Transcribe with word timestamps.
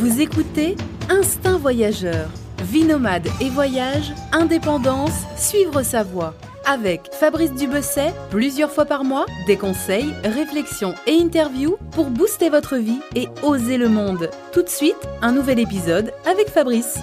Vous 0.00 0.22
écoutez 0.22 0.76
Instinct 1.10 1.58
Voyageur, 1.58 2.30
vie 2.62 2.84
nomade 2.84 3.28
et 3.42 3.50
voyage, 3.50 4.12
indépendance, 4.32 5.26
suivre 5.36 5.82
sa 5.82 6.02
voie. 6.02 6.34
Avec 6.64 7.12
Fabrice 7.12 7.52
Dubesset, 7.52 8.14
plusieurs 8.30 8.72
fois 8.72 8.86
par 8.86 9.04
mois, 9.04 9.26
des 9.46 9.58
conseils, 9.58 10.14
réflexions 10.24 10.94
et 11.06 11.20
interviews 11.20 11.76
pour 11.90 12.06
booster 12.06 12.48
votre 12.48 12.78
vie 12.78 13.00
et 13.14 13.28
oser 13.42 13.76
le 13.76 13.90
monde. 13.90 14.30
Tout 14.54 14.62
de 14.62 14.70
suite, 14.70 14.96
un 15.20 15.32
nouvel 15.32 15.58
épisode 15.58 16.14
avec 16.24 16.48
Fabrice. 16.48 16.98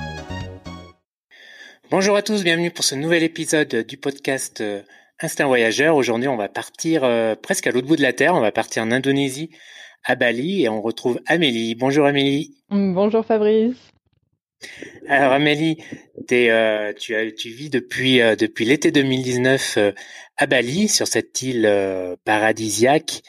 Bonjour 1.91 2.16
à 2.16 2.23
tous, 2.23 2.43
bienvenue 2.43 2.71
pour 2.71 2.84
ce 2.84 2.95
nouvel 2.95 3.21
épisode 3.21 3.86
du 3.88 3.98
podcast 3.98 4.59
euh, 4.61 4.82
Instinct 5.21 5.45
Voyageur. 5.45 5.95
Aujourd'hui, 5.95 6.29
on 6.29 6.36
va 6.36 6.50
partir 6.50 7.04
euh, 7.04 7.36
presque 7.36 7.68
à 7.68 7.71
l'autre 7.71 7.86
bout 7.86 7.95
de 7.95 8.02
la 8.02 8.14
Terre, 8.14 8.34
on 8.34 8.41
va 8.41 8.52
partir 8.52 8.82
en 8.82 8.89
Indonésie 8.89 9.52
à 10.08 10.16
Bali 10.16 10.64
et 10.64 10.70
on 10.70 10.82
retrouve 10.82 11.20
Amélie. 11.26 11.75
Bonjour 11.75 12.06
Amélie. 12.06 12.56
Mm, 12.70 12.93
bonjour 12.93 13.25
Fabrice. 13.25 13.75
Alors 15.07 15.33
Amélie, 15.33 15.83
euh, 16.32 16.93
tu, 16.93 17.14
as, 17.14 17.32
tu 17.32 17.50
vis 17.50 17.70
depuis, 17.70 18.21
euh, 18.21 18.36
depuis 18.36 18.66
l'été 18.66 18.92
2019 18.92 19.78
euh, 19.78 19.92
à 20.38 20.47
Bali, 20.47 20.88
sur 20.88 21.07
cette 21.07 21.42
île 21.42 21.70
paradisiaque, 22.24 23.21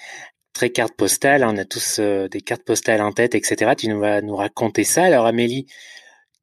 très 0.52 0.70
carte 0.70 0.94
postale. 0.94 1.44
On 1.44 1.58
a 1.58 1.64
tous 1.64 2.00
des 2.00 2.40
cartes 2.40 2.64
postales 2.64 3.02
en 3.02 3.12
tête, 3.12 3.34
etc. 3.34 3.72
Tu 3.76 3.88
nous 3.88 3.98
vas 3.98 4.22
nous 4.22 4.36
raconter 4.36 4.84
ça. 4.84 5.04
Alors 5.04 5.26
Amélie, 5.26 5.66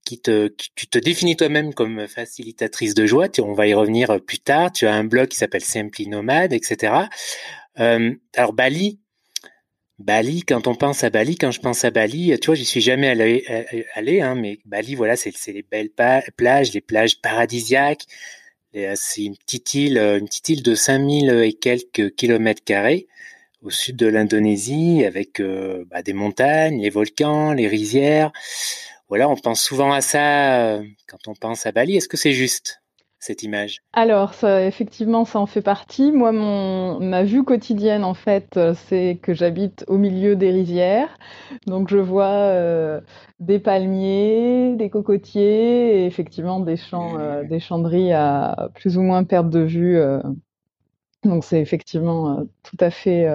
qui 0.04 0.20
te, 0.20 0.54
tu 0.76 0.88
te 0.88 0.98
définis 0.98 1.38
toi-même 1.38 1.74
comme 1.74 2.08
facilitatrice 2.08 2.94
de 2.94 3.06
joie. 3.06 3.28
on 3.40 3.54
va 3.54 3.68
y 3.68 3.74
revenir 3.74 4.20
plus 4.22 4.40
tard. 4.40 4.72
Tu 4.72 4.86
as 4.86 4.94
un 4.94 5.06
blog 5.06 5.30
qui 5.30 5.38
s'appelle 5.38 5.64
Simply 5.64 6.08
Nomade, 6.08 6.52
etc. 6.52 6.94
alors 7.76 8.54
Bali, 8.54 9.00
Bali, 10.00 10.44
quand 10.44 10.68
on 10.68 10.76
pense 10.76 11.04
à 11.06 11.10
Bali, 11.10 11.38
quand 11.38 11.52
je 11.52 11.62
pense 11.62 11.86
à 11.86 11.92
Bali, 11.92 12.38
tu 12.40 12.48
vois, 12.48 12.56
j'y 12.56 12.66
suis 12.66 12.82
jamais 12.82 13.08
allé, 13.08 13.46
euh, 13.50 13.64
allé 13.94 14.20
hein, 14.22 14.36
mais 14.36 14.60
Bali, 14.66 14.94
voilà, 14.96 15.16
c'est 15.16 15.32
les 15.48 15.64
belles 15.64 15.90
plages, 15.90 16.74
les 16.74 16.82
plages 16.82 17.22
paradisiaques. 17.22 18.06
Euh, 18.76 18.94
c'est 18.96 19.24
une 19.24 19.38
petite 19.38 19.74
île, 19.74 19.98
euh, 19.98 20.20
une 20.20 20.26
petite 20.28 20.50
île 20.50 20.64
de 20.64 20.76
5000 20.76 21.30
et 21.30 21.54
quelques 21.54 22.14
kilomètres 22.16 22.64
carrés 22.64 23.08
au 23.62 23.70
sud 23.72 23.96
de 23.96 24.08
l'Indonésie, 24.08 25.06
avec 25.06 25.42
bah, 25.42 26.04
des 26.04 26.14
montagnes, 26.14 26.82
les 26.82 26.92
volcans, 26.92 27.54
les 27.54 27.68
rizières. 27.68 28.32
Voilà, 29.10 29.30
on 29.30 29.36
pense 29.36 29.64
souvent 29.64 29.92
à 29.92 30.02
ça 30.02 30.82
quand 31.08 31.28
on 31.28 31.34
pense 31.36 31.66
à 31.66 31.72
Bali. 31.72 31.98
Est-ce 31.98 32.08
que 32.08 32.18
c'est 32.18 32.34
juste? 32.34 32.82
Cette 33.26 33.44
image? 33.44 33.82
Alors, 33.94 34.34
ça, 34.34 34.66
effectivement, 34.66 35.26
ça 35.26 35.40
en 35.40 35.46
fait 35.46 35.62
partie. 35.62 36.12
Moi, 36.12 36.32
mon, 36.32 37.00
ma 37.00 37.24
vue 37.24 37.44
quotidienne, 37.44 38.04
en 38.04 38.14
fait, 38.14 38.58
euh, 38.58 38.74
c'est 38.88 39.20
que 39.22 39.34
j'habite 39.34 39.84
au 39.88 39.98
milieu 39.98 40.36
des 40.36 40.52
rizières. 40.52 41.18
Donc, 41.66 41.90
je 41.90 41.98
vois 41.98 42.26
euh, 42.26 43.02
des 43.40 43.60
palmiers, 43.60 44.76
des 44.76 44.90
cocotiers 44.90 46.02
et 46.02 46.06
effectivement 46.06 46.60
des 46.60 46.78
champs, 46.78 47.18
euh, 47.20 47.44
des 47.44 47.60
champs 47.60 47.84
à 47.84 48.70
plus 48.76 48.98
ou 48.98 49.02
moins 49.02 49.24
perte 49.24 49.50
de 49.50 49.62
vue. 49.62 50.00
donc, 51.24 51.44
c'est 51.44 51.60
effectivement 51.60 52.46
tout 52.64 52.78
à 52.80 52.92
fait. 52.92 53.28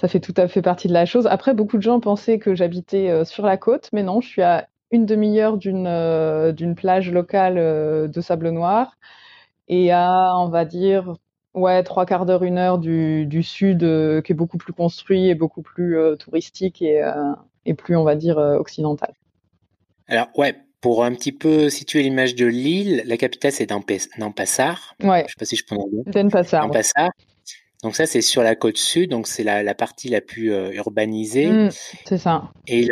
ça 0.00 0.08
fait 0.08 0.20
tout 0.20 0.34
à 0.36 0.48
fait 0.48 0.62
partie 0.62 0.88
de 0.88 0.92
la 0.92 1.06
chose. 1.06 1.26
Après, 1.26 1.54
beaucoup 1.54 1.76
de 1.76 1.82
gens 1.82 2.00
pensaient 2.00 2.38
que 2.38 2.54
j'habitais 2.54 3.24
sur 3.24 3.44
la 3.44 3.56
côte, 3.56 3.88
mais 3.92 4.02
non, 4.02 4.20
je 4.20 4.28
suis 4.28 4.42
à 4.42 4.68
une 4.90 5.06
demi-heure 5.06 5.56
d'une 5.58 5.86
euh, 5.86 6.52
d'une 6.52 6.74
plage 6.74 7.10
locale 7.10 7.58
euh, 7.58 8.08
de 8.08 8.20
sable 8.20 8.50
noir 8.50 8.96
et 9.68 9.92
à, 9.92 10.32
on 10.36 10.48
va 10.48 10.64
dire, 10.64 11.14
ouais, 11.54 11.82
trois 11.82 12.06
quarts 12.06 12.24
d'heure, 12.24 12.42
une 12.42 12.58
heure 12.58 12.78
du, 12.78 13.26
du 13.26 13.42
sud 13.42 13.82
euh, 13.82 14.22
qui 14.22 14.32
est 14.32 14.34
beaucoup 14.34 14.58
plus 14.58 14.72
construit 14.72 15.28
et 15.28 15.34
beaucoup 15.34 15.62
plus 15.62 15.98
touristique 16.18 16.80
et, 16.80 17.02
et 17.66 17.74
plus, 17.74 17.96
on 17.96 18.04
va 18.04 18.16
dire, 18.16 18.38
occidental. 18.38 19.12
Alors, 20.06 20.28
ouais, 20.36 20.56
pour 20.80 21.04
un 21.04 21.12
petit 21.12 21.32
peu 21.32 21.68
situer 21.68 22.02
l'image 22.02 22.34
de 22.34 22.46
l'île, 22.46 23.02
la 23.04 23.18
capitale 23.18 23.52
c'est 23.52 23.70
Nampassar. 24.18 24.94
Ouais. 25.02 25.24
Je 25.26 25.32
sais 25.32 25.38
pas 25.38 25.44
si 25.44 25.56
je 25.56 25.66
prononce 25.66 25.90
bien. 25.90 26.02
Denpasar. 26.06 26.66
Nampassar. 26.66 27.10
Donc 27.84 27.94
ça, 27.94 28.06
c'est 28.06 28.22
sur 28.22 28.42
la 28.42 28.56
côte 28.56 28.76
sud, 28.76 29.10
donc 29.10 29.28
c'est 29.28 29.44
la, 29.44 29.62
la, 29.62 29.72
partie 29.72 30.08
la 30.08 30.20
plus 30.20 30.52
euh, 30.52 30.72
urbanisée. 30.72 31.46
Mmh, 31.46 31.68
c'est 32.06 32.18
ça. 32.18 32.50
Et 32.66 32.88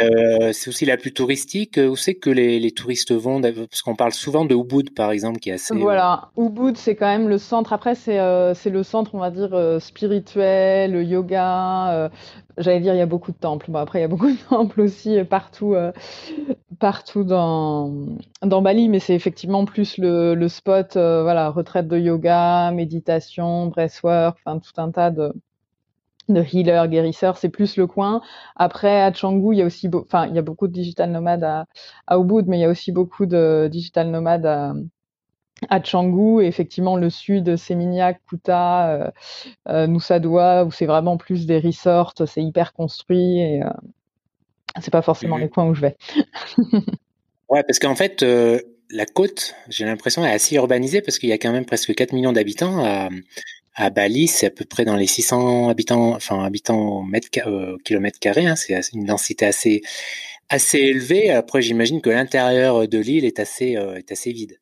c'est 0.53 0.69
aussi 0.69 0.85
la 0.85 0.97
plus 0.97 1.13
touristique. 1.13 1.81
Où 1.83 1.97
c'est 1.97 2.15
que 2.15 2.31
les, 2.31 2.61
les, 2.61 2.71
touristes 2.71 3.13
vont 3.13 3.41
Parce 3.41 3.83
qu'on 3.83 3.97
parle 3.97 4.13
souvent 4.13 4.45
de 4.45 4.55
Ubud, 4.55 4.95
par 4.95 5.11
exemple, 5.11 5.41
qui 5.41 5.51
est 5.51 5.55
assez... 5.55 5.75
Voilà, 5.75 6.31
Ubud, 6.39 6.77
c'est 6.77 6.95
quand 6.95 7.07
même 7.07 7.29
le 7.29 7.39
centre. 7.39 7.73
Après, 7.73 7.97
c'est 7.97 8.21
euh, 8.21 8.55
le 8.65 8.83
centre, 8.85 9.15
on 9.15 9.19
va 9.19 9.33
dire, 9.33 9.55
euh, 9.55 9.81
spirituel, 9.81 10.93
le 10.93 11.03
yoga. 11.03 12.11
J'allais 12.57 12.81
dire, 12.81 12.95
il 12.95 12.99
y 12.99 13.03
a 13.03 13.07
beaucoup 13.07 13.33
de 13.33 13.37
temples. 13.37 13.71
Bon, 13.71 13.81
après, 13.81 13.99
il 13.99 14.03
y 14.03 14.05
a 14.05 14.09
beaucoup 14.09 14.31
de 14.31 14.39
temples 14.49 14.83
aussi 14.83 15.19
partout, 15.25 15.75
partout 16.79 17.25
dans, 17.25 17.91
Bali, 18.43 18.89
mais 18.89 19.01
c'est 19.01 19.15
effectivement 19.15 19.65
plus 19.65 19.99
le, 19.99 20.49
spot, 20.49 20.95
voilà, 20.95 21.51
retraite 21.51 21.89
de 21.89 21.99
yoga, 21.99 22.71
méditation, 22.73 23.67
breathwork, 23.67 24.39
enfin 24.45 24.59
tout 24.59 24.81
un 24.81 24.91
tas 24.91 25.11
de, 25.11 25.33
healers, 26.29 26.89
guérisseurs, 26.89 27.37
c'est 27.39 27.49
plus 27.49 27.77
le 27.77 27.87
coin. 27.87 28.21
Après, 28.57 29.03
à 29.03 29.13
Canggu, 29.13 29.55
il 29.55 29.59
y 29.59 29.63
a 29.63 29.67
aussi, 29.67 29.89
enfin, 29.95 30.27
il 30.27 30.35
y 30.35 30.39
a 30.39 30.43
beaucoup 30.43 30.67
de 30.69 30.73
digital 30.73 31.11
nomades 31.11 31.45
à, 31.45 31.67
à 32.07 32.19
Ubud, 32.19 32.47
mais 32.49 32.59
il 32.59 32.63
y 32.63 32.65
a 32.65 32.71
aussi 32.71 32.93
beaucoup 32.93 33.27
de 33.27 33.69
digital 33.71 34.11
nomades 34.11 34.47
à, 34.47 34.75
à. 35.71 35.79
Et 35.79 36.47
effectivement, 36.47 36.97
le 36.97 37.11
sud, 37.11 37.57
Seminyak, 37.57 38.21
Kuta, 38.29 38.91
euh, 38.91 39.11
euh, 39.69 39.87
Nusa 39.87 40.19
Dua, 40.19 40.65
où 40.65 40.71
c'est 40.71 40.87
vraiment 40.87 41.17
plus 41.17 41.47
des 41.47 41.59
resorts, 41.59 42.15
c'est 42.27 42.43
hyper 42.43 42.73
construit 42.73 43.41
et 43.41 43.63
euh, 43.63 43.71
c'est 44.81 44.91
pas 44.91 45.03
forcément 45.03 45.37
mhm. 45.37 45.43
les 45.43 45.49
coins 45.49 45.67
où 45.67 45.75
je 45.75 45.81
vais. 45.83 45.97
ouais, 47.49 47.63
parce 47.63 47.79
qu'en 47.79 47.95
fait, 47.95 48.23
euh, 48.23 48.61
la 48.91 49.07
côte, 49.07 49.55
j'ai 49.69 49.85
l'impression, 49.85 50.25
est 50.25 50.31
assez 50.31 50.57
urbanisée 50.57 51.01
parce 51.01 51.19
qu'il 51.19 51.29
y 51.29 51.33
a 51.33 51.39
quand 51.39 51.53
même 51.53 51.67
presque 51.67 51.95
4 51.95 52.13
millions 52.13 52.33
d'habitants 52.33 52.85
à, 52.85 53.09
à 53.75 53.91
Bali, 53.91 54.27
c'est 54.27 54.47
à 54.47 54.51
peu 54.51 54.65
près 54.65 54.85
dans 54.85 54.97
les 54.97 55.07
600 55.07 55.69
habitants, 55.69 56.15
enfin 56.15 56.43
habitants 56.45 57.03
mètre, 57.03 57.29
euh, 57.47 57.77
kilomètre 57.85 58.19
carré. 58.19 58.47
Hein, 58.47 58.57
c'est 58.57 58.81
une 58.93 59.05
densité 59.05 59.47
assez 59.47 59.83
assez 60.49 60.79
élevée. 60.79 61.31
Après, 61.31 61.61
j'imagine 61.63 62.01
que 62.01 62.11
l'intérieur 62.11 62.87
de 62.87 62.99
l'île 62.99 63.25
est 63.25 63.41
assez 63.41 63.77
euh, 63.77 63.97
est 63.97 64.13
assez 64.13 64.33
vide. 64.33 64.59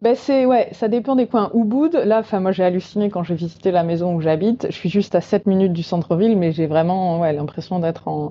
Ben 0.00 0.14
c'est 0.14 0.46
ouais, 0.46 0.68
ça 0.72 0.86
dépend 0.86 1.16
des 1.16 1.26
coins. 1.26 1.50
Ubud, 1.54 1.92
là, 1.94 2.20
enfin 2.20 2.38
moi 2.38 2.52
j'ai 2.52 2.62
halluciné 2.62 3.10
quand 3.10 3.24
j'ai 3.24 3.34
visité 3.34 3.72
la 3.72 3.82
maison 3.82 4.14
où 4.14 4.20
j'habite. 4.20 4.66
Je 4.70 4.72
suis 4.76 4.88
juste 4.88 5.16
à 5.16 5.20
7 5.20 5.46
minutes 5.46 5.72
du 5.72 5.82
centre-ville, 5.82 6.36
mais 6.38 6.52
j'ai 6.52 6.68
vraiment 6.68 7.18
ouais, 7.20 7.32
l'impression 7.32 7.80
d'être 7.80 8.06
en, 8.06 8.30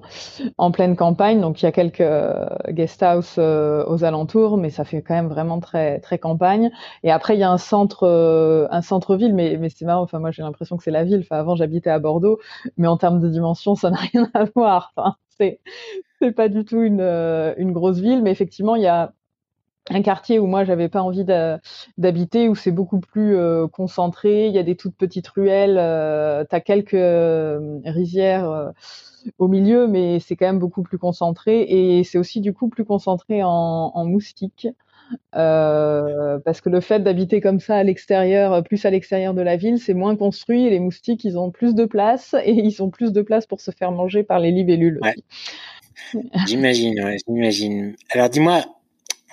en 0.58 0.72
pleine 0.72 0.96
campagne. 0.96 1.42
Donc 1.42 1.62
il 1.62 1.66
y 1.66 1.68
a 1.68 1.74
quelques 1.74 2.00
euh, 2.02 2.46
guest 2.70 3.04
house 3.04 3.36
euh, 3.38 3.84
aux 3.88 4.06
alentours, 4.06 4.58
mais 4.58 4.70
ça 4.70 4.86
fait 4.86 5.02
quand 5.02 5.14
même 5.16 5.28
vraiment 5.28 5.60
très 5.60 6.00
très 6.00 6.20
campagne. 6.20 6.72
Et 7.04 7.12
après 7.12 7.36
il 7.36 7.40
y 7.42 7.44
a 7.44 7.52
un 7.52 7.58
centre 7.58 8.04
euh, 8.08 8.68
un 8.72 8.82
centre-ville, 8.82 9.34
mais 9.36 9.58
mais 9.60 9.68
c'est 9.70 9.84
marrant. 9.86 10.04
Enfin 10.04 10.20
moi 10.20 10.32
j'ai 10.32 10.44
l'impression 10.44 10.78
que 10.78 10.84
c'est 10.84 10.92
la 10.92 11.04
ville. 11.04 11.20
Enfin 11.22 11.38
avant 11.38 11.56
j'habitais 11.58 11.90
à 11.90 12.00
Bordeaux, 12.00 12.40
mais 12.78 12.88
en 12.88 12.96
termes 12.98 13.20
de 13.20 13.28
dimension 13.28 13.76
ça 13.76 13.90
n'a 13.90 13.98
rien 14.14 14.30
à 14.34 14.46
voir. 14.56 14.94
Enfin 14.96 15.16
c'est 15.38 15.60
c'est 16.22 16.32
pas 16.32 16.50
du 16.50 16.66
tout 16.66 16.82
une 16.82 17.02
une 17.58 17.72
grosse 17.74 18.00
ville, 18.00 18.24
mais 18.24 18.32
effectivement 18.32 18.76
il 18.76 18.84
y 18.84 18.88
a 18.88 19.14
un 19.90 20.02
quartier 20.02 20.40
où 20.40 20.48
moi 20.48 20.64
j'avais 20.64 20.90
pas 20.90 21.02
envie 21.02 21.26
d'habiter 21.98 22.50
où 22.50 22.56
c'est 22.56 22.72
beaucoup 22.72 23.00
plus 23.00 23.36
euh, 23.36 23.68
concentré 23.68 24.48
il 24.48 24.54
y 24.54 24.60
a 24.60 24.64
des 24.64 24.76
toutes 24.76 24.96
petites 24.96 25.28
ruelles 25.28 25.78
euh, 25.80 26.44
tu 26.50 26.56
as 26.56 26.62
quelques 26.62 26.94
euh, 26.94 27.80
rizières 27.86 28.50
euh, 28.50 28.70
au 29.38 29.48
milieu 29.48 29.88
mais 29.88 30.20
c'est 30.20 30.36
quand 30.36 30.46
même 30.46 30.60
beaucoup 30.60 30.84
plus 30.84 30.98
concentré 30.98 31.62
et 31.62 32.04
c'est 32.04 32.18
aussi 32.18 32.42
du 32.42 32.54
coup 32.54 32.70
plus 32.70 32.86
concentré 32.86 33.44
en, 33.44 33.50
en 33.50 34.06
moustiques 34.06 34.68
parce 35.32 36.60
que 36.62 36.70
le 36.70 36.82
fait 36.82 37.00
d'habiter 37.00 37.40
comme 37.40 37.62
ça 37.62 37.78
à 37.78 37.84
l'extérieur 37.84 38.62
plus 38.64 38.86
à 38.86 38.90
l'extérieur 38.90 39.34
de 39.34 39.42
la 39.42 39.56
ville 39.56 39.80
c'est 39.80 39.94
moins 39.94 40.18
construit 40.18 40.66
et 40.66 40.70
les 40.70 40.80
moustiques 40.80 41.24
ils 41.24 41.38
ont 41.38 41.50
plus 41.50 41.76
de 41.76 41.86
place 41.86 42.36
et 42.44 42.52
ils 42.52 42.84
ont 42.84 42.90
plus 42.90 43.14
de 43.14 43.22
place 43.22 43.46
pour 43.46 43.62
se 43.62 43.72
faire 43.72 43.92
manger 43.92 44.24
par 44.24 44.40
les 44.40 44.52
libellules 44.52 45.00
aussi. 45.02 45.24
J'imagine, 46.46 47.04
ouais, 47.04 47.18
j'imagine. 47.28 47.96
Alors 48.12 48.30
dis-moi, 48.30 48.64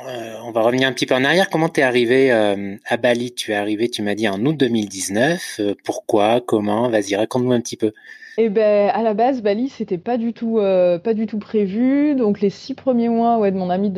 euh, 0.01 0.41
on 0.43 0.51
va 0.51 0.63
revenir 0.63 0.89
un 0.89 0.93
petit 0.93 1.07
peu 1.07 1.15
en 1.15 1.25
arrière. 1.25 1.49
Comment 1.49 1.69
t'es 1.69 1.83
arrivé 1.83 2.33
euh, 2.33 2.77
à 2.85 2.97
Bali? 2.97 3.33
Tu 3.33 3.53
es 3.53 3.55
arrivé, 3.55 3.89
tu 3.89 4.03
m'as 4.03 4.17
dit 4.17 4.29
en 4.29 4.45
août 4.45 4.57
2019. 4.57 5.57
Euh, 5.61 5.75
pourquoi? 5.85 6.41
Comment? 6.41 6.89
Vas-y, 6.89 7.15
raconte-nous 7.15 7.53
un 7.53 7.61
petit 7.61 7.77
peu. 7.77 7.93
Eh 8.37 8.49
ben, 8.49 8.91
à 8.93 9.03
la 9.03 9.15
base, 9.15 9.43
Bali, 9.43 9.69
c'était 9.69 9.97
pas 9.99 10.17
du 10.19 10.33
tout, 10.33 10.59
euh, 10.59 10.99
pas 10.99 11.15
du 11.15 11.27
tout 11.27 11.39
prévu. 11.39 12.17
Donc, 12.17 12.41
les 12.41 12.51
six 12.51 12.75
premiers 12.75 13.09
mois, 13.09 13.39
ouais, 13.39 13.53
de 13.53 13.57
mon 13.57 13.71
année 13.71 13.91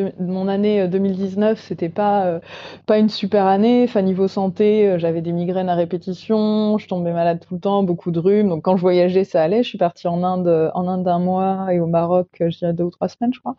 2019, 0.88 1.58
euh, 1.58 1.62
c'était 1.66 1.88
pas, 1.88 2.26
euh, 2.26 2.40
pas 2.84 2.98
une 2.98 3.08
super 3.08 3.46
année. 3.46 3.84
Enfin, 3.84 4.02
niveau 4.02 4.28
santé, 4.28 4.96
j'avais 4.98 5.22
des 5.22 5.32
migraines 5.32 5.70
à 5.70 5.74
répétition, 5.74 6.76
je 6.76 6.86
tombais 6.86 7.12
malade 7.12 7.40
tout 7.46 7.54
le 7.54 7.60
temps, 7.60 7.82
beaucoup 7.82 8.10
de 8.10 8.18
rhume. 8.18 8.50
Donc, 8.50 8.62
quand 8.62 8.76
je 8.76 8.82
voyageais, 8.82 9.24
ça 9.24 9.42
allait. 9.42 9.62
Je 9.62 9.68
suis 9.70 9.78
partie 9.78 10.06
en 10.06 10.22
Inde, 10.22 10.70
en 10.74 10.86
Inde 10.86 11.08
un 11.08 11.18
mois 11.18 11.72
et 11.72 11.80
au 11.80 11.86
Maroc, 11.86 12.28
je 12.38 12.58
dirais 12.58 12.74
deux 12.74 12.84
ou 12.84 12.90
trois 12.90 13.08
semaines, 13.08 13.32
je 13.32 13.40
crois. 13.40 13.56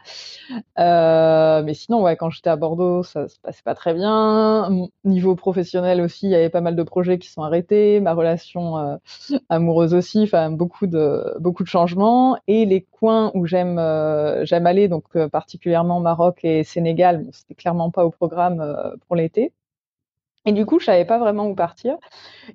mais 1.63 1.73
sinon, 1.73 2.03
ouais, 2.03 2.15
quand 2.17 2.29
j'étais 2.29 2.49
à 2.51 2.55
Bordeaux, 2.55 3.01
ça 3.01 3.27
se 3.27 3.39
passait 3.39 3.63
pas 3.63 3.73
très 3.75 3.93
bien. 3.95 4.69
Niveau 5.03 5.35
professionnel 5.35 6.01
aussi, 6.01 6.27
il 6.27 6.31
y 6.31 6.35
avait 6.35 6.49
pas 6.49 6.61
mal 6.61 6.75
de 6.75 6.83
projets 6.83 7.17
qui 7.17 7.29
sont 7.29 7.41
arrêtés. 7.41 7.99
Ma 7.99 8.13
relation 8.13 8.99
amoureuse 9.49 9.93
aussi. 9.95 10.21
Enfin, 10.23 10.51
beaucoup 10.67 10.87
de 10.87 11.35
beaucoup 11.39 11.63
de 11.63 11.69
changements. 11.69 12.37
Et 12.47 12.65
les 12.65 12.81
coins 12.81 13.31
où 13.33 13.45
j'aime 13.45 13.79
j'aime 14.43 14.67
aller 14.67 14.87
donc 14.87 15.05
particulièrement 15.29 15.99
Maroc 15.99 16.39
et 16.43 16.63
Sénégal 16.63 17.25
c'était 17.31 17.55
clairement 17.55 17.91
pas 17.91 18.05
au 18.05 18.11
programme 18.11 18.59
pour 19.07 19.15
l'été 19.15 19.53
et 20.47 20.53
du 20.53 20.65
coup, 20.65 20.79
je 20.79 20.85
savais 20.85 21.03
pas 21.03 21.17
vraiment 21.19 21.45
où 21.47 21.55
partir. 21.55 21.97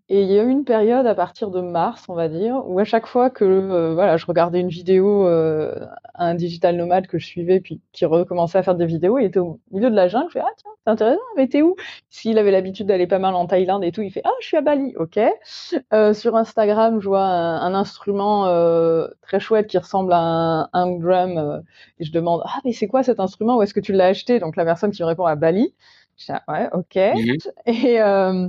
Et 0.09 0.23
il 0.23 0.33
y 0.33 0.39
a 0.39 0.43
eu 0.43 0.49
une 0.49 0.65
période 0.65 1.07
à 1.07 1.15
partir 1.15 1.51
de 1.51 1.61
mars, 1.61 2.07
on 2.09 2.15
va 2.15 2.29
dire, 2.29 2.63
où 2.67 2.79
à 2.79 2.85
chaque 2.85 3.07
fois 3.07 3.29
que 3.29 3.45
euh, 3.45 3.93
voilà, 3.93 4.17
je 4.17 4.25
regardais 4.25 4.61
une 4.61 4.71
vidéo, 4.71 5.27
euh, 5.27 5.75
un 6.15 6.35
digital 6.35 6.77
nomade 6.77 7.07
que 7.07 7.19
je 7.19 7.27
suivais, 7.27 7.61
puis 7.61 7.83
qui 7.93 8.07
recommençait 8.07 8.57
à 8.57 8.63
faire 8.63 8.77
des 8.77 8.87
vidéos, 8.87 9.19
il 9.19 9.27
était 9.27 9.41
au 9.41 9.61
milieu 9.73 9.91
de 9.91 9.95
la 9.95 10.09
jungle. 10.09 10.29
Je 10.29 10.33
fais 10.33 10.41
ah 10.41 10.51
tiens, 10.57 10.71
c'est 10.87 10.91
intéressant, 10.91 11.21
mais 11.37 11.49
t'es 11.49 11.61
où? 11.61 11.77
S'il 12.09 12.39
avait 12.39 12.51
l'habitude 12.51 12.87
d'aller 12.87 13.07
pas 13.07 13.19
mal 13.19 13.35
en 13.35 13.47
Thaïlande 13.47 13.85
et 13.85 13.93
tout, 13.93 14.01
il 14.01 14.11
fait 14.11 14.23
ah 14.25 14.31
je 14.41 14.47
suis 14.47 14.57
à 14.57 14.63
Bali, 14.63 14.95
ok. 14.97 15.21
Euh, 15.93 16.15
sur 16.15 16.35
Instagram, 16.35 16.99
je 16.99 17.09
vois 17.09 17.25
un, 17.25 17.75
instrument 17.75 18.47
très 19.21 19.39
chouette 19.39 19.67
qui 19.67 19.77
ressemble 19.77 20.15
à 20.15 20.19
un, 20.19 20.69
un 20.73 20.91
drum, 20.99 21.63
et 21.99 22.05
je 22.05 22.13
demande 22.13 22.41
ah 22.47 22.59
mais 22.65 22.73
c'est 22.73 22.89
quoi 22.89 23.03
cet 23.03 23.21
instrument? 23.21 23.59
Où 23.59 23.63
est-ce 23.63 23.75
que 23.75 23.81
tu 23.81 23.93
l'as 23.93 24.07
acheté? 24.07 24.41
Donc 24.41 24.57
la 24.57 24.65
personne 24.65 24.93
qui 24.93 25.03
me 25.03 25.07
répond 25.07 25.27
à 25.27 25.37
Bali. 25.37 25.75
Je 26.29 26.33
ouais, 26.49 26.69
ok. 26.73 26.97
Mhm. 26.97 27.37
Et, 27.67 28.01
euh, 28.01 28.49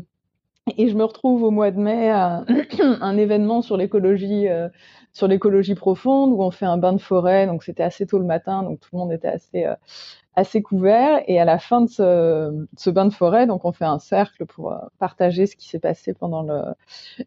et 0.77 0.89
je 0.89 0.95
me 0.95 1.03
retrouve 1.05 1.43
au 1.43 1.51
mois 1.51 1.71
de 1.71 1.79
mai 1.79 2.09
à 2.11 2.45
un 3.01 3.17
événement 3.17 3.61
sur 3.63 3.77
l'écologie, 3.77 4.49
euh, 4.49 4.69
sur 5.13 5.27
l'écologie 5.27 5.75
profonde 5.75 6.33
où 6.33 6.41
on 6.41 6.51
fait 6.51 6.65
un 6.65 6.77
bain 6.77 6.93
de 6.93 7.01
forêt. 7.01 7.47
Donc 7.47 7.63
c'était 7.63 7.83
assez 7.83 8.05
tôt 8.05 8.19
le 8.19 8.25
matin, 8.25 8.63
donc 8.63 8.79
tout 8.79 8.89
le 8.93 8.99
monde 8.99 9.11
était 9.13 9.27
assez 9.27 9.65
euh, 9.65 9.75
assez 10.35 10.61
couvert. 10.61 11.21
Et 11.27 11.39
à 11.39 11.45
la 11.45 11.59
fin 11.59 11.81
de 11.81 11.89
ce, 11.89 12.67
ce, 12.77 12.89
bain 12.89 13.05
de 13.05 13.13
forêt, 13.13 13.47
donc 13.47 13.65
on 13.65 13.71
fait 13.71 13.85
un 13.85 13.99
cercle 13.99 14.45
pour 14.45 14.71
euh, 14.71 14.77
partager 14.99 15.45
ce 15.45 15.55
qui 15.55 15.69
s'est 15.69 15.79
passé 15.79 16.13
pendant 16.13 16.41
le, 16.41 16.61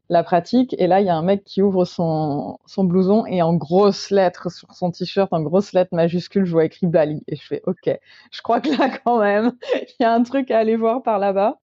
la 0.09 0.23
pratique. 0.25 0.75
Et 0.79 0.87
là, 0.87 1.01
il 1.01 1.07
y 1.07 1.11
a 1.11 1.17
un 1.17 1.23
mec 1.23 1.45
qui 1.45 1.63
ouvre 1.63 1.85
son, 1.85 2.59
son 2.67 2.85
blouson 2.85 3.25
et 3.27 3.43
en 3.43 3.55
grosses 3.55 4.11
lettres 4.11 4.51
sur 4.51 4.73
son 4.75 4.91
t-shirt, 4.91 5.33
en 5.33 5.43
grosses 5.43 5.73
lettres 5.73 5.95
majuscules, 5.95 6.45
je 6.45 6.53
vois 6.53 6.65
écrit 6.65 6.87
Bali. 6.87 7.23
Et 7.29 7.37
je 7.37 7.47
fais 7.47 7.63
OK. 7.67 7.89
Je 8.31 8.43
crois 8.43 8.61
que 8.61 8.71
là, 8.71 8.91
quand 9.05 9.21
même, 9.21 9.53
il 9.75 10.03
y 10.03 10.05
a 10.05 10.13
un 10.13 10.23
truc 10.23 10.51
à 10.51 10.59
aller 10.59 10.77
voir 10.77 11.03
par 11.03 11.19
là-bas. 11.19 11.59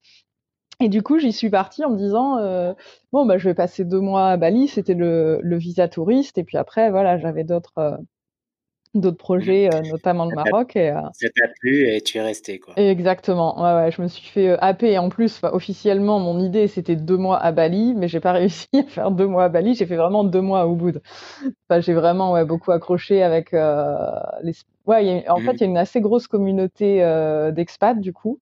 Et 0.83 0.89
du 0.89 1.01
coup, 1.01 1.18
j'y 1.18 1.31
suis 1.31 1.50
partie 1.50 1.85
en 1.85 1.91
me 1.91 1.97
disant 1.97 2.39
euh, 2.39 2.74
bon 3.13 3.25
bah 3.25 3.38
je 3.38 3.47
vais 3.47 3.53
passer 3.53 3.85
deux 3.85 4.01
mois 4.01 4.31
à 4.31 4.38
Bali, 4.38 4.68
c'était 4.68 4.95
le, 4.95 5.39
le, 5.41 5.57
visa 5.57 5.88
touriste, 5.88 6.38
et 6.38 6.44
puis 6.44 6.57
après 6.57 6.91
voilà 6.91 7.18
j'avais 7.18 7.45
d'autres 7.45 7.77
euh, 7.77 7.95
d'autres 8.94 9.18
projets, 9.18 9.74
euh, 9.74 9.80
notamment 9.89 10.25
le 10.25 10.35
Maroc. 10.35 10.75
Et, 10.75 10.94
ça 11.13 11.30
t'a 11.33 11.47
plu 11.62 11.88
et 11.88 12.01
tu 12.01 12.18
es 12.18 12.21
resté, 12.21 12.59
quoi. 12.59 12.74
Exactement. 12.75 13.63
Ouais, 13.63 13.81
ouais, 13.81 13.91
je 13.91 14.01
me 14.01 14.09
suis 14.09 14.27
fait 14.27 14.57
happer. 14.59 14.91
Et 14.91 14.97
en 14.97 15.07
plus, 15.07 15.39
officiellement, 15.44 16.19
mon 16.19 16.38
idée, 16.41 16.68
c'était 16.68 16.97
deux 16.97 17.18
mois 17.18 17.39
à 17.39 17.53
Bali, 17.53 17.94
mais 17.95 18.09
j'ai 18.09 18.19
pas 18.19 18.33
réussi 18.33 18.68
à 18.74 18.83
faire 18.83 19.12
deux 19.12 19.25
mois 19.25 19.45
à 19.45 19.50
Bali. 19.50 19.75
J'ai 19.75 19.86
fait 19.86 19.95
vraiment 19.95 20.25
deux 20.25 20.41
mois 20.41 20.63
à 20.63 20.68
Ubud. 20.68 21.01
Enfin, 21.69 21.79
j'ai 21.79 21.94
vraiment 21.94 22.33
ouais, 22.33 22.44
beaucoup 22.44 22.74
accroché 22.74 23.24
avec 23.24 23.53
les. 23.53 24.53
Ouais, 24.86 25.06
y 25.06 25.25
a, 25.25 25.33
en 25.33 25.38
fait, 25.38 25.53
mmh. 25.53 25.56
il 25.56 25.62
y 25.62 25.63
a 25.63 25.68
une 25.68 25.77
assez 25.77 26.01
grosse 26.01 26.27
communauté 26.27 26.97
d'expats, 27.53 28.01
du 28.01 28.12
coup. 28.12 28.41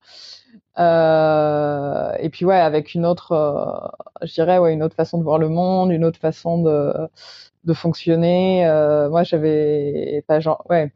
Euh, 0.80 2.14
et 2.20 2.30
puis 2.30 2.46
ouais, 2.46 2.56
avec 2.58 2.94
une 2.94 3.06
autre, 3.06 3.34
euh, 3.34 4.26
je 4.26 4.34
dirais 4.34 4.58
ouais, 4.58 4.74
une 4.74 4.84
autre 4.84 4.96
façon 4.96 5.18
de 5.18 5.24
voir 5.24 5.38
le 5.38 5.50
monde, 5.50 5.92
une 5.92 6.06
autre 6.06 6.20
façon 6.20 6.62
de 6.64 6.94
de 7.66 7.74
fonctionner. 7.74 8.66
Euh, 8.68 9.10
moi, 9.10 9.24
j'avais 9.24 10.24
pas 10.28 10.40
genre 10.40 10.66
ouais 10.70 10.92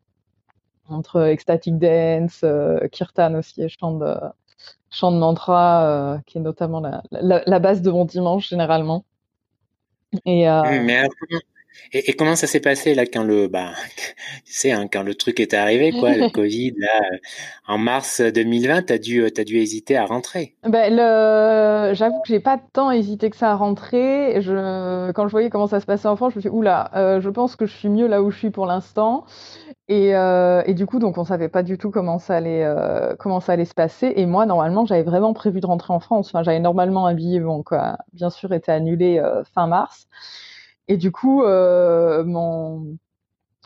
entre 0.89 1.21
ecstatic 1.27 1.77
dance, 1.77 2.41
euh, 2.43 2.87
kirtan 2.89 3.35
aussi, 3.35 3.67
chant 3.69 3.93
de 3.93 4.15
chant 4.91 5.11
de 5.11 5.17
mantra, 5.17 6.15
euh, 6.15 6.17
qui 6.25 6.37
est 6.37 6.41
notamment 6.41 6.79
la, 6.79 7.03
la, 7.11 7.43
la, 7.45 7.59
base 7.59 7.81
de 7.81 7.91
mon 7.91 8.05
dimanche 8.05 8.49
généralement. 8.49 9.03
Et 10.25 10.49
euh, 10.49 10.61
mais 10.83 10.97
alors, 10.97 11.11
et, 11.93 12.09
et, 12.09 12.13
comment 12.13 12.35
ça 12.35 12.47
s'est 12.47 12.59
passé 12.59 12.95
là 12.95 13.05
quand 13.05 13.23
le 13.23 13.47
bah 13.47 13.71
tu 14.45 14.53
sais 14.53 14.71
hein, 14.71 14.87
quand 14.91 15.03
le 15.03 15.15
truc 15.15 15.39
est 15.39 15.53
arrivé 15.53 15.91
quoi 15.91 16.13
le 16.15 16.29
Covid 16.33 16.73
là 16.77 17.01
en 17.67 17.77
mars 17.77 18.21
2020 18.21 18.83
t'as 18.83 18.97
dû 18.97 19.25
t'as 19.33 19.43
dû 19.43 19.57
hésiter 19.57 19.97
à 19.97 20.05
rentrer? 20.05 20.55
Ben 20.63 20.93
le 20.93 21.93
j'avoue 21.93 22.21
que 22.21 22.27
j'ai 22.27 22.39
pas 22.39 22.59
tant 22.73 22.91
hésité 22.91 23.29
que 23.29 23.37
ça 23.37 23.51
à 23.51 23.55
rentrer. 23.55 24.41
Je 24.41 25.11
quand 25.11 25.27
je 25.27 25.31
voyais 25.31 25.49
comment 25.49 25.67
ça 25.67 25.79
se 25.79 25.85
passait 25.85 26.07
en 26.07 26.15
France 26.15 26.33
je 26.33 26.37
me 26.37 26.41
suis 26.41 26.49
dit 26.49 26.55
oula 26.55 26.91
euh, 26.95 27.21
je 27.21 27.29
pense 27.29 27.55
que 27.55 27.65
je 27.65 27.75
suis 27.75 27.89
mieux 27.89 28.07
là 28.07 28.21
où 28.21 28.31
je 28.31 28.37
suis 28.37 28.51
pour 28.51 28.65
l'instant 28.65 29.25
et, 29.87 30.15
euh, 30.15 30.63
et 30.65 30.73
du 30.73 30.87
coup 30.87 30.97
donc 30.97 31.17
on 31.17 31.25
savait 31.25 31.49
pas 31.49 31.61
du 31.61 31.77
tout 31.77 31.91
comment 31.91 32.17
ça 32.17 32.37
allait 32.37 32.63
euh, 32.63 33.15
comment 33.19 33.39
ça 33.39 33.53
allait 33.53 33.65
se 33.65 33.75
passer 33.75 34.13
et 34.15 34.25
moi 34.25 34.45
normalement 34.47 34.85
j'avais 34.85 35.03
vraiment 35.03 35.33
prévu 35.33 35.59
de 35.59 35.67
rentrer 35.67 35.93
en 35.93 35.99
France. 35.99 36.29
Enfin 36.29 36.41
j'avais 36.43 36.59
normalement 36.59 37.05
un 37.05 37.13
billet 37.13 37.39
bon 37.39 37.61
quoi 37.61 37.97
bien 38.13 38.29
sûr 38.31 38.51
été 38.53 38.71
annulé 38.71 39.19
euh, 39.19 39.43
fin 39.53 39.67
mars. 39.67 40.07
Et 40.87 40.97
du 40.97 41.11
coup, 41.11 41.43
euh, 41.43 42.23
mon, 42.23 42.97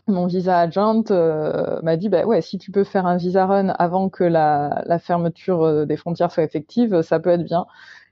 mon 0.07 0.27
visa 0.27 0.60
agent 0.60 1.04
euh, 1.12 1.80
m'a 1.83 1.98
dit 1.98 2.10
bah 2.10 2.25
ouais 2.25 2.42
si 2.42 2.57
tu 2.57 2.71
peux 2.71 2.83
faire 2.83 3.06
un 3.06 3.18
visa 3.18 3.45
run 3.45 3.69
avant 3.80 4.10
que 4.10 4.24
la, 4.24 4.83
la 4.86 5.00
fermeture 5.00 5.63
euh, 5.63 5.86
des 5.86 5.98
frontières 5.98 6.31
soit 6.31 6.44
effective 6.44 7.01
ça 7.01 7.19
peut 7.19 7.30
être 7.30 7.44
bien. 7.44 7.66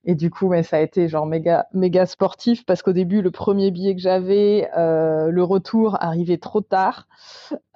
Et 0.06 0.16
du 0.16 0.30
coup 0.30 0.50
mais 0.50 0.64
ça 0.64 0.78
a 0.78 0.80
été 0.82 1.10
genre 1.10 1.26
méga 1.26 1.68
méga 1.74 2.06
sportif 2.06 2.66
parce 2.66 2.82
qu'au 2.84 2.94
début 2.94 3.22
le 3.22 3.32
premier 3.32 3.72
billet 3.72 3.96
que 3.96 4.02
j'avais 4.02 4.70
euh, 4.78 5.30
le 5.32 5.44
retour 5.44 5.98
arrivait 6.02 6.38
trop 6.38 6.62
tard. 6.62 7.08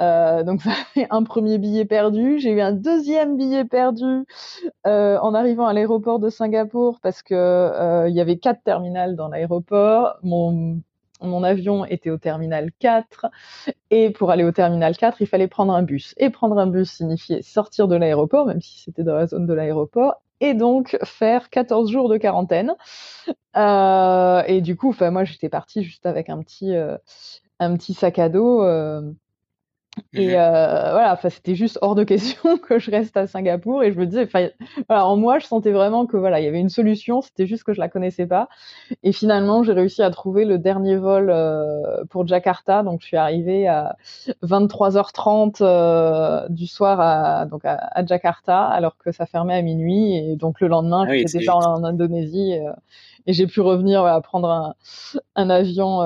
Euh, 0.02 0.44
donc 0.44 0.62
ça 0.64 0.72
fait 0.94 1.08
un 1.10 1.24
premier 1.24 1.58
billet 1.58 1.86
perdu. 1.86 2.40
J'ai 2.40 2.52
eu 2.52 2.62
un 2.62 2.74
deuxième 2.74 3.38
billet 3.38 3.66
perdu 3.66 4.26
en 4.86 5.34
arrivant 5.34 5.68
à 5.68 5.74
l'aéroport 5.74 6.20
de 6.20 6.30
Singapour 6.30 7.00
parce 7.02 7.24
que 7.24 8.08
il 8.08 8.16
y 8.16 8.22
avait 8.22 8.38
quatre 8.38 8.64
terminals 8.64 9.16
dans 9.16 9.28
l'aéroport. 9.30 10.18
Mon 10.24 10.82
mon 11.22 11.44
avion 11.44 11.86
était 11.86 12.10
au 12.10 12.18
terminal 12.18 12.72
4 12.80 13.28
et 13.90 14.10
pour 14.10 14.32
aller 14.32 14.44
au 14.44 14.52
terminal 14.52 14.96
4, 14.98 15.22
il 15.22 15.28
fallait 15.28 15.48
prendre 15.48 15.74
un 15.74 15.84
bus. 15.84 16.14
Et 16.18 16.30
prendre 16.30 16.58
un 16.58 16.68
bus 16.68 16.92
signifiait 16.92 17.42
sortir 17.42 17.88
de 17.88 17.96
l'aéroport, 17.96 18.46
même 18.46 18.62
si 18.62 18.80
c'était 18.82 19.04
dans 19.04 19.16
la 19.16 19.28
zone 19.28 19.46
de 19.46 19.54
l'aéroport, 19.54 20.22
et 20.40 20.54
donc 20.54 20.98
faire 21.04 21.50
14 21.50 21.92
jours 21.92 22.10
de 22.10 22.18
quarantaine. 22.18 22.76
Euh, 23.56 24.44
et 24.48 24.62
du 24.62 24.76
coup, 24.76 24.96
moi 25.00 25.24
j'étais 25.24 25.50
partie 25.50 25.84
juste 25.84 26.06
avec 26.06 26.30
un 26.30 26.42
petit 26.42 26.76
euh, 26.76 26.98
sac 27.80 28.20
à 28.20 28.30
dos. 28.30 28.64
Euh, 28.64 29.02
et 30.14 30.28
mmh 30.28 30.40
euh, 30.40 30.92
voilà, 30.92 31.14
enfin, 31.14 31.30
c'était 31.30 31.56
juste 31.56 31.78
hors 31.82 31.96
de 31.96 32.04
question 32.04 32.58
que 32.68 32.80
je 32.80 32.92
reste 32.92 33.18
à 33.18 33.28
Singapour. 33.28 33.84
Et 33.84 33.92
je 33.92 34.00
me 34.00 34.06
disais, 34.06 34.24
enfin, 34.24 34.48
voilà, 34.88 35.06
en 35.06 35.18
moi, 35.18 35.40
je 35.40 35.46
sentais 35.46 35.72
vraiment 35.72 36.06
que 36.06 36.16
voilà, 36.16 36.40
il 36.40 36.46
y 36.46 36.48
avait 36.48 36.60
une 36.60 36.70
solution. 36.70 37.22
C'était 37.22 37.46
juste 37.46 37.64
que 37.64 37.74
je 37.74 37.80
la 37.80 37.90
connaissais 37.90 38.26
pas. 38.26 38.48
Et 39.04 39.12
finalement, 39.12 39.64
j'ai 39.64 39.74
réussi 39.74 40.02
à 40.02 40.10
trouver 40.10 40.46
le 40.46 40.58
dernier 40.58 40.96
vol 40.96 41.30
euh, 41.30 42.06
pour 42.10 42.26
Jakarta. 42.26 42.84
Donc, 42.84 43.02
je 43.02 43.08
suis 43.08 43.18
arrivée 43.18 43.68
à 43.68 43.98
23h30 44.44 45.58
euh, 45.62 46.48
du 46.50 46.68
soir 46.68 47.00
à 47.02 47.46
donc 47.46 47.66
à, 47.66 47.76
à, 47.76 48.06
Jakarta, 48.06 48.64
alors 48.66 48.98
que 48.98 49.12
ça 49.12 49.26
fermait 49.26 49.56
à 49.56 49.62
minuit. 49.62 50.16
Et 50.16 50.36
donc 50.38 50.62
le 50.62 50.68
lendemain, 50.68 51.06
ah 51.08 51.14
j'étais 51.14 51.40
déjà 51.40 51.56
en, 51.56 51.64
en, 51.64 51.84
Indonésie 51.84 52.54
et, 52.54 52.66
et 53.28 53.34
j'ai 53.34 53.48
pu 53.48 53.60
revenir 53.62 54.02
voilà, 54.02 54.22
prendre 54.22 54.50
un, 54.50 54.76
un 55.36 55.50
avion 55.50 56.02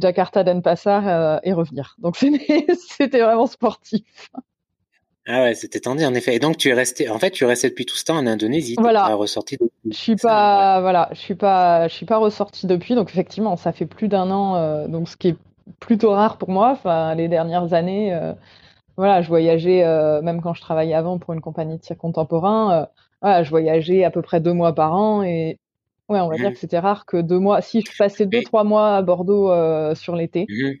Jakarta 0.00 0.44
Denpasar 0.44 1.08
euh, 1.08 1.38
et 1.42 1.52
revenir. 1.52 1.96
Donc 1.98 2.16
c'était 2.96 3.20
vraiment 3.20 3.46
sportif. 3.46 4.30
Ah 5.28 5.42
ouais, 5.42 5.54
c'était 5.54 5.80
tendu 5.80 6.04
en 6.04 6.14
effet. 6.14 6.36
Et 6.36 6.38
donc 6.38 6.56
tu 6.56 6.68
es 6.68 6.72
resté, 6.72 7.10
en 7.10 7.18
fait, 7.18 7.32
tu 7.32 7.44
es 7.44 7.46
resté 7.46 7.68
depuis 7.68 7.84
tout 7.84 7.96
ce 7.96 8.04
temps 8.04 8.16
en 8.16 8.26
Indonésie. 8.26 8.76
Voilà. 8.78 9.02
Pas 9.02 9.14
ressorti 9.14 9.56
depuis. 9.56 9.72
Je 9.90 9.96
suis 9.96 10.16
pas, 10.16 10.80
voilà, 10.80 11.08
je 11.12 11.18
suis 11.18 11.34
pas, 11.34 11.88
je 11.88 11.94
suis 11.94 12.06
pas 12.06 12.18
ressorti 12.18 12.66
depuis. 12.68 12.94
Donc 12.94 13.10
effectivement, 13.10 13.56
ça 13.56 13.72
fait 13.72 13.86
plus 13.86 14.06
d'un 14.06 14.30
an. 14.30 14.54
Euh, 14.54 14.86
donc 14.86 15.08
ce 15.08 15.16
qui 15.16 15.28
est 15.28 15.36
plutôt 15.80 16.10
rare 16.12 16.38
pour 16.38 16.50
moi. 16.50 16.70
Enfin, 16.70 17.16
les 17.16 17.26
dernières 17.26 17.72
années, 17.72 18.14
euh, 18.14 18.34
voilà, 18.96 19.20
je 19.20 19.28
voyageais 19.28 19.82
euh, 19.84 20.22
même 20.22 20.40
quand 20.40 20.54
je 20.54 20.60
travaillais 20.60 20.94
avant 20.94 21.18
pour 21.18 21.34
une 21.34 21.40
compagnie 21.40 21.76
de 21.76 21.80
tir 21.80 21.98
contemporain. 21.98 22.86
Voilà, 23.20 23.42
je 23.42 23.50
voyageais 23.50 24.04
à 24.04 24.12
peu 24.12 24.22
près 24.22 24.40
deux 24.40 24.52
mois 24.52 24.74
par 24.74 24.94
an 24.94 25.24
et 25.24 25.58
Ouais, 26.08 26.20
on 26.20 26.28
va 26.28 26.36
dire 26.36 26.50
mmh. 26.50 26.52
que 26.52 26.58
c'était 26.58 26.78
rare 26.78 27.04
que 27.04 27.16
deux 27.16 27.38
mois. 27.38 27.60
Si 27.60 27.80
je 27.80 27.96
passais 27.96 28.26
deux, 28.26 28.42
trois 28.42 28.62
mois 28.62 28.96
à 28.96 29.02
Bordeaux 29.02 29.50
euh, 29.50 29.94
sur 29.94 30.14
l'été. 30.14 30.46
Mmh. 30.48 30.72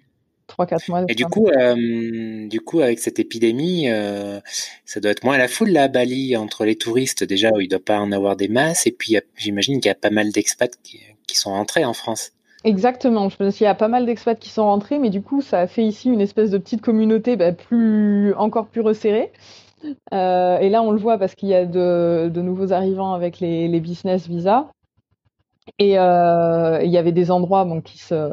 Trois, 0.46 0.66
quatre 0.66 0.88
mois. 0.88 1.04
Et 1.08 1.16
du 1.16 1.24
coup, 1.24 1.48
euh, 1.48 2.46
du 2.46 2.60
coup, 2.60 2.80
avec 2.80 3.00
cette 3.00 3.18
épidémie, 3.18 3.90
euh, 3.90 4.38
ça 4.84 5.00
doit 5.00 5.10
être 5.10 5.24
moins 5.24 5.36
la 5.36 5.48
foule 5.48 5.70
là 5.70 5.84
à 5.84 5.88
Bali 5.88 6.36
entre 6.36 6.64
les 6.64 6.76
touristes 6.76 7.24
déjà 7.24 7.50
où 7.52 7.60
il 7.60 7.64
ne 7.64 7.70
doit 7.70 7.84
pas 7.84 7.98
en 7.98 8.12
avoir 8.12 8.36
des 8.36 8.46
masses. 8.46 8.86
Et 8.86 8.92
puis, 8.92 9.16
j'imagine 9.36 9.80
qu'il 9.80 9.88
y 9.88 9.92
a 9.92 9.96
pas 9.96 10.10
mal 10.10 10.30
d'expats 10.30 10.76
qui, 10.84 11.00
qui, 11.26 11.36
sont 11.36 11.50
rentrés 11.50 11.84
en 11.84 11.92
France. 11.92 12.30
Exactement. 12.62 13.28
Je 13.28 13.36
pense 13.36 13.56
qu'il 13.56 13.64
y 13.64 13.68
a 13.68 13.74
pas 13.74 13.88
mal 13.88 14.06
d'expats 14.06 14.38
qui 14.38 14.50
sont 14.50 14.64
rentrés, 14.64 15.00
mais 15.00 15.10
du 15.10 15.20
coup, 15.20 15.42
ça 15.42 15.58
a 15.58 15.66
fait 15.66 15.84
ici 15.84 16.08
une 16.08 16.20
espèce 16.20 16.50
de 16.50 16.58
petite 16.58 16.80
communauté 16.80 17.34
bah, 17.34 17.50
plus, 17.50 18.32
encore 18.34 18.68
plus 18.68 18.82
resserrée. 18.82 19.32
Euh, 20.14 20.58
et 20.58 20.68
là, 20.68 20.82
on 20.82 20.92
le 20.92 20.98
voit 20.98 21.18
parce 21.18 21.34
qu'il 21.34 21.48
y 21.48 21.54
a 21.54 21.66
de, 21.66 22.30
de, 22.32 22.40
nouveaux 22.40 22.72
arrivants 22.72 23.14
avec 23.14 23.40
les, 23.40 23.68
les 23.68 23.80
business 23.80 24.28
visas. 24.28 24.68
Et 25.78 25.98
euh, 25.98 26.82
il 26.82 26.90
y 26.90 26.98
avait 26.98 27.12
des 27.12 27.30
endroits 27.30 27.66
qui 27.84 27.98
se 27.98 28.32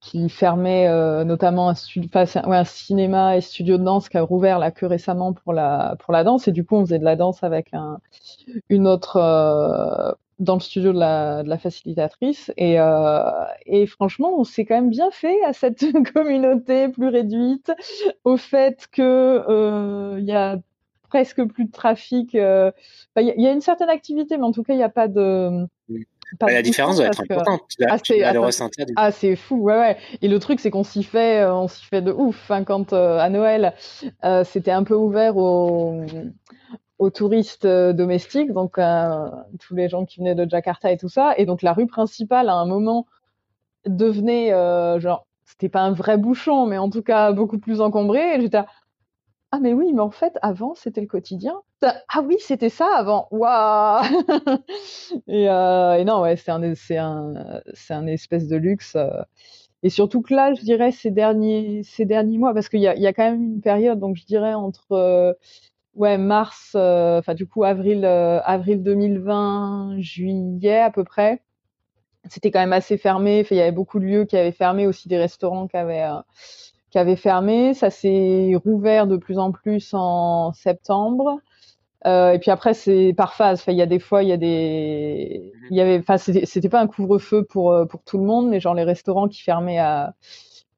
qui 0.00 0.30
fermaient, 0.30 0.88
euh, 0.88 1.24
notamment 1.24 1.68
un, 1.68 2.64
cinéma 2.64 3.36
et 3.36 3.40
studio 3.42 3.76
de 3.76 3.84
danse 3.84 4.08
qui 4.08 4.16
a 4.16 4.22
rouvert 4.22 4.58
là 4.58 4.70
que 4.70 4.86
récemment 4.86 5.34
pour 5.34 5.52
la 5.52 5.96
pour 6.00 6.12
la 6.12 6.24
danse. 6.24 6.48
Et 6.48 6.52
du 6.52 6.64
coup, 6.64 6.76
on 6.76 6.84
faisait 6.86 6.98
de 6.98 7.04
la 7.04 7.16
danse 7.16 7.42
avec 7.44 7.72
un, 7.74 7.98
une 8.70 8.86
autre 8.88 9.16
euh, 9.16 10.12
dans 10.38 10.54
le 10.54 10.60
studio 10.60 10.92
de 10.94 10.98
la, 10.98 11.42
de 11.42 11.48
la 11.50 11.58
facilitatrice. 11.58 12.50
Et, 12.56 12.76
et 13.66 13.86
franchement, 13.86 14.32
on 14.38 14.44
s'est 14.44 14.64
quand 14.64 14.74
même 14.74 14.90
bien 14.90 15.10
fait 15.10 15.36
à 15.44 15.52
cette 15.52 15.84
communauté 16.14 16.88
plus 16.88 17.08
réduite, 17.08 17.70
au 18.24 18.38
fait 18.38 18.88
que 18.90 20.16
il 20.18 20.24
y 20.24 20.32
a 20.32 20.56
presque 21.10 21.44
plus 21.44 21.66
de 21.66 21.72
trafic. 21.72 22.32
Il 22.32 22.72
y, 23.16 23.46
a 23.46 23.52
une 23.52 23.60
certaine 23.60 23.90
activité, 23.90 24.38
mais 24.38 24.44
en 24.44 24.52
tout 24.52 24.62
cas, 24.62 24.72
il 24.72 24.78
n'y 24.78 24.82
a 24.82 24.88
pas 24.88 25.08
de 25.08 25.66
la 26.40 26.62
différence 26.62 26.96
doit 26.96 27.06
être 27.06 27.20
importante. 27.20 27.62
Ah, 27.88 27.98
tu 27.98 28.18
vas 28.20 28.32
le 28.32 28.40
ressentir. 28.40 28.86
Ah, 28.96 29.10
c'est 29.10 29.36
fou, 29.36 29.56
ouais, 29.56 29.78
ouais. 29.78 29.96
Et 30.22 30.28
le 30.28 30.38
truc, 30.38 30.60
c'est 30.60 30.70
qu'on 30.70 30.84
s'y 30.84 31.02
fait, 31.02 31.42
euh, 31.42 31.54
on 31.54 31.68
s'y 31.68 31.84
fait 31.84 32.02
de 32.02 32.12
ouf. 32.12 32.50
Hein, 32.50 32.64
quand 32.64 32.92
euh, 32.92 33.18
à 33.18 33.28
Noël, 33.28 33.74
euh, 34.24 34.44
c'était 34.44 34.70
un 34.70 34.84
peu 34.84 34.94
ouvert 34.94 35.36
aux, 35.36 36.02
aux 36.98 37.10
touristes 37.10 37.66
domestiques, 37.66 38.52
donc 38.52 38.78
tous 39.58 39.74
les 39.74 39.88
gens 39.88 40.04
qui 40.04 40.20
venaient 40.20 40.34
de 40.34 40.48
Jakarta 40.48 40.92
et 40.92 40.96
tout 40.96 41.08
ça. 41.08 41.34
Et 41.36 41.46
donc 41.46 41.62
la 41.62 41.72
rue 41.72 41.86
principale, 41.86 42.48
à 42.48 42.54
un 42.54 42.66
moment, 42.66 43.06
devenait 43.86 44.50
genre, 45.00 45.26
c'était 45.44 45.68
pas 45.68 45.80
un 45.80 45.92
vrai 45.92 46.16
bouchon, 46.16 46.66
mais 46.66 46.78
en 46.78 46.90
tout 46.90 47.02
cas 47.02 47.32
beaucoup 47.32 47.58
plus 47.58 47.80
encombré. 47.80 48.36
Et 48.36 48.40
j'étais 48.40 48.60
ah 49.52 49.58
mais 49.58 49.72
oui, 49.72 49.92
mais 49.92 50.00
en 50.00 50.10
fait, 50.12 50.38
avant, 50.42 50.74
c'était 50.76 51.00
le 51.00 51.08
quotidien. 51.08 51.54
Ah 51.82 52.22
oui, 52.22 52.36
c'était 52.38 52.68
ça 52.68 52.86
avant. 52.96 53.26
Waouh 53.32 54.04
et, 55.26 55.50
euh, 55.50 55.94
et, 55.94 56.04
non, 56.04 56.24
c'est 56.36 56.96
un, 56.98 57.34
un, 57.90 58.06
espèce 58.06 58.46
de 58.46 58.56
luxe. 58.56 58.94
Euh. 58.94 59.10
Et 59.82 59.90
surtout 59.90 60.22
que 60.22 60.34
là, 60.34 60.54
je 60.54 60.60
dirais 60.60 60.92
ces 60.92 61.10
derniers, 61.10 61.82
mois, 62.38 62.54
parce 62.54 62.68
qu'il 62.68 62.80
y 62.80 62.86
a, 62.86 63.12
quand 63.12 63.24
même 63.24 63.42
une 63.42 63.60
période, 63.60 63.98
donc 63.98 64.16
je 64.16 64.24
dirais 64.26 64.54
entre 64.54 64.92
euh, 64.92 65.32
mars, 66.18 66.76
enfin 66.76 67.34
du 67.34 67.46
coup 67.46 67.64
avril, 67.64 68.04
avril 68.04 68.82
2020, 68.84 69.96
juillet 69.98 70.78
à 70.78 70.90
peu 70.90 71.02
près. 71.02 71.42
C'était 72.28 72.50
quand 72.50 72.60
même 72.60 72.74
assez 72.74 72.98
fermé. 72.98 73.46
il 73.50 73.56
y 73.56 73.60
avait 73.60 73.72
beaucoup 73.72 73.98
de 73.98 74.04
lieux 74.04 74.24
qui 74.26 74.36
avaient 74.36 74.52
fermé, 74.52 74.86
aussi 74.86 75.08
des 75.08 75.18
restaurants 75.18 75.66
qui 75.66 75.76
avaient 75.76 76.06
qui 76.90 76.98
avait 76.98 77.16
fermé. 77.16 77.74
Ça 77.74 77.90
s'est 77.90 78.52
rouvert 78.64 79.06
de 79.06 79.16
plus 79.16 79.38
en 79.38 79.52
plus 79.52 79.90
en 79.94 80.52
septembre. 80.52 81.38
Euh, 82.06 82.32
et 82.32 82.38
puis 82.38 82.50
après, 82.50 82.74
c'est 82.74 83.14
par 83.16 83.34
phase. 83.34 83.60
Enfin, 83.60 83.72
il 83.72 83.78
y 83.78 83.82
a 83.82 83.86
des 83.86 83.98
fois, 84.00 84.22
il 84.22 84.28
y 84.30 84.32
a 84.32 84.36
des, 84.38 85.52
il 85.70 85.76
y 85.76 85.80
avait, 85.80 85.98
enfin, 85.98 86.16
c'était 86.18 86.68
pas 86.70 86.80
un 86.80 86.86
couvre-feu 86.86 87.44
pour 87.44 87.72
euh, 87.72 87.84
pour 87.86 88.02
tout 88.04 88.18
le 88.18 88.24
monde, 88.24 88.48
mais 88.48 88.60
genre 88.60 88.74
les 88.74 88.84
restaurants 88.84 89.28
qui 89.28 89.42
fermaient 89.42 89.78
à 89.78 90.14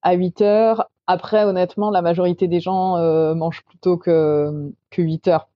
à 0.02 0.14
8 0.14 0.40
heures. 0.42 0.90
Après, 1.06 1.44
honnêtement, 1.44 1.90
la 1.90 2.02
majorité 2.02 2.48
des 2.48 2.60
gens 2.60 2.96
euh, 2.98 3.34
mangent 3.34 3.64
plutôt 3.64 3.98
que 3.98 4.72
que 4.90 5.02
8 5.02 5.28
heures. 5.28 5.48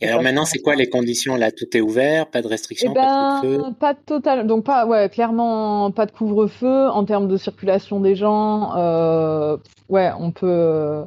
Et 0.00 0.08
alors 0.08 0.22
maintenant, 0.22 0.44
c'est 0.44 0.58
quoi 0.58 0.74
les 0.74 0.88
conditions? 0.88 1.36
Là 1.36 1.50
Tout 1.50 1.76
est 1.76 1.80
ouvert, 1.80 2.26
pas 2.28 2.42
de 2.42 2.48
restrictions, 2.48 2.92
eh 2.92 2.94
pas 2.94 3.40
de 3.42 3.58
ben, 3.58 3.72
Pas 3.72 3.94
total, 3.94 4.46
donc 4.46 4.64
pas, 4.64 4.86
ouais, 4.86 5.08
clairement 5.08 5.90
pas 5.90 6.06
de 6.06 6.12
couvre-feu 6.12 6.88
en 6.88 7.04
termes 7.04 7.28
de 7.28 7.36
circulation 7.36 8.00
des 8.00 8.14
gens. 8.14 8.76
Euh, 8.76 9.56
ouais, 9.88 10.10
on 10.18 10.32
peut, 10.32 11.04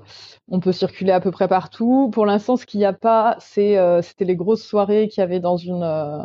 on 0.49 0.59
peut 0.59 0.71
circuler 0.71 1.11
à 1.11 1.19
peu 1.19 1.31
près 1.31 1.47
partout. 1.47 2.09
Pour 2.13 2.25
l'instant, 2.25 2.55
ce 2.55 2.65
qu'il 2.65 2.79
n'y 2.79 2.85
a 2.85 2.93
pas, 2.93 3.35
c'est, 3.39 3.77
euh, 3.77 4.01
c'était 4.01 4.25
les 4.25 4.35
grosses 4.35 4.63
soirées 4.63 5.07
qu'il 5.07 5.21
y 5.21 5.23
avait 5.23 5.39
dans 5.39 5.57
une, 5.57 5.83
euh, 5.83 6.17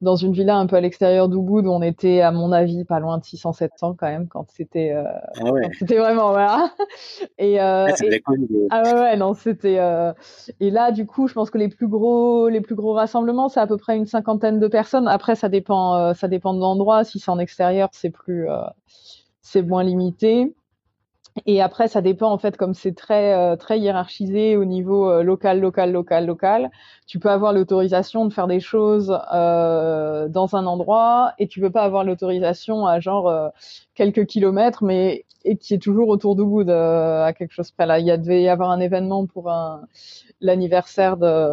dans 0.00 0.14
une 0.14 0.32
villa 0.32 0.56
un 0.56 0.66
peu 0.66 0.76
à 0.76 0.80
l'extérieur 0.80 1.28
d'Ubud 1.28 1.66
où 1.66 1.70
on 1.70 1.82
était 1.82 2.20
à 2.20 2.30
mon 2.30 2.52
avis 2.52 2.84
pas 2.84 3.00
loin 3.00 3.18
de 3.18 3.24
600 3.24 3.52
700 3.52 3.94
quand 3.98 4.06
même 4.06 4.28
quand 4.28 4.46
c'était 4.50 4.92
euh, 4.92 5.04
ah 5.40 5.50
ouais. 5.50 5.68
c'était 5.78 5.98
vraiment 5.98 6.30
voilà. 6.30 6.70
Et, 7.38 7.60
euh, 7.60 7.86
ah, 7.88 8.04
et 8.04 8.22
ah 8.70 8.82
ouais, 8.82 8.94
ouais 8.94 9.16
non 9.16 9.34
c'était 9.34 9.78
euh... 9.78 10.12
et 10.60 10.70
là 10.70 10.92
du 10.92 11.06
coup 11.06 11.26
je 11.26 11.34
pense 11.34 11.50
que 11.50 11.58
les 11.58 11.68
plus 11.68 11.88
gros 11.88 12.48
les 12.48 12.60
plus 12.60 12.74
gros 12.74 12.92
rassemblements 12.92 13.48
c'est 13.48 13.60
à 13.60 13.66
peu 13.66 13.76
près 13.76 13.96
une 13.96 14.06
cinquantaine 14.06 14.60
de 14.60 14.68
personnes. 14.68 15.08
Après 15.08 15.34
ça 15.34 15.48
dépend 15.48 15.96
euh, 15.96 16.14
ça 16.14 16.28
dépend 16.28 16.54
de 16.54 16.60
l'endroit. 16.60 17.04
Si 17.04 17.18
c'est 17.18 17.30
en 17.30 17.38
extérieur 17.38 17.88
c'est 17.92 18.10
plus 18.10 18.48
euh, 18.48 18.62
c'est 19.42 19.62
moins 19.62 19.82
limité 19.82 20.54
et 21.46 21.60
après, 21.60 21.88
ça 21.88 22.00
dépend 22.00 22.30
en 22.30 22.38
fait, 22.38 22.56
comme 22.56 22.74
c'est 22.74 22.94
très 22.94 23.34
euh, 23.34 23.56
très 23.56 23.78
hiérarchisé 23.78 24.56
au 24.56 24.64
niveau 24.64 25.10
euh, 25.10 25.22
local, 25.22 25.60
local, 25.60 25.92
local, 25.92 26.26
local. 26.26 26.70
Tu 27.06 27.18
peux 27.18 27.30
avoir 27.30 27.52
l'autorisation 27.52 28.24
de 28.26 28.32
faire 28.32 28.46
des 28.46 28.60
choses 28.60 29.18
euh, 29.34 30.28
dans 30.28 30.56
un 30.56 30.66
endroit 30.66 31.34
et 31.38 31.46
tu 31.48 31.60
peux 31.60 31.70
pas 31.70 31.82
avoir 31.82 32.04
l'autorisation 32.04 32.86
à 32.86 33.00
genre 33.00 33.28
euh, 33.28 33.48
quelques 33.94 34.26
kilomètres, 34.26 34.84
mais 34.84 35.24
et 35.44 35.56
qui 35.56 35.74
est 35.74 35.78
toujours 35.78 36.08
autour 36.08 36.36
du 36.36 36.44
bout 36.44 36.64
de, 36.64 36.72
à 36.72 37.32
quelque 37.32 37.52
chose 37.52 37.70
près. 37.70 37.86
Là, 37.86 37.98
il 37.98 38.06
y 38.06 38.10
a 38.10 38.16
devait 38.16 38.42
y 38.42 38.48
avoir 38.48 38.70
un 38.70 38.80
événement 38.80 39.26
pour 39.26 39.50
un 39.50 39.82
l'anniversaire 40.40 41.16
de 41.16 41.50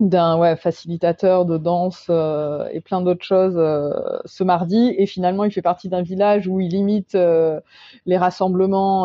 d'un 0.00 0.38
ouais, 0.38 0.56
facilitateur 0.56 1.44
de 1.44 1.56
danse 1.56 2.06
euh, 2.10 2.66
et 2.72 2.80
plein 2.80 3.00
d'autres 3.00 3.24
choses 3.24 3.54
euh, 3.56 3.90
ce 4.24 4.42
mardi. 4.42 4.94
Et 4.98 5.06
finalement, 5.06 5.44
il 5.44 5.52
fait 5.52 5.62
partie 5.62 5.88
d'un 5.88 6.02
village 6.02 6.48
où 6.48 6.60
il 6.60 6.70
limite 6.70 7.14
euh, 7.14 7.60
les 8.04 8.16
rassemblements. 8.16 9.04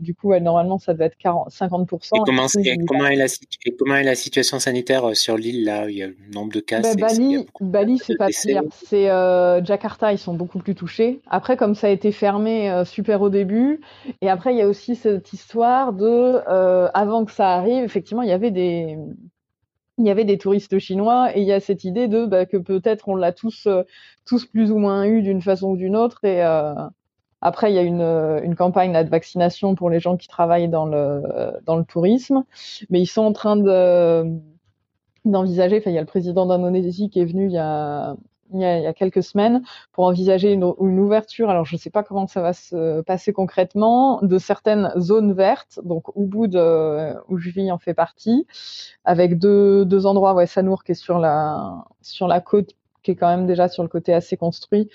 du 0.00 0.14
coup, 0.14 0.28
ouais, 0.28 0.40
normalement, 0.40 0.78
ça 0.78 0.92
devait 0.92 1.06
être 1.06 1.16
40, 1.16 1.50
50%. 1.50 2.16
Et 2.16 2.18
comment, 2.26 2.46
et 2.62 2.76
comment, 2.86 3.06
est 3.06 3.16
la, 3.16 3.26
et 3.26 3.76
comment 3.76 3.96
est 3.96 4.04
la 4.04 4.14
situation 4.14 4.58
sanitaire 4.58 5.16
sur 5.16 5.36
l'île 5.36 5.64
là? 5.64 5.88
Il 5.88 5.96
y 5.96 6.02
a 6.02 6.08
le 6.08 6.16
nombre 6.32 6.52
de 6.52 6.60
cas. 6.60 6.80
Bah, 6.80 6.94
Bali, 6.98 7.46
Bali 7.60 7.98
c'est 7.98 8.16
pas 8.16 8.28
pire. 8.28 8.62
C'est 8.70 9.06
Jakarta, 9.64 10.12
ils 10.12 10.18
sont 10.18 10.34
beaucoup 10.34 10.58
plus 10.58 10.74
touchés. 10.74 11.20
Après, 11.28 11.56
comme 11.56 11.74
ça 11.74 11.86
a 11.86 11.90
été 11.90 12.12
fermé 12.12 12.82
super 12.84 13.22
au 13.22 13.30
début, 13.30 13.80
et 14.20 14.28
après, 14.28 14.52
il 14.52 14.58
y 14.58 14.62
a 14.62 14.68
aussi 14.68 14.94
cette 14.94 15.32
histoire 15.32 15.94
de 15.94 16.40
avant 16.94 17.24
que 17.24 17.32
ça 17.32 17.50
arrive, 17.52 17.82
effectivement, 17.82 18.22
il 18.22 18.28
y 18.28 18.32
avait 18.32 18.50
des 18.50 18.98
il 19.98 20.06
y 20.06 20.10
avait 20.10 20.24
des 20.24 20.38
touristes 20.38 20.78
chinois 20.78 21.36
et 21.36 21.40
il 21.40 21.46
y 21.46 21.52
a 21.52 21.60
cette 21.60 21.84
idée 21.84 22.08
de 22.08 22.26
bah, 22.26 22.46
que 22.46 22.56
peut-être 22.56 23.08
on 23.08 23.16
l'a 23.16 23.32
tous 23.32 23.66
euh, 23.66 23.82
tous 24.24 24.46
plus 24.46 24.72
ou 24.72 24.78
moins 24.78 25.04
eu 25.04 25.22
d'une 25.22 25.42
façon 25.42 25.70
ou 25.70 25.76
d'une 25.76 25.96
autre 25.96 26.24
et 26.24 26.44
euh, 26.44 26.74
après 27.40 27.72
il 27.72 27.74
y 27.74 27.78
a 27.78 27.82
une, 27.82 28.02
une 28.02 28.54
campagne 28.54 28.92
de 28.92 29.10
vaccination 29.10 29.74
pour 29.74 29.90
les 29.90 30.00
gens 30.00 30.16
qui 30.16 30.28
travaillent 30.28 30.68
dans 30.68 30.86
le 30.86 31.22
dans 31.64 31.76
le 31.76 31.84
tourisme. 31.84 32.44
Mais 32.90 33.00
ils 33.00 33.06
sont 33.06 33.22
en 33.22 33.32
train 33.32 33.56
de 33.56 34.24
d'envisager 35.24 35.78
enfin 35.78 35.90
il 35.90 35.94
y 35.94 35.98
a 35.98 36.02
le 36.02 36.06
président 36.06 36.46
d'Indonésie 36.46 37.10
qui 37.10 37.20
est 37.20 37.24
venu 37.26 37.46
il 37.46 37.52
y 37.52 37.58
a 37.58 38.16
il 38.52 38.60
y, 38.60 38.64
a, 38.64 38.78
il 38.78 38.84
y 38.84 38.86
a, 38.86 38.92
quelques 38.92 39.22
semaines 39.22 39.62
pour 39.92 40.06
envisager 40.06 40.52
une, 40.52 40.72
une 40.80 40.98
ouverture. 40.98 41.50
Alors, 41.50 41.64
je 41.64 41.74
ne 41.74 41.78
sais 41.78 41.90
pas 41.90 42.02
comment 42.02 42.26
ça 42.26 42.40
va 42.40 42.52
se 42.52 43.00
passer 43.02 43.32
concrètement, 43.32 44.20
de 44.22 44.38
certaines 44.38 44.92
zones 44.98 45.32
vertes, 45.32 45.80
donc 45.84 46.04
Ubud, 46.16 46.56
euh, 46.56 47.14
où 47.28 47.38
je 47.38 47.50
vis 47.50 47.70
en 47.70 47.78
fait 47.78 47.94
partie, 47.94 48.46
avec 49.04 49.38
deux, 49.38 49.84
deux 49.84 50.06
endroits, 50.06 50.34
ouais, 50.34 50.46
Sanour 50.46 50.84
qui 50.84 50.92
est 50.92 50.94
sur 50.94 51.18
la, 51.18 51.84
sur 52.02 52.28
la 52.28 52.40
côte, 52.40 52.74
qui 53.02 53.12
est 53.12 53.16
quand 53.16 53.28
même 53.28 53.46
déjà 53.46 53.68
sur 53.68 53.82
le 53.82 53.88
côté 53.88 54.12
assez 54.12 54.36
construit, 54.36 54.88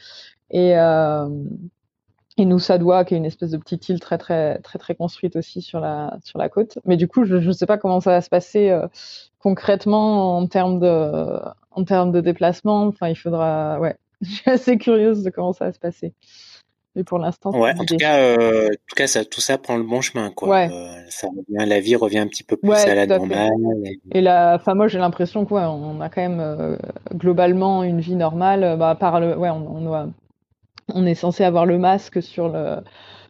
et, 0.52 0.78
euh, 0.78 1.28
et 2.38 2.46
Nusa 2.46 2.78
Dua, 2.78 3.06
qui 3.06 3.14
est 3.14 3.18
une 3.18 3.26
espèce 3.26 3.52
de 3.52 3.58
petite 3.58 3.88
île 3.90 4.00
très 4.00 4.18
très 4.18 4.60
très 4.60 4.78
très 4.78 4.96
construite 4.96 5.36
aussi 5.36 5.62
sur 5.62 5.80
la 5.80 6.18
sur 6.24 6.38
la 6.38 6.50
côte. 6.50 6.80
Mais 6.86 6.98
du 6.98 7.08
coup, 7.08 7.24
je 7.24 7.36
ne 7.36 7.52
sais 7.52 7.66
pas 7.66 7.78
comment 7.78 8.02
ça 8.02 8.12
va 8.12 8.22
se 8.22 8.30
passer 8.30 8.70
euh, 8.70 8.88
concrètement 9.40 10.38
en 10.38 10.48
termes 10.48 10.80
de 10.80 11.40
en 11.72 11.84
termes 11.84 12.12
de 12.12 12.22
déplacement. 12.22 12.88
Enfin, 12.88 13.10
il 13.10 13.16
faudra. 13.16 13.80
Ouais, 13.80 13.96
je 14.22 14.30
suis 14.30 14.50
assez 14.50 14.78
curieuse 14.78 15.24
de 15.24 15.30
comment 15.30 15.54
ça 15.54 15.66
va 15.66 15.74
se 15.74 15.80
passer. 15.80 16.14
Mais 16.96 17.04
pour 17.04 17.20
l'instant, 17.20 17.52
ouais. 17.52 17.74
En 17.78 17.84
tout 17.84 17.98
cas, 17.98 18.20
euh, 18.20 18.68
en 18.68 18.70
tout 18.70 18.96
cas, 18.96 19.08
ça, 19.08 19.26
tout 19.26 19.42
ça 19.42 19.58
prend 19.58 19.76
le 19.76 19.84
bon 19.84 20.00
chemin, 20.00 20.32
quoi. 20.32 20.48
Ouais. 20.48 20.70
Euh, 20.72 21.04
ça 21.10 21.28
revient, 21.28 21.70
la 21.70 21.82
vie 21.82 21.98
revient 21.98 22.20
un 22.20 22.28
petit 22.28 22.44
peu 22.44 22.56
plus 22.56 22.72
à 22.72 22.96
la 22.96 23.06
normale. 23.06 23.52
Et, 24.14 24.22
la, 24.22 24.56
enfin, 24.56 24.76
moi, 24.76 24.88
j'ai 24.88 24.98
l'impression 24.98 25.46
quoi, 25.46 25.70
on 25.70 26.00
a 26.00 26.08
quand 26.08 26.22
même 26.22 26.40
euh, 26.40 26.78
globalement 27.14 27.84
une 27.84 28.00
vie 28.00 28.16
normale. 28.16 28.78
Bah, 28.80 28.96
par 28.98 29.20
le, 29.20 29.38
ouais, 29.38 29.50
on, 29.50 29.76
on, 29.76 29.82
doit, 29.82 30.08
on 30.94 31.06
est 31.06 31.16
censé 31.16 31.44
avoir 31.44 31.66
le 31.66 31.78
masque 31.78 32.22
sur 32.22 32.50
le 32.50 32.78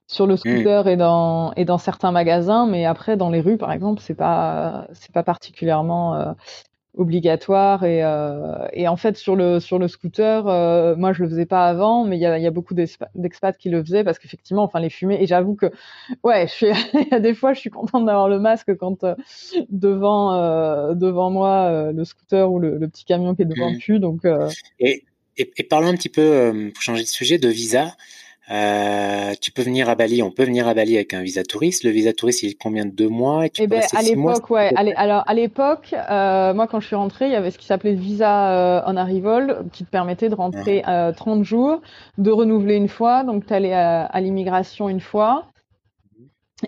sur 0.07 0.27
le 0.27 0.35
mmh. 0.35 0.37
scooter 0.37 0.87
et 0.87 0.97
dans 0.97 1.53
et 1.53 1.65
dans 1.65 1.77
certains 1.77 2.11
magasins, 2.11 2.67
mais 2.67 2.85
après 2.85 3.17
dans 3.17 3.29
les 3.29 3.41
rues, 3.41 3.57
par 3.57 3.71
exemple, 3.71 4.01
c'est 4.01 4.15
pas 4.15 4.87
c'est 4.93 5.11
pas 5.11 5.23
particulièrement 5.23 6.15
euh, 6.15 6.31
obligatoire 6.97 7.83
et, 7.83 8.03
euh, 8.03 8.67
et 8.71 8.87
en 8.87 8.95
fait 8.95 9.17
sur 9.17 9.35
le 9.35 9.59
sur 9.59 9.79
le 9.79 9.89
scooter 9.89 10.47
euh, 10.47 10.95
moi 10.95 11.11
je 11.11 11.23
le 11.23 11.29
faisais 11.29 11.45
pas 11.45 11.67
avant 11.67 12.05
mais 12.05 12.15
il 12.15 12.21
y 12.21 12.25
a, 12.25 12.39
y 12.39 12.47
a 12.47 12.51
beaucoup 12.51 12.73
d'expats 12.73 13.57
qui 13.57 13.67
le 13.67 13.83
faisaient 13.83 14.05
parce 14.05 14.17
qu'effectivement 14.17 14.63
enfin 14.63 14.79
les 14.79 14.89
fumées 14.89 15.21
et 15.21 15.27
j'avoue 15.27 15.55
que 15.55 15.65
ouais 16.23 16.47
je 16.47 16.53
suis 16.53 16.67
il 16.93 17.07
y 17.11 17.13
a 17.13 17.19
des 17.19 17.33
fois 17.33 17.51
je 17.51 17.59
suis 17.59 17.69
contente 17.69 18.05
d'avoir 18.05 18.29
le 18.29 18.39
masque 18.39 18.77
quand 18.77 19.05
devant 19.69 20.93
devant 20.93 21.31
moi 21.31 21.91
le 21.91 22.05
scooter 22.05 22.49
ou 22.49 22.59
le, 22.59 22.77
le, 22.77 22.87
petit 22.87 23.03
camion 23.03 23.35
qui 23.35 23.41
est 23.41 23.45
devant 23.45 23.71
mmh. 23.71 23.99
donc 23.99 24.21
et, 24.79 25.03
et, 25.37 25.51
et, 25.57 25.63
parlons 25.63 25.87
un 25.87 25.95
petit 25.95 26.09
peu 26.09 26.71
pour 26.73 26.81
changer 26.81 27.03
de 27.03 27.07
sujet 27.07 27.37
de 27.37 27.49
visa 27.49 27.95
euh, 28.51 29.33
tu 29.41 29.51
peux 29.51 29.63
venir 29.63 29.89
à 29.89 29.95
Bali, 29.95 30.21
on 30.21 30.29
peut 30.29 30.43
venir 30.43 30.67
à 30.67 30.75
Bali 30.75 30.95
avec 30.95 31.15
un 31.15 31.23
visa 31.23 31.43
touriste. 31.43 31.83
Le 31.83 31.89
visa 31.89 32.13
touriste, 32.13 32.43
il 32.43 32.51
est 32.51 32.53
combien 32.61 32.85
de 32.85 32.91
deux 32.91 33.09
mois 33.09 33.45
et 33.45 33.49
tu 33.49 33.63
eh 33.63 33.67
ben, 33.67 33.81
à 33.95 34.01
l'époque, 34.03 34.49
ouais. 34.51 34.71
alors 34.75 35.23
à 35.25 35.33
l'époque, 35.33 35.93
euh, 35.93 36.53
moi 36.53 36.67
quand 36.67 36.79
je 36.79 36.85
suis 36.85 36.95
rentrée, 36.95 37.25
il 37.25 37.31
y 37.31 37.35
avait 37.35 37.49
ce 37.49 37.57
qui 37.57 37.65
s'appelait 37.65 37.95
visa 37.95 38.51
euh, 38.51 38.81
on 38.85 38.97
arrival, 38.97 39.65
qui 39.73 39.83
te 39.83 39.89
permettait 39.89 40.29
de 40.29 40.35
rentrer 40.35 40.83
ah. 40.85 41.11
30 41.15 41.43
jours, 41.43 41.81
de 42.19 42.29
renouveler 42.29 42.75
une 42.75 42.87
fois, 42.87 43.23
donc 43.23 43.47
tu 43.47 43.53
allais 43.53 43.73
à, 43.73 44.05
à 44.05 44.21
l'immigration 44.21 44.89
une 44.89 45.01
fois. 45.01 45.47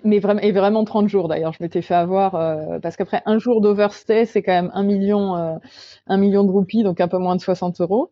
mais 0.03 0.17
vraiment, 0.17 0.41
et 0.41 0.51
vraiment 0.51 0.83
30 0.83 1.07
jours 1.07 1.27
d'ailleurs. 1.27 1.53
Je 1.53 1.62
m'étais 1.62 1.83
fait 1.83 1.93
avoir 1.93 2.33
euh, 2.33 2.79
parce 2.81 2.95
qu'après 2.95 3.21
un 3.27 3.38
jour 3.38 3.62
d'overstay, 3.62 4.25
c'est 4.25 4.41
quand 4.41 4.51
même 4.53 4.71
un 4.74 4.83
million, 4.83 5.36
euh, 5.36 5.55
un 6.07 6.17
million 6.17 6.43
de 6.43 6.50
roupies, 6.50 6.81
donc 6.81 7.00
un 7.01 7.07
peu 7.07 7.19
moins 7.19 7.36
de 7.36 7.41
60 7.41 7.81
euros. 7.81 8.12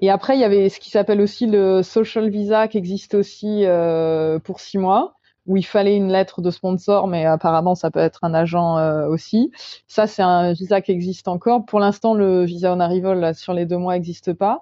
Et 0.00 0.10
après, 0.10 0.36
il 0.36 0.40
y 0.40 0.44
avait 0.44 0.68
ce 0.68 0.80
qui 0.80 0.90
s'appelle 0.90 1.20
aussi 1.20 1.46
le 1.46 1.82
social 1.82 2.28
visa 2.30 2.68
qui 2.68 2.78
existe 2.78 3.14
aussi 3.14 3.64
euh, 3.64 4.38
pour 4.38 4.60
six 4.60 4.78
mois, 4.78 5.14
où 5.46 5.56
il 5.56 5.64
fallait 5.64 5.96
une 5.96 6.10
lettre 6.10 6.40
de 6.40 6.50
sponsor, 6.50 7.06
mais 7.06 7.26
apparemment 7.26 7.74
ça 7.74 7.90
peut 7.90 8.00
être 8.00 8.20
un 8.22 8.34
agent 8.34 8.78
euh, 8.78 9.06
aussi. 9.08 9.52
Ça, 9.86 10.06
c'est 10.06 10.22
un 10.22 10.52
visa 10.52 10.80
qui 10.80 10.92
existe 10.92 11.28
encore. 11.28 11.64
Pour 11.66 11.80
l'instant, 11.80 12.14
le 12.14 12.44
visa 12.44 12.72
on 12.74 12.80
arrival 12.80 13.20
là, 13.20 13.34
sur 13.34 13.52
les 13.52 13.66
deux 13.66 13.78
mois 13.78 13.94
n'existe 13.94 14.32
pas. 14.32 14.60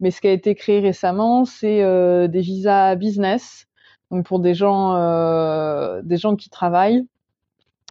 Mais 0.00 0.10
ce 0.10 0.20
qui 0.20 0.28
a 0.28 0.32
été 0.32 0.54
créé 0.54 0.80
récemment, 0.80 1.44
c'est 1.44 1.82
euh, 1.82 2.28
des 2.28 2.40
visas 2.40 2.94
business 2.94 3.68
donc 4.10 4.26
pour 4.26 4.40
des 4.40 4.54
gens, 4.54 4.94
euh, 4.96 6.00
des 6.02 6.16
gens 6.16 6.36
qui 6.36 6.50
travaillent. 6.50 7.06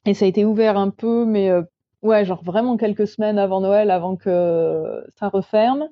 Et 0.05 0.13
ça 0.13 0.25
a 0.25 0.27
été 0.27 0.45
ouvert 0.45 0.77
un 0.77 0.89
peu, 0.89 1.25
mais 1.25 1.49
euh, 1.49 1.61
ouais, 2.07 2.25
genre 2.25 2.43
vraiment 2.43 2.77
quelques 2.77 3.07
semaines 3.07 3.37
avant 3.37 3.61
Noël, 3.61 3.91
avant 3.91 4.15
que 4.15 5.03
ça 5.19 5.29
referme. 5.29 5.87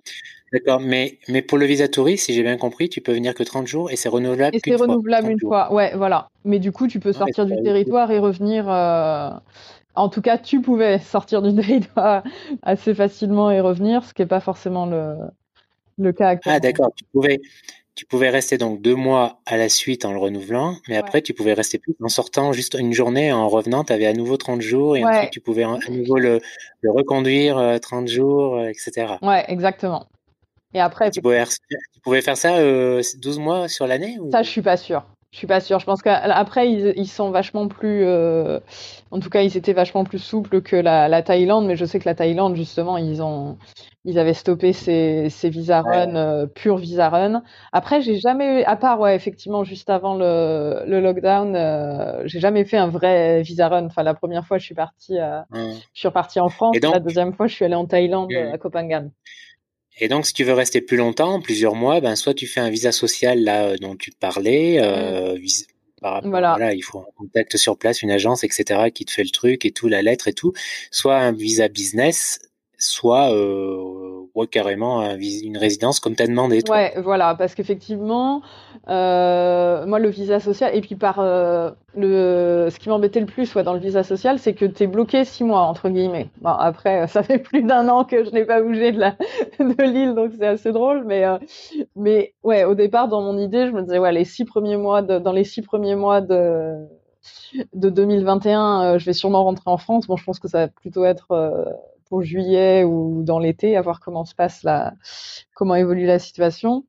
D'accord, 0.52 0.80
mais, 0.80 1.20
mais 1.28 1.42
pour 1.42 1.58
le 1.58 1.66
visa 1.66 1.88
touriste, 1.88 2.26
si 2.26 2.34
j'ai 2.34 2.44
bien 2.44 2.58
compris, 2.58 2.88
tu 2.90 3.02
peux 3.02 3.14
venir 3.14 3.34
que 3.34 3.44
30 3.44 3.68
jours 3.68 3.92
et 3.92 3.96
c'est 3.96 4.10
renouvelable 4.10 4.56
Et 4.56 4.62
c'est 4.64 4.76
renouvelable 4.76 5.32
une 5.32 5.40
fois, 5.40 5.74
ouais, 5.74 5.96
voilà. 5.96 6.30
Mais 6.46 6.60
du 6.60 6.72
coup, 6.72 6.88
tu 6.88 7.00
peux 7.00 7.14
sortir 7.14 7.46
du 7.46 7.62
territoire 7.62 8.12
et 8.12 8.20
revenir. 8.20 8.66
Euh... 8.70 9.30
En 9.96 10.10
tout 10.10 10.22
cas, 10.22 10.38
tu 10.38 10.62
pouvais 10.62 11.00
sortir 11.00 11.42
du 11.42 11.54
territoire 11.54 12.24
assez 12.62 12.94
facilement 12.94 13.52
et 13.52 13.60
revenir, 13.60 14.04
ce 14.04 14.14
qui 14.14 14.22
n'est 14.22 14.28
pas 14.28 14.40
forcément 14.40 14.86
le, 14.86 15.16
le 15.98 16.14
cas 16.14 16.30
actuellement. 16.30 16.58
Ah, 16.58 16.60
d'accord, 16.60 16.92
tu 16.96 17.04
pouvais, 17.12 17.42
tu 17.96 18.06
pouvais 18.06 18.30
rester 18.30 18.58
donc 18.58 18.82
deux 18.82 18.96
mois 18.96 19.40
à 19.46 19.56
la 19.56 19.70
suite 19.70 20.04
en 20.04 20.12
le 20.12 20.18
renouvelant, 20.20 20.76
mais 20.90 20.98
après 20.98 21.22
tu 21.22 21.34
pouvais 21.34 21.54
rester 21.54 21.80
plus 21.80 21.96
en 22.02 22.10
sortant 22.10 22.52
juste 22.52 22.76
une 22.78 22.94
journée 22.94 23.32
en 23.32 23.48
revenant, 23.48 23.86
tu 23.86 23.94
avais 23.94 24.06
à 24.06 24.14
nouveau 24.14 24.36
30 24.36 24.62
jours 24.62 24.98
et 24.98 25.06
ensuite 25.06 25.32
tu 25.32 25.40
pouvais 25.40 25.64
à 25.64 25.78
nouveau 25.90 26.18
le, 26.18 26.42
le 26.82 26.92
reconduire 26.92 27.80
30 27.82 28.04
euh, 28.04 28.08
jours, 28.08 28.58
euh, 28.58 28.68
etc. 28.68 29.16
Ouais, 29.22 29.46
exactement. 29.48 30.08
Et 30.74 30.82
après, 30.82 31.10
tu 31.10 31.22
pouvais, 31.22 31.46
tu 31.46 32.02
pouvais 32.04 32.22
faire 32.22 32.36
ça 32.36 32.58
euh, 32.58 33.02
12 33.22 33.40
mois 33.40 33.70
sur 33.70 33.88
l'année 33.88 34.18
Ça, 34.30 34.44
je 34.44 34.50
suis 34.50 34.62
pas 34.62 34.76
sûr. 34.76 35.06
Je 35.36 35.40
suis 35.40 35.48
pas 35.48 35.60
sûre. 35.60 35.80
Je 35.80 35.86
pense 35.86 36.02
qu'après, 36.02 36.72
ils, 36.72 36.94
ils, 36.96 37.10
sont 37.10 37.30
vachement 37.30 37.68
plus. 37.68 38.06
Euh, 38.06 38.62
en 39.12 39.20
tout 39.20 39.30
cas, 39.30 39.42
ils 39.42 39.58
étaient 39.58 39.74
vachement 39.74 40.06
plus 40.06 40.20
souples 40.20 40.62
que 40.62 40.78
la, 40.78 41.10
la, 41.10 41.24
Thaïlande, 41.24 41.66
mais 41.66 41.76
je 41.76 41.84
sais 41.84 42.00
que 42.00 42.08
la 42.08 42.16
Thaïlande, 42.16 42.56
justement, 42.56 42.98
ils 42.98 43.22
ont. 43.22 43.58
Ils 44.06 44.18
avaient 44.18 44.34
stoppé 44.34 44.72
ces, 44.72 45.30
ces 45.30 45.50
visa 45.50 45.82
run, 45.82 46.16
euh, 46.16 46.46
pur 46.46 46.78
visa 46.78 47.10
run. 47.10 47.44
Après, 47.74 48.00
j'ai 48.00 48.18
jamais, 48.18 48.64
à 48.64 48.78
part, 48.78 48.98
ouais, 49.02 49.14
effectivement, 49.14 49.66
juste 49.66 49.90
avant 49.90 50.16
le, 50.16 50.84
le 50.88 51.02
lockdown, 51.02 51.54
euh, 51.54 52.22
j'ai 52.24 52.40
jamais 52.40 52.64
fait 52.64 52.78
un 52.78 52.88
vrai 52.88 53.42
visa 53.42 53.68
run. 53.68 53.88
Enfin, 53.88 54.04
la 54.04 54.14
première 54.14 54.46
fois, 54.46 54.58
je 54.58 54.64
suis 54.64 54.76
partie, 54.76 55.20
euh, 55.20 55.42
mmh. 55.50 55.74
je 55.94 56.00
suis 56.00 56.08
repartie 56.08 56.40
en 56.40 56.48
France. 56.48 56.78
la 56.82 57.00
deuxième 57.00 57.34
fois, 57.34 57.48
je 57.48 57.56
suis 57.56 57.66
allée 57.66 57.76
en 57.76 57.86
Thaïlande, 57.86 58.32
à 58.32 58.58
Copenhague. 58.58 59.10
Et 59.98 60.08
donc, 60.08 60.26
si 60.26 60.34
tu 60.34 60.44
veux 60.44 60.54
rester 60.54 60.82
plus 60.82 60.98
longtemps, 60.98 61.40
plusieurs 61.42 61.76
mois, 61.76 62.02
ben 62.02 62.16
soit 62.16 62.34
tu 62.34 62.48
fais 62.48 62.60
un 62.60 62.70
visa 62.70 62.92
social 62.92 63.42
là 63.42 63.68
euh, 63.68 63.78
dont 63.78 63.96
tu 63.96 64.12
parlais, 64.12 64.80
euh, 64.82 65.38
mmh. 65.38 66.30
voilà. 66.30 66.74
il 66.74 66.82
faut 66.82 67.00
un 67.00 67.06
contact 67.16 67.56
sur 67.56 67.78
place, 67.78 68.02
une 68.02 68.12
agence, 68.12 68.44
etc., 68.44 68.92
qui 68.94 69.06
te 69.06 69.12
fait 69.12 69.24
le 69.24 69.30
truc 69.30 69.66
et 69.66 69.72
tout, 69.72 69.88
la 69.88 70.02
lettre 70.02 70.28
et 70.28 70.34
tout. 70.34 70.52
Soit 70.92 71.18
un 71.18 71.32
visa 71.32 71.70
business, 71.70 72.40
soit 72.78 73.34
euh, 73.34 74.25
ouais, 74.36 74.48
carrément 74.48 75.04
une 75.16 75.58
résidence 75.58 76.00
comme 76.00 76.16
tu 76.16 76.24
as 76.24 76.28
demandé. 76.28 76.62
Ouais, 76.70 76.94
voilà, 77.02 77.36
parce 77.36 77.56
qu'effectivement, 77.56 78.42
euh, 78.88 79.86
moi, 79.86 80.00
le 80.00 80.10
visa 80.10 80.40
social, 80.40 80.76
et 80.76 80.82
puis 80.82 80.96
par 80.96 81.20
euh, 81.20 81.72
le, 81.96 82.68
ce 82.70 82.78
qui 82.78 82.90
m'embêtait 82.90 83.20
le 83.20 83.26
plus 83.26 83.54
ouais, 83.56 83.64
dans 83.64 83.74
le 83.74 83.80
visa 83.80 84.04
social, 84.04 84.38
c'est 84.38 84.54
que 84.54 84.66
tu 84.66 84.84
es 84.84 84.88
bloqué 84.88 85.26
six 85.26 85.44
mois, 85.44 85.62
entre 85.62 85.90
guillemets. 85.90 86.30
Bon, 86.42 86.52
après, 86.52 87.08
ça 87.08 87.24
fait 87.24 87.40
plus 87.40 87.64
d'un 87.64 87.88
an 87.88 88.04
que 88.04 88.24
je 88.24 88.30
n'ai 88.32 88.46
pas 88.46 88.62
bougé 88.62 88.92
de, 88.92 89.00
la, 89.00 89.12
de 89.60 89.84
l'île, 89.84 90.14
donc 90.14 90.32
c'est 90.38 90.48
assez 90.48 90.72
drôle, 90.72 91.04
mais, 91.06 91.26
euh, 91.26 91.38
mais 91.96 92.34
ouais, 92.44 92.66
au 92.66 92.76
départ, 92.76 93.08
dans 93.08 93.22
mon 93.22 93.38
idée, 93.38 93.68
je 93.68 93.72
me 93.72 93.82
disais, 93.82 94.00
ouais, 94.00 94.12
les 94.12 94.26
six 94.26 94.46
premiers 94.46 94.78
mois, 94.78 95.02
de, 95.02 95.18
dans 95.18 95.34
les 95.34 95.44
six 95.44 95.62
premiers 95.62 95.96
mois 95.96 96.22
de 96.22 96.76
de 97.74 97.90
2021, 97.90 98.84
euh, 98.84 99.00
je 99.00 99.06
vais 99.06 99.14
sûrement 99.14 99.44
rentrer 99.44 99.64
en 99.66 99.78
France. 99.78 100.06
Bon, 100.06 100.16
je 100.16 100.24
pense 100.24 100.40
que 100.40 100.48
ça 100.48 100.60
va 100.60 100.68
plutôt 100.68 101.06
être 101.06 101.32
pour 102.10 102.24
juillet 102.24 102.84
ou 102.84 103.24
dans 103.24 103.40
l'été, 103.40 103.78
à 103.78 103.82
voir 103.82 104.00
comment 104.00 104.26
se 104.26 104.36
passe 104.36 104.64
la, 104.64 104.94
comment 105.56 105.76
évolue 105.76 106.06
la 106.06 106.20
situation. 106.20 106.86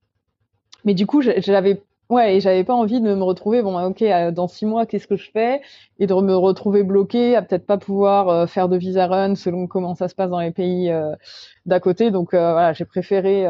Mais 0.85 0.95
du 0.95 1.07
coup, 1.07 1.21
j'avais, 1.21 1.83
ouais, 2.11 2.41
j'avais 2.41 2.65
pas 2.65 2.75
envie 2.75 3.01
de 3.01 3.15
me 3.15 3.23
retrouver, 3.23 3.63
bon, 3.63 3.79
ok, 3.83 4.03
euh, 4.03 4.31
dans 4.31 4.47
six 4.49 4.67
mois, 4.67 4.87
qu'est-ce 4.87 5.09
que 5.09 5.17
je 5.17 5.31
fais? 5.31 5.61
Et 5.99 6.07
de 6.07 6.15
me 6.15 6.37
retrouver 6.37 6.85
bloqué, 6.85 7.35
à 7.35 7.43
peut-être 7.43 7.67
pas 7.67 7.79
pouvoir 7.79 8.29
euh, 8.29 8.47
faire 8.47 8.69
de 8.69 8.77
visa 8.77 9.07
run 9.07 9.35
selon 9.35 9.67
comment 9.67 9.95
ça 9.95 10.09
se 10.09 10.15
passe 10.15 10.31
dans 10.31 10.41
les 10.41 10.53
pays 10.53 10.91
euh, 10.91 11.15
d'à 11.67 11.81
côté. 11.81 12.11
Donc 12.11 12.31
voilà, 12.31 12.73
j'ai 12.73 12.85
préféré 12.85 13.47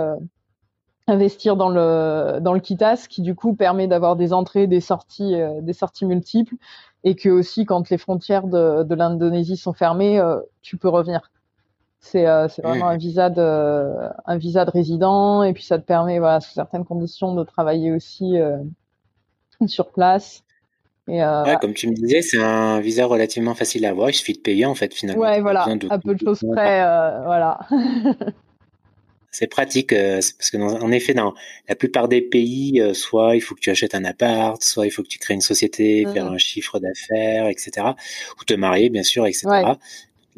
investir 1.08 1.56
dans 1.56 1.68
le 1.68 2.40
dans 2.40 2.52
le 2.52 2.58
KITAS 2.58 3.06
qui 3.08 3.22
du 3.22 3.34
coup 3.36 3.54
permet 3.54 3.86
d'avoir 3.86 4.16
des 4.16 4.32
entrées, 4.32 4.66
des 4.66 4.80
sorties, 4.80 5.36
des 5.60 5.72
sorties 5.72 6.04
multiples 6.04 6.56
et 7.04 7.14
que 7.14 7.28
aussi 7.28 7.64
quand 7.64 7.90
les 7.90 7.98
frontières 7.98 8.48
de, 8.48 8.82
de 8.82 8.94
l'Indonésie 8.94 9.56
sont 9.56 9.72
fermées, 9.72 10.20
tu 10.62 10.78
peux 10.78 10.88
revenir. 10.88 11.30
C'est 12.00 12.26
euh, 12.26 12.46
vraiment 12.62 12.88
un 12.88 12.96
visa 12.96 13.30
de 13.30 13.92
un 14.26 14.36
visa 14.36 14.64
de 14.64 14.70
résident 14.70 15.42
et 15.42 15.52
puis 15.52 15.64
ça 15.64 15.78
te 15.78 15.84
permet 15.84 16.18
voilà 16.18 16.40
sous 16.40 16.52
certaines 16.52 16.84
conditions 16.84 17.34
de 17.34 17.42
travailler 17.42 17.92
aussi 17.92 18.38
euh, 18.38 18.58
sur 19.66 19.90
place. 19.90 20.42
Et, 21.08 21.22
euh, 21.22 21.44
ouais, 21.44 21.56
comme 21.60 21.74
tu 21.74 21.88
me 21.88 21.94
disais, 21.94 22.20
c'est 22.20 22.42
un 22.42 22.80
visa 22.80 23.06
relativement 23.06 23.54
facile 23.54 23.86
à 23.86 23.90
avoir. 23.90 24.10
Il 24.10 24.14
suffit 24.14 24.34
de 24.34 24.40
payer 24.40 24.66
en 24.66 24.74
fait 24.74 24.92
finalement. 24.92 25.22
Ouais, 25.22 25.40
voilà, 25.40 25.66
à 25.90 25.98
peu 25.98 26.14
de 26.14 26.20
choses 26.20 26.44
près, 26.52 26.80
voilà. 27.24 27.60
c'est 29.30 29.46
pratique 29.46 29.94
parce 29.94 30.50
que 30.50 30.56
dans, 30.56 30.82
en 30.82 30.90
effet, 30.90 31.14
dans 31.14 31.34
la 31.68 31.76
plupart 31.76 32.08
des 32.08 32.22
pays, 32.22 32.82
soit 32.94 33.36
il 33.36 33.40
faut 33.40 33.54
que 33.54 33.60
tu 33.60 33.70
achètes 33.70 33.94
un 33.94 34.04
appart, 34.04 34.60
soit 34.62 34.86
il 34.86 34.90
faut 34.90 35.02
que 35.02 35.08
tu 35.08 35.18
crées 35.18 35.34
une 35.34 35.40
société, 35.40 36.06
mmh. 36.06 36.12
faire 36.12 36.26
un 36.26 36.38
chiffre 36.38 36.80
d'affaires, 36.80 37.48
etc. 37.48 37.88
Ou 38.40 38.44
te 38.44 38.54
marier, 38.54 38.90
bien 38.90 39.04
sûr, 39.04 39.26
etc. 39.26 39.46
Ouais 39.46 39.62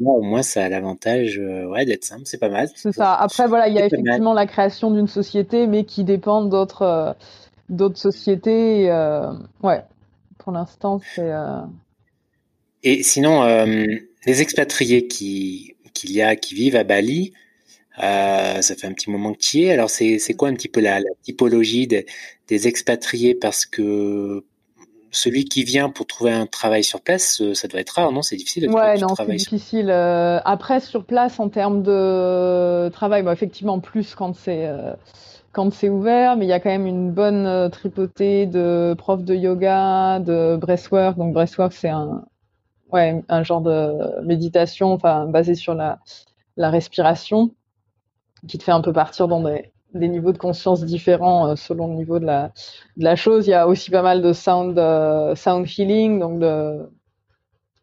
au 0.05 0.21
moins, 0.21 0.43
ça 0.43 0.65
a 0.65 0.69
l'avantage 0.69 1.39
euh, 1.39 1.65
ouais, 1.65 1.85
d'être 1.85 2.05
simple, 2.05 2.23
c'est 2.25 2.37
pas 2.37 2.49
mal. 2.49 2.69
C'est 2.75 2.91
ça. 2.91 3.13
Après, 3.13 3.47
voilà, 3.47 3.67
il 3.67 3.75
y 3.75 3.79
a 3.79 3.85
effectivement 3.85 4.33
la 4.33 4.45
création 4.45 4.91
d'une 4.91 5.07
société, 5.07 5.67
mais 5.67 5.83
qui 5.83 6.03
dépend 6.03 6.43
d'autres 6.43 6.83
euh, 6.83 7.13
d'autres 7.69 7.97
sociétés. 7.97 8.89
Euh, 8.89 9.31
ouais, 9.63 9.83
pour 10.37 10.51
l'instant, 10.53 11.01
c'est. 11.15 11.31
Et 12.83 13.03
sinon, 13.03 13.43
les 14.25 14.41
expatriés 14.41 15.07
qui 15.07 15.75
qu'il 15.93 16.11
y 16.11 16.21
a 16.21 16.35
qui 16.35 16.55
vivent 16.55 16.77
à 16.77 16.85
Bali, 16.85 17.33
ça 17.97 18.61
fait 18.61 18.87
un 18.87 18.93
petit 18.93 19.09
moment 19.09 19.33
que 19.33 19.39
tu 19.39 19.57
y 19.57 19.63
es. 19.65 19.71
Alors, 19.71 19.89
c'est 19.89 20.33
quoi 20.37 20.47
un 20.47 20.53
petit 20.53 20.69
peu 20.69 20.79
la, 20.79 21.01
typologie 21.23 21.87
des, 21.87 22.05
des 22.47 22.67
expatriés? 22.67 23.35
Parce 23.35 23.65
que 23.65 24.45
celui 25.11 25.45
qui 25.45 25.63
vient 25.63 25.89
pour 25.89 26.05
trouver 26.07 26.31
un 26.31 26.45
travail 26.45 26.83
sur 26.83 27.01
place, 27.01 27.41
euh, 27.41 27.53
ça 27.53 27.67
doit 27.67 27.79
être 27.79 27.91
rare, 27.91 28.11
non? 28.11 28.21
C'est 28.21 28.35
difficile 28.35 28.63
de 28.63 28.67
trouver 28.67 28.83
ouais, 28.83 28.97
non, 28.97 29.15
c'est 29.15 29.25
difficile. 29.27 29.89
Euh, 29.89 30.39
après, 30.45 30.79
sur 30.79 31.05
place, 31.05 31.39
en 31.39 31.49
termes 31.49 31.83
de 31.83 32.89
travail, 32.89 33.23
bah, 33.23 33.33
effectivement, 33.33 33.79
plus 33.79 34.15
quand 34.15 34.35
c'est 34.35 34.65
euh, 34.67 34.93
quand 35.51 35.73
c'est 35.73 35.89
ouvert, 35.89 36.37
mais 36.37 36.45
il 36.45 36.49
y 36.49 36.53
a 36.53 36.59
quand 36.59 36.69
même 36.69 36.85
une 36.85 37.11
bonne 37.11 37.69
tripotée 37.71 38.45
de 38.45 38.95
profs 38.97 39.23
de 39.23 39.33
yoga, 39.33 40.19
de 40.19 40.57
breathwork. 40.57 41.17
Donc 41.17 41.33
breathwork, 41.33 41.73
c'est 41.73 41.89
un 41.89 42.23
ouais 42.93 43.23
un 43.29 43.43
genre 43.43 43.61
de 43.61 44.21
méditation, 44.23 44.93
enfin 44.93 45.25
basé 45.25 45.55
sur 45.55 45.73
la 45.73 45.99
la 46.55 46.69
respiration, 46.69 47.51
qui 48.47 48.57
te 48.59 48.63
fait 48.63 48.71
un 48.71 48.81
peu 48.81 48.93
partir 48.93 49.27
dans 49.27 49.41
des 49.41 49.71
des 49.93 50.07
niveaux 50.07 50.31
de 50.31 50.37
conscience 50.37 50.83
différents 50.83 51.49
euh, 51.49 51.55
selon 51.55 51.87
le 51.87 51.95
niveau 51.95 52.19
de 52.19 52.25
la, 52.25 52.51
de 52.97 53.03
la 53.03 53.15
chose. 53.15 53.47
Il 53.47 53.51
y 53.51 53.53
a 53.53 53.67
aussi 53.67 53.89
pas 53.91 54.01
mal 54.01 54.21
de 54.21 54.33
sound, 54.33 54.77
euh, 54.77 55.35
sound 55.35 55.67
healing, 55.67 56.19
donc 56.19 56.39
de 56.39 56.89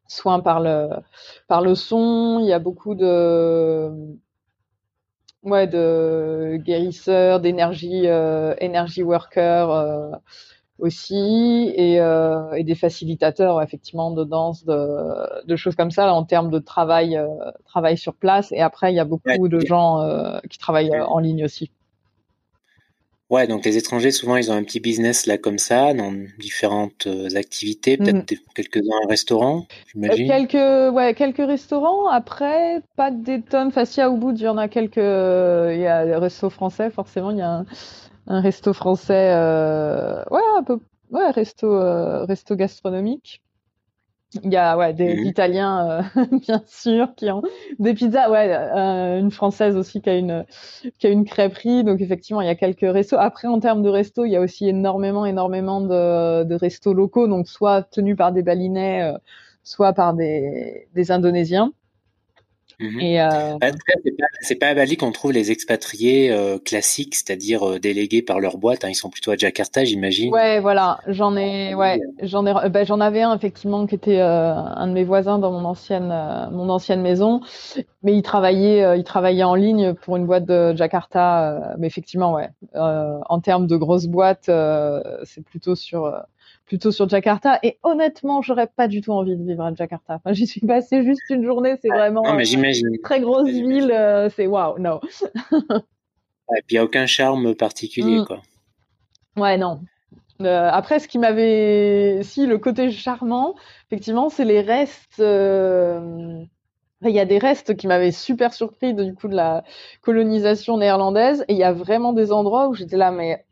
soins 0.08 0.40
par 0.40 0.60
le, 0.60 0.88
par 1.48 1.62
le 1.62 1.74
son. 1.74 2.38
Il 2.40 2.46
y 2.46 2.52
a 2.52 2.58
beaucoup 2.58 2.94
de, 2.94 3.90
ouais, 5.42 5.66
de 5.66 6.56
guérisseurs, 6.58 7.40
d'énergie, 7.40 8.06
euh, 8.06 8.54
energy 8.62 9.02
workers 9.02 9.70
euh, 9.70 10.10
aussi, 10.78 11.72
et, 11.74 11.94
et, 11.96 12.64
des 12.64 12.74
facilitateurs, 12.74 13.62
effectivement, 13.62 14.10
de 14.10 14.24
danse, 14.24 14.64
de, 14.66 15.46
de, 15.46 15.56
choses 15.56 15.74
comme 15.74 15.90
ça, 15.90 16.12
en 16.12 16.24
termes 16.24 16.50
de 16.50 16.58
travail, 16.58 17.18
travail 17.64 17.96
sur 17.96 18.14
place. 18.14 18.52
Et 18.52 18.60
après, 18.60 18.92
il 18.92 18.96
y 18.96 19.00
a 19.00 19.06
beaucoup 19.06 19.48
de 19.48 19.58
gens 19.60 20.38
qui 20.50 20.58
travaillent 20.58 21.00
en 21.00 21.18
ligne 21.18 21.46
aussi. 21.46 21.70
Ouais, 23.28 23.48
donc 23.48 23.64
les 23.64 23.76
étrangers, 23.76 24.12
souvent, 24.12 24.36
ils 24.36 24.52
ont 24.52 24.54
un 24.54 24.62
petit 24.62 24.78
business 24.78 25.26
là 25.26 25.36
comme 25.36 25.58
ça, 25.58 25.94
dans 25.94 26.12
différentes 26.38 27.08
euh, 27.08 27.28
activités, 27.34 27.96
peut-être 27.96 28.32
mm. 28.32 28.38
quelques-uns 28.54 29.08
restaurants, 29.08 29.66
j'imagine. 29.92 30.30
Euh, 30.30 30.46
quelques, 30.46 30.94
ouais, 30.94 31.14
quelques 31.14 31.44
restaurants. 31.44 32.06
Après, 32.06 32.82
pas 32.94 33.10
des 33.10 33.42
tonnes. 33.42 33.68
Enfin, 33.68 33.84
si 33.84 34.00
à 34.00 34.08
Ubud, 34.08 34.38
il 34.38 34.44
y 34.44 34.48
en 34.48 34.58
a 34.58 34.68
quelques. 34.68 34.98
Euh, 34.98 35.72
il 35.74 35.80
y 35.80 35.88
a 35.88 36.06
des 36.06 36.14
restos 36.14 36.50
français, 36.50 36.88
forcément. 36.90 37.32
Il 37.32 37.38
y 37.38 37.42
a 37.42 37.50
un, 37.50 37.66
un 38.28 38.40
resto 38.40 38.72
français. 38.72 39.32
Euh, 39.32 40.22
ouais, 40.30 40.42
un 40.56 40.62
peu. 40.62 40.78
Ouais, 41.10 41.30
resto, 41.30 41.68
resto 42.26 42.54
gastronomique. 42.54 43.42
Il 44.34 44.52
y 44.52 44.56
a 44.56 44.76
ouais, 44.76 44.92
des 44.92 45.14
mmh. 45.16 45.26
Italiens, 45.26 46.02
euh, 46.16 46.24
bien 46.40 46.62
sûr, 46.66 47.14
qui 47.14 47.30
ont 47.30 47.42
des 47.78 47.94
pizzas. 47.94 48.28
Ouais, 48.30 48.52
euh, 48.54 49.20
une 49.20 49.30
française 49.30 49.76
aussi 49.76 50.02
qui 50.02 50.10
a 50.10 50.16
une 50.16 50.44
qui 50.98 51.06
a 51.06 51.10
une 51.10 51.24
crêperie. 51.24 51.84
Donc 51.84 52.00
effectivement, 52.00 52.40
il 52.40 52.46
y 52.46 52.50
a 52.50 52.54
quelques 52.56 52.80
restos. 52.80 53.16
Après, 53.18 53.48
en 53.48 53.60
termes 53.60 53.82
de 53.82 53.88
restos, 53.88 54.24
il 54.24 54.32
y 54.32 54.36
a 54.36 54.40
aussi 54.40 54.68
énormément, 54.68 55.26
énormément 55.26 55.80
de, 55.80 56.44
de 56.44 56.54
restos 56.54 56.92
locaux. 56.92 57.28
Donc 57.28 57.48
soit 57.48 57.82
tenus 57.82 58.16
par 58.16 58.32
des 58.32 58.42
Balinais, 58.42 59.02
euh, 59.14 59.18
soit 59.62 59.92
par 59.92 60.12
des, 60.14 60.88
des 60.94 61.10
Indonésiens. 61.12 61.72
Mmh 62.78 63.00
Et 63.00 63.20
euh... 63.20 63.56
Bah, 63.58 63.68
c'est 64.40 64.54
pas, 64.56 64.68
à 64.68 64.74
Bali 64.74 64.96
qu'on 64.96 65.12
trouve 65.12 65.32
les 65.32 65.50
expatriés 65.50 66.30
euh, 66.30 66.58
classiques, 66.58 67.14
c'est-à-dire 67.14 67.66
euh, 67.66 67.78
délégués 67.78 68.20
par 68.22 68.38
leur 68.38 68.58
boîte. 68.58 68.84
Hein. 68.84 68.88
ils 68.90 68.94
sont 68.94 69.08
plutôt 69.08 69.30
à 69.30 69.36
Jakarta, 69.36 69.84
j'imagine. 69.84 70.32
Ouais, 70.32 70.60
voilà. 70.60 70.98
J'en 71.06 71.36
ai, 71.36 71.74
ouais, 71.74 72.00
j'en 72.22 72.46
ai, 72.46 72.68
ben, 72.68 72.84
j'en 72.84 73.00
avais 73.00 73.22
un 73.22 73.34
effectivement 73.34 73.86
qui 73.86 73.94
était 73.94 74.20
euh, 74.20 74.52
un 74.54 74.86
de 74.88 74.92
mes 74.92 75.04
voisins 75.04 75.38
dans 75.38 75.52
mon 75.52 75.64
ancienne, 75.64 76.08
mon 76.52 76.68
ancienne 76.68 77.00
maison, 77.00 77.40
mais 78.02 78.14
il 78.14 78.22
travaillait, 78.22 78.98
il 78.98 79.04
travaillait 79.04 79.44
en 79.44 79.54
ligne 79.54 79.94
pour 79.94 80.16
une 80.16 80.26
boîte 80.26 80.44
de 80.44 80.76
Jakarta. 80.76 81.76
mais 81.78 81.86
effectivement, 81.86 82.34
ouais. 82.34 82.48
en 82.74 83.40
termes 83.40 83.66
de 83.66 83.76
grosses 83.76 84.06
boîtes, 84.06 84.50
c'est 85.24 85.44
plutôt 85.44 85.74
sur 85.74 86.12
plutôt 86.66 86.90
sur 86.90 87.08
Jakarta. 87.08 87.58
Et 87.62 87.78
honnêtement, 87.82 88.42
j'aurais 88.42 88.66
pas 88.66 88.88
du 88.88 89.00
tout 89.00 89.12
envie 89.12 89.36
de 89.36 89.42
vivre 89.42 89.62
à 89.64 89.74
Jakarta. 89.74 90.14
Enfin, 90.14 90.32
j'y 90.32 90.46
suis 90.46 90.60
passé 90.60 91.02
juste 91.04 91.22
une 91.30 91.44
journée. 91.44 91.76
C'est 91.80 91.88
vraiment 91.88 92.22
non, 92.22 92.34
mais 92.34 92.48
une 92.48 93.00
très 93.02 93.20
grosse 93.20 93.48
ville. 93.48 93.90
Euh, 93.92 94.28
c'est 94.34 94.46
waouh, 94.46 94.78
non. 94.78 95.00
Et 96.54 96.62
puis 96.62 96.72
il 96.72 96.74
n'y 96.74 96.78
a 96.78 96.84
aucun 96.84 97.06
charme 97.06 97.54
particulier, 97.54 98.20
mm. 98.20 98.24
quoi. 98.24 98.42
Ouais, 99.36 99.56
non. 99.56 99.80
Euh, 100.42 100.68
après, 100.70 100.98
ce 100.98 101.08
qui 101.08 101.18
m'avait, 101.18 102.20
si 102.22 102.46
le 102.46 102.58
côté 102.58 102.90
charmant, 102.90 103.54
effectivement, 103.86 104.28
c'est 104.28 104.44
les 104.44 104.60
restes. 104.60 105.20
Euh, 105.20 106.42
il 107.02 107.10
y 107.10 107.20
a 107.20 107.24
des 107.24 107.38
restes 107.38 107.76
qui 107.76 107.86
m'avaient 107.86 108.12
super 108.12 108.52
surpris 108.52 108.94
du 108.94 109.14
coup 109.14 109.28
de 109.28 109.34
la 109.34 109.64
colonisation 110.02 110.78
néerlandaise. 110.78 111.44
Et 111.48 111.52
il 111.52 111.58
y 111.58 111.64
a 111.64 111.72
vraiment 111.72 112.12
des 112.12 112.32
endroits 112.32 112.68
où 112.68 112.74
j'étais 112.74 112.96
là, 112.96 113.10
mais 113.10 113.45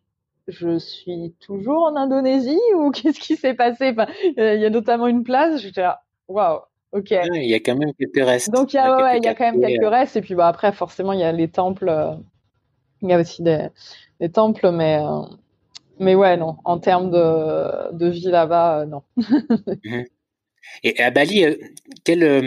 je 0.49 0.79
suis 0.79 1.35
toujours 1.41 1.85
en 1.85 1.97
Indonésie 1.97 2.59
ou 2.77 2.91
qu'est-ce 2.91 3.21
qui 3.21 3.37
s'est 3.37 3.55
passé? 3.55 3.91
Enfin, 3.91 4.07
Il 4.37 4.61
y 4.61 4.67
a 4.67 4.71
notamment 4.71 5.07
une 5.07 5.25
place, 5.25 5.61
j'étais 5.61 5.83
là, 5.83 6.03
waouh, 6.29 6.61
ok. 6.93 7.11
il 7.11 7.47
y 7.51 7.55
a 7.55 7.61
quand 7.61 7.77
même 7.77 7.93
quelques 7.95 8.25
restes. 8.27 8.53
Donc 8.53 8.73
il 8.73 8.77
y 8.77 8.79
a, 8.79 9.03
ouais, 9.03 9.19
il 9.19 9.25
y 9.25 9.29
a 9.29 9.35
quand 9.35 9.45
même 9.45 9.61
quelques 9.61 9.89
restes 9.91 10.17
et 10.17 10.21
puis 10.21 10.35
bah, 10.35 10.49
après 10.49 10.73
forcément 10.73 11.13
il 11.13 11.21
y 11.21 11.25
a 11.25 11.33
les 11.33 11.49
temples, 11.49 11.89
euh, 11.89 12.15
il 13.03 13.11
y 13.11 13.13
a 13.13 13.21
aussi 13.21 13.43
des, 13.43 13.69
des 14.21 14.31
temples, 14.31 14.71
mais 14.73 14.99
euh, 15.03 15.23
mais 15.99 16.15
ouais 16.15 16.37
non, 16.37 16.57
en 16.65 16.79
termes 16.79 17.11
de, 17.11 17.93
de 17.93 18.07
vie 18.09 18.31
là-bas, 18.31 18.81
euh, 18.83 18.87
non. 18.87 19.03
Et 20.83 21.01
à 21.03 21.11
Bali, 21.11 21.45
euh, 21.45 21.57
quel 22.05 22.23
euh, 22.23 22.41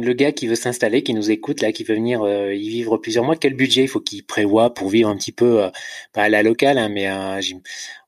le 0.00 0.12
gars 0.12 0.32
qui 0.32 0.46
veut 0.46 0.54
s'installer, 0.54 1.02
qui 1.02 1.14
nous 1.14 1.30
écoute 1.30 1.60
là, 1.62 1.72
qui 1.72 1.84
veut 1.84 1.94
venir 1.94 2.22
euh, 2.22 2.54
y 2.54 2.68
vivre 2.68 2.96
plusieurs 2.96 3.24
mois, 3.24 3.36
quel 3.36 3.54
budget 3.54 3.82
il 3.82 3.88
faut 3.88 4.00
qu'il 4.00 4.24
prévoit 4.24 4.74
pour 4.74 4.88
vivre 4.88 5.08
un 5.08 5.16
petit 5.16 5.32
peu, 5.32 5.70
pas 6.12 6.22
à 6.22 6.28
la 6.28 6.42
locale, 6.42 6.78
hein, 6.78 6.88
mais 6.88 7.06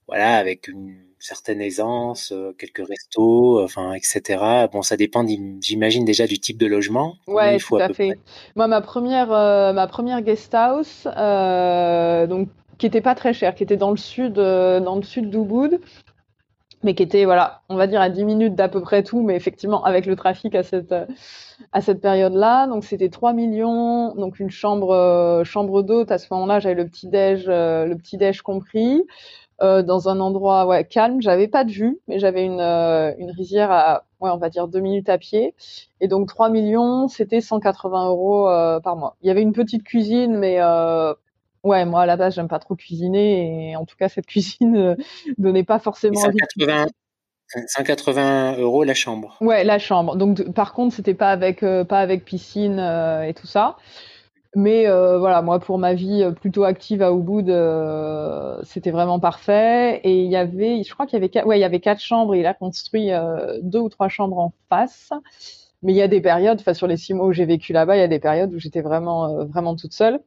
voilà, 0.06 0.36
avec 0.36 0.68
une 0.68 0.96
certaine 1.20 1.60
aisance, 1.60 2.32
quelques 2.58 2.86
restos, 2.86 3.62
enfin, 3.62 3.92
etc. 3.92 4.68
Bon, 4.72 4.82
ça 4.82 4.96
dépend, 4.96 5.26
j'imagine 5.60 6.04
déjà 6.04 6.26
du 6.26 6.38
type 6.38 6.58
de 6.58 6.66
logement. 6.66 7.16
Ouais, 7.26 7.58
tout 7.58 7.76
à, 7.76 7.92
fait. 7.92 8.18
Moi, 8.56 8.66
ma 8.68 8.80
première, 8.80 9.28
ma 9.28 9.86
première 9.86 10.22
guest 10.22 10.54
house, 10.54 11.04
donc 12.28 12.48
qui 12.78 12.86
était 12.86 13.00
pas 13.00 13.14
très 13.14 13.34
chère, 13.34 13.54
qui 13.54 13.64
était 13.64 13.76
dans 13.76 13.90
le 13.90 13.96
sud, 13.96 14.34
dans 14.34 14.96
le 14.96 15.02
sud 15.02 15.30
d'Ubud 15.30 15.80
mais 16.82 16.94
qui 16.94 17.02
était 17.02 17.24
voilà, 17.24 17.62
on 17.68 17.76
va 17.76 17.86
dire 17.86 18.00
à 18.00 18.08
10 18.10 18.24
minutes 18.24 18.54
d'à 18.54 18.68
peu 18.68 18.80
près 18.80 19.02
tout, 19.02 19.22
mais 19.22 19.36
effectivement 19.36 19.84
avec 19.84 20.06
le 20.06 20.16
trafic 20.16 20.54
à 20.54 20.62
cette 20.62 20.94
à 21.72 21.80
cette 21.80 22.00
période-là, 22.00 22.66
donc 22.66 22.84
c'était 22.84 23.08
3 23.08 23.32
millions, 23.32 24.14
donc 24.14 24.38
une 24.38 24.50
chambre 24.50 24.90
euh, 24.94 25.44
chambre 25.44 25.82
d'hôte 25.82 26.10
à 26.10 26.18
ce 26.18 26.26
moment-là, 26.32 26.60
j'avais 26.60 26.74
le 26.74 26.86
petit 26.86 27.08
déj 27.08 27.46
euh, 27.48 27.84
le 27.86 27.96
petit 27.96 28.16
déj 28.16 28.42
compris. 28.42 29.02
Euh, 29.60 29.82
dans 29.82 30.08
un 30.08 30.20
endroit 30.20 30.66
ouais, 30.66 30.84
calme, 30.84 31.20
j'avais 31.20 31.48
pas 31.48 31.64
de 31.64 31.72
vue, 31.72 31.98
mais 32.06 32.20
j'avais 32.20 32.44
une, 32.44 32.60
euh, 32.60 33.12
une 33.18 33.32
rizière 33.32 33.72
à, 33.72 34.04
ouais, 34.20 34.30
on 34.30 34.36
va 34.36 34.50
dire 34.50 34.68
deux 34.68 34.78
minutes 34.78 35.08
à 35.08 35.18
pied. 35.18 35.52
Et 36.00 36.06
donc 36.06 36.28
3 36.28 36.48
millions, 36.48 37.08
c'était 37.08 37.40
180 37.40 38.06
euros 38.08 38.44
par 38.84 38.94
mois. 38.96 39.16
Il 39.22 39.26
y 39.26 39.30
avait 39.32 39.42
une 39.42 39.52
petite 39.52 39.82
cuisine, 39.82 40.36
mais 40.36 40.60
Ouais, 41.68 41.84
moi 41.84 42.02
à 42.02 42.06
la 42.06 42.16
base 42.16 42.34
j'aime 42.34 42.48
pas 42.48 42.60
trop 42.60 42.76
cuisiner 42.76 43.70
et 43.70 43.76
en 43.76 43.84
tout 43.84 43.96
cas 43.96 44.08
cette 44.08 44.26
cuisine 44.32 44.76
euh, 44.76 44.94
donnait 45.36 45.64
pas 45.64 45.78
forcément 45.78 46.18
180, 46.18 46.86
180 47.66 48.56
euros 48.56 48.84
la 48.84 48.94
chambre. 48.94 49.36
Ouais, 49.42 49.64
la 49.64 49.78
chambre. 49.78 50.16
Donc 50.16 50.50
par 50.52 50.72
contre 50.72 50.94
c'était 50.94 51.12
pas 51.12 51.30
avec 51.30 51.62
euh, 51.62 51.84
pas 51.84 51.98
avec 52.00 52.24
piscine 52.24 52.78
euh, 52.78 53.22
et 53.22 53.34
tout 53.34 53.46
ça. 53.46 53.76
Mais 54.56 54.86
voilà, 54.86 55.42
moi 55.42 55.60
pour 55.60 55.78
ma 55.78 55.92
vie 55.92 56.24
plutôt 56.40 56.64
active 56.64 57.02
à 57.02 57.12
Ubud, 57.12 57.48
c'était 58.64 58.90
vraiment 58.90 59.20
parfait. 59.20 60.00
Et 60.04 60.22
il 60.22 60.30
y 60.30 60.36
avait, 60.36 60.82
je 60.82 60.92
crois 60.94 61.06
qu'il 61.06 61.22
y 61.22 61.22
avait, 61.22 61.44
ouais, 61.44 61.58
il 61.58 61.60
y 61.60 61.64
avait 61.64 61.80
quatre 61.80 62.00
chambres. 62.00 62.34
Et 62.34 62.40
il 62.40 62.46
a 62.46 62.54
construit 62.54 63.10
deux 63.62 63.78
ou 63.78 63.88
trois 63.90 64.08
chambres 64.08 64.38
en 64.38 64.52
face. 64.70 65.10
Mais 65.82 65.92
il 65.92 65.96
y 65.96 66.02
a 66.02 66.08
des 66.08 66.22
périodes, 66.22 66.58
enfin 66.60 66.74
sur 66.74 66.88
les 66.88 66.96
six 66.96 67.12
mois 67.12 67.26
où 67.26 67.32
j'ai 67.32 67.44
vécu 67.44 67.72
là-bas, 67.74 67.96
il 67.96 68.00
y 68.00 68.02
a 68.02 68.08
des 68.08 68.18
périodes 68.18 68.52
où 68.52 68.58
j'étais 68.58 68.80
vraiment 68.80 69.44
vraiment 69.44 69.76
toute 69.76 69.92
seule. 69.92 70.18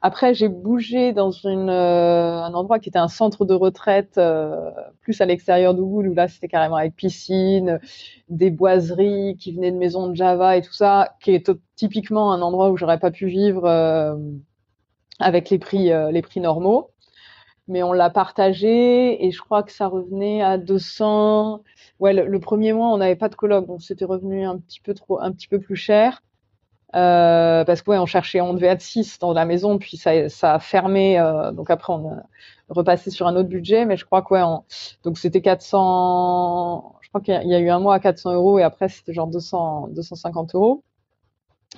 Après, 0.00 0.32
j'ai 0.32 0.48
bougé 0.48 1.12
dans 1.12 1.32
une, 1.32 1.68
euh, 1.68 2.42
un 2.42 2.54
endroit 2.54 2.78
qui 2.78 2.88
était 2.88 3.00
un 3.00 3.08
centre 3.08 3.44
de 3.44 3.54
retraite, 3.54 4.16
euh, 4.16 4.70
plus 5.00 5.20
à 5.20 5.26
l'extérieur 5.26 5.74
d'Ubud, 5.74 6.06
où 6.06 6.14
là, 6.14 6.28
c'était 6.28 6.46
carrément 6.46 6.76
avec 6.76 6.94
piscine, 6.94 7.80
des 8.28 8.50
boiseries 8.50 9.36
qui 9.38 9.52
venaient 9.52 9.72
de 9.72 9.76
maisons 9.76 10.08
de 10.08 10.14
Java 10.14 10.56
et 10.56 10.62
tout 10.62 10.72
ça, 10.72 11.16
qui 11.20 11.32
est 11.32 11.50
typiquement 11.74 12.32
un 12.32 12.42
endroit 12.42 12.70
où 12.70 12.76
j'aurais 12.76 13.00
pas 13.00 13.10
pu 13.10 13.26
vivre 13.26 13.64
euh, 13.66 14.14
avec 15.18 15.50
les 15.50 15.58
prix, 15.58 15.90
les 16.12 16.22
prix 16.22 16.40
normaux. 16.40 16.90
Mais 17.68 17.82
on 17.82 17.92
l'a 17.92 18.10
partagé 18.10 19.26
et 19.26 19.30
je 19.30 19.40
crois 19.42 19.62
que 19.62 19.72
ça 19.72 19.88
revenait 19.88 20.42
à 20.42 20.58
200. 20.58 21.62
Ouais, 22.00 22.12
le, 22.14 22.40
premier 22.40 22.72
mois, 22.72 22.88
on 22.88 22.98
n'avait 22.98 23.16
pas 23.16 23.28
de 23.28 23.34
coloc, 23.34 23.66
donc 23.66 23.82
c'était 23.82 24.04
revenu 24.06 24.44
un 24.46 24.58
petit 24.58 24.80
peu 24.80 24.94
trop, 24.94 25.20
un 25.20 25.32
petit 25.32 25.48
peu 25.48 25.60
plus 25.60 25.76
cher. 25.76 26.22
Euh, 26.94 27.64
parce 27.64 27.82
que 27.82 27.90
ouais, 27.90 27.98
on 27.98 28.06
cherchait, 28.06 28.40
on 28.40 28.54
devait 28.54 28.68
être 28.68 28.80
6 28.80 29.18
dans 29.18 29.32
la 29.32 29.44
maison, 29.44 29.78
puis 29.78 29.96
ça, 29.96 30.28
ça 30.28 30.54
a 30.54 30.58
fermé. 30.58 31.18
Euh, 31.18 31.52
donc 31.52 31.70
après, 31.70 31.92
on 31.92 32.12
a 32.12 32.22
repassé 32.70 33.10
sur 33.10 33.26
un 33.26 33.36
autre 33.36 33.48
budget, 33.48 33.84
mais 33.84 33.96
je 33.96 34.04
crois 34.04 34.22
que 34.22 34.34
ouais, 34.34 34.42
donc 35.04 35.18
c'était 35.18 35.42
400. 35.42 36.96
Je 37.02 37.08
crois 37.08 37.20
qu'il 37.20 37.34
y, 37.34 37.54
a 37.54 37.58
eu 37.58 37.70
un 37.70 37.78
mois 37.78 37.94
à 37.94 38.00
400 38.00 38.34
euros 38.34 38.58
et 38.58 38.62
après 38.62 38.88
c'était 38.88 39.14
genre 39.14 39.26
200, 39.28 39.88
250 39.92 40.54
euros. 40.54 40.82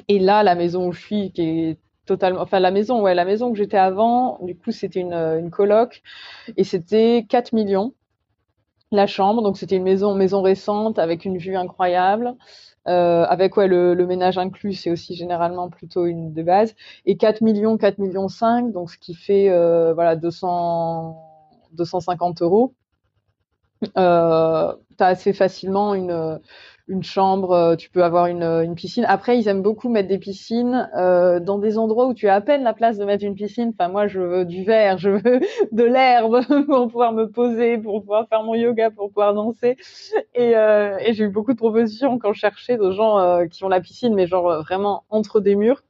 Et 0.08 0.18
là, 0.18 0.42
la 0.42 0.54
maison 0.54 0.88
où 0.88 0.92
je 0.92 1.00
suis, 1.00 1.32
qui 1.32 1.42
est 1.42 1.78
totalement, 2.06 2.40
enfin 2.40 2.60
la 2.60 2.70
maison, 2.70 3.00
ouais, 3.02 3.14
la 3.14 3.24
maison 3.24 3.52
que 3.52 3.58
j'étais 3.58 3.76
avant, 3.76 4.38
du 4.42 4.56
coup 4.56 4.72
c'était 4.72 5.00
une, 5.00 5.14
une 5.14 5.50
coloc 5.50 6.02
et 6.56 6.64
c'était 6.64 7.26
4 7.28 7.52
millions 7.52 7.94
la 8.92 9.06
chambre. 9.06 9.42
Donc 9.42 9.56
c'était 9.58 9.76
une 9.76 9.84
maison, 9.84 10.14
maison 10.14 10.42
récente 10.42 10.98
avec 10.98 11.24
une 11.24 11.38
vue 11.38 11.56
incroyable. 11.56 12.34
Euh, 12.88 13.24
avec 13.24 13.56
ouais, 13.56 13.68
le, 13.68 13.94
le, 13.94 14.06
ménage 14.06 14.38
inclus, 14.38 14.72
c'est 14.74 14.90
aussi 14.90 15.14
généralement 15.14 15.68
plutôt 15.68 16.06
une 16.06 16.32
de 16.32 16.42
base. 16.42 16.74
Et 17.04 17.16
4 17.16 17.42
millions, 17.42 17.76
4 17.76 17.98
millions 17.98 18.28
5, 18.28 18.72
donc 18.72 18.90
ce 18.90 18.98
qui 18.98 19.14
fait 19.14 19.50
euh, 19.50 19.92
voilà 19.94 20.16
200, 20.16 21.16
250 21.72 22.42
euros. 22.42 22.74
Euh, 23.96 24.74
tu 24.96 25.02
as 25.04 25.06
assez 25.06 25.32
facilement 25.32 25.94
une, 25.94 26.40
une 26.88 27.02
chambre, 27.02 27.52
euh, 27.52 27.76
tu 27.76 27.90
peux 27.90 28.02
avoir 28.02 28.26
une, 28.26 28.42
une, 28.42 28.74
piscine. 28.74 29.04
Après, 29.06 29.38
ils 29.38 29.48
aiment 29.48 29.62
beaucoup 29.62 29.88
mettre 29.88 30.08
des 30.08 30.18
piscines 30.18 30.90
euh, 30.96 31.38
dans 31.38 31.58
des 31.58 31.78
endroits 31.78 32.06
où 32.06 32.14
tu 32.14 32.28
as 32.28 32.34
à 32.34 32.40
peine 32.40 32.62
la 32.62 32.74
place 32.74 32.98
de 32.98 33.04
mettre 33.04 33.24
une 33.24 33.34
piscine. 33.34 33.72
Enfin, 33.78 33.88
moi, 33.88 34.06
je 34.08 34.20
veux 34.20 34.44
du 34.44 34.64
verre, 34.64 34.98
je 34.98 35.10
veux 35.10 35.40
de 35.72 35.84
l'herbe 35.84 36.40
pour 36.66 36.88
pouvoir 36.88 37.12
me 37.12 37.26
poser, 37.26 37.78
pour 37.78 38.00
pouvoir 38.00 38.28
faire 38.28 38.42
mon 38.42 38.54
yoga, 38.54 38.90
pour 38.90 39.08
pouvoir 39.08 39.34
danser. 39.34 39.76
Et, 40.34 40.56
euh, 40.56 40.98
j'ai 41.10 41.24
eu 41.24 41.28
beaucoup 41.28 41.52
de 41.52 41.58
propositions 41.58 42.18
quand 42.18 42.32
je 42.32 42.40
cherchais 42.40 42.76
de 42.76 42.90
gens 42.90 43.18
euh, 43.18 43.46
qui 43.46 43.64
ont 43.64 43.68
la 43.68 43.80
piscine, 43.80 44.14
mais 44.14 44.26
genre 44.26 44.62
vraiment 44.62 45.04
entre 45.10 45.40
des 45.40 45.54
murs. 45.54 45.82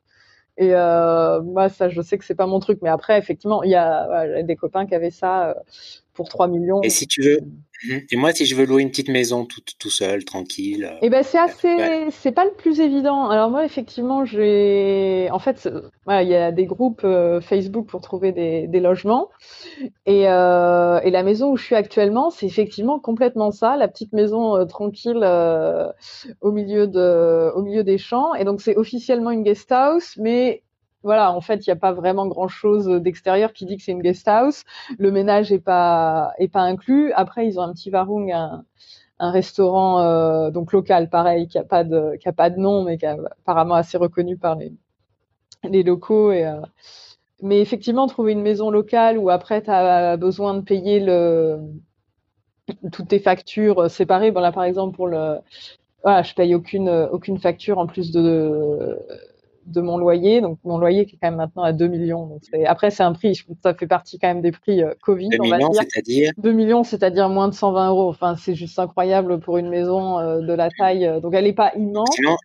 Et 0.58 0.74
euh, 0.74 1.40
moi, 1.40 1.70
ça, 1.70 1.88
je 1.88 2.02
sais 2.02 2.18
que 2.18 2.24
c'est 2.24 2.34
pas 2.34 2.46
mon 2.46 2.60
truc. 2.60 2.80
Mais 2.82 2.90
après, 2.90 3.16
effectivement, 3.16 3.62
il 3.62 3.70
y 3.70 3.76
a 3.76 4.42
des 4.42 4.56
copains 4.56 4.84
qui 4.84 4.94
avaient 4.94 5.10
ça 5.10 5.56
pour 6.12 6.28
3 6.28 6.48
millions. 6.48 6.82
Et 6.82 6.90
si 6.90 7.06
tu 7.06 7.22
veux. 7.22 7.38
Et 7.88 8.16
moi, 8.16 8.32
si 8.32 8.44
je 8.44 8.54
veux 8.54 8.66
louer 8.66 8.82
une 8.82 8.90
petite 8.90 9.08
maison 9.08 9.44
tout, 9.44 9.62
tout 9.78 9.90
seul, 9.90 10.24
tranquille. 10.24 10.84
Euh, 10.84 10.98
eh 11.02 11.10
ben, 11.10 11.22
c'est 11.22 11.38
assez, 11.38 12.10
c'est 12.10 12.32
pas 12.32 12.44
le 12.44 12.52
plus 12.52 12.80
évident. 12.80 13.28
Alors 13.28 13.50
moi, 13.50 13.64
effectivement, 13.64 14.24
j'ai, 14.24 15.28
en 15.32 15.38
fait, 15.38 15.68
il 16.08 16.28
y 16.28 16.34
a 16.34 16.52
des 16.52 16.66
groupes 16.66 17.02
euh, 17.04 17.40
Facebook 17.40 17.86
pour 17.86 18.00
trouver 18.00 18.32
des, 18.32 18.66
des 18.66 18.80
logements. 18.80 19.30
Et, 20.06 20.28
euh, 20.28 21.00
et, 21.00 21.10
la 21.10 21.22
maison 21.22 21.52
où 21.52 21.56
je 21.56 21.64
suis 21.64 21.74
actuellement, 21.74 22.30
c'est 22.30 22.46
effectivement 22.46 22.98
complètement 22.98 23.50
ça, 23.50 23.76
la 23.76 23.88
petite 23.88 24.12
maison 24.12 24.56
euh, 24.56 24.64
tranquille 24.64 25.24
au 26.40 26.52
milieu 26.52 26.86
de, 26.86 27.50
au 27.54 27.62
milieu 27.62 27.84
des 27.84 27.98
champs. 27.98 28.34
Et 28.34 28.44
donc 28.44 28.60
c'est 28.60 28.76
officiellement 28.76 29.30
une 29.30 29.42
guest 29.42 29.70
house, 29.72 30.16
mais 30.18 30.62
voilà, 31.02 31.32
en 31.32 31.40
fait, 31.40 31.66
il 31.66 31.70
n'y 31.70 31.72
a 31.72 31.76
pas 31.76 31.92
vraiment 31.92 32.26
grand-chose 32.26 32.86
d'extérieur 33.02 33.52
qui 33.52 33.66
dit 33.66 33.76
que 33.76 33.82
c'est 33.82 33.92
une 33.92 34.02
guest 34.02 34.26
house. 34.28 34.64
Le 34.98 35.10
ménage 35.10 35.52
est 35.52 35.58
pas 35.60 36.32
pas 36.52 36.60
inclus. 36.62 37.12
Après, 37.14 37.46
ils 37.46 37.58
ont 37.58 37.62
un 37.62 37.72
petit 37.72 37.90
varung, 37.90 38.30
un, 38.32 38.64
un 39.20 39.30
restaurant 39.30 40.50
donc 40.50 40.72
local, 40.72 41.10
pareil, 41.10 41.48
qui 41.48 41.58
a 41.58 41.64
pas 41.64 41.84
de 41.84 42.16
qui 42.16 42.30
pas 42.32 42.50
de 42.50 42.58
nom, 42.60 42.84
mais 42.84 42.98
qui 42.98 43.06
est 43.06 43.08
apparemment 43.42 43.74
assez 43.76 43.98
reconnu 43.98 44.36
par 44.38 44.56
les 44.56 44.72
les 45.64 45.82
locaux 45.82 46.32
et 46.32 46.46
mais 47.42 47.60
effectivement, 47.60 48.06
trouver 48.06 48.32
une 48.32 48.42
maison 48.42 48.70
locale 48.70 49.18
où 49.18 49.30
après 49.30 49.62
tu 49.62 49.70
as 49.70 50.16
besoin 50.18 50.54
de 50.54 50.60
payer 50.62 51.00
le 51.00 51.58
toutes 52.92 53.08
tes 53.08 53.18
factures 53.20 53.90
séparées. 53.90 54.30
Bon 54.30 54.40
là 54.40 54.52
par 54.52 54.64
exemple 54.64 54.96
pour 54.96 55.08
le 55.08 55.36
voilà, 56.02 56.22
je 56.22 56.34
paye 56.34 56.54
aucune 56.54 56.88
aucune 57.12 57.38
facture 57.38 57.78
en 57.78 57.86
plus 57.86 58.10
de 58.12 58.98
de 59.70 59.80
mon 59.80 59.98
loyer. 59.98 60.40
Donc 60.40 60.58
mon 60.64 60.78
loyer 60.78 61.06
qui 61.06 61.16
est 61.16 61.18
quand 61.20 61.28
même 61.28 61.38
maintenant 61.38 61.62
à 61.62 61.72
2 61.72 61.86
millions. 61.88 62.26
Donc 62.26 62.42
après 62.66 62.90
c'est 62.90 63.02
un 63.02 63.12
prix, 63.12 63.40
ça 63.62 63.74
fait 63.74 63.86
partie 63.86 64.18
quand 64.18 64.28
même 64.28 64.42
des 64.42 64.52
prix 64.52 64.82
euh, 64.82 64.94
Covid. 65.02 65.28
2 65.28 65.38
millions, 65.38 65.72
c'est-à-dire? 65.72 66.32
2 66.38 66.52
millions, 66.52 66.84
c'est-à-dire 66.84 67.28
moins 67.28 67.48
de 67.48 67.54
120 67.54 67.88
euros. 67.90 68.08
Enfin 68.08 68.36
c'est 68.36 68.54
juste 68.54 68.78
incroyable 68.78 69.40
pour 69.40 69.58
une 69.58 69.68
maison 69.68 70.18
euh, 70.18 70.40
de 70.40 70.52
la 70.52 70.68
taille. 70.70 71.20
Donc 71.22 71.34
elle 71.34 71.44
n'est 71.44 71.52
pas 71.52 71.72
immense. 71.76 72.10
Sinon, 72.14 72.36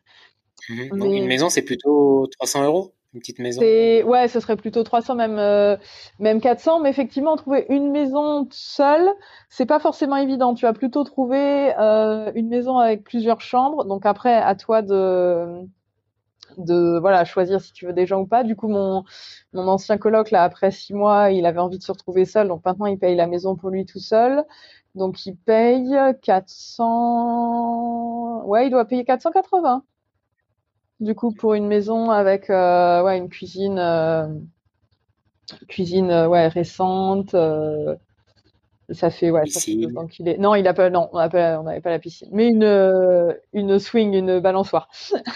mhm. 0.70 1.14
une 1.14 1.28
maison 1.28 1.50
c'est 1.50 1.64
plutôt 1.64 2.28
300 2.38 2.66
euros 2.66 2.96
une 3.16 3.22
petite 3.22 3.40
maison 3.40 3.62
Ouais, 3.62 4.28
ce 4.28 4.40
serait 4.40 4.58
plutôt 4.58 4.84
300, 4.84 5.16
même, 5.16 5.40
euh, 5.40 5.78
même 6.20 6.42
400. 6.42 6.82
Mais 6.82 6.90
effectivement, 6.90 7.36
trouver 7.38 7.66
une 7.70 7.92
maison 7.92 8.48
seule, 8.52 9.10
c'est 9.50 9.66
pas 9.66 9.80
forcément 9.80 10.18
évident. 10.18 10.54
Tu 10.54 10.66
vas 10.66 10.74
plutôt 10.74 11.04
trouver 11.04 11.74
euh, 11.80 12.32
une 12.36 12.50
maison 12.50 12.78
avec 12.78 13.04
plusieurs 13.04 13.42
chambres. 13.42 13.86
Donc 13.86 14.06
après, 14.06 14.36
à 14.36 14.56
toi 14.56 14.82
de, 14.82 15.62
de 16.58 16.98
voilà 17.00 17.26
choisir 17.26 17.62
si 17.62 17.72
tu 17.74 17.86
veux 17.86 17.94
des 17.94 18.06
gens 18.06 18.22
ou 18.22 18.28
pas. 18.28 18.44
Du 18.44 18.56
coup, 18.56 18.68
mon, 18.68 19.04
mon 19.54 19.68
ancien 19.68 19.98
coloc, 19.98 20.32
là, 20.32 20.44
après 20.44 20.72
six 20.72 20.94
mois, 20.94 21.32
il 21.32 21.46
avait 21.46 21.60
envie 21.60 21.78
de 21.78 21.84
se 21.84 21.92
retrouver 21.92 22.26
seul. 22.26 22.48
Donc 22.48 22.64
maintenant, 22.66 22.86
il 22.88 22.98
paye 23.00 23.16
la 23.16 23.28
maison 23.28 23.56
pour 23.56 23.70
lui 23.70 23.86
tout 23.86 24.00
seul. 24.00 24.44
Donc 24.96 25.26
il 25.26 25.36
paye 25.36 25.96
400... 26.22 28.44
Ouais, 28.46 28.68
il 28.68 28.72
doit 28.72 28.86
payer 28.86 29.04
480 29.06 29.84
du 31.00 31.16
coup, 31.16 31.32
pour 31.34 31.54
une 31.54 31.68
maison 31.68 32.10
avec 32.10 32.50
euh, 32.50 33.04
ouais, 33.04 33.18
une 33.18 33.30
cuisine, 33.30 33.80
euh, 33.80 34.28
cuisine 35.68 36.10
euh, 36.12 36.28
ouais, 36.28 36.48
récente. 36.48 37.36
Ça 38.92 39.10
fait 39.10 39.32
ouais, 39.32 39.46
ça 39.48 39.60
fait 39.60 39.98
ans 39.98 40.08
qu'il 40.08 40.28
est. 40.28 40.38
Non, 40.38 40.56
il 40.56 40.68
a 40.68 40.74
pas. 40.74 40.90
Non, 40.90 41.10
on 41.12 41.18
n'avait 41.18 41.82
pas 41.82 41.90
la 41.90 42.00
piscine, 42.00 42.30
mais 42.32 42.48
une 42.48 43.36
une 43.54 43.80
swing, 43.80 44.14
une 44.14 44.40
balançoire. 44.40 44.90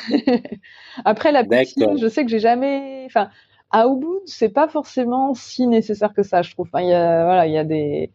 Après 1.06 1.32
la 1.32 1.44
piscine, 1.44 1.98
je 1.98 2.08
sais 2.08 2.24
que 2.24 2.30
j'ai 2.30 2.40
jamais. 2.40 3.04
Enfin, 3.06 3.30
à 3.72 3.88
Ubud, 3.88 4.22
c'est 4.26 4.50
pas 4.50 4.68
forcément 4.68 5.34
si 5.34 5.68
nécessaire 5.68 6.14
que 6.14 6.24
ça, 6.24 6.42
je 6.42 6.52
trouve. 6.52 6.68
Enfin, 6.72 6.84
il 6.84 6.90
y 6.90 6.94
a 6.94 7.26
voilà, 7.26 7.48
il 7.48 7.54
y 7.54 7.58
a 7.58 7.64
des 7.64 8.12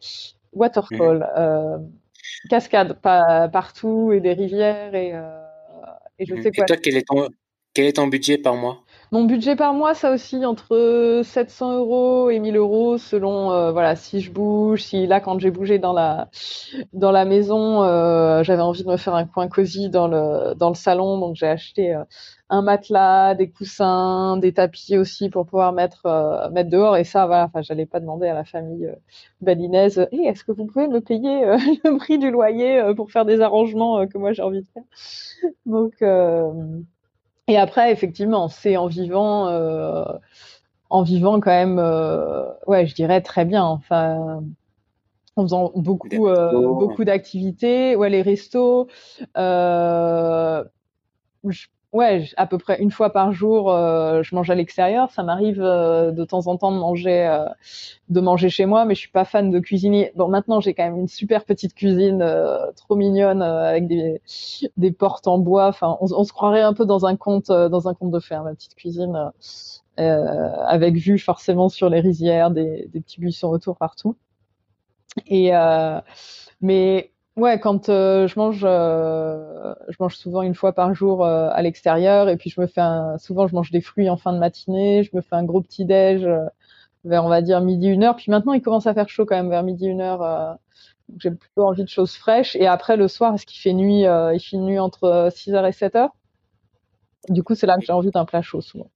waterfalls, 0.53 1.27
mmh. 1.37 2.49
cascades 2.49 2.92
pas 2.94 3.49
partout 3.49 4.12
et 4.12 4.20
des 4.20 4.33
rivières 4.33 4.94
et 4.94 5.14
et 6.18 6.27
je 6.27 6.35
mmh. 6.35 6.42
sais 6.42 6.53
quoi. 6.53 6.64
toi, 6.66 6.77
quel 6.77 6.97
est 6.97 7.09
ton, 7.09 7.29
quel 7.73 7.87
est 7.87 7.97
ton 7.97 8.07
budget 8.07 8.38
par 8.38 8.55
mois? 8.55 8.84
Mon 9.14 9.22
budget 9.27 9.55
par 9.55 9.74
mois, 9.74 9.94
ça 9.94 10.11
aussi 10.11 10.44
entre 10.44 11.20
700 11.22 11.79
euros 11.79 12.31
et 12.31 12.40
1000 12.40 12.57
euros 12.57 12.98
selon 12.98 13.53
euh, 13.53 13.70
voilà 13.70 13.94
si 13.94 14.20
je 14.20 14.33
bouge, 14.33 14.83
si 14.83 15.07
là 15.07 15.20
quand 15.20 15.38
j'ai 15.38 15.53
bougé 15.53 15.79
dans 15.79 15.92
la 15.92 16.29
dans 16.92 17.12
la 17.12 17.24
maison, 17.24 17.85
euh, 17.85 18.42
j'avais 18.42 18.62
envie 18.62 18.83
de 18.83 18.88
me 18.88 18.96
faire 18.96 19.14
un 19.14 19.24
coin 19.24 19.46
cosy 19.46 19.88
dans 19.88 20.09
le 20.09 20.55
dans 20.57 20.68
le 20.68 20.74
salon, 20.74 21.18
donc 21.18 21.37
j'ai 21.37 21.46
acheté 21.46 21.94
euh, 21.94 22.03
un 22.48 22.62
matelas, 22.62 23.37
des 23.37 23.48
coussins, 23.48 24.37
des 24.37 24.53
tapis 24.53 24.98
aussi 24.98 25.31
pour 25.31 25.46
pouvoir 25.46 25.72
mettre 25.72 26.50
mettre 26.53 26.70
dehors 26.70 26.96
et 26.96 27.05
ça 27.05 27.27
voilà, 27.27 27.44
enfin 27.44 27.62
j'allais 27.62 27.87
pas 27.87 28.00
demander 28.00 28.27
à 28.27 28.35
la 28.35 28.44
famille 28.44 28.90
balinaise, 29.40 30.09
hey, 30.11 30.27
est-ce 30.27 30.42
que 30.42 30.50
vous 30.50 30.66
pouvez 30.66 30.88
me 30.88 31.00
payer 31.00 31.44
le 31.85 31.98
prix 31.98 32.18
du 32.18 32.33
loyer 32.33 32.83
pour 32.96 33.12
faire 33.12 33.24
des 33.24 33.40
arrangements 33.40 34.09
que 34.09 34.18
moi 34.18 34.33
j'ai 34.33 34.42
envie 34.42 34.62
de 34.62 34.66
faire? 34.74 34.83
Donc 35.66 36.03
et 37.48 37.57
après, 37.59 37.92
effectivement, 37.92 38.48
c'est 38.48 38.76
en 38.76 38.87
vivant, 38.87 39.48
euh, 39.48 40.04
en 40.90 41.02
vivant 41.02 41.40
quand 41.40 41.50
même, 41.50 41.78
euh, 41.78 42.44
ouais, 42.66 42.87
je 42.87 42.94
dirais 42.94 43.20
très 43.20 43.44
bien. 43.44 43.64
Enfin, 43.64 44.42
en 45.37 45.42
faisant 45.42 45.72
beaucoup, 45.74 46.28
euh, 46.28 46.52
beaucoup 46.52 47.04
d'activités, 47.04 47.96
ouais, 47.96 48.11
les 48.11 48.22
restos. 48.22 48.88
Euh, 49.37 50.64
ouais, 51.94 52.28
à 52.37 52.46
peu 52.46 52.59
près 52.59 52.80
une 52.80 52.90
fois 52.90 53.11
par 53.11 53.33
jour, 53.33 53.72
euh, 53.72 54.22
je 54.22 54.35
mange 54.35 54.50
à 54.50 54.54
l'extérieur. 54.54 55.11
Ça 55.12 55.22
m'arrive 55.22 55.62
euh, 55.62 56.11
de 56.11 56.24
temps 56.24 56.46
en 56.48 56.59
temps 56.59 56.72
de 56.72 56.78
manger, 56.78 57.26
euh, 57.26 57.46
de 58.11 58.20
manger 58.20 58.50
chez 58.50 58.66
moi, 58.66 58.85
mais 58.85 58.94
je 58.94 59.00
suis 59.00 59.11
pas 59.11 59.24
fan 59.24 59.50
de 59.50 59.59
cuisiner. 59.61 60.12
Bon, 60.16 60.28
maintenant 60.28 60.61
j'ai 60.61 60.74
quand 60.74 60.85
même 60.85 60.98
une 60.98 61.09
super 61.09 61.44
petite 61.44 61.74
cuisine, 61.74 62.22
trop 62.76 62.96
mignonne, 62.96 63.42
avec 63.42 63.87
des, 63.87 64.20
des 64.76 64.92
portes 64.92 65.28
en 65.28 65.38
bois. 65.38 65.68
Enfin, 65.68 65.96
on, 66.00 66.07
on, 66.12 66.24
se 66.24 66.33
croirait 66.33 66.62
un 66.62 66.74
peu 66.74 66.85
dans 66.85 67.07
un 67.07 67.16
conte, 67.16 67.50
dans 67.50 67.88
un 67.88 67.94
conte 67.94 68.11
de 68.11 68.20
fer, 68.20 68.42
ma 68.42 68.54
petite 68.54 68.74
cuisine, 68.74 69.30
avec 69.96 70.96
vue 70.96 71.18
forcément 71.18 71.68
sur 71.68 71.88
les 71.88 72.00
rizières, 72.00 72.50
des, 72.50 72.88
des 72.92 73.00
petits 73.00 73.20
buissons 73.20 73.48
autour 73.48 73.76
partout. 73.76 74.16
Et 75.28 75.52
mais 76.61 77.13
Ouais, 77.37 77.59
quand 77.59 77.88
euh, 77.88 78.29
je 78.29 78.38
mange, 78.38 78.61
euh, 78.62 79.75
je 79.88 79.97
mange 79.99 80.16
souvent 80.16 80.42
une 80.42 80.55
fois 80.55 80.73
par 80.73 80.94
jour 80.94 81.25
euh, 81.25 81.49
à 81.53 81.62
l'extérieur 81.62 82.29
et 82.29 82.37
puis 82.37 82.49
je 82.49 82.61
me 82.61 82.68
fais 82.68 82.81
un, 82.81 83.18
souvent 83.18 83.49
je 83.49 83.55
mange 83.57 83.73
des 83.73 83.81
fruits 83.81 84.09
en 84.09 84.16
fin 84.16 84.33
de 84.33 84.38
matinée, 84.38 85.03
je 85.03 85.11
me 85.16 85.20
fais 85.20 85.35
un 85.35 85.42
gros 85.42 85.61
petit 85.61 85.85
déj 85.85 86.25
vers 87.05 87.25
on 87.25 87.29
va 87.29 87.42
dire 87.42 87.61
midi 87.61 87.88
une 87.88 88.05
heure. 88.05 88.14
Puis 88.14 88.31
maintenant 88.31 88.53
il 88.53 88.62
commence 88.62 88.87
à 88.87 88.94
faire 88.94 89.09
chaud 89.09 89.27
quand 89.27 89.35
même 89.35 89.51
vers 89.51 89.64
midi 89.64 89.87
une 89.87 90.01
heure. 90.01 90.59
j'ai 91.18 91.33
plutôt 91.33 91.64
envie 91.64 91.83
de 91.83 91.88
choses 91.88 92.14
fraîches 92.14 92.55
et 92.55 92.68
après 92.68 92.97
le 92.97 93.09
soir, 93.09 93.35
est-ce 93.35 93.47
qu'il 93.47 93.61
fait 93.61 93.73
nuit, 93.73 94.03
il 94.03 94.40
fait 94.40 94.57
nuit 94.57 94.79
entre 94.79 95.29
6h 95.31 95.68
et 95.68 95.73
7h. 95.73 96.11
Du 97.31 97.42
coup, 97.42 97.57
c'est 97.57 97.66
là 97.66 97.77
que 97.79 97.85
j'ai 97.85 97.92
envie 97.92 98.11
d'un 98.12 98.27
plat 98.27 98.42
chaud 98.42 98.61
souvent. 98.61 98.90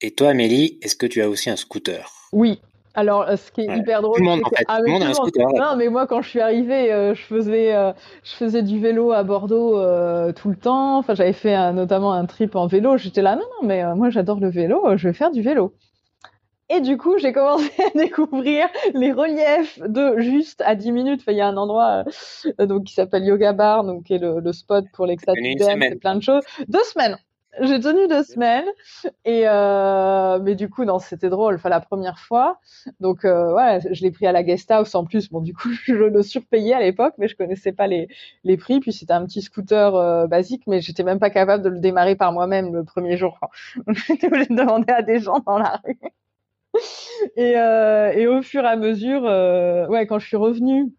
Et 0.00 0.12
toi, 0.12 0.30
Amélie, 0.30 0.78
est-ce 0.80 0.96
que 0.96 1.06
tu 1.06 1.20
as 1.20 1.28
aussi 1.28 1.50
un 1.50 1.56
scooter? 1.56 2.10
Oui, 2.32 2.60
alors, 2.94 3.22
euh, 3.22 3.36
ce 3.36 3.50
qui 3.50 3.62
est 3.62 3.78
hyper 3.78 4.02
drôle, 4.02 4.22
monde, 4.22 4.42
monde 4.86 5.02
un 5.02 5.14
scooter. 5.14 5.46
Non, 5.56 5.76
mais 5.76 5.88
moi, 5.88 6.06
quand 6.06 6.20
je 6.20 6.28
suis 6.28 6.40
arrivée, 6.40 6.92
euh, 6.92 7.14
je 7.14 7.22
faisais, 7.22 7.74
euh, 7.74 7.92
je 8.22 8.32
faisais 8.32 8.62
du 8.62 8.78
vélo 8.80 9.12
à 9.12 9.22
Bordeaux 9.22 9.72
tout 10.32 10.50
le 10.50 10.56
temps. 10.56 10.98
Enfin, 10.98 11.14
j'avais 11.14 11.32
fait 11.32 11.72
notamment 11.72 12.12
un 12.12 12.26
trip 12.26 12.54
en 12.54 12.66
vélo. 12.66 12.96
J'étais 12.96 13.22
là, 13.22 13.36
non, 13.36 13.42
non, 13.60 13.66
mais 13.66 13.82
moi, 13.94 14.10
j'adore 14.10 14.40
le 14.40 14.50
vélo. 14.50 14.96
je 14.96 15.08
vais 15.08 15.14
faire 15.14 15.30
du 15.30 15.42
vélo. 15.42 15.74
Et 16.68 16.80
du 16.80 16.96
coup, 16.96 17.18
j'ai 17.18 17.32
commencé 17.32 17.70
à 17.94 17.98
découvrir 17.98 18.66
les 18.94 19.12
reliefs 19.12 19.78
de 19.80 20.18
juste 20.20 20.62
à 20.64 20.74
10 20.74 20.92
minutes. 20.92 21.20
Enfin, 21.22 21.32
il 21.32 21.38
y 21.38 21.42
a 21.42 21.48
un 21.48 21.56
endroit 21.56 22.04
donc 22.58 22.84
qui 22.84 22.94
s'appelle 22.94 23.24
Yoga 23.24 23.52
Bar, 23.52 23.84
donc 23.84 24.04
qui 24.04 24.14
est 24.14 24.18
le, 24.18 24.40
le 24.40 24.52
spot 24.52 24.84
pour 24.94 25.06
l'extatique 25.06 25.62
c'est 25.62 26.00
plein 26.00 26.14
de 26.14 26.22
choses. 26.22 26.42
Deux 26.68 26.82
semaines. 26.84 27.18
J'ai 27.60 27.80
tenu 27.80 28.08
deux 28.08 28.22
semaines 28.22 28.64
et 29.26 29.46
euh, 29.46 30.38
mais 30.42 30.54
du 30.54 30.70
coup 30.70 30.84
non 30.86 30.98
c'était 30.98 31.28
drôle 31.28 31.56
enfin 31.56 31.68
la 31.68 31.80
première 31.80 32.18
fois. 32.18 32.58
Donc 32.98 33.26
euh, 33.26 33.52
ouais 33.52 33.78
je 33.90 34.02
l'ai 34.02 34.10
pris 34.10 34.26
à 34.26 34.32
la 34.32 34.42
guest 34.42 34.70
house 34.70 34.94
en 34.94 35.04
plus. 35.04 35.28
Bon 35.30 35.40
du 35.40 35.52
coup 35.52 35.68
je 35.84 35.92
le 35.94 36.22
surpayais 36.22 36.72
à 36.72 36.80
l'époque 36.80 37.14
mais 37.18 37.28
je 37.28 37.36
connaissais 37.36 37.72
pas 37.72 37.86
les 37.86 38.08
les 38.44 38.56
prix. 38.56 38.80
Puis 38.80 38.92
c'était 38.94 39.12
un 39.12 39.26
petit 39.26 39.42
scooter 39.42 39.94
euh, 39.94 40.26
basique 40.26 40.62
mais 40.66 40.80
j'étais 40.80 41.02
même 41.04 41.18
pas 41.18 41.30
capable 41.30 41.62
de 41.62 41.68
le 41.68 41.80
démarrer 41.80 42.16
par 42.16 42.32
moi-même 42.32 42.72
le 42.74 42.84
premier 42.84 43.16
jour 43.18 43.38
j'étais 44.08 44.26
obligée 44.28 44.46
de 44.46 44.56
demander 44.56 44.92
à 44.92 45.02
des 45.02 45.20
gens 45.20 45.40
dans 45.46 45.58
la 45.58 45.78
rue. 45.84 45.98
Et 47.36 47.56
euh, 47.56 48.12
et 48.12 48.26
au 48.26 48.42
fur 48.42 48.64
et 48.64 48.68
à 48.68 48.76
mesure 48.76 49.22
euh, 49.26 49.86
ouais 49.88 50.06
quand 50.06 50.18
je 50.18 50.26
suis 50.26 50.36
revenue 50.36 50.92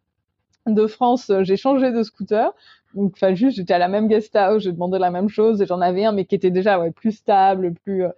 de 0.67 0.87
France, 0.87 1.31
j'ai 1.41 1.57
changé 1.57 1.91
de 1.91 2.03
scooter. 2.03 2.51
Donc, 2.95 3.13
enfin, 3.15 3.33
juste, 3.33 3.57
j'étais 3.57 3.73
à 3.73 3.79
la 3.79 3.87
même 3.87 4.07
guest 4.07 4.35
house, 4.35 4.63
j'ai 4.63 4.71
demandé 4.71 4.99
la 4.99 5.11
même 5.11 5.29
chose 5.29 5.61
et 5.61 5.65
j'en 5.65 5.81
avais 5.81 6.05
un, 6.05 6.11
mais 6.11 6.25
qui 6.25 6.35
était 6.35 6.51
déjà 6.51 6.79
ouais, 6.79 6.91
plus 6.91 7.11
stable, 7.11 7.73
plus 7.83 8.05
euh, 8.05 8.09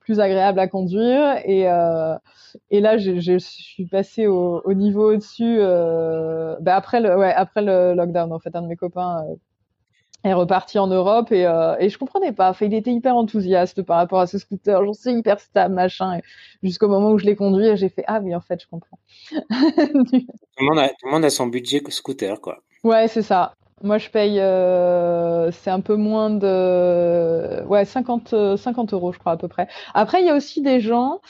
plus 0.00 0.20
agréable 0.20 0.58
à 0.58 0.68
conduire. 0.68 1.38
Et 1.44 1.68
euh, 1.68 2.16
et 2.70 2.80
là, 2.80 2.98
je, 2.98 3.18
je 3.20 3.38
suis 3.38 3.86
passée 3.86 4.26
au, 4.26 4.60
au 4.64 4.74
niveau 4.74 5.12
au-dessus. 5.12 5.56
Euh, 5.58 6.56
bah 6.60 6.76
après 6.76 7.00
le 7.00 7.16
ouais 7.18 7.32
après 7.32 7.62
le 7.62 7.94
lockdown, 7.94 8.32
en 8.32 8.38
fait, 8.38 8.54
un 8.54 8.62
de 8.62 8.68
mes 8.68 8.76
copains 8.76 9.24
euh, 9.28 9.34
est 10.24 10.32
reparti 10.32 10.78
en 10.78 10.86
Europe 10.86 11.32
et, 11.32 11.46
euh, 11.46 11.76
et 11.78 11.88
je 11.88 11.98
comprenais 11.98 12.32
pas. 12.32 12.50
Enfin, 12.50 12.66
il 12.66 12.74
était 12.74 12.92
hyper 12.92 13.16
enthousiaste 13.16 13.82
par 13.82 13.98
rapport 13.98 14.20
à 14.20 14.26
ce 14.26 14.38
scooter. 14.38 14.84
J'en 14.84 14.92
sais 14.92 15.12
hyper 15.12 15.40
stable, 15.40 15.74
machin. 15.74 16.20
Jusqu'au 16.62 16.88
moment 16.88 17.10
où 17.10 17.18
je 17.18 17.26
l'ai 17.26 17.36
conduit, 17.36 17.76
j'ai 17.76 17.88
fait 17.88 18.04
ah 18.06 18.20
oui, 18.22 18.34
en 18.34 18.40
fait, 18.40 18.62
je 18.62 18.66
comprends. 18.68 18.98
tout, 19.30 19.40
le 19.46 20.64
monde 20.64 20.78
a, 20.78 20.88
tout 20.88 21.06
le 21.06 21.10
monde 21.10 21.24
a 21.24 21.30
son 21.30 21.46
budget 21.46 21.82
scooter, 21.88 22.40
quoi. 22.40 22.62
Ouais, 22.84 23.08
c'est 23.08 23.22
ça. 23.22 23.54
Moi, 23.82 23.98
je 23.98 24.08
paye, 24.08 24.38
euh, 24.40 25.50
c'est 25.50 25.70
un 25.70 25.80
peu 25.80 25.96
moins 25.96 26.30
de, 26.30 27.62
ouais, 27.64 27.84
50, 27.84 28.56
50 28.56 28.94
euros, 28.94 29.12
je 29.12 29.18
crois, 29.18 29.32
à 29.32 29.36
peu 29.36 29.48
près. 29.48 29.68
Après, 29.94 30.20
il 30.22 30.26
y 30.26 30.30
a 30.30 30.36
aussi 30.36 30.62
des 30.62 30.80
gens 30.80 31.20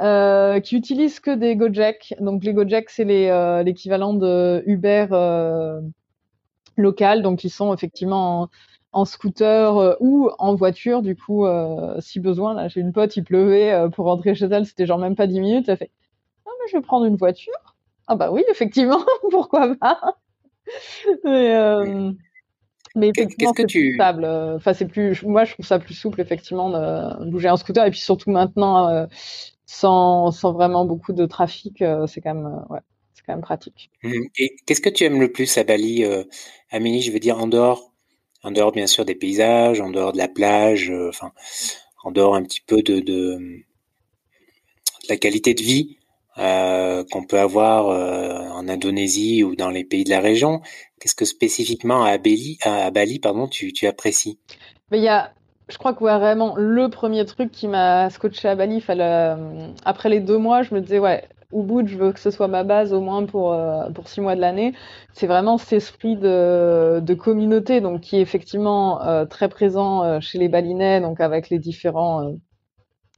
euh, 0.00 0.60
qui 0.60 0.76
utilisent 0.76 1.20
que 1.20 1.30
des 1.34 1.56
Gojek. 1.56 2.14
Donc, 2.20 2.44
les 2.44 2.52
Gojek, 2.54 2.90
c'est 2.90 3.30
euh, 3.30 3.62
l'équivalent 3.62 4.14
de 4.14 4.62
Uber 4.66 5.06
euh, 5.12 5.80
local. 6.76 7.22
Donc, 7.22 7.44
ils 7.44 7.50
sont 7.50 7.74
effectivement 7.74 8.50
en, 8.92 9.04
scooter 9.06 9.78
euh, 9.78 9.94
ou 10.00 10.30
en 10.38 10.54
voiture. 10.56 11.02
Du 11.02 11.16
coup, 11.16 11.46
euh, 11.46 11.96
si 12.00 12.20
besoin, 12.20 12.54
là, 12.54 12.68
j'ai 12.68 12.80
une 12.80 12.92
pote, 12.92 13.16
il 13.16 13.24
pleuvait 13.24 13.88
pour 13.94 14.06
rentrer 14.06 14.34
chez 14.34 14.46
elle, 14.46 14.66
c'était 14.66 14.86
genre 14.86 14.98
même 14.98 15.16
pas 15.16 15.26
10 15.28 15.40
minutes. 15.40 15.68
Elle 15.68 15.78
fait, 15.78 15.90
ah, 16.46 16.50
mais 16.62 16.70
je 16.70 16.76
vais 16.78 16.82
prendre 16.82 17.06
une 17.06 17.16
voiture. 17.16 17.54
Ah 18.08 18.16
bah 18.16 18.32
oui, 18.32 18.44
effectivement, 18.50 19.00
pourquoi 19.30 19.74
pas? 19.76 20.16
mais, 21.24 21.54
euh, 21.54 22.12
mais 22.94 23.08
effectivement, 23.08 23.52
c'est 23.56 23.66
plus 23.66 23.94
stable. 23.94 24.24
Enfin, 24.24 24.74
c'est 24.74 24.86
plus. 24.86 25.22
Moi, 25.22 25.44
je 25.44 25.54
trouve 25.54 25.66
ça 25.66 25.78
plus 25.78 25.94
souple, 25.94 26.20
effectivement, 26.20 26.70
de 26.70 27.30
bouger 27.30 27.50
en 27.50 27.56
scooter. 27.56 27.86
Et 27.86 27.90
puis 27.90 28.00
surtout 28.00 28.30
maintenant, 28.30 28.88
euh, 28.88 29.06
sans, 29.66 30.30
sans 30.30 30.52
vraiment 30.52 30.84
beaucoup 30.84 31.12
de 31.12 31.26
trafic, 31.26 31.80
euh, 31.82 32.06
c'est 32.06 32.20
quand 32.20 32.34
même, 32.34 32.64
ouais, 32.70 32.80
c'est 33.14 33.22
quand 33.24 33.32
même 33.32 33.42
pratique. 33.42 33.90
Mmh. 34.02 34.12
Et 34.38 34.56
qu'est-ce 34.66 34.80
que 34.80 34.90
tu 34.90 35.04
aimes 35.04 35.20
le 35.20 35.32
plus 35.32 35.56
à 35.58 35.64
Bali, 35.64 36.04
Amélie? 36.70 37.02
Je 37.02 37.12
veux 37.12 37.20
dire 37.20 37.38
en 37.38 37.46
dehors, 37.46 37.92
en 38.42 38.50
dehors 38.50 38.72
bien 38.72 38.86
sûr 38.86 39.04
des 39.04 39.14
paysages, 39.14 39.80
en 39.80 39.90
dehors 39.90 40.12
de 40.12 40.18
la 40.18 40.28
plage, 40.28 40.92
enfin, 41.08 41.32
en 42.04 42.10
dehors 42.10 42.34
un 42.34 42.42
petit 42.42 42.60
peu 42.66 42.82
de, 42.82 43.00
de, 43.00 43.38
de 43.38 45.08
la 45.08 45.16
qualité 45.16 45.54
de 45.54 45.62
vie. 45.62 45.96
Euh, 46.38 47.04
qu'on 47.12 47.24
peut 47.24 47.38
avoir 47.38 47.88
euh, 47.90 48.48
en 48.54 48.66
Indonésie 48.66 49.44
ou 49.44 49.54
dans 49.54 49.68
les 49.68 49.84
pays 49.84 50.02
de 50.02 50.08
la 50.08 50.20
région. 50.20 50.62
Qu'est-ce 50.98 51.14
que 51.14 51.26
spécifiquement 51.26 52.04
à 52.04 52.16
Bali, 52.16 53.18
pardon, 53.20 53.48
tu, 53.48 53.86
apprécies? 53.86 54.38
Il 54.92 55.00
y 55.00 55.08
a, 55.08 55.30
je 55.68 55.76
crois 55.76 55.92
que 55.92 55.98
vraiment 55.98 56.54
le 56.56 56.88
premier 56.88 57.26
truc 57.26 57.50
qui 57.50 57.68
m'a 57.68 58.08
scotché 58.08 58.48
à 58.48 58.54
Bali, 58.54 58.80
fallait, 58.80 59.04
euh, 59.04 59.68
après 59.84 60.08
les 60.08 60.20
deux 60.20 60.38
mois, 60.38 60.62
je 60.62 60.74
me 60.74 60.80
disais 60.80 60.98
ouais, 60.98 61.22
Ubud, 61.52 61.86
je 61.86 61.98
veux 61.98 62.12
que 62.12 62.20
ce 62.20 62.30
soit 62.30 62.48
ma 62.48 62.64
base 62.64 62.94
au 62.94 63.02
moins 63.02 63.26
pour 63.26 63.54
pour 63.94 64.08
six 64.08 64.22
mois 64.22 64.34
de 64.34 64.40
l'année. 64.40 64.72
C'est 65.12 65.26
vraiment 65.26 65.58
cet 65.58 65.74
esprit 65.74 66.16
de, 66.16 67.00
de 67.00 67.12
communauté, 67.14 67.82
donc 67.82 68.00
qui 68.00 68.16
est 68.16 68.22
effectivement 68.22 69.26
très 69.26 69.50
présent 69.50 70.18
chez 70.22 70.38
les 70.38 70.48
Balinais, 70.48 71.02
donc 71.02 71.20
avec 71.20 71.50
les 71.50 71.58
différents 71.58 72.32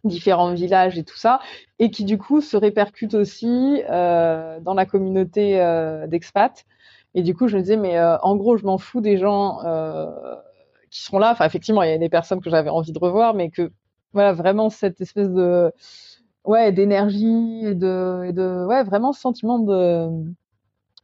différents 0.04 0.52
villages 0.54 0.98
et 0.98 1.04
tout 1.04 1.16
ça, 1.16 1.40
et 1.78 1.90
qui 1.90 2.04
du 2.04 2.18
coup 2.18 2.40
se 2.40 2.56
répercute 2.56 3.14
aussi 3.14 3.82
euh, 3.90 4.60
dans 4.60 4.74
la 4.74 4.86
communauté 4.86 5.60
euh, 5.60 6.06
d'expats. 6.06 6.64
Et 7.14 7.22
du 7.22 7.34
coup, 7.34 7.48
je 7.48 7.56
me 7.56 7.62
disais, 7.62 7.76
mais 7.76 7.96
euh, 7.98 8.18
en 8.22 8.36
gros, 8.36 8.56
je 8.56 8.64
m'en 8.64 8.78
fous 8.78 9.00
des 9.00 9.16
gens 9.18 9.60
euh, 9.64 10.06
qui 10.90 11.02
sont 11.02 11.18
là. 11.18 11.30
Enfin, 11.32 11.46
effectivement, 11.46 11.82
il 11.82 11.90
y 11.90 11.92
a 11.92 11.98
des 11.98 12.08
personnes 12.08 12.40
que 12.40 12.50
j'avais 12.50 12.70
envie 12.70 12.92
de 12.92 12.98
revoir, 12.98 13.34
mais 13.34 13.50
que 13.50 13.72
voilà, 14.12 14.32
vraiment 14.32 14.70
cette 14.70 15.00
espèce 15.00 15.30
de 15.30 15.72
ouais 16.44 16.72
d'énergie 16.72 17.62
et 17.64 17.74
de, 17.74 18.24
et 18.26 18.32
de 18.32 18.66
ouais 18.66 18.84
vraiment 18.84 19.12
ce 19.12 19.20
sentiment 19.20 19.58
de 19.58 20.08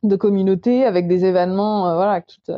de 0.03 0.17
communauté 0.17 0.85
avec 0.87 1.09
des 1.09 1.27
événements 1.27 1.89
euh, 1.89 1.95
voilà 1.95 2.23
qui 2.23 2.41
te 2.41 2.53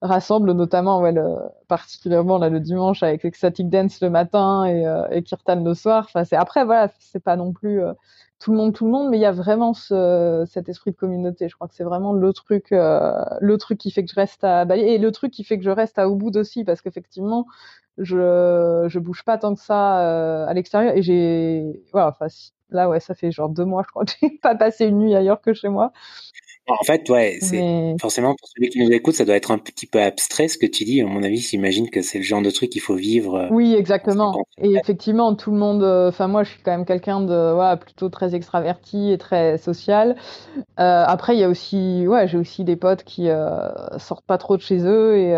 rassemblent 0.00 0.52
notamment 0.52 1.00
ouais, 1.00 1.12
le, 1.12 1.36
particulièrement 1.68 2.38
là 2.38 2.48
le 2.48 2.58
dimanche 2.58 3.02
avec 3.02 3.24
Ecstatic 3.24 3.68
Dance 3.68 4.00
le 4.00 4.08
matin 4.08 4.64
et, 4.64 4.86
euh, 4.86 5.06
et 5.10 5.22
Kirtan 5.22 5.62
le 5.62 5.74
soir. 5.74 6.04
Enfin 6.08 6.24
c'est 6.24 6.36
après 6.36 6.64
voilà 6.64 6.90
c'est 7.00 7.22
pas 7.22 7.36
non 7.36 7.52
plus 7.52 7.82
euh, 7.82 7.92
tout 8.38 8.50
le 8.52 8.56
monde 8.56 8.72
tout 8.74 8.86
le 8.86 8.92
monde 8.92 9.10
mais 9.10 9.18
il 9.18 9.20
y 9.20 9.26
a 9.26 9.32
vraiment 9.32 9.74
ce, 9.74 10.44
cet 10.50 10.70
esprit 10.70 10.92
de 10.92 10.96
communauté. 10.96 11.48
Je 11.50 11.54
crois 11.54 11.68
que 11.68 11.74
c'est 11.74 11.84
vraiment 11.84 12.14
le 12.14 12.32
truc 12.32 12.68
le 12.70 13.56
truc 13.58 13.78
qui 13.78 13.90
fait 13.90 14.04
que 14.04 14.10
je 14.10 14.16
reste 14.16 14.42
à 14.44 14.64
Bali 14.64 14.82
et 14.82 14.98
le 14.98 15.12
truc 15.12 15.32
qui 15.32 15.44
fait 15.44 15.58
que 15.58 15.64
je 15.64 15.70
reste 15.70 15.98
à 15.98 16.06
Ubud 16.08 16.34
aussi 16.36 16.64
parce 16.64 16.80
qu'effectivement 16.80 17.46
je 17.98 18.86
je 18.88 18.98
bouge 18.98 19.22
pas 19.24 19.36
tant 19.38 19.54
que 19.54 19.60
ça 19.60 20.46
à 20.46 20.54
l'extérieur. 20.54 20.96
Et 20.96 21.02
j'ai 21.02 21.82
voilà 21.92 22.08
enfin 22.08 22.26
là 22.70 22.88
ouais 22.88 23.00
ça 23.00 23.14
fait 23.14 23.30
genre 23.30 23.48
deux 23.50 23.64
mois 23.64 23.82
je 23.84 23.88
crois 23.90 24.04
que 24.04 24.12
j'ai 24.20 24.30
pas 24.42 24.54
passé 24.54 24.86
une 24.86 24.98
nuit 24.98 25.14
ailleurs 25.14 25.40
que 25.42 25.52
chez 25.52 25.68
moi 25.68 25.92
en 26.66 26.84
fait, 26.84 27.08
ouais, 27.10 27.38
c'est 27.40 27.94
forcément 28.00 28.34
pour 28.34 28.48
celui 28.48 28.70
qui 28.70 28.82
nous 28.82 28.90
écoute, 28.90 29.14
ça 29.14 29.24
doit 29.24 29.36
être 29.36 29.50
un 29.50 29.58
petit 29.58 29.86
peu 29.86 30.00
abstrait 30.00 30.48
ce 30.48 30.56
que 30.56 30.66
tu 30.66 30.84
dis. 30.84 31.00
À 31.00 31.06
mon 31.06 31.22
avis, 31.22 31.38
j'imagine 31.38 31.90
que 31.90 32.00
c'est 32.00 32.18
le 32.18 32.24
genre 32.24 32.40
de 32.42 32.50
truc 32.50 32.70
qu'il 32.70 32.80
faut 32.80 32.94
vivre. 32.94 33.36
Euh, 33.36 33.48
oui, 33.50 33.74
exactement. 33.74 34.34
Et 34.58 34.72
effectivement, 34.72 35.34
tout 35.34 35.50
le 35.50 35.58
monde. 35.58 35.82
Euh, 35.82 36.08
enfin, 36.08 36.26
moi, 36.26 36.42
je 36.42 36.50
suis 36.50 36.62
quand 36.62 36.70
même 36.70 36.86
quelqu'un 36.86 37.20
de 37.20 37.54
ouais, 37.54 37.76
plutôt 37.76 38.08
très 38.08 38.34
extraverti 38.34 39.12
et 39.12 39.18
très 39.18 39.58
social. 39.58 40.16
Euh, 40.80 41.04
après, 41.06 41.36
il 41.36 41.40
y 41.40 41.44
a 41.44 41.48
aussi, 41.48 42.06
ouais, 42.06 42.26
j'ai 42.28 42.38
aussi 42.38 42.64
des 42.64 42.76
potes 42.76 43.04
qui 43.04 43.28
euh, 43.28 43.98
sortent 43.98 44.26
pas 44.26 44.38
trop 44.38 44.56
de 44.56 44.62
chez 44.62 44.78
eux 44.86 45.16
et, 45.18 45.34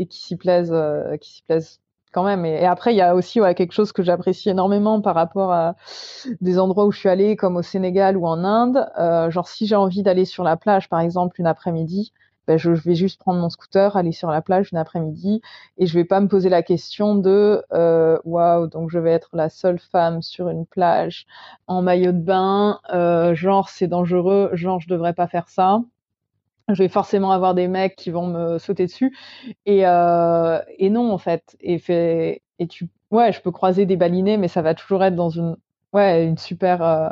et 0.00 0.06
qui 0.06 0.20
s'y 0.20 0.36
plaisent, 0.36 0.74
qui 1.20 1.32
s'y 1.32 1.42
plaisent 1.42 1.80
quand 2.14 2.24
même. 2.24 2.44
Et, 2.46 2.64
après, 2.64 2.94
il 2.94 2.96
y 2.96 3.02
a 3.02 3.14
aussi 3.14 3.40
quelque 3.56 3.72
chose 3.72 3.92
que 3.92 4.02
j'apprécie 4.02 4.48
énormément 4.48 5.00
par 5.00 5.14
rapport 5.14 5.52
à 5.52 5.74
des 6.40 6.58
endroits 6.58 6.86
où 6.86 6.92
je 6.92 6.98
suis 7.00 7.08
allée, 7.08 7.36
comme 7.36 7.56
au 7.56 7.62
Sénégal 7.62 8.16
ou 8.16 8.26
en 8.26 8.44
Inde. 8.44 8.88
Euh, 8.98 9.30
genre, 9.30 9.48
si 9.48 9.66
j'ai 9.66 9.74
envie 9.74 10.02
d'aller 10.02 10.24
sur 10.24 10.44
la 10.44 10.56
plage, 10.56 10.88
par 10.88 11.00
exemple, 11.00 11.40
une 11.40 11.46
après-midi, 11.46 12.12
ben, 12.46 12.58
je, 12.58 12.70
vais 12.70 12.94
juste 12.94 13.18
prendre 13.20 13.40
mon 13.40 13.50
scooter, 13.50 13.96
aller 13.96 14.12
sur 14.12 14.30
la 14.30 14.42
plage 14.42 14.68
une 14.70 14.78
après-midi, 14.78 15.40
et 15.78 15.86
je 15.86 15.94
vais 15.94 16.04
pas 16.04 16.20
me 16.20 16.28
poser 16.28 16.50
la 16.50 16.62
question 16.62 17.14
de 17.16 17.64
euh, 17.72 18.18
waouh, 18.24 18.66
donc 18.68 18.90
je 18.90 18.98
vais 18.98 19.12
être 19.12 19.30
la 19.32 19.48
seule 19.48 19.78
femme 19.78 20.20
sur 20.22 20.48
une 20.50 20.66
plage 20.66 21.26
en 21.66 21.80
maillot 21.82 22.12
de 22.12 22.18
bain, 22.18 22.80
euh, 22.92 23.34
genre 23.34 23.70
c'est 23.70 23.86
dangereux, 23.86 24.50
genre 24.52 24.78
je 24.80 24.88
devrais 24.88 25.14
pas 25.14 25.26
faire 25.26 25.48
ça 25.48 25.80
je 26.68 26.82
vais 26.82 26.88
forcément 26.88 27.32
avoir 27.32 27.54
des 27.54 27.68
mecs 27.68 27.96
qui 27.96 28.10
vont 28.10 28.26
me 28.26 28.58
sauter 28.58 28.86
dessus. 28.86 29.16
Et, 29.66 29.86
euh, 29.86 30.58
non, 30.80 31.12
en 31.12 31.18
fait. 31.18 31.56
Et, 31.60 31.78
tu, 32.68 32.88
ouais, 33.10 33.32
je 33.32 33.40
peux 33.40 33.50
croiser 33.52 33.86
des 33.86 33.96
balinés, 33.96 34.36
mais 34.36 34.48
ça 34.48 34.62
va 34.62 34.74
toujours 34.74 35.04
être 35.04 35.16
dans 35.16 35.30
une, 35.30 35.56
ouais, 35.92 36.24
une 36.26 36.38
super, 36.38 36.82
euh, 36.82 37.10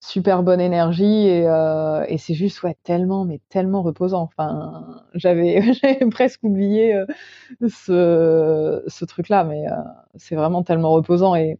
super 0.00 0.42
bonne 0.42 0.60
énergie. 0.60 1.28
Et, 1.28 1.48
euh, 1.48 2.04
et 2.08 2.18
c'est 2.18 2.34
juste, 2.34 2.62
ouais, 2.62 2.76
tellement, 2.84 3.24
mais 3.24 3.40
tellement 3.48 3.82
reposant. 3.82 4.22
Enfin, 4.22 5.02
j'avais, 5.14 5.60
presque 6.10 6.42
oublié 6.44 7.02
ce, 7.68 8.82
ce 8.86 9.04
truc-là, 9.04 9.44
mais 9.44 9.64
c'est 10.16 10.36
vraiment 10.36 10.62
tellement 10.62 10.92
reposant. 10.92 11.34
Et, 11.36 11.58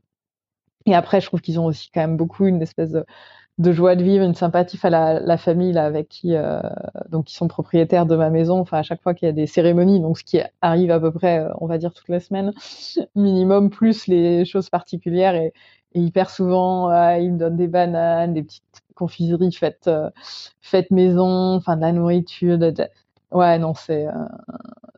et 0.87 0.95
après, 0.95 1.21
je 1.21 1.27
trouve 1.27 1.41
qu'ils 1.41 1.59
ont 1.61 1.67
aussi 1.67 1.91
quand 1.93 2.01
même 2.01 2.17
beaucoup 2.17 2.47
une 2.47 2.63
espèce 2.63 2.91
de 2.91 3.05
de 3.59 3.73
joie 3.73 3.97
de 3.97 4.03
vivre, 4.05 4.25
une 4.25 4.35
sympathie 4.35 4.79
à 4.83 4.91
la, 4.91 5.21
la 5.21 5.39
famille 5.39 5.77
avec 5.79 6.09
qui 6.09 6.35
euh, 6.37 6.61
donc 7.09 7.27
qui 7.27 7.35
sont 7.35 7.49
propriétaires 7.49 8.07
de 8.07 8.15
ma 8.17 8.31
maison. 8.31 8.61
Enfin, 8.61 8.79
à 8.79 8.83
chaque 8.83 9.03
fois 9.03 9.15
qu'il 9.15 9.27
y 9.27 9.29
a 9.31 9.33
des 9.33 9.47
cérémonies, 9.47 10.01
donc 10.01 10.19
ce 10.19 10.25
qui 10.25 10.41
arrive 10.61 10.91
à 10.91 11.01
peu 11.01 11.11
près, 11.11 11.41
euh, 11.41 11.49
on 11.61 11.67
va 11.67 11.79
dire 11.79 11.93
toutes 11.93 12.09
les 12.09 12.21
semaines, 12.21 12.53
minimum 13.15 13.71
plus 13.71 14.07
les 14.09 14.45
choses 14.45 14.69
particulières 14.71 15.35
et, 15.35 15.53
hyper 15.95 16.29
souvent, 16.29 16.91
ils 17.17 17.33
me 17.33 17.39
donnent 17.39 17.57
des 17.57 17.69
bananes, 17.69 18.35
des 18.35 18.43
petites 18.43 18.63
confiseries 18.95 19.53
faites 19.53 19.87
euh, 19.89 20.11
faites 20.61 20.91
maison, 20.91 21.55
enfin 21.55 21.77
de 21.77 21.81
la 21.83 21.93
nourriture. 21.93 22.59
De, 22.59 22.75
Ouais, 23.33 23.59
non, 23.59 23.75
c'est 23.75 24.07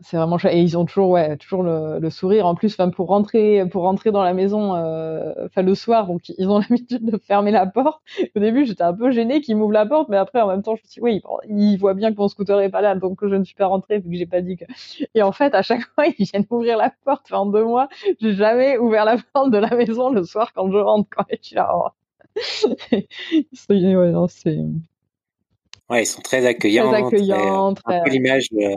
c'est 0.01 0.17
vraiment 0.17 0.39
chouette. 0.39 0.55
Et 0.55 0.63
ils 0.63 0.77
ont 0.79 0.85
toujours, 0.85 1.11
ouais, 1.11 1.37
toujours 1.39 1.63
le, 1.63 1.99
le 2.01 2.11
sourire. 2.11 2.47
En 2.47 2.55
plus, 2.55 2.73
enfin, 2.75 2.91
pour 2.91 3.09
rentrer, 3.09 3.65
pour 3.71 3.83
rentrer 3.83 4.13
dans 4.13 4.23
la 4.23 4.35
maison, 4.35 4.75
euh, 4.77 5.35
enfin 5.47 5.63
le 5.63 5.75
soir, 5.75 6.07
donc 6.07 6.29
ils 6.31 6.49
ont 6.49 6.59
l'habitude 6.71 7.05
de 7.05 7.19
fermer 7.19 7.51
la 7.51 7.67
porte. 7.67 8.03
Au 8.37 8.41
début, 8.41 8.67
j'étais 8.67 8.83
un 8.85 8.95
peu 8.95 9.11
gênée 9.11 9.41
qu'ils 9.41 9.57
m'ouvrent 9.57 9.73
la 9.73 9.87
porte, 9.87 10.09
mais 10.09 10.17
après, 10.17 10.41
en 10.41 10.49
même 10.49 10.63
temps, 10.63 10.77
je 10.77 10.83
me 10.83 10.89
suis 10.89 11.01
dit, 11.01 11.03
oui, 11.03 11.23
ils 11.49 11.77
voient 11.79 11.95
bien 11.95 12.13
que 12.13 12.19
mon 12.19 12.29
scooter 12.29 12.61
est 12.61 12.71
pas 12.71 12.81
là, 12.81 12.95
donc 12.97 13.19
je 13.27 13.35
ne 13.35 13.45
suis 13.45 13.55
pas 13.57 13.67
rentrée 13.67 13.99
vu 14.01 14.11
que 14.11 14.17
j'ai 14.17 14.27
pas 14.27 14.41
dit 14.43 14.57
que. 14.57 14.65
Et 15.15 15.23
en 15.23 15.33
fait, 15.33 15.55
à 15.55 15.63
chaque 15.63 15.83
fois, 15.95 16.07
ils 16.19 16.27
viennent 16.27 16.47
ouvrir 16.51 16.77
la 16.79 16.91
porte. 17.05 17.23
Enfin, 17.31 17.39
en 17.43 17.47
deux 17.47 17.65
mois, 17.65 17.89
j'ai 18.21 18.35
jamais 18.35 18.79
ouvert 18.79 19.05
la 19.05 19.17
porte 19.33 19.51
de 19.51 19.59
la 19.59 19.75
maison 19.77 20.11
le 20.11 20.25
soir 20.25 20.53
quand 20.55 20.71
je 20.71 20.79
rentre. 20.79 21.09
Quand 21.17 21.25
je 21.31 21.37
suis 21.43 21.57
là, 21.57 21.71
oh. 21.75 21.89
ouais, 23.71 24.13
non, 24.13 24.29
c'est 24.29 24.59
Ouais, 25.91 26.03
ils 26.03 26.07
sont 26.07 26.21
très 26.23 26.45
accueillants. 26.47 26.91
Très 26.91 27.05
accueillants. 27.05 27.75
Très... 27.75 28.01
Un 28.01 28.05
peu 28.05 28.11
l'image, 28.11 28.49
euh, 28.53 28.75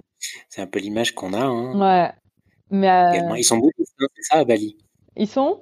c'est 0.50 0.62
un 0.62 0.68
peu 0.68 0.80
l'image 0.80 1.14
qu'on 1.14 1.34
a. 1.34 1.44
Hein. 1.44 1.80
Ouais. 1.80 2.12
Mais 2.70 2.90
euh... 2.90 3.38
Ils 3.38 3.44
sont 3.44 3.58
bouddhistes, 3.58 3.96
hein, 4.00 4.08
c'est 4.16 4.24
ça 4.24 4.38
à 4.40 4.46
Bali? 4.46 4.78
Ils 5.18 5.28
sont? 5.28 5.60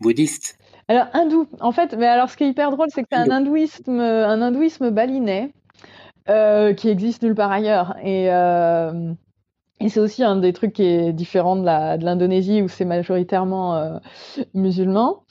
Bouddhistes. 0.00 0.58
Alors 0.88 1.06
hindou. 1.12 1.46
En 1.60 1.70
fait, 1.70 1.94
mais 1.96 2.06
alors 2.06 2.30
ce 2.30 2.36
qui 2.36 2.42
est 2.44 2.48
hyper 2.48 2.72
drôle, 2.72 2.88
c'est 2.90 3.02
que 3.02 3.08
c'est 3.12 3.18
un 3.18 3.30
hindouisme, 3.30 4.00
un 4.00 4.42
hindouisme 4.42 4.90
balinais 4.90 5.52
euh, 6.28 6.74
qui 6.74 6.88
existe 6.88 7.22
nulle 7.22 7.36
part 7.36 7.52
ailleurs. 7.52 7.94
Et 8.02 8.28
euh, 8.30 9.12
et 9.78 9.88
c'est 9.88 10.00
aussi 10.00 10.24
un 10.24 10.36
des 10.36 10.52
trucs 10.52 10.72
qui 10.72 10.84
est 10.84 11.12
différent 11.12 11.54
de 11.54 11.64
l'Indonésie 12.04 12.58
de 12.58 12.62
où 12.64 12.68
c'est 12.68 12.84
majoritairement 12.84 13.76
euh, 13.76 13.98
musulman. 14.52 15.22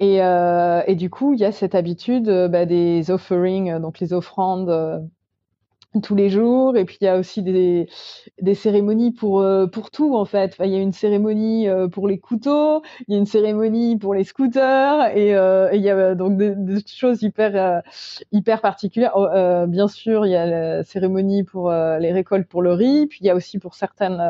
Et, 0.00 0.22
euh, 0.22 0.82
et, 0.86 0.94
du 0.94 1.10
coup, 1.10 1.34
il 1.34 1.40
y 1.40 1.44
a 1.44 1.52
cette 1.52 1.74
habitude 1.74 2.28
euh, 2.28 2.48
bah, 2.48 2.66
des 2.66 3.10
offerings, 3.10 3.70
euh, 3.72 3.78
donc 3.80 3.98
les 3.98 4.12
offrandes 4.12 4.70
euh, 4.70 4.98
tous 6.02 6.14
les 6.14 6.28
jours. 6.30 6.76
Et 6.76 6.84
puis 6.84 6.98
il 7.00 7.04
y 7.04 7.08
a 7.08 7.18
aussi 7.18 7.42
des, 7.42 7.88
des 8.40 8.54
cérémonies 8.54 9.12
pour 9.12 9.44
pour 9.72 9.90
tout 9.90 10.14
en 10.16 10.24
fait. 10.26 10.54
Il 10.60 10.70
y 10.70 10.76
a 10.76 10.80
une 10.80 10.92
cérémonie 10.92 11.66
pour 11.92 12.06
les 12.08 12.18
couteaux, 12.20 12.82
il 13.08 13.14
y 13.14 13.16
a 13.16 13.18
une 13.18 13.26
cérémonie 13.26 13.96
pour 13.98 14.14
les 14.14 14.24
scooters, 14.24 15.16
et, 15.16 15.30
et 15.30 15.76
il 15.76 15.82
y 15.82 15.90
a 15.90 16.14
donc 16.14 16.36
des, 16.36 16.54
des 16.54 16.80
choses 16.86 17.22
hyper 17.22 17.82
hyper 18.32 18.60
particulières. 18.60 19.12
Oh, 19.16 19.28
bien 19.66 19.88
sûr, 19.88 20.26
il 20.26 20.32
y 20.32 20.36
a 20.36 20.46
la 20.46 20.84
cérémonie 20.84 21.42
pour 21.44 21.70
les 21.72 22.12
récoltes 22.12 22.48
pour 22.48 22.62
le 22.62 22.74
riz, 22.74 23.06
puis 23.08 23.20
il 23.22 23.26
y 23.26 23.30
a 23.30 23.34
aussi 23.34 23.58
pour 23.58 23.74
certaines 23.74 24.20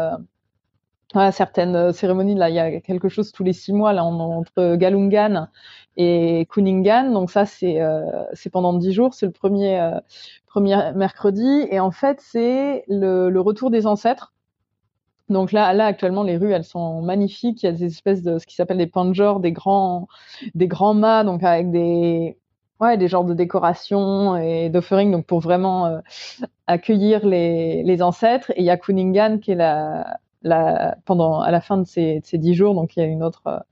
certaines 1.32 1.76
euh, 1.76 1.92
cérémonies, 1.92 2.34
là, 2.34 2.50
il 2.50 2.54
y 2.54 2.59
a 2.59 2.80
quelque 2.80 3.09
chose 3.09 3.32
tous 3.32 3.44
les 3.44 3.52
six 3.52 3.72
mois 3.72 3.92
là, 3.92 4.04
entre 4.04 4.76
Galungan 4.76 5.48
et 5.96 6.46
Kuningan. 6.50 7.11
Donc 7.12 7.30
ça, 7.30 7.46
c'est 7.46 7.80
euh, 7.80 8.04
pendant 8.52 8.74
dix 8.74 8.92
jours. 8.92 9.14
C'est 9.14 9.26
le 9.26 9.32
premier 9.32 9.80
euh, 9.80 9.98
premier 10.46 10.92
mercredi. 10.94 11.66
Et 11.70 11.80
en 11.80 11.90
fait, 11.90 12.20
c'est 12.20 12.84
le, 12.88 13.30
le, 13.30 13.40
retour 13.40 13.70
des 13.70 13.86
ancêtres. 13.86 14.34
Donc 15.28 15.52
là, 15.52 15.72
là 15.74 15.86
actuellement, 15.86 16.22
les 16.22 16.36
rues, 16.36 16.52
elles 16.52 16.64
sont 16.64 17.02
magnifiques. 17.02 17.62
Il 17.62 17.66
y 17.66 17.68
a 17.68 17.72
des 17.72 17.84
espèces 17.84 18.22
de 18.22 18.38
ce 18.38 18.46
qui 18.46 18.54
s'appelle 18.54 18.78
des 18.78 18.86
panjors, 18.86 19.40
des 19.40 19.52
grands 19.52 20.09
des 20.54 20.68
grands 20.68 20.94
mâts, 20.94 21.24
donc 21.24 21.42
avec 21.42 21.70
des 21.70 22.38
ouais, 22.80 22.96
des 22.96 23.09
genres 23.09 23.24
de 23.24 23.34
décorations 23.34 24.36
et 24.36 24.70
d'offerings, 24.70 25.11
donc 25.11 25.26
pour 25.26 25.40
vraiment 25.40 26.00
accueillir 26.66 27.26
les, 27.26 27.82
les 27.82 28.02
ancêtres. 28.02 28.50
Et 28.52 28.61
il 28.61 28.64
y 28.64 28.70
a 28.70 28.76
Kuningan 28.76 29.38
qui 29.38 29.50
est 29.52 29.56
la, 29.56 30.18
la, 30.43 30.97
pendant 31.05 31.41
à 31.41 31.51
la 31.51 31.61
fin 31.61 31.76
de 31.78 31.84
ces, 31.84 32.20
ces 32.24 32.39
dix 32.39 32.55
jours, 32.55 32.74
donc 32.74 32.97
il 32.97 33.01
y 33.01 33.03
a 33.03 33.07
une 33.07 33.22
autre 33.22 33.64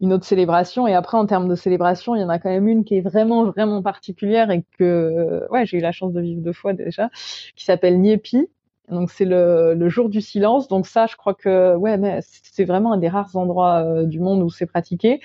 une 0.00 0.12
autre 0.12 0.24
célébration. 0.24 0.86
Et 0.86 0.94
après, 0.94 1.16
en 1.18 1.26
termes 1.26 1.48
de 1.48 1.54
célébration, 1.54 2.14
il 2.14 2.20
y 2.20 2.24
en 2.24 2.28
a 2.28 2.38
quand 2.38 2.50
même 2.50 2.68
une 2.68 2.84
qui 2.84 2.96
est 2.96 3.00
vraiment, 3.00 3.44
vraiment 3.44 3.82
particulière 3.82 4.50
et 4.50 4.64
que, 4.78 5.46
ouais, 5.50 5.66
j'ai 5.66 5.78
eu 5.78 5.80
la 5.80 5.92
chance 5.92 6.12
de 6.12 6.20
vivre 6.20 6.42
deux 6.42 6.52
fois 6.52 6.72
déjà, 6.72 7.10
qui 7.54 7.64
s'appelle 7.64 8.00
Niepi. 8.00 8.48
Donc, 8.90 9.10
c'est 9.10 9.24
le, 9.24 9.74
le, 9.74 9.88
jour 9.88 10.08
du 10.08 10.20
silence. 10.20 10.68
Donc, 10.68 10.86
ça, 10.86 11.06
je 11.06 11.16
crois 11.16 11.34
que, 11.34 11.74
ouais, 11.74 11.96
mais 11.98 12.20
c'est 12.22 12.64
vraiment 12.64 12.92
un 12.92 12.98
des 12.98 13.08
rares 13.08 13.34
endroits 13.34 13.82
euh, 13.82 14.04
du 14.04 14.20
monde 14.20 14.42
où 14.42 14.50
c'est 14.50 14.66
pratiqué. 14.66 15.20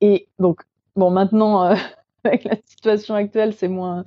Et 0.00 0.28
donc, 0.38 0.62
bon, 0.94 1.10
maintenant, 1.10 1.64
euh, 1.64 1.74
avec 2.24 2.44
la 2.44 2.56
situation 2.64 3.14
actuelle, 3.14 3.52
c'est 3.52 3.68
moins, 3.68 4.04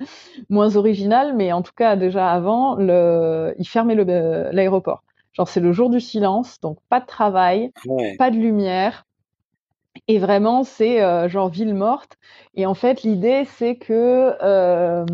moins 0.48 0.76
original, 0.76 1.34
mais 1.36 1.52
en 1.52 1.60
tout 1.60 1.74
cas, 1.76 1.96
déjà 1.96 2.30
avant, 2.30 2.76
le, 2.76 3.54
il 3.58 3.68
fermait 3.68 3.94
l'aéroport. 4.52 5.02
Genre, 5.34 5.48
c'est 5.48 5.60
le 5.60 5.72
jour 5.72 5.90
du 5.90 6.00
silence, 6.00 6.60
donc 6.60 6.78
pas 6.88 7.00
de 7.00 7.06
travail, 7.06 7.72
pas 8.18 8.30
de 8.30 8.36
lumière, 8.36 9.04
et 10.08 10.18
vraiment, 10.18 10.64
c'est 10.64 11.02
euh, 11.02 11.28
genre 11.28 11.48
ville 11.48 11.74
morte. 11.74 12.16
Et 12.54 12.66
en 12.66 12.74
fait, 12.74 13.02
l'idée, 13.02 13.44
c'est 13.46 13.76
que 13.76 14.34
euh, 14.42 15.04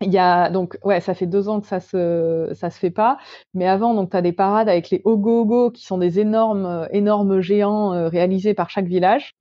il 0.00 0.10
y 0.12 0.18
a 0.18 0.48
donc 0.50 0.78
ouais, 0.82 1.00
ça 1.00 1.14
fait 1.14 1.26
deux 1.26 1.48
ans 1.48 1.60
que 1.60 1.66
ça 1.66 1.80
se 1.80 2.50
ça 2.54 2.70
se 2.70 2.78
fait 2.78 2.90
pas, 2.90 3.18
mais 3.52 3.68
avant 3.68 3.92
donc 3.94 4.10
tu 4.10 4.16
as 4.16 4.22
des 4.22 4.32
parades 4.32 4.68
avec 4.68 4.88
les 4.90 5.02
ogo 5.04 5.70
qui 5.70 5.84
sont 5.84 5.98
des 5.98 6.20
énormes 6.20 6.88
énormes 6.90 7.40
géants 7.40 7.92
euh, 7.92 8.08
réalisés 8.08 8.54
par 8.54 8.70
chaque 8.70 8.86
village. 8.86 9.34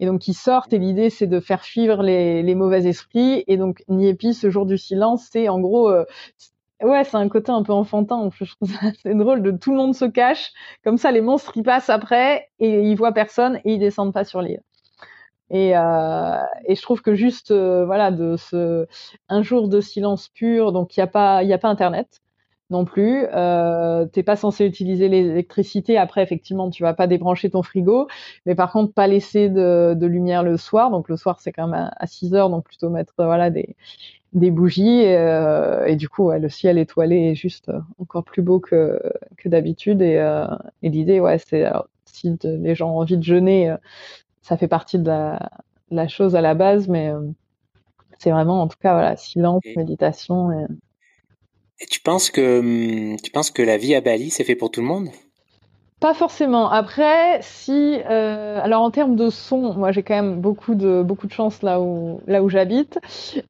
Et 0.00 0.06
donc 0.06 0.22
qui 0.22 0.34
sortent 0.34 0.72
et 0.72 0.78
l'idée 0.78 1.10
c'est 1.10 1.28
de 1.28 1.38
faire 1.38 1.64
suivre 1.64 2.02
les, 2.02 2.42
les 2.42 2.54
mauvais 2.56 2.86
esprits. 2.86 3.44
Et 3.46 3.56
donc 3.56 3.84
Niepi 3.88 4.34
ce 4.34 4.50
jour 4.50 4.66
du 4.66 4.78
silence 4.78 5.28
c'est 5.30 5.48
en 5.48 5.60
gros 5.60 5.88
euh, 5.90 6.04
Ouais, 6.82 7.04
c'est 7.04 7.16
un 7.16 7.28
côté 7.28 7.52
un 7.52 7.62
peu 7.62 7.72
enfantin. 7.72 8.28
Je 8.34 8.44
trouve 8.56 8.70
ça 8.72 8.78
assez 8.88 9.14
drôle 9.14 9.42
de 9.42 9.50
tout 9.52 9.70
le 9.70 9.76
monde 9.76 9.94
se 9.94 10.04
cache. 10.04 10.52
Comme 10.84 10.98
ça, 10.98 11.10
les 11.12 11.20
monstres, 11.20 11.52
ils 11.56 11.62
passent 11.62 11.90
après 11.90 12.48
et 12.58 12.82
ils 12.82 12.96
voient 12.96 13.12
personne 13.12 13.56
et 13.64 13.74
ils 13.74 13.78
descendent 13.78 14.12
pas 14.12 14.24
sur 14.24 14.42
l'île. 14.42 14.62
Et, 15.50 15.76
euh, 15.76 16.38
je 16.68 16.82
trouve 16.82 17.02
que 17.02 17.14
juste, 17.14 17.50
euh, 17.50 17.84
voilà, 17.84 18.10
de 18.10 18.36
ce, 18.36 18.86
un 19.28 19.42
jour 19.42 19.68
de 19.68 19.80
silence 19.80 20.28
pur, 20.28 20.72
donc 20.72 20.96
il 20.96 21.00
n'y 21.00 21.04
a 21.04 21.06
pas, 21.08 21.42
il 21.42 21.52
a 21.52 21.58
pas 21.58 21.68
Internet 21.68 22.22
non 22.72 22.84
plus. 22.84 23.26
Euh, 23.34 24.06
T'es 24.06 24.24
pas 24.24 24.36
censé 24.36 24.66
utiliser 24.66 25.08
l'électricité. 25.08 25.96
Après, 25.98 26.22
effectivement, 26.22 26.70
tu 26.70 26.82
vas 26.82 26.94
pas 26.94 27.06
débrancher 27.06 27.50
ton 27.50 27.62
frigo, 27.62 28.08
mais 28.46 28.54
par 28.56 28.72
contre, 28.72 28.92
pas 28.92 29.06
laisser 29.06 29.48
de, 29.48 29.94
de 29.96 30.06
lumière 30.06 30.42
le 30.42 30.56
soir. 30.56 30.90
Donc 30.90 31.08
le 31.08 31.16
soir, 31.16 31.38
c'est 31.40 31.52
quand 31.52 31.68
même 31.68 31.80
à, 31.88 31.92
à 31.96 32.06
6 32.08 32.34
heures, 32.34 32.50
donc 32.50 32.64
plutôt 32.64 32.90
mettre 32.90 33.14
voilà 33.18 33.50
des, 33.50 33.76
des 34.32 34.50
bougies 34.50 35.04
euh, 35.06 35.84
et 35.86 35.96
du 35.96 36.08
coup 36.08 36.30
le 36.30 36.48
ciel 36.48 36.78
étoilé 36.78 37.30
est 37.30 37.34
juste 37.34 37.68
euh, 37.68 37.80
encore 37.98 38.24
plus 38.24 38.42
beau 38.42 38.60
que, 38.60 39.00
que 39.36 39.48
d'habitude 39.48 40.00
et, 40.02 40.16
euh, 40.18 40.46
et 40.82 40.88
l'idée 40.88 41.20
ouais 41.20 41.38
c'est 41.38 41.66
si 42.06 42.38
les 42.44 42.74
gens 42.74 42.90
ont 42.94 42.98
envie 43.00 43.18
de 43.18 43.22
jeûner 43.22 43.74
ça 44.42 44.56
fait 44.56 44.68
partie 44.68 44.98
de 44.98 45.06
la, 45.08 45.50
la 45.90 46.08
chose 46.08 46.36
à 46.36 46.40
la 46.40 46.54
base 46.54 46.88
mais 46.88 47.12
c'est 48.18 48.30
vraiment 48.30 48.62
en 48.62 48.68
tout 48.68 48.78
cas 48.80 48.92
voilà 48.94 49.16
silence 49.16 49.62
méditation 49.76 50.50
et... 50.52 50.66
tu 51.90 52.00
penses 52.00 52.30
que 52.30 52.60
hum, 52.60 53.16
tu 53.22 53.30
penses 53.30 53.50
que 53.50 53.62
la 53.62 53.76
vie 53.76 53.94
à 53.94 54.00
Bali 54.00 54.30
c'est 54.30 54.44
fait 54.44 54.56
pour 54.56 54.70
tout 54.70 54.80
le 54.80 54.86
monde? 54.86 55.08
Pas 56.00 56.14
forcément. 56.14 56.68
Après, 56.68 57.38
si, 57.42 58.00
euh, 58.10 58.58
alors 58.60 58.82
en 58.82 58.90
termes 58.90 59.14
de 59.14 59.30
son, 59.30 59.74
moi 59.74 59.92
j'ai 59.92 60.02
quand 60.02 60.16
même 60.16 60.40
beaucoup 60.40 60.74
de 60.74 61.00
beaucoup 61.00 61.28
de 61.28 61.32
chance 61.32 61.62
là 61.62 61.80
où 61.80 62.20
là 62.26 62.42
où 62.42 62.48
j'habite. 62.48 62.98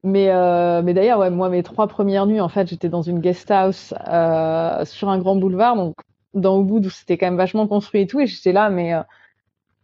Mais 0.04 0.28
euh, 0.28 0.82
mais 0.82 0.92
d'ailleurs, 0.92 1.18
ouais, 1.20 1.30
moi 1.30 1.48
mes 1.48 1.62
trois 1.62 1.86
premières 1.86 2.26
nuits, 2.26 2.40
en 2.40 2.50
fait, 2.50 2.68
j'étais 2.68 2.90
dans 2.90 3.00
une 3.00 3.20
guest 3.20 3.50
house 3.50 3.94
euh, 4.06 4.84
sur 4.84 5.08
un 5.08 5.18
grand 5.18 5.36
boulevard, 5.36 5.76
donc 5.76 5.94
dans 6.34 6.60
Ubud 6.60 6.84
où 6.84 6.90
c'était 6.90 7.16
quand 7.16 7.26
même 7.26 7.38
vachement 7.38 7.66
construit 7.66 8.02
et 8.02 8.06
tout, 8.06 8.20
et 8.20 8.26
j'étais 8.26 8.52
là, 8.52 8.68
mais 8.68 8.92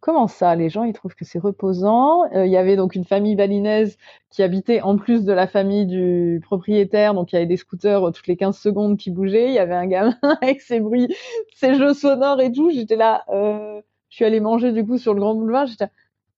Comment 0.09 0.27
ça 0.27 0.55
Les 0.55 0.71
gens, 0.71 0.85
ils 0.85 0.95
trouvent 0.95 1.15
que 1.15 1.27
c'est 1.27 1.39
reposant? 1.39 2.25
Euh, 2.33 2.47
il 2.47 2.51
y 2.51 2.57
avait 2.57 2.77
donc 2.77 2.95
une 2.95 3.05
famille 3.05 3.37
balinaise 3.37 3.99
qui 4.31 4.43
habitait 4.43 4.81
en 4.81 4.97
plus 4.97 5.27
de 5.27 5.35
la 5.35 5.47
famille 5.47 5.85
du 5.85 6.41
propriétaire, 6.43 7.13
donc 7.13 7.31
il 7.31 7.35
y 7.35 7.37
avait 7.37 7.45
des 7.45 7.59
scooters 7.59 8.03
euh, 8.09 8.11
toutes 8.11 8.27
les 8.27 8.39
15 8.39 8.57
secondes 8.57 8.97
qui 8.97 9.11
bougeaient. 9.11 9.49
Il 9.49 9.53
y 9.53 9.59
avait 9.59 9.75
un 9.75 9.87
gamin 9.87 10.17
avec 10.41 10.63
ses 10.63 10.81
bruits, 10.81 11.15
ses 11.55 11.75
jeux 11.75 11.93
sonores 11.93 12.41
et 12.41 12.51
tout. 12.51 12.71
J'étais 12.71 12.97
là, 12.97 13.23
euh, 13.29 13.83
je 14.09 14.17
suis 14.17 14.25
allée 14.25 14.41
manger 14.41 14.73
du 14.73 14.83
coup 14.83 14.97
sur 14.97 15.13
le 15.13 15.21
grand 15.21 15.35
boulevard. 15.35 15.67
J'étais 15.67 15.89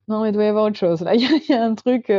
non, 0.08 0.24
il 0.24 0.32
doit 0.32 0.42
y 0.42 0.48
avoir 0.48 0.64
autre 0.64 0.76
chose. 0.76 1.02
Là, 1.02 1.14
il 1.14 1.22
y, 1.48 1.52
a 1.52 1.64
un 1.64 1.76
truc. 1.76 2.10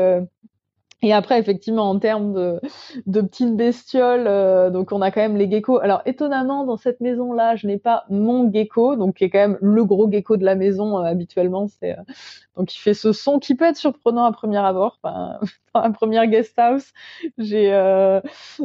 Et 1.04 1.14
après, 1.14 1.40
effectivement, 1.40 1.90
en 1.90 1.98
termes 1.98 2.60
de, 3.08 3.22
petites 3.22 3.56
bestioles, 3.56 4.28
euh, 4.28 4.70
donc 4.70 4.92
on 4.92 5.02
a 5.02 5.10
quand 5.10 5.22
même 5.22 5.36
les 5.36 5.50
geckos. 5.50 5.80
Alors 5.80 6.02
étonnamment, 6.06 6.64
dans 6.66 6.78
cette 6.78 7.02
maison-là, 7.02 7.56
je 7.56 7.66
n'ai 7.66 7.80
pas 7.80 8.06
mon 8.10 8.52
gecko, 8.52 8.96
donc 8.96 9.16
qui 9.16 9.24
est 9.24 9.30
quand 9.32 9.40
même 9.40 9.58
le 9.62 9.84
gros 9.84 10.12
gecko 10.12 10.38
de 10.38 10.46
la 10.46 10.54
maison 10.56 11.00
euh, 11.00 11.04
habituellement. 11.04 11.68
C'est 11.68 11.98
euh, 11.98 12.04
donc 12.56 12.74
il 12.76 12.80
fait 12.80 12.94
ce 12.94 13.12
son 13.14 13.40
qui 13.40 13.56
peut 13.56 13.66
être 13.66 13.78
surprenant 13.78 14.26
à 14.26 14.32
première 14.32 14.66
abord. 14.66 15.00
Enfin, 15.04 15.40
la 15.76 15.90
première 15.92 16.28
guest 16.28 16.58
house, 16.58 16.92
j'ai 17.38 17.72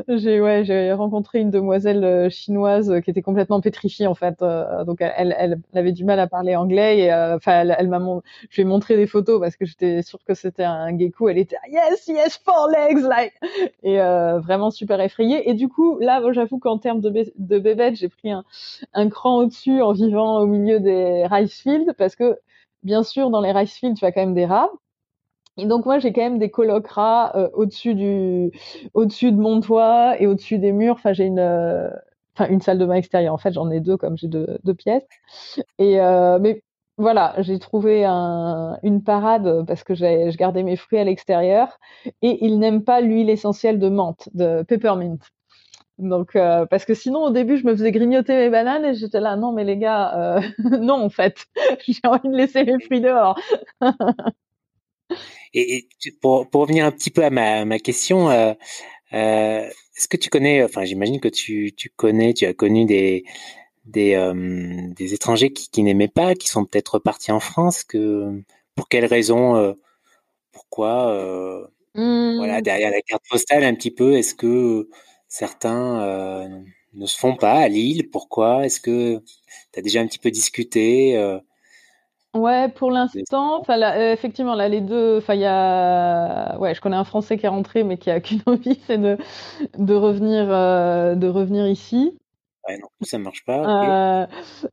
j'ai 0.09 0.41
ouais 0.41 0.65
j'ai 0.65 0.93
rencontré 0.93 1.41
une 1.41 1.51
demoiselle 1.51 2.31
chinoise 2.31 3.01
qui 3.05 3.11
était 3.11 3.23
complètement 3.23 3.61
pétrifiée 3.61 4.07
en 4.07 4.15
fait. 4.15 4.41
donc 4.87 4.99
elle, 5.01 5.35
elle, 5.39 5.61
avait 5.75 5.93
du 5.93 6.05
mal 6.05 6.19
à 6.21 6.27
parler 6.27 6.57
anglais 6.57 6.99
et 6.99 7.13
enfin 7.13 7.61
elle, 7.61 7.77
elle 7.79 7.89
m'a 7.89 8.01
je 8.51 8.57
lui 8.57 8.63
ai 8.63 8.65
montré 8.65 8.97
des 8.97 9.07
photos 9.07 9.41
parce 9.41 9.57
que 9.57 9.65
j'étais 9.65 10.03
sûre 10.03 10.21
que 10.25 10.35
c'était 10.35 10.65
un 10.65 10.97
gecko. 10.97 11.29
Elle 11.29 11.39
était 11.39 11.57
yes 11.71 12.07
yes 12.09 12.41
four 12.45 12.69
legs, 12.69 13.03
like, 13.03 13.35
et 13.83 14.01
euh, 14.01 14.39
vraiment 14.41 14.71
super 14.71 15.01
effrayée. 15.01 15.49
Et 15.49 15.55
du 15.55 15.69
coup, 15.69 15.99
là, 16.01 16.23
j'avoue 16.33 16.59
qu'en 16.59 16.79
termes 16.79 17.01
de, 17.01 17.11
de 17.37 17.59
bébête, 17.59 17.97
j'ai 17.97 18.09
pris 18.09 18.31
un, 18.31 18.45
un 18.95 19.09
cran 19.09 19.39
au-dessus 19.39 19.81
en 19.83 19.93
vivant 19.93 20.41
au 20.41 20.47
milieu 20.47 20.81
des 20.81 21.27
rice 21.27 21.61
fields, 21.61 21.93
parce 21.99 22.17
que 22.17 22.39
bien 22.87 23.03
sûr, 23.03 23.31
dans 23.31 23.43
les 23.43 23.53
rice 23.53 23.75
fields, 23.75 23.95
tu 23.99 24.05
as 24.07 24.13
quand 24.13 24.23
même 24.23 24.35
des 24.35 24.47
rats. 24.47 24.71
Et 25.59 25.67
donc 25.67 25.87
moi 25.87 25.99
j'ai 25.99 26.13
quand 26.13 26.23
même 26.23 26.39
des 26.39 26.51
colocs 26.51 26.87
rats 26.89 27.33
euh, 27.35 27.49
au-dessus 27.55 27.95
du 27.95 28.51
au-dessus 28.95 29.33
de 29.33 29.39
mon 29.39 29.61
toit 29.61 30.21
et 30.21 30.27
au-dessus 30.27 30.59
des 30.59 30.73
murs. 30.73 30.95
Enfin 30.95 31.13
j'ai 31.15 31.25
une 31.25 31.39
euh, 31.39 31.89
salle 32.61 32.79
de 32.79 32.87
bain 32.87 32.95
extérieure. 32.95 33.35
En 33.35 33.39
fait 33.39 33.53
j'en 33.53 33.71
ai 33.71 33.81
deux 33.81 33.97
comme 33.97 34.17
j'ai 34.19 34.29
deux, 34.29 34.75
pièces. 34.75 35.07
Et 35.79 36.01
euh, 36.01 36.39
mais 36.41 36.63
voilà, 36.99 37.35
j'ai 37.39 37.59
trouvé 37.59 38.05
un, 38.05 38.79
une 38.83 39.03
parade 39.03 39.65
parce 39.67 39.83
que 39.85 39.95
je 39.95 40.37
gardais 40.37 40.63
mes 40.63 40.77
fruits 40.77 40.99
à 40.99 41.05
l'extérieur 41.05 41.79
et 42.23 42.45
ils 42.45 42.59
n'aiment 42.59 42.85
pas 42.85 43.01
l'huile 43.01 43.31
essentielle 43.31 43.79
de 43.79 43.89
menthe, 43.89 44.29
de 44.35 44.63
peppermint. 44.63 45.19
Donc, 45.99 46.37
euh, 46.37 46.67
parce 46.67 46.85
que 46.85 46.93
sinon, 46.95 47.25
au 47.25 47.31
début, 47.31 47.57
je 47.57 47.65
me 47.65 47.75
faisais 47.75 47.91
grignoter 47.91 48.35
mes 48.37 48.51
bananes 48.51 48.85
et 48.85 48.95
j'étais 48.95 49.21
là, 49.21 49.37
non, 49.37 49.53
mais 49.53 49.65
les 49.65 49.79
gars, 49.79 50.39
euh, 50.39 50.41
non, 50.81 51.05
en 51.05 51.09
fait, 51.09 51.47
j'ai 51.89 52.01
envie 52.05 52.29
de 52.29 52.37
laisser 52.37 52.65
mes 52.65 52.79
fruits 52.81 53.01
dehors. 53.01 53.39
et, 55.55 55.89
et 56.05 56.13
pour, 56.21 56.49
pour, 56.51 56.63
revenir 56.63 56.85
un 56.85 56.93
petit 56.93 57.11
peu 57.11 57.25
à 57.25 57.31
ma, 57.31 57.65
ma 57.65 57.79
question, 57.79 58.29
euh, 58.29 58.53
est-ce 59.13 60.09
que 60.09 60.19
tu 60.19 60.29
connais, 60.29 60.63
enfin, 60.63 60.85
j'imagine 60.85 61.19
que 61.19 61.29
tu, 61.29 61.73
tu 61.75 61.89
connais, 61.89 62.35
tu 62.35 62.45
as 62.45 62.53
connu 62.53 62.85
des, 62.85 63.25
des, 63.87 64.33
des 64.95 65.15
étrangers 65.15 65.51
qui, 65.51 65.71
qui 65.71 65.83
n'aimaient 65.83 66.09
pas, 66.09 66.35
qui 66.35 66.49
sont 66.49 66.67
peut-être 66.67 66.95
repartis 66.95 67.33
en 67.33 67.41
France, 67.41 67.85
que 67.85 68.43
pour 68.75 68.89
quelles 68.89 69.07
raisons, 69.07 69.75
pourquoi, 70.53 71.71
voilà, 71.95 72.59
mmh. 72.59 72.63
derrière 72.63 72.91
la 72.91 73.01
carte 73.01 73.23
postale 73.31 73.65
un 73.65 73.75
petit 73.75 73.91
peu, 73.91 74.13
est-ce 74.15 74.35
que 74.35 74.91
certains 75.29 76.49
ne 76.95 77.07
se 77.07 77.19
font 77.19 77.37
pas 77.37 77.55
à 77.55 77.69
Lille 77.69 78.09
Pourquoi? 78.11 78.65
Est-ce 78.65 78.81
que 78.81 79.19
tu 79.73 79.79
as 79.79 79.83
déjà 79.83 80.01
un 80.01 80.07
petit 80.07 80.19
peu 80.19 80.31
discuté 80.31 81.17
Ouais, 82.35 82.69
pour 82.69 82.91
l'instant, 82.91 83.61
enfin 83.61 83.81
effectivement 84.13 84.55
là 84.55 84.69
les 84.69 84.83
deux, 84.83 85.19
enfin 85.19 85.35
il 85.35 85.41
y 85.41 85.47
a, 85.47 86.59
ouais, 86.59 86.75
je 86.75 86.83
connais 86.83 86.97
un 86.97 87.05
Français 87.05 87.39
qui 87.39 87.47
est 87.47 87.49
rentré 87.49 87.83
mais 87.83 87.97
qui 87.97 88.11
a 88.11 88.21
qu'une 88.21 88.43
envie, 88.47 88.79
c'est 88.87 88.99
de 88.99 89.17
de 89.79 89.95
revenir 89.95 90.47
de 90.47 91.29
revenir 91.29 91.67
ici. 91.67 92.13
Ouais, 92.69 92.79
non, 92.79 92.89
ça 93.03 93.19
marche 93.19 93.45
pas. 93.45 94.23
Euh, 94.23 94.27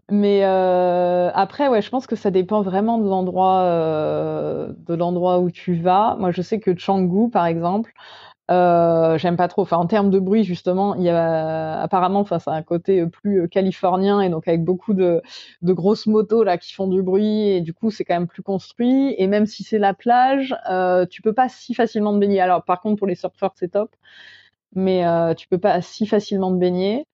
mais 0.10 0.44
euh, 0.44 1.30
après, 1.34 1.68
ouais, 1.68 1.82
je 1.82 1.90
pense 1.90 2.08
que 2.08 2.16
ça 2.16 2.32
dépend 2.32 2.62
vraiment 2.62 2.98
de 2.98 3.08
l'endroit, 3.08 3.62
euh, 3.62 4.74
de 4.88 4.96
l'endroit 4.96 5.40
où 5.40 5.52
tu 5.52 5.76
vas. 5.76 6.16
Moi, 6.20 6.32
je 6.32 6.42
sais 6.42 6.60
que 6.60 6.72
Canggu, 6.72 7.30
par 7.30 7.46
exemple, 7.46 7.94
euh, 8.52 9.18
j'aime 9.18 9.38
pas 9.38 9.48
trop. 9.48 9.66
En 9.72 9.86
termes 9.88 10.10
de 10.10 10.20
bruit, 10.20 10.44
justement, 10.44 10.96
il 10.96 11.04
y 11.04 11.10
a 11.10 11.82
apparemment, 11.82 12.20
enfin, 12.20 12.40
c'est 12.40 12.50
un 12.50 12.62
côté 12.62 13.06
plus 13.08 13.48
californien 13.50 14.22
et 14.22 14.30
donc 14.30 14.48
avec 14.48 14.64
beaucoup 14.64 14.94
de, 14.94 15.22
grosses 15.64 16.08
motos 16.08 16.44
là 16.44 16.58
qui 16.58 16.74
font 16.74 16.88
du 16.88 17.02
bruit 17.02 17.50
et 17.50 17.62
du 17.62 17.74
coup, 17.74 17.92
c'est 17.92 18.04
quand 18.04 18.16
même 18.16 18.28
plus 18.28 18.44
construit. 18.44 19.16
Et 19.18 19.28
même 19.28 19.46
si 19.46 19.64
c'est 19.64 19.80
la 19.80 19.94
plage, 19.94 20.56
euh, 20.70 21.06
tu 21.06 21.22
peux 21.22 21.34
pas 21.34 21.50
si 21.50 21.74
facilement 21.74 22.14
te 22.14 22.20
baigner. 22.20 22.42
Alors, 22.42 22.64
par 22.64 22.82
contre, 22.82 22.98
pour 22.98 23.08
les 23.08 23.16
surfeurs, 23.16 23.54
c'est 23.56 23.70
top 23.70 23.90
mais 24.76 25.06
euh, 25.06 25.34
tu 25.34 25.48
peux 25.48 25.58
pas 25.58 25.82
si 25.82 26.08
facilement 26.08 26.52
te 26.52 26.58
baigner. 26.58 27.06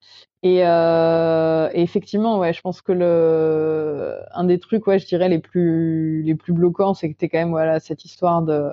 Et, 0.44 0.66
euh, 0.66 1.70
et, 1.74 1.82
effectivement, 1.82 2.40
ouais, 2.40 2.54
je 2.54 2.62
pense 2.62 2.82
que 2.82 2.94
le 2.94 4.20
un 4.34 4.46
des 4.46 4.60
trucs, 4.60 4.88
ouais, 4.88 5.00
je 5.00 5.06
dirais 5.06 5.28
les 5.30 5.40
plus 5.40 6.22
les 6.24 6.36
plus 6.36 6.54
bloquants, 6.54 6.94
c'est 6.94 7.12
que 7.12 7.18
t'es 7.18 7.28
quand 7.30 7.40
même 7.40 7.50
voilà 7.50 7.80
cette 7.80 8.06
histoire 8.06 8.42
de 8.42 8.72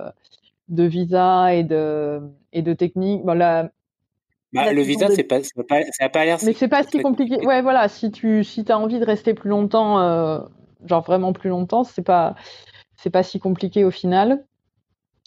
de 0.68 0.84
visa 0.84 1.54
et 1.54 1.64
de 1.64 2.20
et 2.52 2.62
de 2.62 2.72
technique. 2.72 3.24
Bon, 3.24 3.36
bah, 4.52 4.72
le 4.72 4.82
visa, 4.82 5.08
c'est 5.10 5.24
pas, 5.24 5.42
ça 5.42 5.50
n'a 6.00 6.08
pas 6.08 6.24
l'air. 6.24 6.38
Mais 6.44 6.52
c'est 6.52 6.68
pas 6.68 6.82
si 6.82 7.00
compliqué. 7.00 7.44
Ouais, 7.44 7.62
voilà. 7.62 7.88
Si 7.88 8.10
tu 8.10 8.44
si 8.44 8.64
as 8.68 8.78
envie 8.78 8.98
de 8.98 9.04
rester 9.04 9.34
plus 9.34 9.50
longtemps, 9.50 10.00
euh, 10.00 10.40
genre 10.84 11.02
vraiment 11.02 11.32
plus 11.32 11.50
longtemps, 11.50 11.84
c'est 11.84 12.02
pas 12.02 12.34
c'est 12.96 13.10
pas 13.10 13.22
si 13.22 13.38
compliqué 13.40 13.84
au 13.84 13.90
final. 13.90 14.44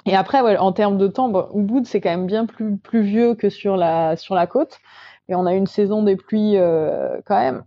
Et 0.06 0.16
après, 0.16 0.42
ouais, 0.42 0.58
en 0.58 0.72
termes 0.72 0.98
de 0.98 1.08
temps, 1.08 1.30
bon, 1.30 1.48
Ubud 1.54 1.86
c'est 1.86 2.02
quand 2.02 2.10
même 2.10 2.26
bien 2.26 2.46
plus 2.46 2.78
plus 2.78 3.02
vieux 3.02 3.36
que 3.36 3.50
sur 3.50 3.78
la 3.78 4.16
sur 4.16 4.36
la 4.36 4.48
côte. 4.48 4.80
Et 5.28 5.36
on 5.36 5.46
a 5.46 5.54
une 5.54 5.68
saison 5.68 6.02
des 6.02 6.16
pluies 6.16 6.58
euh, 6.58 7.20
quand 7.26 7.40
même 7.40 7.64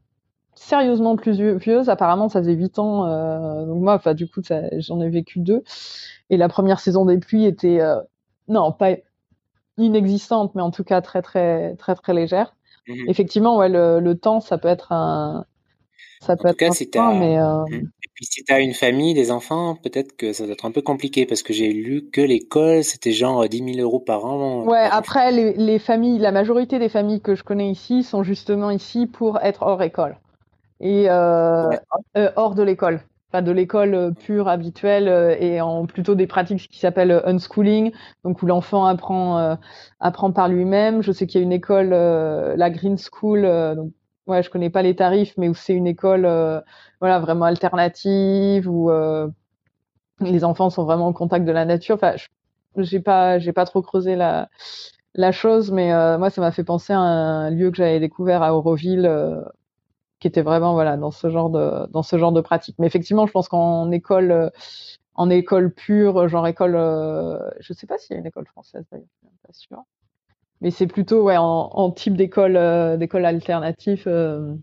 sérieusement 0.55 1.17
plus 1.17 1.41
vieuse. 1.57 1.89
Apparemment, 1.89 2.29
ça 2.29 2.41
faisait 2.41 2.55
8 2.55 2.79
ans. 2.79 3.07
Euh, 3.07 3.67
donc 3.67 3.83
moi, 3.83 3.95
enfin, 3.95 4.15
du 4.15 4.29
coup, 4.29 4.41
j'en 4.79 5.01
ai 5.01 5.09
vécu 5.09 5.41
deux. 5.41 5.63
Et 6.31 6.37
la 6.37 6.49
première 6.49 6.81
saison 6.81 7.05
des 7.05 7.19
pluies 7.19 7.47
était, 7.47 7.81
euh, 7.81 8.01
non, 8.49 8.73
pas 8.73 8.97
inexistante, 9.79 10.55
mais 10.55 10.63
en 10.63 10.71
tout 10.71 10.85
cas 10.85 11.01
très, 11.01 11.23
très, 11.23 11.75
très, 11.77 11.95
très 11.95 12.15
légère. 12.15 12.55
Mhm. 12.89 13.05
Effectivement, 13.09 13.57
ouais, 13.57 13.69
le, 13.69 14.01
le, 14.01 14.17
temps, 14.17 14.41
ça 14.41 14.59
peut 14.59 14.69
être 14.69 14.93
un, 14.93 15.45
ça 16.21 16.37
peut 16.37 16.49
être 16.49 16.63
un 16.97 17.15
mais. 17.15 17.39
Euh... 17.39 17.65
Mhm. 17.69 17.91
Et 18.05 18.09
puis 18.15 18.27
si 18.27 18.45
tu 18.45 18.53
as 18.53 18.61
une 18.61 18.75
famille, 18.75 19.15
des 19.15 19.31
enfants, 19.31 19.77
peut-être 19.77 20.17
que 20.17 20.33
ça 20.33 20.45
doit 20.45 20.53
être 20.53 20.67
un 20.67 20.71
peu 20.71 20.83
compliqué 20.83 21.25
parce 21.25 21.43
que 21.43 21.53
j'ai 21.53 21.73
lu 21.73 22.11
que 22.13 22.21
l'école, 22.21 22.85
c'était 22.85 23.13
genre 23.13 23.49
10 23.49 23.75
000 23.75 23.79
euros 23.79 24.01
par 24.01 24.25
an. 24.25 24.65
Ouais, 24.65 24.87
après, 24.91 25.33
les, 25.33 25.55
les, 25.55 25.79
familles, 25.79 26.19
la 26.19 26.33
majorité 26.33 26.79
des 26.79 26.89
familles 26.89 27.23
que 27.23 27.35
je 27.35 27.43
connais 27.43 27.71
ici 27.71 28.03
sont 28.03 28.23
justement 28.23 28.71
ici 28.71 29.07
pour 29.07 29.41
être 29.41 29.63
hors 29.63 29.83
école 29.83 30.17
et 30.83 31.09
euh, 31.09 31.70
euh, 32.16 32.30
hors 32.37 32.55
de 32.55 32.62
l'école. 32.62 33.01
Enfin, 33.30 33.41
de 33.41 33.53
l'école 33.53 33.95
euh, 33.95 34.11
pure, 34.11 34.49
habituelle, 34.49 35.09
et 35.41 35.62
en 35.62 35.87
plutôt 35.87 36.14
des 36.14 36.26
pratiques 36.26 36.68
qui 36.68 36.78
s'appellent 36.78 37.22
unschooling, 37.24 37.93
donc 38.24 38.43
où 38.43 38.47
l'enfant 38.47 38.85
apprend, 38.85 39.57
apprend 40.01 40.33
par 40.33 40.49
lui-même. 40.49 41.03
Je 41.03 41.12
sais 41.12 41.26
qu'il 41.26 41.41
y 41.41 41.43
a 41.43 41.47
une 41.47 41.53
école, 41.53 41.91
la 41.91 42.70
Green 42.70 42.99
School, 42.99 43.43
donc 43.74 43.93
ouais, 44.26 44.43
je 44.43 44.51
connais 44.51 44.70
pas 44.70 44.83
les 44.83 44.95
tarifs, 44.95 45.35
mais 45.39 45.49
où 45.49 45.55
c'est 45.55 45.72
une 45.72 45.87
école, 45.87 46.22
voilà, 47.01 47.20
vraiment 47.20 47.47
alternative, 47.47 48.68
où 48.68 48.91
les 50.20 50.45
enfants 50.45 50.68
sont 50.68 50.85
vraiment 50.85 51.07
en 51.07 51.12
contact 51.14 51.47
de 51.47 51.53
la 51.53 51.64
nature. 51.64 51.95
Enfin, 51.95 52.14
j'ai 52.76 53.01
pas, 53.01 53.39
j'ai 53.39 53.53
pas 53.53 53.64
trop 53.64 53.80
creusé 53.83 54.14
la, 54.14 54.49
la 55.14 55.33
chose, 55.33 55.70
mais 55.70 55.89
moi, 56.18 56.28
ça 56.28 56.43
m'a 56.43 56.53
fait 56.53 56.64
penser 56.64 56.93
à 56.93 56.99
un 56.99 57.51
lieu 57.51 57.70
que 57.70 57.78
j'avais 57.78 58.01
découvert 58.01 58.43
à 58.43 58.55
Auroville, 58.55 59.11
qui 60.23 60.29
était 60.29 60.43
vraiment 60.43 60.75
voilà 60.75 60.97
dans 60.97 61.11
ce 61.11 61.31
genre 61.31 61.51
de 61.51 61.91
dans 61.91 62.05
ce 62.05 62.16
genre 62.16 62.31
de 62.31 62.41
pratique. 62.41 62.77
Mais 62.79 62.87
effectivement, 62.87 63.27
je 63.27 63.33
pense 63.33 63.49
qu'en 63.49 63.91
école 63.91 64.53
en 65.16 65.31
école 65.31 65.73
pure, 65.73 66.29
genre 66.29 66.47
école, 66.47 66.77
euh, 66.77 67.39
je 67.59 67.73
sais 67.73 67.89
pas 67.89 67.99
s'il 67.99 68.14
y 68.14 68.16
a 68.16 68.20
une 68.20 68.27
école 68.27 68.47
française 68.47 68.85
d'ailleurs, 68.93 69.09
je 69.25 69.29
suis 69.29 69.39
pas 69.45 69.53
sûre. 69.53 69.83
Mais 70.61 70.70
c'est 70.70 70.87
plutôt 70.87 71.25
ouais 71.25 71.37
en, 71.37 71.91
type 71.91 72.16
d'école 72.16 72.57
euh, 72.57 72.97
d'école 72.97 73.25
alternative. 73.25 74.05
Euh, 74.07 74.55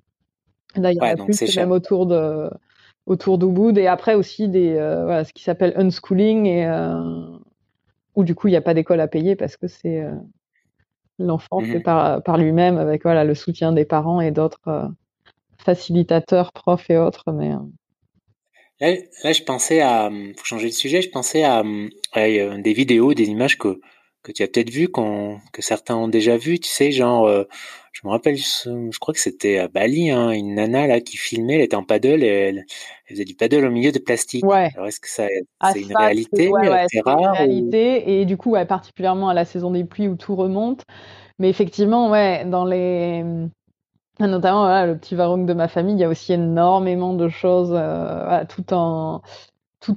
d'ailleurs, 0.77 1.17
plus 1.25 1.57
même 1.57 1.73
autour 1.73 2.05
de 2.05 2.49
autour 3.05 3.37
d'Ubud 3.37 3.77
et 3.77 3.87
après 3.87 4.15
aussi 4.15 4.47
des 4.47 4.75
voilà 4.75 5.25
ce 5.25 5.33
qui 5.33 5.43
s'appelle 5.43 5.73
unschooling 5.75 6.45
et 6.45 6.69
où 8.15 8.23
du 8.23 8.33
coup 8.33 8.47
il 8.47 8.51
n'y 8.51 8.57
a 8.57 8.61
pas 8.61 8.73
d'école 8.73 9.01
à 9.01 9.09
payer 9.09 9.35
parce 9.35 9.57
que 9.57 9.67
c'est 9.67 10.07
l'enfant 11.17 11.59
fait 11.59 11.79
mmh 11.79 11.83
par, 11.83 12.23
par 12.23 12.37
lui-même 12.37 12.77
avec 12.77 13.03
voilà 13.03 13.25
le 13.25 13.35
soutien 13.35 13.73
des 13.73 13.83
parents 13.83 14.21
et 14.21 14.31
d'autres 14.31 14.89
facilitateurs, 15.59 16.51
profs 16.53 16.89
et 16.89 16.97
autres. 16.97 17.31
Mais 17.31 17.51
euh. 17.51 18.95
là, 19.23 19.31
je 19.31 19.43
pensais 19.43 19.81
à, 19.81 20.09
pour 20.35 20.45
changer 20.45 20.67
de 20.67 20.73
sujet, 20.73 21.01
je 21.01 21.09
pensais 21.09 21.43
à, 21.43 21.63
des 22.15 22.73
vidéos, 22.73 23.13
des 23.13 23.25
images 23.25 23.57
que 23.57 23.79
que 24.21 24.31
tu 24.31 24.43
as 24.43 24.47
peut-être 24.47 24.69
vues, 24.69 24.89
que 24.89 25.61
certains 25.61 25.95
ont 25.95 26.07
déjà 26.07 26.37
vues, 26.37 26.59
tu 26.59 26.69
sais, 26.69 26.91
genre, 26.91 27.25
euh, 27.25 27.45
je 27.93 28.01
me 28.05 28.11
rappelle, 28.11 28.35
je 28.35 28.99
crois 28.99 29.13
que 29.13 29.19
c'était 29.19 29.57
à 29.59 29.67
Bali, 29.67 30.09
hein, 30.09 30.31
une 30.31 30.55
nana 30.55 30.87
là 30.87 30.99
qui 30.99 31.17
filmait, 31.17 31.55
elle 31.55 31.61
était 31.61 31.75
en 31.75 31.83
paddle 31.83 32.23
et 32.23 32.27
elle, 32.27 32.65
faisait 33.07 33.25
du 33.25 33.35
paddle 33.35 33.65
au 33.65 33.71
milieu 33.71 33.91
de 33.91 33.99
plastique. 33.99 34.45
Ouais. 34.45 34.69
Alors 34.75 34.87
est-ce 34.87 34.99
que 34.99 35.09
ça, 35.09 35.27
ah, 35.59 35.71
c'est 35.73 35.81
une 35.81 35.95
réalité, 35.95 36.51
c'est 36.91 37.01
rare 37.01 37.19
une 37.19 37.27
réalité 37.29 38.21
et 38.21 38.25
du 38.25 38.37
coup, 38.37 38.55
particulièrement 38.67 39.29
à 39.29 39.33
la 39.33 39.45
saison 39.45 39.71
des 39.71 39.85
pluies 39.85 40.07
où 40.07 40.15
tout 40.15 40.35
remonte. 40.35 40.83
Mais 41.39 41.49
effectivement, 41.49 42.11
ouais, 42.11 42.43
dans 42.45 42.65
les 42.65 43.23
Notamment, 44.19 44.85
le 44.85 44.97
petit 44.97 45.15
varong 45.15 45.45
de 45.45 45.53
ma 45.53 45.69
famille, 45.69 45.95
il 45.95 45.99
y 45.99 46.03
a 46.03 46.09
aussi 46.09 46.33
énormément 46.33 47.13
de 47.13 47.29
choses, 47.29 47.71
euh, 47.73 48.43
tout 48.49 48.73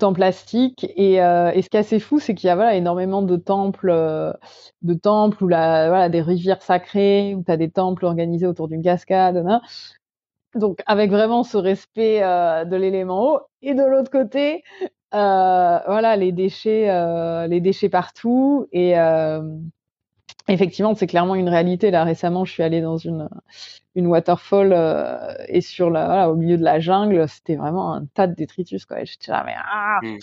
en 0.04 0.12
plastique. 0.12 0.86
Et, 0.96 1.20
euh, 1.20 1.50
et 1.52 1.60
ce 1.62 1.68
qui 1.68 1.76
est 1.76 1.80
assez 1.80 1.98
fou, 1.98 2.20
c'est 2.20 2.34
qu'il 2.36 2.46
y 2.46 2.50
a 2.50 2.74
énormément 2.76 3.22
de 3.22 3.36
temples, 3.36 3.90
euh, 3.90 4.32
voilà, 4.80 6.08
des 6.08 6.22
rivières 6.22 6.62
sacrées, 6.62 7.34
où 7.34 7.42
tu 7.42 7.50
as 7.50 7.56
des 7.56 7.70
temples 7.70 8.04
organisés 8.04 8.46
autour 8.46 8.68
d'une 8.68 8.82
cascade. 8.82 9.44
Donc, 10.54 10.82
avec 10.86 11.10
vraiment 11.10 11.42
ce 11.42 11.56
respect 11.56 12.20
de 12.20 12.76
l'élément 12.76 13.34
eau. 13.34 13.40
Et 13.62 13.74
de 13.74 13.82
l'autre 13.82 14.10
côté, 14.10 14.62
voilà, 15.10 16.14
les 16.16 16.30
déchets, 16.30 16.86
les 17.48 17.60
déchets 17.60 17.88
partout. 17.88 18.68
Effectivement, 20.49 20.95
c'est 20.95 21.07
clairement 21.07 21.34
une 21.34 21.49
réalité. 21.49 21.90
Là, 21.90 22.05
récemment, 22.05 22.45
je 22.45 22.53
suis 22.53 22.62
allée 22.62 22.80
dans 22.80 22.97
une 22.97 23.28
une 23.95 24.07
waterfall 24.07 24.72
euh, 24.72 25.34
et 25.49 25.61
sur 25.61 25.90
la 25.90 26.07
voilà, 26.07 26.30
au 26.30 26.34
milieu 26.34 26.57
de 26.57 26.64
la 26.64 26.80
jungle, 26.80 27.28
c'était 27.28 27.57
vraiment 27.57 27.93
un 27.93 28.07
tas 28.14 28.26
de 28.26 28.34
détritus 28.34 28.86
quoi. 28.86 29.05
J'étais 29.05 29.30
là 29.30 29.43
mais 29.45 29.53
ah 29.57 29.99
mmh. 30.03 30.18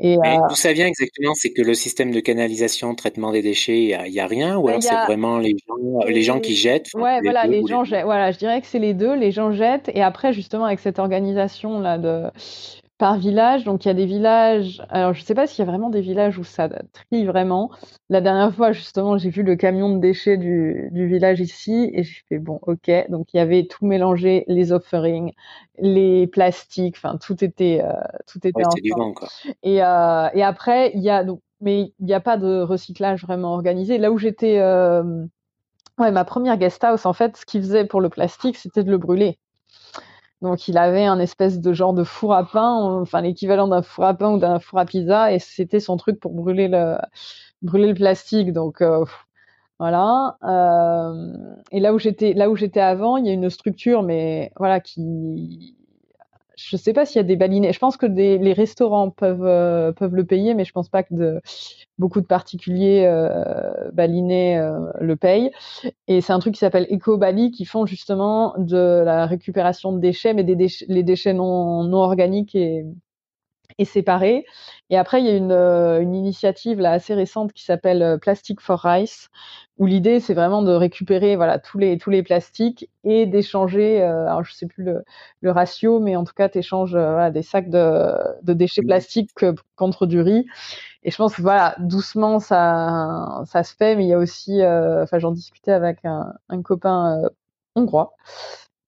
Et, 0.00 0.16
mais 0.18 0.36
euh, 0.36 0.40
d'où 0.48 0.54
ça 0.54 0.72
vient 0.72 0.86
exactement? 0.86 1.34
C'est 1.34 1.52
que 1.52 1.62
le 1.62 1.74
système 1.74 2.12
de 2.12 2.20
canalisation, 2.20 2.94
traitement 2.94 3.32
des 3.32 3.42
déchets, 3.42 3.82
il 3.82 4.12
y, 4.12 4.20
a 4.20 4.26
rien, 4.28 4.56
ou 4.56 4.68
alors 4.68 4.80
c'est 4.80 4.94
vraiment 5.06 5.38
les 5.38 5.56
gens, 5.66 6.06
les 6.06 6.22
gens 6.22 6.38
qui 6.38 6.54
jettent? 6.54 6.90
Ouais, 6.94 7.20
voilà, 7.20 7.46
les 7.46 7.66
gens 7.66 7.82
jettent. 7.82 8.04
Voilà, 8.04 8.30
je 8.30 8.38
dirais 8.38 8.60
que 8.60 8.68
c'est 8.68 8.78
les 8.78 8.94
deux. 8.94 9.16
Les 9.16 9.32
gens 9.32 9.50
jettent, 9.50 9.90
et 9.92 10.02
après 10.02 10.32
justement 10.32 10.66
avec 10.66 10.78
cette 10.78 11.00
organisation 11.00 11.80
là 11.80 11.98
de 11.98 12.26
par 12.98 13.18
village. 13.18 13.64
Donc 13.64 13.84
il 13.84 13.88
y 13.88 13.90
a 13.90 13.94
des 13.94 14.06
villages. 14.06 14.82
Alors 14.90 15.14
je 15.14 15.22
sais 15.22 15.34
pas 15.34 15.46
s'il 15.46 15.64
y 15.64 15.68
a 15.68 15.70
vraiment 15.70 15.90
des 15.90 16.00
villages 16.00 16.38
où 16.38 16.44
ça 16.44 16.68
trie 16.92 17.24
vraiment. 17.24 17.70
La 18.10 18.20
dernière 18.20 18.54
fois 18.54 18.72
justement, 18.72 19.16
j'ai 19.18 19.30
vu 19.30 19.42
le 19.42 19.56
camion 19.56 19.94
de 19.94 20.00
déchets 20.00 20.36
du, 20.36 20.88
du 20.92 21.06
village 21.06 21.40
ici 21.40 21.90
et 21.94 22.02
j'ai 22.02 22.22
fait 22.28 22.38
bon, 22.38 22.58
ok. 22.62 22.90
Donc 23.08 23.32
il 23.32 23.38
y 23.38 23.40
avait 23.40 23.66
tout 23.66 23.86
mélangé, 23.86 24.44
les 24.48 24.72
offerings, 24.72 25.32
les 25.78 26.26
plastiques, 26.26 26.96
enfin 26.98 27.16
tout 27.18 27.42
était 27.44 27.80
euh, 27.84 27.92
tout 28.26 28.46
était 28.46 28.62
ouais, 28.62 29.12
quoi. 29.14 29.28
Et, 29.62 29.82
euh, 29.82 30.28
et 30.34 30.42
après 30.42 30.92
il 30.94 31.02
y 31.02 31.10
a 31.10 31.24
donc 31.24 31.40
mais 31.60 31.92
il 31.98 32.06
n'y 32.06 32.14
a 32.14 32.20
pas 32.20 32.36
de 32.36 32.60
recyclage 32.62 33.22
vraiment 33.22 33.52
organisé. 33.54 33.98
Là 33.98 34.12
où 34.12 34.18
j'étais, 34.18 34.58
euh, 34.60 35.02
ouais, 35.98 36.10
ma 36.10 36.24
première 36.24 36.56
guest 36.58 36.82
house, 36.84 37.06
en 37.06 37.12
fait, 37.12 37.36
ce 37.36 37.46
qu'ils 37.46 37.62
faisaient 37.62 37.86
pour 37.86 38.00
le 38.00 38.08
plastique, 38.08 38.56
c'était 38.56 38.84
de 38.84 38.90
le 38.90 38.98
brûler. 38.98 39.38
Donc 40.42 40.68
il 40.68 40.78
avait 40.78 41.04
un 41.04 41.18
espèce 41.18 41.60
de 41.60 41.72
genre 41.72 41.94
de 41.94 42.04
four 42.04 42.34
à 42.34 42.44
pain, 42.48 43.00
enfin 43.00 43.20
l'équivalent 43.22 43.68
d'un 43.68 43.82
four 43.82 44.04
à 44.04 44.14
pain 44.14 44.30
ou 44.32 44.38
d'un 44.38 44.60
four 44.60 44.78
à 44.78 44.84
pizza, 44.86 45.32
et 45.32 45.38
c'était 45.40 45.80
son 45.80 45.96
truc 45.96 46.20
pour 46.20 46.32
brûler 46.32 46.68
le 46.68 46.96
brûler 47.62 47.88
le 47.88 47.94
plastique. 47.94 48.52
Donc 48.52 48.80
euh, 48.82 49.04
voilà. 49.78 50.38
Euh, 50.44 51.32
et 51.72 51.80
là 51.80 51.94
où 51.94 51.98
j'étais 51.98 52.34
là 52.34 52.50
où 52.50 52.56
j'étais 52.56 52.80
avant, 52.80 53.16
il 53.16 53.26
y 53.26 53.30
a 53.30 53.32
une 53.32 53.50
structure, 53.50 54.02
mais 54.02 54.52
voilà 54.56 54.80
qui 54.80 55.76
je 56.58 56.76
sais 56.76 56.92
pas 56.92 57.06
s'il 57.06 57.16
y 57.16 57.20
a 57.20 57.22
des 57.24 57.36
balinets. 57.36 57.72
Je 57.72 57.78
pense 57.78 57.96
que 57.96 58.06
les 58.06 58.52
restaurants 58.52 59.10
peuvent 59.10 59.44
euh, 59.44 59.92
peuvent 59.92 60.14
le 60.14 60.24
payer, 60.24 60.54
mais 60.54 60.64
je 60.64 60.72
pense 60.72 60.88
pas 60.88 61.02
que 61.02 61.14
de, 61.14 61.40
beaucoup 61.98 62.20
de 62.20 62.26
particuliers 62.26 63.04
euh, 63.06 63.90
balinés 63.92 64.58
euh, 64.58 64.78
le 65.00 65.16
payent. 65.16 65.50
Et 66.08 66.20
c'est 66.20 66.32
un 66.32 66.38
truc 66.40 66.54
qui 66.54 66.60
s'appelle 66.60 66.86
Eco 66.90 67.16
Bali 67.16 67.50
qui 67.52 67.64
font 67.64 67.86
justement 67.86 68.54
de 68.58 69.02
la 69.04 69.26
récupération 69.26 69.92
de 69.92 70.00
déchets, 70.00 70.34
mais 70.34 70.44
des 70.44 70.68
les 70.88 71.02
déchets 71.02 71.32
non 71.34 71.84
non 71.84 71.98
organiques 71.98 72.54
et 72.54 72.84
et 73.78 73.84
séparés. 73.84 74.44
Et 74.90 74.98
après, 74.98 75.20
il 75.20 75.26
y 75.26 75.30
a 75.30 75.36
une, 75.36 75.52
euh, 75.52 76.00
une 76.00 76.14
initiative 76.14 76.80
là 76.80 76.92
assez 76.92 77.14
récente 77.14 77.52
qui 77.52 77.64
s'appelle 77.64 78.02
euh, 78.02 78.18
Plastic 78.18 78.60
for 78.60 78.80
Rice, 78.80 79.28
où 79.78 79.86
l'idée 79.86 80.20
c'est 80.20 80.34
vraiment 80.34 80.62
de 80.62 80.72
récupérer 80.72 81.36
voilà 81.36 81.58
tous 81.58 81.78
les 81.78 81.98
tous 81.98 82.10
les 82.10 82.22
plastiques 82.22 82.90
et 83.04 83.26
d'échanger. 83.26 84.02
Euh, 84.02 84.26
alors 84.26 84.44
je 84.44 84.52
sais 84.52 84.66
plus 84.66 84.84
le, 84.84 85.04
le 85.40 85.50
ratio, 85.50 86.00
mais 86.00 86.16
en 86.16 86.24
tout 86.24 86.34
cas, 86.34 86.48
tu 86.48 86.58
échanges 86.58 86.92
voilà, 86.92 87.30
des 87.30 87.42
sacs 87.42 87.70
de, 87.70 88.12
de 88.42 88.52
déchets 88.52 88.82
mmh. 88.82 88.86
plastiques 88.86 89.30
contre 89.76 90.06
du 90.06 90.20
riz. 90.20 90.46
Et 91.04 91.10
je 91.10 91.16
pense 91.16 91.36
que 91.36 91.42
voilà, 91.42 91.76
doucement 91.78 92.40
ça 92.40 93.42
ça 93.46 93.62
se 93.62 93.74
fait, 93.74 93.96
mais 93.96 94.04
il 94.04 94.08
y 94.08 94.14
a 94.14 94.18
aussi, 94.18 94.60
enfin 94.64 95.18
j'en 95.18 95.32
discutais 95.32 95.72
avec 95.72 96.04
un, 96.04 96.34
un 96.48 96.62
copain 96.62 97.22
hongrois 97.76 98.14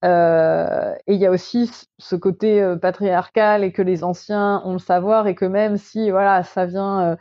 euh, 0.04 0.79
et 1.10 1.14
il 1.14 1.20
y 1.20 1.26
a 1.26 1.30
aussi 1.30 1.70
ce 1.98 2.16
côté 2.16 2.62
euh, 2.62 2.76
patriarcal 2.76 3.64
et 3.64 3.72
que 3.72 3.82
les 3.82 4.04
anciens 4.04 4.62
ont 4.64 4.72
le 4.72 4.78
savoir 4.78 5.26
et 5.26 5.34
que 5.34 5.44
même 5.44 5.76
si 5.76 6.10
voilà 6.10 6.42
ça 6.42 6.66
vient 6.66 7.00
euh, 7.02 7.16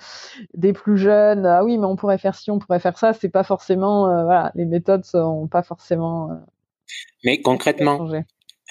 des 0.53 0.73
plus 0.73 0.97
jeunes, 0.97 1.45
ah 1.45 1.63
oui 1.63 1.77
mais 1.77 1.85
on 1.85 1.95
pourrait 1.95 2.17
faire 2.17 2.35
ci, 2.35 2.51
on 2.51 2.59
pourrait 2.59 2.79
faire 2.79 2.97
ça, 2.97 3.13
c'est 3.13 3.29
pas 3.29 3.43
forcément 3.43 4.03
voilà 4.23 4.51
les 4.55 4.65
méthodes 4.65 5.05
sont 5.05 5.47
pas 5.47 5.63
forcément. 5.63 6.29
mais 7.23 7.41
concrètement, 7.41 8.07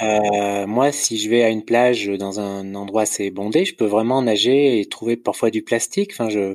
euh, 0.01 0.67
moi, 0.67 0.93
si 0.93 1.19
je 1.19 1.29
vais 1.29 1.43
à 1.43 1.49
une 1.49 1.65
plage 1.65 2.07
dans 2.07 2.39
un 2.39 2.75
endroit 2.75 3.03
assez 3.03 3.31
bondé, 3.31 3.65
je 3.65 3.75
peux 3.75 3.85
vraiment 3.85 4.23
nager 4.23 4.81
et 4.81 4.89
trouver 4.89 5.17
parfois 5.17 5.51
du 5.51 5.63
plastique. 5.63 6.13
Enfin, 6.13 6.29
je, 6.29 6.55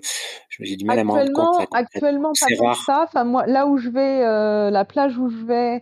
j'ai 0.49 0.77
du 0.77 0.85
mal 0.85 0.99
à 0.99 1.03
m'en 1.03 1.15
rendre 1.15 1.31
compte. 1.33 1.67
actuellement, 1.73 2.31
pas 2.39 2.65
rare. 2.65 2.83
ça. 2.85 3.03
Enfin, 3.03 3.25
moi, 3.25 3.45
là 3.45 3.67
où 3.67 3.77
je 3.77 3.89
vais, 3.89 4.23
euh, 4.23 4.69
la 4.69 4.85
plage 4.85 5.17
où 5.17 5.29
je 5.29 5.45
vais, 5.45 5.81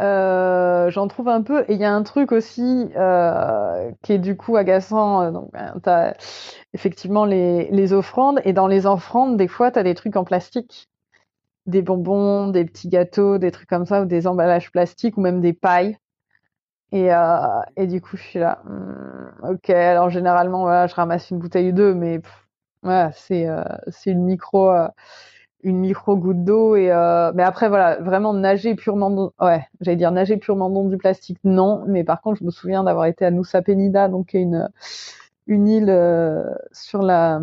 euh, 0.00 0.90
j'en 0.90 1.08
trouve 1.08 1.28
un 1.28 1.42
peu. 1.42 1.62
Et 1.68 1.74
il 1.74 1.80
y 1.80 1.84
a 1.84 1.92
un 1.92 2.02
truc 2.02 2.32
aussi 2.32 2.90
euh, 2.96 3.90
qui 4.02 4.12
est 4.14 4.18
du 4.18 4.36
coup 4.36 4.56
agaçant. 4.56 5.30
Donc, 5.32 5.50
ben, 5.52 5.74
tu 5.82 5.90
effectivement 6.74 7.24
les, 7.24 7.92
offrandes. 7.92 8.40
Et 8.44 8.52
dans 8.52 8.66
les 8.66 8.86
offrandes, 8.86 9.36
des 9.36 9.48
fois, 9.48 9.70
tu 9.70 9.78
as 9.78 9.82
des 9.82 9.94
trucs 9.94 10.16
en 10.16 10.24
plastique. 10.24 10.88
Des 11.66 11.82
bonbons, 11.82 12.48
des 12.48 12.64
petits 12.64 12.88
gâteaux, 12.88 13.38
des 13.38 13.50
trucs 13.50 13.68
comme 13.68 13.86
ça, 13.86 14.02
ou 14.02 14.04
des 14.06 14.26
emballages 14.26 14.70
plastiques, 14.70 15.16
ou 15.16 15.20
même 15.20 15.40
des 15.40 15.52
pailles. 15.52 15.98
Et, 16.92 17.12
euh, 17.12 17.86
du 17.86 18.00
coup, 18.00 18.16
je 18.16 18.22
suis 18.22 18.38
là. 18.38 18.62
Hmm, 18.64 19.52
ok, 19.54 19.70
alors 19.70 20.10
généralement, 20.10 20.60
voilà, 20.62 20.86
je 20.86 20.94
ramasse 20.94 21.30
une 21.30 21.38
bouteille 21.38 21.70
ou 21.70 21.72
deux, 21.72 21.94
mais 21.94 22.20
c'est 23.12 23.48
euh, 23.48 23.64
c'est 23.88 24.10
une 24.10 24.24
micro 24.24 24.70
euh, 24.70 24.88
une 25.66 25.80
micro 25.80 26.16
goutte 26.16 26.44
d'eau 26.44 26.76
et 26.76 26.90
euh, 26.90 27.32
mais 27.34 27.42
après 27.42 27.68
voilà 27.68 27.96
vraiment 27.96 28.32
nager 28.32 28.74
purement 28.74 29.10
dans, 29.10 29.32
ouais 29.40 29.66
j'allais 29.80 29.96
dire 29.96 30.12
nager 30.12 30.36
purement 30.36 30.70
dans 30.70 30.84
du 30.84 30.96
plastique 30.96 31.38
non. 31.44 31.84
Mais 31.88 32.04
par 32.04 32.22
contre 32.22 32.38
je 32.38 32.44
me 32.44 32.50
souviens 32.50 32.84
d'avoir 32.84 33.06
été 33.06 33.24
à 33.24 33.30
Nusa 33.30 33.62
Penida 33.62 34.08
donc 34.08 34.32
une 34.32 34.70
une 35.46 35.68
île 35.68 35.90
euh, 35.90 36.44
sur 36.72 37.02
la 37.02 37.40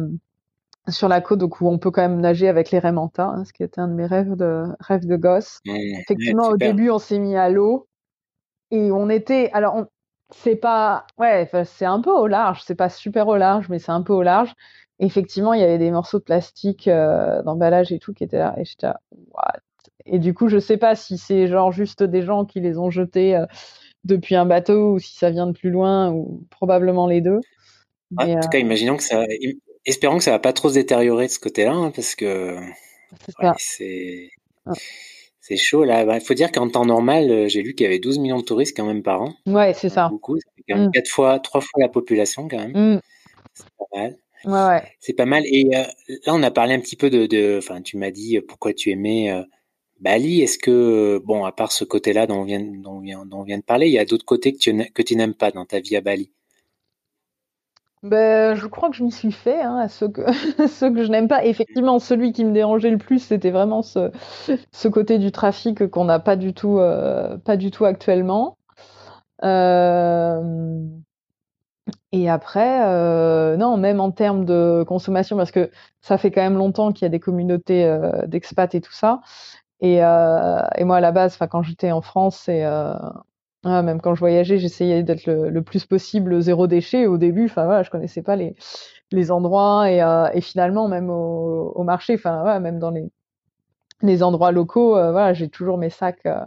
sur 0.87 1.07
la 1.07 1.21
côte 1.21 1.39
donc 1.39 1.61
où 1.61 1.67
on 1.67 1.77
peut 1.77 1.91
quand 1.91 2.01
même 2.01 2.19
nager 2.19 2.47
avec 2.47 2.71
les 2.71 2.79
Raimanta 2.79 3.25
hein, 3.25 3.45
ce 3.45 3.53
qui 3.53 3.61
était 3.61 3.81
un 3.81 3.87
de 3.87 3.93
mes 3.93 4.05
rêves 4.05 4.35
de 4.35 4.63
rêves 4.79 5.05
de 5.05 5.15
gosse. 5.17 5.59
Mmh, 5.65 5.71
effectivement 6.01 6.47
au 6.47 6.57
début 6.57 6.89
on 6.89 6.99
s'est 6.99 7.19
mis 7.19 7.35
à 7.35 7.49
l'eau 7.49 7.87
et 8.73 8.91
on 8.91 9.07
était, 9.07 9.51
alors, 9.53 9.85
c'est 10.31 10.55
pas, 10.55 11.05
ouais, 11.19 11.47
c'est 11.65 11.85
un 11.85 12.01
peu 12.01 12.09
au 12.09 12.25
large, 12.25 12.63
c'est 12.65 12.73
pas 12.73 12.89
super 12.89 13.27
au 13.27 13.37
large, 13.37 13.69
mais 13.69 13.77
c'est 13.77 13.91
un 13.91 14.01
peu 14.01 14.13
au 14.13 14.23
large. 14.23 14.51
Effectivement, 14.99 15.53
il 15.53 15.61
y 15.61 15.63
avait 15.63 15.77
des 15.77 15.91
morceaux 15.91 16.19
de 16.19 16.23
plastique 16.23 16.87
euh, 16.87 17.41
d'emballage 17.43 17.91
et 17.91 17.99
tout 17.99 18.13
qui 18.13 18.23
étaient 18.23 18.37
là, 18.37 18.55
et 18.57 18.65
j'étais 18.65 18.87
là, 18.87 18.99
what? 19.31 19.59
Et 20.05 20.19
du 20.19 20.33
coup, 20.33 20.49
je 20.49 20.59
sais 20.59 20.77
pas 20.77 20.95
si 20.95 21.17
c'est 21.17 21.47
genre 21.47 21.71
juste 21.71 22.03
des 22.03 22.23
gens 22.23 22.43
qui 22.43 22.59
les 22.59 22.77
ont 22.77 22.89
jetés 22.89 23.35
euh, 23.35 23.45
depuis 24.03 24.35
un 24.35 24.45
bateau 24.45 24.93
ou 24.93 24.99
si 24.99 25.15
ça 25.15 25.29
vient 25.29 25.47
de 25.47 25.53
plus 25.53 25.69
loin 25.69 26.11
ou 26.11 26.45
probablement 26.49 27.07
les 27.07 27.21
deux. 27.21 27.39
en 28.17 28.39
tout 28.39 28.49
cas, 28.49 28.57
euh, 28.57 28.61
imaginons 28.61 28.97
que 28.97 29.03
ça, 29.03 29.23
espérons 29.85 30.17
que 30.17 30.23
ça 30.23 30.31
va 30.31 30.39
pas 30.39 30.51
trop 30.51 30.69
se 30.69 30.73
détériorer 30.73 31.27
de 31.27 31.31
ce 31.31 31.39
côté-là, 31.39 31.71
hein, 31.71 31.91
parce 31.95 32.15
que 32.15 32.57
c'est 33.57 34.29
c'est 35.39 35.57
chaud 35.57 35.83
là. 35.83 36.01
Il 36.01 36.07
bah, 36.07 36.19
faut 36.19 36.33
dire 36.33 36.51
qu'en 36.51 36.69
temps 36.69 36.85
normal, 36.85 37.49
j'ai 37.49 37.61
lu 37.61 37.75
qu'il 37.75 37.85
y 37.85 37.87
avait 37.87 37.99
12 37.99 38.19
millions 38.19 38.39
de 38.39 38.43
touristes 38.43 38.75
quand 38.75 38.85
même 38.85 39.03
par 39.03 39.21
an. 39.21 39.33
Ouais, 39.45 39.73
c'est 39.73 39.89
ça. 39.89 40.09
Beaucoup. 40.09 40.37
C'est 40.37 40.63
quand 40.67 40.77
même 40.77 40.89
mm. 40.89 41.05
fois, 41.07 41.39
trois 41.39 41.61
fois 41.61 41.81
la 41.81 41.89
population 41.89 42.47
quand 42.47 42.57
même. 42.57 42.95
Mm. 42.95 43.01
C'est 43.53 43.65
pas 43.77 43.99
mal. 43.99 44.17
Ouais, 44.45 44.51
ouais. 44.51 44.83
C'est 44.99 45.13
pas 45.13 45.25
mal. 45.25 45.43
Et 45.45 45.69
euh, 45.73 45.83
là, 46.25 46.33
on 46.33 46.43
a 46.43 46.51
parlé 46.51 46.73
un 46.73 46.79
petit 46.79 46.95
peu 46.95 47.09
de. 47.09 47.57
Enfin, 47.57 47.81
tu 47.81 47.97
m'as 47.97 48.11
dit 48.11 48.39
pourquoi 48.41 48.73
tu 48.73 48.91
aimais 48.91 49.31
Bali. 49.99 50.41
Est-ce 50.41 50.57
que, 50.57 51.21
bon, 51.23 51.45
à 51.45 51.51
part 51.51 51.71
ce 51.71 51.85
côté-là 51.85 52.27
dont 52.27 52.41
on 52.41 52.43
vient, 52.43 52.59
dont 52.59 52.99
vient, 52.99 53.25
dont 53.25 53.39
on 53.39 53.43
vient 53.43 53.57
de 53.57 53.63
parler, 53.63 53.87
il 53.87 53.93
y 53.93 53.99
a 53.99 54.05
d'autres 54.05 54.25
côtés 54.25 54.53
que 54.53 54.57
tu, 54.57 54.91
que 54.91 55.01
tu 55.01 55.15
n'aimes 55.15 55.33
pas 55.33 55.51
dans 55.51 55.65
ta 55.65 55.79
vie 55.79 55.95
à 55.95 56.01
Bali? 56.01 56.31
Ben, 58.03 58.53
je 58.55 58.67
crois 58.67 58.89
que 58.89 58.97
je 58.97 59.03
m'y 59.03 59.11
suis 59.13 59.31
fait 59.31 59.61
hein, 59.61 59.77
à 59.77 59.87
ceux 59.87 60.09
que, 60.09 60.21
ceux 60.67 60.93
que 60.93 61.03
je 61.03 61.09
n'aime 61.09 61.29
pas. 61.29 61.45
Effectivement, 61.45 61.99
celui 61.99 62.33
qui 62.33 62.43
me 62.43 62.51
dérangeait 62.51 62.89
le 62.89 62.97
plus, 62.97 63.19
c'était 63.19 63.49
vraiment 63.51 63.81
ce, 63.81 64.11
ce 64.73 64.87
côté 64.89 65.19
du 65.19 65.31
trafic 65.31 65.87
qu'on 65.87 66.03
n'a 66.05 66.19
pas 66.19 66.35
du 66.35 66.53
tout, 66.53 66.79
euh, 66.79 67.37
pas 67.37 67.55
du 67.55 67.71
tout 67.71 67.85
actuellement. 67.85 68.57
Euh... 69.43 70.41
Et 72.13 72.29
après, 72.29 72.87
euh, 72.87 73.57
non, 73.57 73.75
même 73.75 73.99
en 73.99 74.11
termes 74.11 74.45
de 74.45 74.85
consommation, 74.87 75.35
parce 75.35 75.51
que 75.51 75.69
ça 76.01 76.17
fait 76.17 76.31
quand 76.31 76.41
même 76.41 76.57
longtemps 76.57 76.93
qu'il 76.93 77.03
y 77.03 77.07
a 77.07 77.09
des 77.09 77.19
communautés 77.19 77.85
euh, 77.85 78.25
d'expats 78.27 78.73
et 78.75 78.81
tout 78.81 78.93
ça. 78.93 79.19
Et, 79.81 80.03
euh, 80.03 80.61
et, 80.77 80.85
moi, 80.85 80.97
à 80.97 81.01
la 81.01 81.11
base, 81.11 81.37
quand 81.51 81.63
j'étais 81.63 81.91
en 81.91 82.01
France, 82.01 82.37
c'est 82.45 82.63
ah, 83.65 83.81
même 83.81 84.01
quand 84.01 84.13
je 84.13 84.19
voyageais, 84.19 84.57
j'essayais 84.57 85.03
d'être 85.03 85.25
le, 85.25 85.61
plus 85.61 85.85
possible 85.85 86.41
zéro 86.41 86.67
déchet. 86.67 87.07
Au 87.07 87.17
début, 87.17 87.45
enfin 87.45 87.65
voilà, 87.65 87.83
je 87.83 87.89
connaissais 87.89 88.21
pas 88.21 88.35
les, 88.35 88.55
les 89.11 89.31
endroits 89.31 89.89
et, 89.89 90.01
euh, 90.01 90.27
et 90.33 90.41
finalement 90.41 90.87
même 90.89 91.09
au, 91.09 91.83
marché, 91.83 92.15
enfin 92.15 92.41
voilà, 92.41 92.59
même 92.59 92.79
dans 92.79 92.91
les, 92.91 93.09
les 94.01 94.23
endroits 94.23 94.51
locaux, 94.51 94.97
euh, 94.97 95.11
voilà, 95.11 95.33
j'ai 95.33 95.49
toujours 95.49 95.77
mes 95.77 95.89
sacs, 95.89 96.25
euh, 96.25 96.43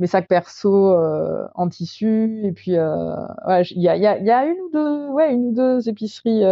mes 0.00 0.08
sacs 0.08 0.28
perso 0.28 0.94
euh, 0.94 1.46
en 1.54 1.68
tissu. 1.68 2.40
Et 2.44 2.52
puis 2.52 2.72
il 2.72 2.74
y, 2.74 3.88
a, 3.88 3.96
y, 3.96 4.06
a, 4.06 4.18
y 4.18 4.30
a 4.30 4.44
une 4.46 4.58
ou 4.60 4.70
deux, 4.72 5.08
ouais, 5.10 5.32
une 5.32 5.46
ou 5.48 5.54
deux 5.54 5.88
épiceries, 5.88 6.42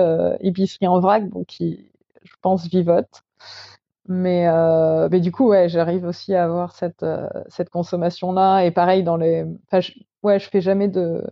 épiceries 0.41 0.87
en 0.89 1.01
vrac, 1.01 1.29
bon, 1.29 1.45
qui, 1.45 1.91
je 2.25 2.35
pense, 2.43 2.69
vivotent. 2.69 3.23
Mais, 4.09 4.49
euh, 4.49 5.09
mais 5.11 5.21
du 5.21 5.31
coup, 5.33 5.49
ouais, 5.49 5.69
j'arrive 5.69 6.05
aussi 6.07 6.35
à 6.35 6.45
avoir 6.45 6.75
cette, 6.75 7.03
euh, 7.03 7.29
cette 7.49 7.69
consommation-là. 7.69 8.63
Et 8.65 8.71
pareil, 8.71 9.03
dans 9.03 9.17
les. 9.19 9.45
Enfin, 9.67 9.81
je, 9.81 9.93
ouais, 10.23 10.39
je 10.39 10.49
fais 10.49 10.63
jamais 10.63 10.89
de, 10.89 11.23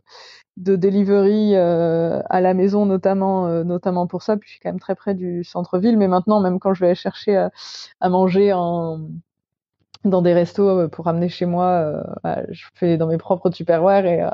de 0.58 0.76
delivery 0.76 1.54
euh, 1.56 2.20
à 2.28 2.40
la 2.42 2.52
maison, 2.54 2.84
notamment, 2.86 3.46
euh, 3.46 3.64
notamment 3.64 4.06
pour 4.06 4.22
ça. 4.22 4.36
Puis 4.36 4.48
je 4.48 4.52
suis 4.54 4.60
quand 4.60 4.68
même 4.70 4.80
très 4.80 4.94
près 4.94 5.14
du 5.14 5.42
centre-ville. 5.42 5.96
Mais 5.96 6.08
maintenant, 6.08 6.40
même 6.40 6.58
quand 6.60 6.74
je 6.74 6.84
vais 6.84 6.94
chercher 6.94 7.36
à, 7.36 7.50
à 8.00 8.10
manger 8.10 8.52
en, 8.52 9.00
dans 10.04 10.22
des 10.22 10.34
restos 10.34 10.68
euh, 10.68 10.88
pour 10.88 11.06
ramener 11.06 11.28
chez 11.28 11.46
moi, 11.46 12.02
euh, 12.24 12.42
je 12.50 12.64
fais 12.74 12.96
dans 12.96 13.06
mes 13.06 13.18
propres 13.18 13.50
tupperware 13.50 14.06
et, 14.06 14.28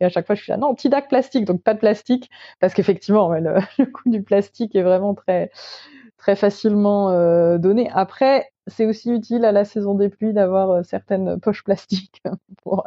et, 0.00 0.04
à 0.04 0.08
chaque 0.08 0.26
fois 0.26 0.34
je 0.34 0.42
suis 0.42 0.50
là, 0.50 0.56
non, 0.56 0.74
petit 0.74 0.88
dac 0.88 1.08
plastique, 1.08 1.44
donc 1.44 1.62
pas 1.62 1.74
de 1.74 1.78
plastique, 1.78 2.30
parce 2.60 2.74
qu'effectivement, 2.74 3.28
ouais, 3.28 3.40
le, 3.40 3.54
le 3.78 3.86
coût 3.86 4.10
du 4.10 4.22
plastique 4.22 4.74
est 4.74 4.82
vraiment 4.82 5.14
très 5.14 5.50
très 6.22 6.36
facilement 6.36 7.10
euh, 7.10 7.58
donné. 7.58 7.90
Après, 7.92 8.52
c'est 8.68 8.86
aussi 8.86 9.10
utile 9.10 9.44
à 9.44 9.50
la 9.50 9.64
saison 9.64 9.94
des 9.96 10.08
pluies 10.08 10.32
d'avoir 10.32 10.70
euh, 10.70 10.82
certaines 10.84 11.40
poches 11.40 11.64
plastiques 11.64 12.22
pour 12.62 12.86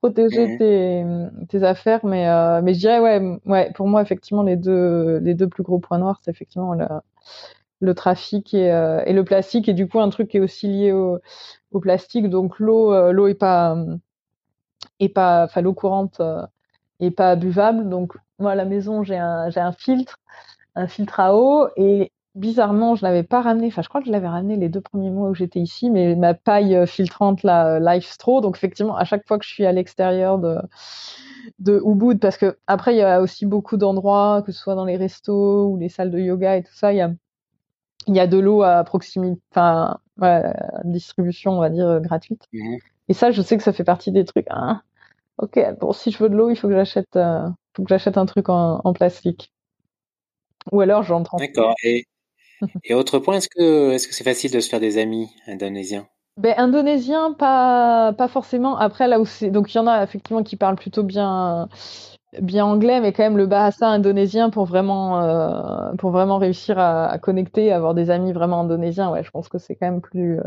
protéger 0.00 0.54
mmh. 0.54 0.58
tes, 0.58 1.04
tes, 1.50 1.64
affaires. 1.64 2.00
Mais, 2.04 2.28
euh, 2.30 2.62
mais 2.62 2.72
je 2.72 2.78
dirais, 2.78 2.98
ouais, 2.98 3.38
ouais, 3.44 3.70
pour 3.74 3.88
moi, 3.88 4.00
effectivement, 4.00 4.42
les 4.42 4.56
deux, 4.56 5.18
les 5.18 5.34
deux 5.34 5.48
plus 5.48 5.62
gros 5.62 5.80
points 5.80 5.98
noirs, 5.98 6.18
c'est 6.24 6.30
effectivement 6.30 6.72
le, 6.72 6.86
le 7.82 7.94
trafic 7.94 8.54
et, 8.54 8.72
euh, 8.72 9.02
et, 9.06 9.12
le 9.12 9.24
plastique. 9.24 9.68
Et 9.68 9.74
du 9.74 9.88
coup, 9.88 10.00
un 10.00 10.08
truc 10.08 10.28
qui 10.28 10.38
est 10.38 10.40
aussi 10.40 10.68
lié 10.68 10.92
au, 10.92 11.18
au 11.72 11.80
plastique. 11.80 12.30
Donc, 12.30 12.58
l'eau, 12.58 12.94
euh, 12.94 13.12
l'eau 13.12 13.26
est 13.26 13.34
pas, 13.34 13.76
est 15.00 15.18
enfin, 15.18 15.60
l'eau 15.60 15.74
courante 15.74 16.20
est 17.00 17.10
pas 17.10 17.36
buvable. 17.36 17.88
Donc, 17.88 18.14
moi, 18.38 18.52
à 18.52 18.54
la 18.54 18.64
maison, 18.64 19.02
j'ai 19.02 19.18
un, 19.18 19.50
j'ai 19.50 19.60
un 19.60 19.72
filtre, 19.72 20.18
un 20.76 20.86
filtre 20.86 21.20
à 21.20 21.36
eau 21.36 21.68
et 21.76 22.12
bizarrement, 22.34 22.94
je 22.94 23.04
l'avais 23.04 23.22
pas 23.24 23.42
ramené. 23.42 23.66
Enfin, 23.68 23.82
je 23.82 23.88
crois 23.88 24.00
que 24.00 24.06
je 24.06 24.12
l'avais 24.12 24.28
ramené 24.28 24.56
les 24.56 24.68
deux 24.68 24.80
premiers 24.80 25.10
mois 25.10 25.30
où 25.30 25.34
j'étais 25.34 25.60
ici, 25.60 25.90
mais 25.90 26.14
ma 26.16 26.34
paille 26.34 26.76
euh, 26.76 26.86
filtrante, 26.86 27.42
la 27.42 27.76
euh, 27.76 27.80
Life 27.80 28.06
Straw. 28.08 28.40
Donc, 28.40 28.56
effectivement, 28.56 28.96
à 28.96 29.04
chaque 29.04 29.26
fois 29.26 29.38
que 29.38 29.44
je 29.44 29.50
suis 29.50 29.66
à 29.66 29.72
l'extérieur 29.72 30.38
de, 30.38 30.56
de 31.58 31.82
parce 32.20 32.36
que 32.36 32.58
après, 32.66 32.94
il 32.94 32.98
y 32.98 33.02
a 33.02 33.20
aussi 33.20 33.46
beaucoup 33.46 33.76
d'endroits, 33.76 34.42
que 34.44 34.52
ce 34.52 34.58
soit 34.60 34.74
dans 34.74 34.84
les 34.84 34.96
restos 34.96 35.68
ou 35.68 35.76
les 35.78 35.88
salles 35.88 36.10
de 36.10 36.18
yoga 36.18 36.56
et 36.56 36.62
tout 36.62 36.74
ça, 36.74 36.92
il 36.92 36.96
y 36.98 37.00
a, 37.00 37.10
il 38.06 38.16
y 38.16 38.20
a 38.20 38.26
de 38.26 38.38
l'eau 38.38 38.62
à 38.62 38.84
proximité, 38.84 39.40
enfin, 39.50 39.98
ouais, 40.20 40.42
distribution, 40.84 41.52
on 41.52 41.60
va 41.60 41.70
dire, 41.70 41.86
euh, 41.86 42.00
gratuite. 42.00 42.46
Mmh. 42.52 42.76
Et 43.08 43.14
ça, 43.14 43.30
je 43.30 43.42
sais 43.42 43.56
que 43.56 43.62
ça 43.62 43.72
fait 43.72 43.84
partie 43.84 44.12
des 44.12 44.24
trucs. 44.24 44.46
Hein. 44.50 44.82
Ok, 45.38 45.58
bon, 45.80 45.92
si 45.92 46.10
je 46.10 46.18
veux 46.18 46.28
de 46.28 46.36
l'eau, 46.36 46.50
il 46.50 46.56
faut 46.56 46.68
que 46.68 46.74
j'achète, 46.74 47.16
euh, 47.16 47.48
faut 47.74 47.82
que 47.82 47.88
j'achète 47.88 48.16
un 48.16 48.26
truc 48.26 48.48
en, 48.48 48.80
en 48.84 48.92
plastique. 48.92 49.52
Ou 50.70 50.80
alors 50.80 51.02
j'en 51.02 51.22
transporte. 51.22 51.54
D'accord. 51.54 51.74
Et, 51.82 52.04
et 52.84 52.94
autre 52.94 53.18
point, 53.18 53.36
est-ce 53.36 53.48
que 53.48 53.90
est-ce 53.90 54.06
que 54.06 54.14
c'est 54.14 54.24
facile 54.24 54.52
de 54.52 54.60
se 54.60 54.68
faire 54.68 54.80
des 54.80 54.98
amis 54.98 55.28
indonésiens? 55.46 56.06
Ben, 56.38 56.54
indonésien, 56.56 57.32
pas, 57.32 58.14
pas 58.14 58.28
forcément. 58.28 58.78
Après, 58.78 59.06
là 59.08 59.20
où 59.20 59.26
c'est. 59.26 59.50
Donc, 59.50 59.74
il 59.74 59.76
y 59.76 59.80
en 59.80 59.86
a 59.86 60.02
effectivement 60.02 60.42
qui 60.42 60.56
parlent 60.56 60.76
plutôt 60.76 61.02
bien, 61.02 61.68
bien 62.40 62.64
anglais, 62.64 63.00
mais 63.00 63.12
quand 63.12 63.22
même 63.22 63.36
le 63.36 63.46
bahasa 63.46 63.86
indonésien 63.86 64.50
pour 64.50 64.64
vraiment, 64.64 65.22
euh, 65.22 65.92
pour 65.98 66.10
vraiment 66.10 66.38
réussir 66.38 66.78
à, 66.78 67.06
à, 67.08 67.18
connecter, 67.18 67.72
avoir 67.72 67.94
des 67.94 68.10
amis 68.10 68.32
vraiment 68.32 68.60
indonésiens, 68.60 69.10
ouais, 69.10 69.22
je 69.22 69.30
pense 69.30 69.48
que 69.48 69.58
c'est 69.58 69.74
quand 69.74 69.86
même 69.86 70.00
plus, 70.00 70.38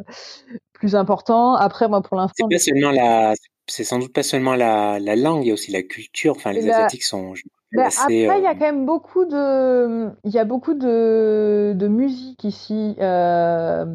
plus 0.74 0.96
important. 0.96 1.56
Après, 1.56 1.88
moi, 1.88 2.02
pour 2.02 2.18
l'instant. 2.18 2.48
C'est 2.50 2.58
seulement 2.60 2.92
la. 2.92 3.34
C'est 3.68 3.84
sans 3.84 3.98
doute 3.98 4.14
pas 4.14 4.22
seulement 4.22 4.54
la, 4.54 5.00
la 5.00 5.16
langue, 5.16 5.44
il 5.44 5.48
y 5.48 5.52
a 5.52 5.54
aussi 5.54 5.72
la 5.72 5.82
culture. 5.82 6.34
Enfin, 6.36 6.52
les 6.52 6.70
Asiatiques 6.70 7.04
sont. 7.04 7.34
Bah, 7.74 7.88
après, 7.88 8.14
il 8.14 8.44
y 8.44 8.48
a 8.48 8.52
euh, 8.52 8.54
quand 8.54 8.60
même 8.60 8.86
beaucoup 8.86 9.26
de, 9.26 10.10
il 10.24 10.32
y 10.32 10.38
a 10.38 10.46
beaucoup 10.46 10.76
de, 10.76 11.74
de 11.76 11.88
musique 11.88 12.44
ici. 12.44 12.96
Euh... 13.00 13.86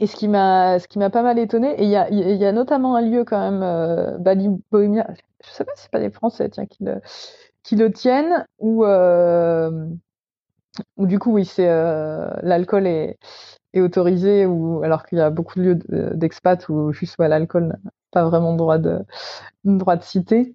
Et 0.00 0.06
ce 0.08 0.16
qui 0.16 0.26
m'a, 0.26 0.80
ce 0.80 0.88
qui 0.88 0.98
m'a 0.98 1.10
pas 1.10 1.22
mal 1.22 1.38
étonné, 1.38 1.80
et 1.80 1.84
il 1.84 1.88
y 1.88 1.94
a, 1.94 2.10
il 2.10 2.36
y 2.36 2.44
a 2.44 2.52
notamment 2.52 2.96
un 2.96 3.02
lieu 3.02 3.24
quand 3.24 3.38
même, 3.38 3.62
euh, 3.62 4.18
Bali 4.18 4.48
Bohemia. 4.72 5.06
Je 5.46 5.52
sais 5.52 5.64
pas 5.64 5.72
si 5.76 5.82
c'est 5.84 5.90
pas 5.90 6.00
des 6.00 6.10
Français, 6.10 6.48
tiens, 6.48 6.66
qui 6.66 7.76
le, 7.76 7.92
tiennent, 7.92 8.46
euh, 8.62 9.86
où 10.96 11.06
du 11.06 11.18
coup, 11.18 11.32
oui, 11.32 11.44
c'est 11.44 11.68
euh, 11.68 12.30
l'alcool 12.42 12.86
est, 12.86 13.18
autorisé, 13.76 14.46
ou 14.46 14.82
alors 14.84 15.04
qu'il 15.04 15.18
y 15.18 15.20
a 15.20 15.30
beaucoup 15.30 15.58
de 15.58 15.64
lieux 15.64 15.78
d'expat 16.14 16.68
où 16.68 16.92
juste 16.92 17.18
ouais, 17.18 17.28
l'alcool 17.28 17.66
n'a 17.66 17.76
pas 18.12 18.24
vraiment 18.24 18.54
droit 18.54 18.78
de, 18.78 19.00
droit 19.64 19.96
de 19.96 20.04
citer. 20.04 20.54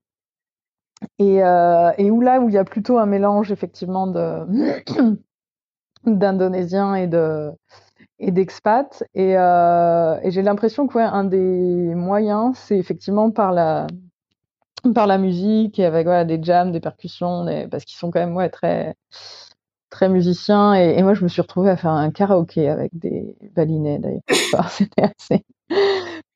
et, 1.17 1.43
euh, 1.43 1.91
et 1.97 2.11
où 2.11 2.21
là 2.21 2.39
où 2.39 2.49
il 2.49 2.55
y 2.55 2.57
a 2.57 2.63
plutôt 2.63 2.97
un 2.97 3.05
mélange 3.05 3.51
effectivement 3.51 4.07
d'indonésiens 6.05 6.95
et 6.95 7.09
et 8.19 8.31
d'expats 8.31 9.03
et, 9.13 9.35
j'ai 10.31 10.41
l'impression 10.41 10.87
ouais, 10.87 11.03
un 11.03 11.25
des 11.25 11.93
moyens 11.95 12.57
c'est 12.57 12.77
effectivement 12.77 13.31
par 13.31 13.51
la 13.51 13.87
par 14.93 15.07
la 15.07 15.17
musique 15.17 15.79
et 15.79 15.85
avec 15.85 16.05
voilà, 16.05 16.25
des 16.25 16.39
jams, 16.41 16.71
des 16.71 16.79
percussions, 16.79 17.45
des... 17.45 17.67
parce 17.67 17.85
qu'ils 17.85 17.97
sont 17.97 18.11
quand 18.11 18.19
même 18.19 18.35
ouais, 18.35 18.49
très 18.49 18.95
très 19.89 20.07
musiciens 20.07 20.75
et, 20.75 20.99
et, 20.99 21.03
moi 21.03 21.15
je 21.15 21.23
me 21.23 21.27
suis 21.27 21.41
retrouvée 21.41 21.71
à 21.71 21.77
faire 21.77 21.91
un 21.91 22.11
karaoké 22.11 22.69
avec 22.69 22.91
des 22.93 23.35
balinais 23.55 23.99
d'ailleurs. 23.99 24.21
C'était 24.69 25.03
assez 25.03 25.45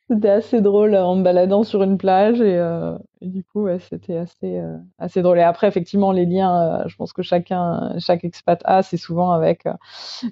c'était 0.10 0.30
assez 0.30 0.62
drôle 0.62 0.96
en 0.96 1.16
me 1.16 1.24
baladant 1.24 1.64
sur 1.64 1.82
une 1.84 1.98
plage 1.98 2.42
et, 2.42 2.58
euh, 2.58 2.98
et 3.22 3.28
du 3.28 3.44
coup 3.44 3.64
ouais, 3.64 3.80
c'était 3.80 4.18
assez 4.18 4.60
euh, 4.60 4.78
assez 5.00 5.22
drôle. 5.22 5.40
Et 5.40 5.44
après 5.44 5.68
effectivement 5.68 6.12
les 6.12 6.26
liens, 6.26 6.82
euh, 6.82 6.88
je 6.88 6.96
pense 6.96 7.14
que 7.14 7.22
chacun 7.22 7.98
chaque 8.00 8.24
expat 8.24 8.62
a, 8.66 8.84
c'est 8.84 8.98
souvent 8.98 9.32
avec 9.32 9.64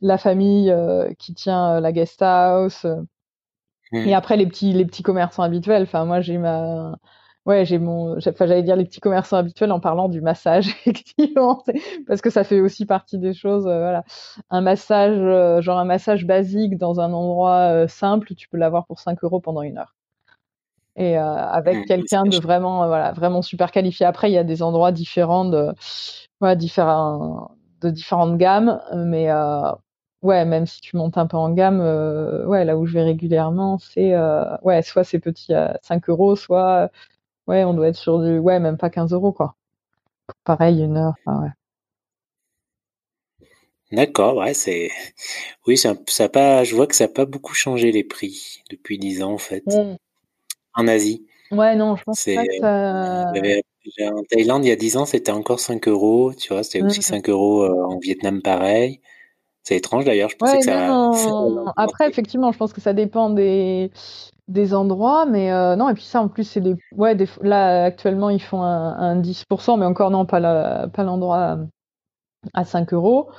la 0.02 0.18
famille 0.18 0.74
qui 1.18 1.34
tient 1.34 1.80
la 1.80 1.92
guest 1.92 2.22
house. 2.22 2.86
Mmh. 3.92 3.98
Et 3.98 4.14
après 4.14 4.38
les 4.38 4.48
petits 4.48 4.74
les 4.74 4.86
petits 4.86 5.04
commerçants 5.04 5.44
habituels. 5.44 5.84
Enfin 5.84 6.06
moi 6.06 6.22
j'ai 6.22 6.38
ma 6.38 6.98
Ouais, 7.48 7.66
j'ai 7.66 7.80
mon, 7.80 8.18
enfin, 8.18 8.46
j'allais 8.46 8.62
dire 8.62 8.76
les 8.76 8.86
petits 8.86 9.00
commerçants 9.00 9.38
habituels 9.38 9.72
en 9.72 9.80
parlant 9.80 10.10
du 10.10 10.22
massage, 10.22 10.68
effectivement, 10.86 11.64
parce 12.08 12.22
que 12.22 12.30
ça 12.30 12.44
fait 12.44 12.60
aussi 12.62 12.86
partie 12.86 13.18
des 13.18 13.34
choses. 13.34 13.66
Euh, 13.66 13.80
voilà, 13.80 14.04
un 14.52 14.62
massage, 14.62 15.18
euh, 15.18 15.60
genre 15.60 15.80
un 15.80 15.86
massage 15.86 16.26
basique 16.26 16.78
dans 16.78 17.00
un 17.00 17.12
endroit 17.14 17.72
euh, 17.74 17.88
simple, 17.88 18.36
tu 18.36 18.48
peux 18.48 18.58
l'avoir 18.58 18.86
pour 18.86 19.00
5 19.00 19.24
euros 19.24 19.40
pendant 19.40 19.64
une 19.64 19.80
heure. 19.80 19.96
Et 20.98 21.16
avec 21.16 21.78
mmh, 21.78 21.86
quelqu'un 21.86 22.24
de 22.24 22.38
vraiment, 22.38 22.86
voilà, 22.86 23.14
vraiment 23.14 23.42
super 23.42 23.72
qualifié. 23.72 24.06
Après, 24.06 24.30
il 24.30 24.34
y 24.34 24.38
a 24.38 24.44
des 24.44 24.62
endroits 24.62 24.92
différents 24.92 25.46
de, 25.46 25.72
voilà, 26.42 26.56
différents, 26.56 27.52
de 27.80 27.90
différentes 27.90 28.38
gammes, 28.38 28.82
mais 28.94 29.32
ouais, 30.22 30.44
même 30.44 30.66
si 30.66 30.82
tu 30.82 30.98
montes 30.98 31.18
un 31.18 31.28
peu 31.28 31.38
en 31.38 31.50
gamme, 31.52 31.80
ouais, 32.46 32.66
là 32.66 32.78
où 32.78 32.86
je 32.86 32.94
vais 32.94 33.04
régulièrement, 33.04 33.80
c'est 33.80 34.14
ouais, 34.64 34.82
soit 34.82 35.06
c'est 35.06 35.20
petit 35.20 35.54
à 35.54 35.80
5 35.82 36.10
euros, 36.10 36.36
soit 36.36 36.92
Ouais, 37.48 37.64
on 37.64 37.74
doit 37.74 37.88
être 37.88 37.98
sur 37.98 38.20
du, 38.20 38.38
ouais, 38.38 38.60
même 38.60 38.78
pas 38.78 38.90
15 38.90 39.14
euros, 39.14 39.32
quoi. 39.32 39.56
Pareil, 40.44 40.82
une 40.82 40.98
heure, 40.98 41.14
enfin, 41.26 41.44
ouais. 41.44 41.50
D'accord, 43.92 44.38
ouais, 44.38 44.54
c'est, 44.54 44.90
oui, 45.68 45.78
ça, 45.78 45.96
ça 46.08 46.30
pas, 46.30 46.64
je 46.64 46.76
vois 46.76 46.88
que 46.88 46.96
ça 46.96 47.06
n'a 47.06 47.14
pas 47.14 47.26
beaucoup 47.26 47.54
changé 47.54 47.92
les 47.92 48.06
prix 48.06 48.64
depuis 48.70 48.98
10 48.98 49.22
ans, 49.22 49.34
en 49.34 49.38
fait. 49.38 49.66
Mmh. 49.66 49.98
En 50.76 50.88
Asie. 50.88 51.26
Ouais, 51.52 51.76
non, 51.76 51.98
je 51.98 52.04
pense 52.04 52.24
pas 52.24 52.46
que 52.46 52.60
ça... 52.62 53.32
En 54.14 54.24
Thaïlande, 54.24 54.64
il 54.64 54.70
y 54.70 54.72
a 54.72 54.78
10 54.78 54.96
ans, 54.96 55.06
c'était 55.06 55.32
encore 55.32 55.60
5 55.60 55.88
euros, 55.90 56.34
tu 56.34 56.54
vois, 56.54 56.64
c'était 56.64 56.84
aussi 56.84 57.02
5 57.02 57.28
mmh. 57.28 57.32
euros 57.32 57.64
euh, 57.64 57.84
en 57.84 58.00
Vietnam, 58.00 58.42
pareil. 58.42 59.02
C'est 59.64 59.78
étrange 59.78 60.06
d'ailleurs, 60.06 60.30
je 60.30 60.38
pensais 60.38 60.58
que 60.58 60.66
ça... 60.66 61.12
Après, 61.78 62.10
effectivement, 62.10 62.52
je 62.52 62.58
pense 62.58 62.74
que 62.74 62.82
ça 62.82 62.94
dépend 62.94 63.30
des, 63.30 63.92
des 64.48 64.74
endroits, 64.74 65.26
mais 65.26 65.52
euh, 65.52 65.76
non, 65.76 65.90
et 65.90 65.94
puis 65.94 66.04
ça 66.04 66.22
en 66.22 66.28
plus, 66.28 66.44
c'est 66.44 66.62
des. 66.62 66.76
Ouais, 66.98 67.16
des, 67.16 67.28
là 67.42 67.86
actuellement 67.86 68.30
ils 68.30 68.42
font 68.42 68.62
un, 68.62 68.98
un 68.98 69.22
10%, 69.22 69.80
mais 69.80 69.86
encore 69.86 70.12
non, 70.12 70.26
pas 70.26 70.40
l'endroit 70.40 71.58
pas 71.58 72.50
à 72.54 72.66
5 72.66 72.94
euros. 72.94 73.30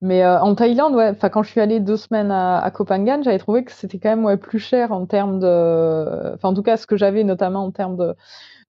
Mais 0.00 0.22
euh, 0.24 0.40
en 0.40 0.54
Thaïlande, 0.54 0.94
ouais, 0.94 1.10
enfin 1.10 1.28
quand 1.28 1.42
je 1.42 1.50
suis 1.50 1.60
allée 1.60 1.80
deux 1.80 1.96
semaines 1.96 2.30
à, 2.30 2.60
à 2.60 2.70
Kopangan, 2.70 3.22
j'avais 3.22 3.38
trouvé 3.38 3.64
que 3.64 3.72
c'était 3.72 3.98
quand 3.98 4.10
même 4.10 4.24
ouais, 4.24 4.36
plus 4.36 4.60
cher 4.60 4.92
en 4.92 5.06
termes 5.06 5.40
de. 5.40 6.34
Enfin, 6.34 6.50
en 6.50 6.54
tout 6.54 6.62
cas, 6.62 6.76
ce 6.76 6.86
que 6.86 6.96
j'avais 6.96 7.24
notamment 7.24 7.64
en 7.64 7.72
termes 7.72 7.96
de, 7.96 8.14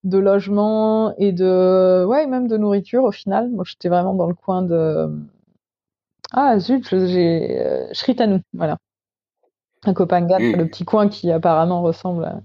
de 0.03 0.17
logement 0.17 1.13
et 1.17 1.31
de. 1.31 2.05
Ouais, 2.05 2.25
même 2.27 2.47
de 2.47 2.57
nourriture 2.57 3.03
au 3.03 3.11
final. 3.11 3.49
Moi, 3.51 3.63
j'étais 3.67 3.89
vraiment 3.89 4.15
dans 4.15 4.27
le 4.27 4.35
coin 4.35 4.63
de. 4.63 5.07
Ah 6.31 6.59
zut, 6.59 6.87
j'ai. 6.89 7.59
Euh, 7.59 7.87
Shritanu, 7.93 8.41
voilà 8.53 8.77
un 9.83 9.93
Copenhague, 9.93 10.41
mmh. 10.41 10.57
le 10.57 10.67
petit 10.67 10.85
coin 10.85 11.07
qui 11.07 11.31
apparemment 11.31 11.81
ressemble 11.81 12.25
à, 12.25 12.41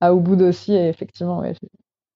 à 0.00 0.12
Ubud 0.12 0.42
aussi. 0.42 0.74
Et 0.74 0.88
effectivement, 0.88 1.40
ouais, 1.40 1.54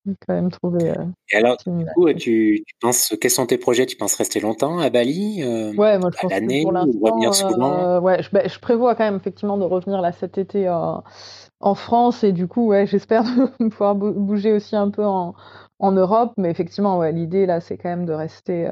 j'ai 0.06 0.14
quand 0.26 0.34
même 0.34 0.50
trouvé. 0.50 0.90
Euh, 0.90 1.04
et 1.32 1.36
alors, 1.36 1.56
du 1.64 1.86
coup, 1.94 2.12
tu, 2.12 2.62
tu, 2.66 2.74
penses, 2.80 3.14
quels 3.20 3.30
sont 3.30 3.46
tes 3.46 3.58
projets? 3.58 3.86
Tu 3.86 3.96
penses 3.96 4.14
rester 4.14 4.40
longtemps 4.40 4.78
à 4.78 4.90
Bali 4.90 5.42
euh, 5.42 5.72
Ouais, 5.74 5.98
moi 5.98 6.10
je 6.12 6.20
pense 6.20 6.32
que 6.32 6.62
pour 6.62 6.72
l'instant, 6.72 6.98
revenir 7.02 7.34
souvent? 7.34 7.78
euh, 7.78 8.00
Ouais, 8.00 8.22
je, 8.22 8.30
bah, 8.30 8.46
je, 8.46 8.58
prévois 8.58 8.94
quand 8.94 9.04
même 9.04 9.16
effectivement 9.16 9.58
de 9.58 9.64
revenir 9.64 10.00
là 10.00 10.12
cet 10.12 10.38
été 10.38 10.68
en 10.68 11.74
France 11.74 12.24
et 12.24 12.32
du 12.32 12.46
coup, 12.46 12.66
ouais, 12.66 12.86
j'espère 12.86 13.24
pouvoir 13.58 13.94
bouger 13.94 14.52
aussi 14.52 14.76
un 14.76 14.90
peu 14.90 15.04
en, 15.04 15.34
en 15.78 15.92
Europe. 15.92 16.32
Mais 16.36 16.50
effectivement, 16.50 16.98
ouais, 16.98 17.12
l'idée 17.12 17.46
là, 17.46 17.60
c'est 17.60 17.78
quand 17.78 17.88
même 17.88 18.06
de 18.06 18.12
rester. 18.12 18.70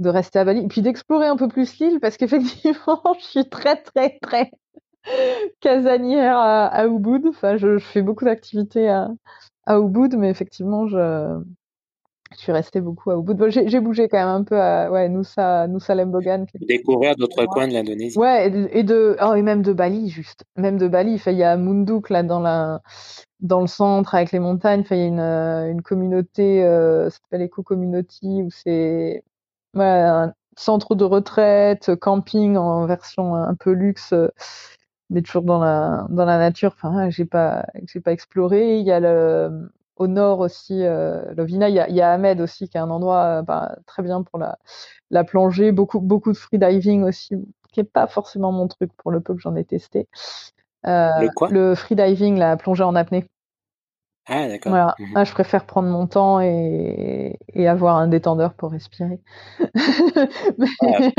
De 0.00 0.08
rester 0.08 0.38
à 0.38 0.44
Bali, 0.44 0.64
et 0.64 0.66
puis 0.66 0.82
d'explorer 0.82 1.26
un 1.26 1.36
peu 1.36 1.46
plus 1.46 1.78
l'île, 1.78 2.00
parce 2.00 2.16
qu'effectivement, 2.16 3.02
je 3.20 3.24
suis 3.24 3.48
très, 3.48 3.76
très, 3.76 4.18
très 4.20 4.50
casanière 5.60 6.36
à, 6.36 6.66
à 6.66 6.86
Ubud. 6.86 7.26
Enfin, 7.28 7.56
je, 7.56 7.78
je, 7.78 7.84
fais 7.84 8.02
beaucoup 8.02 8.24
d'activités 8.24 8.88
à, 8.88 9.08
à 9.66 9.78
Ubud, 9.78 10.16
mais 10.16 10.30
effectivement, 10.30 10.88
je, 10.88 11.40
je 12.32 12.38
suis 12.38 12.52
restée 12.52 12.80
beaucoup 12.80 13.10
à 13.10 13.18
Ubud. 13.18 13.36
Bon, 13.36 13.50
j'ai 13.50 13.80
bougé 13.80 14.08
quand 14.08 14.18
même 14.18 14.28
un 14.28 14.44
peu 14.44 14.60
à 14.60 14.90
ouais, 14.90 15.08
Nusa, 15.08 15.66
Nusa 15.66 15.94
Lembogan. 15.94 16.46
Découvrir 16.60 17.16
d'autres 17.16 17.44
coins 17.46 17.66
de 17.66 17.72
l'Indonésie. 17.72 18.18
Ouais, 18.18 18.46
et 18.72 18.82
de, 18.82 19.16
oh, 19.22 19.34
et 19.34 19.42
même 19.42 19.62
de 19.62 19.72
Bali, 19.72 20.08
juste. 20.10 20.44
Même 20.56 20.78
de 20.78 20.88
Bali. 20.88 21.14
Enfin, 21.14 21.32
il 21.32 21.38
y 21.38 21.44
a 21.44 21.56
Munduk, 21.56 22.08
là, 22.08 22.22
dans 22.22 22.40
la, 22.40 22.80
dans 23.40 23.60
le 23.60 23.66
centre, 23.66 24.14
avec 24.14 24.32
les 24.32 24.38
montagnes. 24.38 24.80
Enfin, 24.80 24.96
il 24.96 25.00
y 25.00 25.04
a 25.04 25.08
une, 25.08 25.20
une 25.72 25.82
communauté, 25.82 26.64
euh, 26.64 27.10
ça 27.10 27.18
s'appelle 27.18 27.46
Eco 27.46 27.62
Community, 27.62 28.42
où 28.44 28.50
c'est, 28.50 29.24
ouais, 29.74 29.84
un 29.84 30.32
centre 30.56 30.94
de 30.94 31.04
retraite, 31.04 31.94
camping 31.96 32.56
en 32.56 32.86
version 32.86 33.34
un 33.34 33.54
peu 33.54 33.72
luxe 33.72 34.14
mais 35.10 35.22
toujours 35.22 35.42
dans 35.42 35.58
la 35.58 36.06
dans 36.08 36.24
la 36.24 36.38
nature. 36.38 36.72
Enfin, 36.76 37.10
j'ai 37.10 37.24
pas 37.24 37.66
j'ai 37.86 38.00
pas 38.00 38.12
exploré. 38.12 38.78
Il 38.78 38.86
y 38.86 38.92
a 38.92 39.00
le 39.00 39.70
au 39.96 40.06
nord 40.06 40.38
aussi, 40.38 40.82
euh, 40.82 41.34
Lovina. 41.34 41.68
Il 41.68 41.74
y, 41.74 41.80
a, 41.80 41.88
il 41.88 41.94
y 41.94 42.00
a 42.00 42.12
Ahmed 42.12 42.40
aussi 42.40 42.68
qui 42.68 42.78
est 42.78 42.80
un 42.80 42.88
endroit 42.90 43.42
bah, 43.42 43.76
très 43.86 44.02
bien 44.02 44.22
pour 44.22 44.38
la 44.38 44.58
la 45.10 45.24
plongée. 45.24 45.72
Beaucoup 45.72 46.00
beaucoup 46.00 46.32
de 46.32 46.38
freediving 46.38 47.02
aussi, 47.02 47.34
qui 47.72 47.80
est 47.80 47.84
pas 47.84 48.06
forcément 48.06 48.52
mon 48.52 48.68
truc 48.68 48.90
pour 48.96 49.10
le 49.10 49.20
peu 49.20 49.34
que 49.34 49.40
j'en 49.40 49.56
ai 49.56 49.64
testé. 49.64 50.08
Euh, 50.86 51.10
le 51.20 51.28
quoi? 51.34 51.48
Le 51.50 51.74
freediving, 51.74 52.38
la 52.38 52.56
plongée 52.56 52.84
en 52.84 52.94
apnée. 52.94 53.26
Ah 54.32 54.46
d'accord. 54.46 54.70
Voilà. 54.70 54.94
Mmh 54.98 55.12
ah, 55.16 55.24
je 55.24 55.32
préfère 55.32 55.66
prendre 55.66 55.88
mon 55.88 56.06
temps 56.06 56.40
et, 56.40 57.36
et 57.52 57.68
avoir 57.68 57.96
un 57.96 58.06
détendeur 58.06 58.54
pour 58.54 58.70
respirer. 58.70 59.20
ah, 59.60 61.10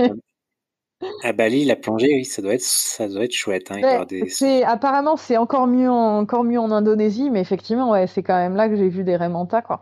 à 1.23 1.33
Bali, 1.33 1.65
la 1.65 1.75
plongée, 1.75 2.09
oui, 2.13 2.25
ça 2.25 2.41
doit 2.41 2.53
être, 2.53 2.61
ça 2.61 3.07
doit 3.07 3.25
être 3.25 3.33
chouette. 3.33 3.71
Hein, 3.71 4.05
des... 4.07 4.63
Apparemment, 4.63 5.17
c'est 5.17 5.37
encore 5.37 5.67
mieux, 5.67 5.89
en, 5.89 6.19
encore 6.19 6.43
mieux 6.43 6.59
en 6.59 6.71
Indonésie, 6.71 7.29
mais 7.29 7.41
effectivement, 7.41 7.91
ouais, 7.91 8.07
c'est 8.07 8.23
quand 8.23 8.37
même 8.37 8.55
là 8.55 8.69
que 8.69 8.75
j'ai 8.75 8.87
vu 8.89 9.03
des 9.03 9.17
remontas, 9.17 9.61
quoi. 9.61 9.81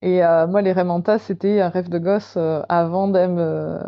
Et 0.00 0.24
euh, 0.24 0.46
moi, 0.46 0.62
les 0.62 0.72
remontas, 0.72 1.18
c'était 1.18 1.60
un 1.60 1.68
rêve 1.68 1.88
de 1.88 1.98
gosse 1.98 2.34
euh, 2.36 2.62
avant, 2.68 3.06
même, 3.06 3.38
euh, 3.38 3.78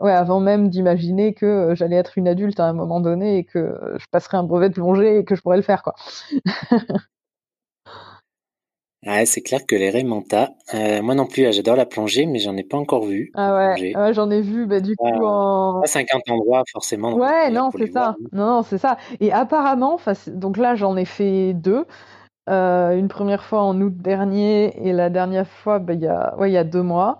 ouais, 0.00 0.12
avant 0.12 0.40
même 0.40 0.68
d'imaginer 0.68 1.32
que 1.32 1.74
j'allais 1.74 1.96
être 1.96 2.18
une 2.18 2.28
adulte 2.28 2.60
à 2.60 2.66
un 2.66 2.74
moment 2.74 3.00
donné 3.00 3.38
et 3.38 3.44
que 3.44 3.78
je 3.98 4.04
passerais 4.10 4.36
un 4.36 4.42
brevet 4.44 4.68
de 4.68 4.74
plongée 4.74 5.18
et 5.18 5.24
que 5.24 5.34
je 5.34 5.40
pourrais 5.40 5.56
le 5.56 5.62
faire, 5.62 5.82
quoi. 5.82 5.94
Ouais, 9.06 9.24
c'est 9.24 9.40
clair 9.40 9.64
que 9.64 9.76
les 9.76 9.90
remontas, 9.90 10.50
euh, 10.74 11.00
moi 11.00 11.14
non 11.14 11.26
plus, 11.26 11.52
j'adore 11.52 11.76
la 11.76 11.86
plongée, 11.86 12.26
mais 12.26 12.40
j'en 12.40 12.56
ai 12.56 12.64
pas 12.64 12.76
encore 12.76 13.04
vu. 13.04 13.30
Ah 13.34 13.54
ouais, 13.54 13.96
ouais 13.96 14.14
j'en 14.14 14.30
ai 14.30 14.40
vu, 14.40 14.66
bah, 14.66 14.80
du 14.80 14.96
coup, 14.96 15.06
en... 15.06 15.80
Pas 15.80 15.86
50 15.86 16.28
endroits, 16.28 16.64
forcément. 16.72 17.14
Ouais, 17.14 17.50
non, 17.50 17.70
c'est 17.76 17.92
ça. 17.92 18.16
Non, 18.32 18.46
non, 18.46 18.62
c'est 18.62 18.78
ça. 18.78 18.96
Et 19.20 19.32
apparemment, 19.32 20.00
donc 20.26 20.56
là, 20.56 20.74
j'en 20.74 20.96
ai 20.96 21.04
fait 21.04 21.54
deux. 21.54 21.84
Euh, 22.48 22.96
une 22.96 23.08
première 23.08 23.42
fois 23.42 23.62
en 23.62 23.80
août 23.80 23.94
dernier 23.96 24.86
et 24.86 24.92
la 24.92 25.08
dernière 25.08 25.48
fois, 25.48 25.78
bah, 25.78 25.94
il 25.94 26.00
y, 26.00 26.06
a, 26.06 26.36
ouais, 26.38 26.50
y 26.50 26.56
a 26.56 26.64
deux 26.64 26.82
mois. 26.82 27.18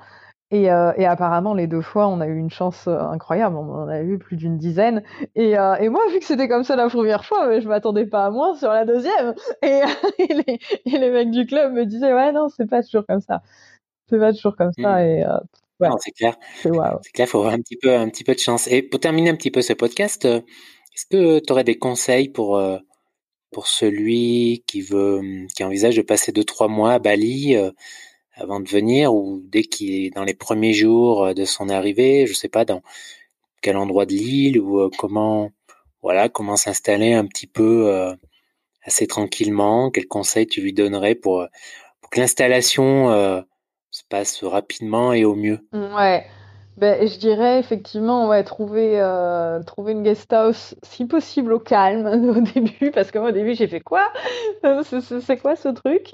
Et, 0.52 0.70
euh, 0.70 0.92
et, 0.96 1.04
apparemment, 1.06 1.54
les 1.54 1.66
deux 1.66 1.80
fois, 1.80 2.06
on 2.06 2.20
a 2.20 2.26
eu 2.28 2.38
une 2.38 2.50
chance 2.50 2.86
euh, 2.86 3.00
incroyable. 3.00 3.56
On 3.56 3.68
en 3.68 3.88
a 3.88 4.00
eu 4.02 4.16
plus 4.16 4.36
d'une 4.36 4.58
dizaine. 4.58 5.02
Et, 5.34 5.58
euh, 5.58 5.74
et, 5.76 5.88
moi, 5.88 6.00
vu 6.12 6.20
que 6.20 6.24
c'était 6.24 6.46
comme 6.46 6.62
ça 6.62 6.76
la 6.76 6.88
première 6.88 7.24
fois, 7.24 7.58
je 7.58 7.66
m'attendais 7.66 8.06
pas 8.06 8.26
à 8.26 8.30
moins 8.30 8.54
sur 8.54 8.68
la 8.68 8.84
deuxième. 8.84 9.34
Et, 9.62 9.80
et, 10.18 10.98
les, 10.98 11.10
mecs 11.10 11.32
du 11.32 11.46
club 11.46 11.72
me 11.72 11.84
disaient, 11.84 12.14
ouais, 12.14 12.30
non, 12.30 12.48
c'est 12.48 12.68
pas 12.68 12.84
toujours 12.84 13.04
comme 13.06 13.20
ça. 13.20 13.42
C'est 14.08 14.20
pas 14.20 14.32
toujours 14.32 14.54
comme 14.54 14.70
ça. 14.72 14.98
Mmh. 14.98 15.04
Et, 15.04 15.24
euh, 15.24 15.36
ouais, 15.80 15.88
c'est 15.98 16.12
clair. 16.12 16.36
C'est 16.62 16.70
wow. 16.70 17.00
clair, 17.12 17.26
faut 17.26 17.38
avoir 17.38 17.54
un 17.54 17.60
petit 17.60 17.76
peu, 17.76 17.96
un 17.96 18.08
petit 18.08 18.22
peu 18.22 18.34
de 18.34 18.38
chance. 18.38 18.68
Et 18.68 18.82
pour 18.82 19.00
terminer 19.00 19.30
un 19.30 19.36
petit 19.36 19.50
peu 19.50 19.62
ce 19.62 19.72
podcast, 19.72 20.26
est-ce 20.26 21.06
que 21.10 21.40
tu 21.40 21.52
aurais 21.52 21.64
des 21.64 21.76
conseils 21.76 22.28
pour 22.28 22.60
pour 23.52 23.66
celui 23.66 24.62
qui 24.66 24.80
veut, 24.80 25.20
qui 25.56 25.64
envisage 25.64 25.96
de 25.96 26.02
passer 26.02 26.30
deux 26.30 26.44
trois 26.44 26.68
mois 26.68 26.92
à 26.92 26.98
Bali? 27.00 27.56
Avant 28.36 28.60
de 28.60 28.68
venir 28.68 29.12
ou 29.14 29.42
dès 29.44 29.62
qu'il 29.62 30.06
est 30.06 30.10
dans 30.10 30.24
les 30.24 30.34
premiers 30.34 30.74
jours 30.74 31.26
euh, 31.26 31.34
de 31.34 31.44
son 31.44 31.68
arrivée, 31.68 32.26
je 32.26 32.34
sais 32.34 32.48
pas 32.48 32.64
dans 32.64 32.82
quel 33.62 33.76
endroit 33.76 34.06
de 34.06 34.12
l'île 34.12 34.60
ou 34.60 34.80
euh, 34.80 34.90
comment 34.98 35.50
voilà 36.02 36.28
comment 36.28 36.56
s'installer 36.56 37.14
un 37.14 37.26
petit 37.26 37.46
peu 37.46 37.88
euh, 37.88 38.14
assez 38.84 39.06
tranquillement. 39.06 39.90
Quel 39.90 40.06
conseil 40.06 40.46
tu 40.46 40.60
lui 40.60 40.72
donnerais 40.72 41.14
pour 41.14 41.46
pour 42.00 42.10
que 42.10 42.20
l'installation 42.20 43.44
se 43.90 44.02
passe 44.08 44.44
rapidement 44.44 45.12
et 45.12 45.24
au 45.24 45.34
mieux? 45.34 45.66
Ouais. 45.72 46.24
Ben, 46.76 47.06
je 47.08 47.18
dirais 47.18 47.58
effectivement, 47.58 48.28
ouais, 48.28 48.44
trouver, 48.44 49.00
euh, 49.00 49.62
trouver 49.62 49.92
une 49.92 50.02
guest 50.02 50.30
house, 50.34 50.74
si 50.82 51.06
possible 51.06 51.54
au 51.54 51.58
calme 51.58 52.06
au 52.36 52.40
début, 52.42 52.90
parce 52.90 53.10
que 53.10 53.18
moi 53.18 53.30
au 53.30 53.32
début 53.32 53.54
j'ai 53.54 53.66
fait 53.66 53.80
quoi? 53.80 54.12
Euh, 54.64 54.82
C'est 55.22 55.38
quoi 55.38 55.56
ce 55.56 55.68
truc? 55.68 56.12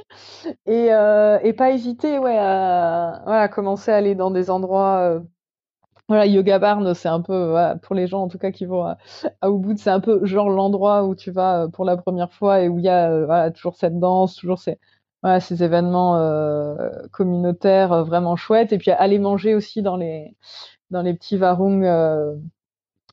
Et, 0.66 0.92
euh, 0.94 1.38
et 1.42 1.52
pas 1.52 1.72
hésiter, 1.72 2.18
ouais, 2.18 2.36
à 2.38 3.22
voilà, 3.24 3.48
commencer 3.48 3.90
à 3.92 3.96
aller 3.96 4.14
dans 4.14 4.30
des 4.30 4.50
endroits. 4.50 5.22
voilà, 6.08 6.26
Yoga 6.26 6.58
Barn, 6.58 6.94
c'est 6.94 7.08
un 7.08 7.20
peu, 7.22 7.54
pour 7.82 7.94
les 7.94 8.06
gens 8.06 8.22
en 8.22 8.28
tout 8.28 8.38
cas 8.38 8.50
qui 8.52 8.66
vont 8.66 8.84
à, 8.84 8.98
à 9.40 9.50
Ubud, 9.50 9.78
c'est 9.78 9.90
un 9.90 10.00
peu 10.00 10.24
genre 10.26 10.50
l'endroit 10.50 11.04
où 11.04 11.14
tu 11.14 11.30
vas 11.30 11.68
pour 11.72 11.84
la 11.84 11.96
première 11.96 12.32
fois 12.32 12.60
et 12.62 12.68
où 12.68 12.78
il 12.78 12.84
y 12.84 12.88
a 12.88 13.24
voilà, 13.26 13.50
toujours 13.50 13.76
cette 13.76 13.98
danse, 13.98 14.36
toujours 14.36 14.58
ces, 14.58 14.78
voilà, 15.22 15.40
ces 15.40 15.62
événements 15.62 16.16
euh, 16.18 16.90
communautaires 17.12 17.92
euh, 17.92 18.02
vraiment 18.04 18.36
chouettes. 18.36 18.72
Et 18.72 18.78
puis 18.78 18.90
aller 18.90 19.18
manger 19.18 19.54
aussi 19.54 19.82
dans 19.82 19.96
les, 19.96 20.36
dans 20.90 21.02
les 21.02 21.14
petits 21.14 21.36
warung 21.38 21.84
euh, 21.84 22.34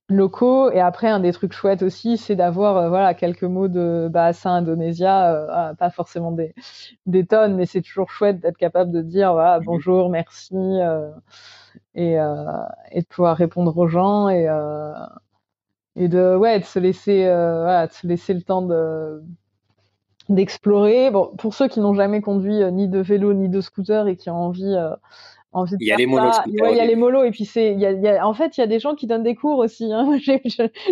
locaux. 0.09 0.71
Et 0.71 0.79
après, 0.79 1.07
un 1.07 1.19
des 1.19 1.31
trucs 1.33 1.53
chouettes 1.53 1.83
aussi, 1.83 2.17
c'est 2.17 2.35
d'avoir 2.35 2.89
voilà 2.89 3.13
quelques 3.13 3.43
mots 3.43 3.67
de 3.67 4.09
Bahasa 4.11 4.49
Indonésia, 4.49 5.75
pas 5.77 5.91
forcément 5.91 6.31
des, 6.31 6.55
des 7.05 7.25
tonnes, 7.25 7.55
mais 7.55 7.67
c'est 7.67 7.81
toujours 7.81 8.09
chouette 8.09 8.39
d'être 8.39 8.57
capable 8.57 8.91
de 8.91 9.01
dire 9.01 9.33
voilà, 9.33 9.59
mmh 9.59 9.65
bonjour, 9.65 10.09
merci, 10.09 10.55
et, 11.93 12.13
et 12.13 13.01
de 13.01 13.05
pouvoir 13.07 13.37
répondre 13.37 13.77
aux 13.77 13.87
gens 13.87 14.29
et, 14.29 14.47
et 15.95 16.07
de 16.07 16.35
ouais 16.35 16.59
de 16.59 16.65
se 16.65 16.79
laisser 16.79 17.25
voilà, 17.25 17.85
de 17.85 17.93
se 17.93 18.07
laisser 18.07 18.33
le 18.33 18.41
temps 18.41 18.63
de 18.63 19.21
d'explorer. 20.29 21.11
Bon, 21.11 21.31
pour 21.37 21.53
ceux 21.53 21.67
qui 21.67 21.79
n'ont 21.79 21.93
jamais 21.93 22.21
conduit 22.21 22.61
euh, 22.61 22.71
ni 22.71 22.87
de 22.87 22.99
vélo 22.99 23.33
ni 23.33 23.49
de 23.49 23.61
scooter 23.61 24.07
et 24.07 24.15
qui 24.15 24.29
ont 24.29 24.35
envie, 24.35 24.75
euh, 24.75 24.95
envie 25.51 25.73
de 25.73 25.77
il 25.81 25.87
y 25.87 25.91
a 25.91 25.97
les 25.97 26.05
molos. 26.05 26.31
il 26.45 26.53
y 26.55 26.79
a 26.79 26.85
les 26.85 26.95
molos 26.95 27.23
et 27.23 27.31
puis 27.31 27.45
c'est, 27.45 27.73
il 27.73 27.79
y 27.79 27.85
a, 27.85 27.91
il 27.91 28.01
y 28.01 28.07
a, 28.07 28.25
en 28.27 28.33
fait, 28.35 28.57
il 28.57 28.61
y 28.61 28.63
a 28.63 28.67
des 28.67 28.79
gens 28.79 28.93
qui 28.93 29.07
donnent 29.07 29.23
des 29.23 29.33
cours 29.33 29.57
aussi. 29.57 29.91
Hein. 29.91 30.17
J'ai, 30.21 30.41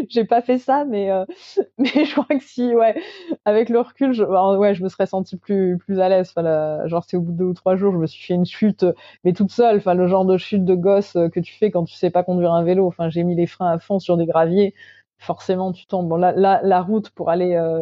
j'ai 0.10 0.26
pas 0.26 0.42
fait 0.42 0.58
ça, 0.58 0.86
mais 0.86 1.12
euh, 1.12 1.24
mais 1.78 2.06
je 2.06 2.12
crois 2.12 2.36
que 2.36 2.44
si, 2.44 2.74
ouais, 2.74 3.00
avec 3.46 3.70
le 3.70 3.80
recul, 3.80 4.14
je, 4.14 4.24
ouais, 4.24 4.74
je 4.74 4.84
me 4.84 4.90
serais 4.90 5.06
senti 5.06 5.38
plus 5.38 5.78
plus 5.78 6.00
à 6.00 6.10
l'aise. 6.10 6.34
Enfin, 6.36 6.88
genre 6.88 7.04
c'est 7.08 7.18
au 7.18 7.22
bout 7.22 7.32
de 7.32 7.38
deux 7.38 7.46
ou 7.46 7.54
trois 7.54 7.76
jours, 7.76 7.94
je 7.94 8.00
me 8.00 8.08
suis 8.08 8.26
fait 8.26 8.34
une 8.34 8.46
chute, 8.46 8.86
mais 9.24 9.34
toute 9.34 9.52
seule. 9.52 9.78
Enfin, 9.78 9.94
le 9.94 10.08
genre 10.08 10.26
de 10.26 10.38
chute 10.38 10.66
de 10.66 10.76
gosse 10.76 11.14
que 11.14 11.40
tu 11.40 11.54
fais 11.54 11.70
quand 11.70 11.84
tu 11.84 11.94
sais 11.96 12.10
pas 12.10 12.24
conduire 12.24 12.54
un 12.54 12.64
vélo. 12.64 12.88
Enfin, 12.88 13.10
j'ai 13.10 13.24
mis 13.24 13.36
les 13.36 13.46
freins 13.48 13.70
à 13.72 13.78
fond 13.78 14.00
sur 14.00 14.18
des 14.18 14.26
graviers 14.26 14.74
forcément 15.20 15.72
tu 15.72 15.86
tombes. 15.88 16.08
Bon, 16.08 16.16
la, 16.16 16.32
la, 16.32 16.62
la 16.64 16.82
route 16.82 17.10
pour 17.10 17.30
aller 17.30 17.56
euh, 17.56 17.82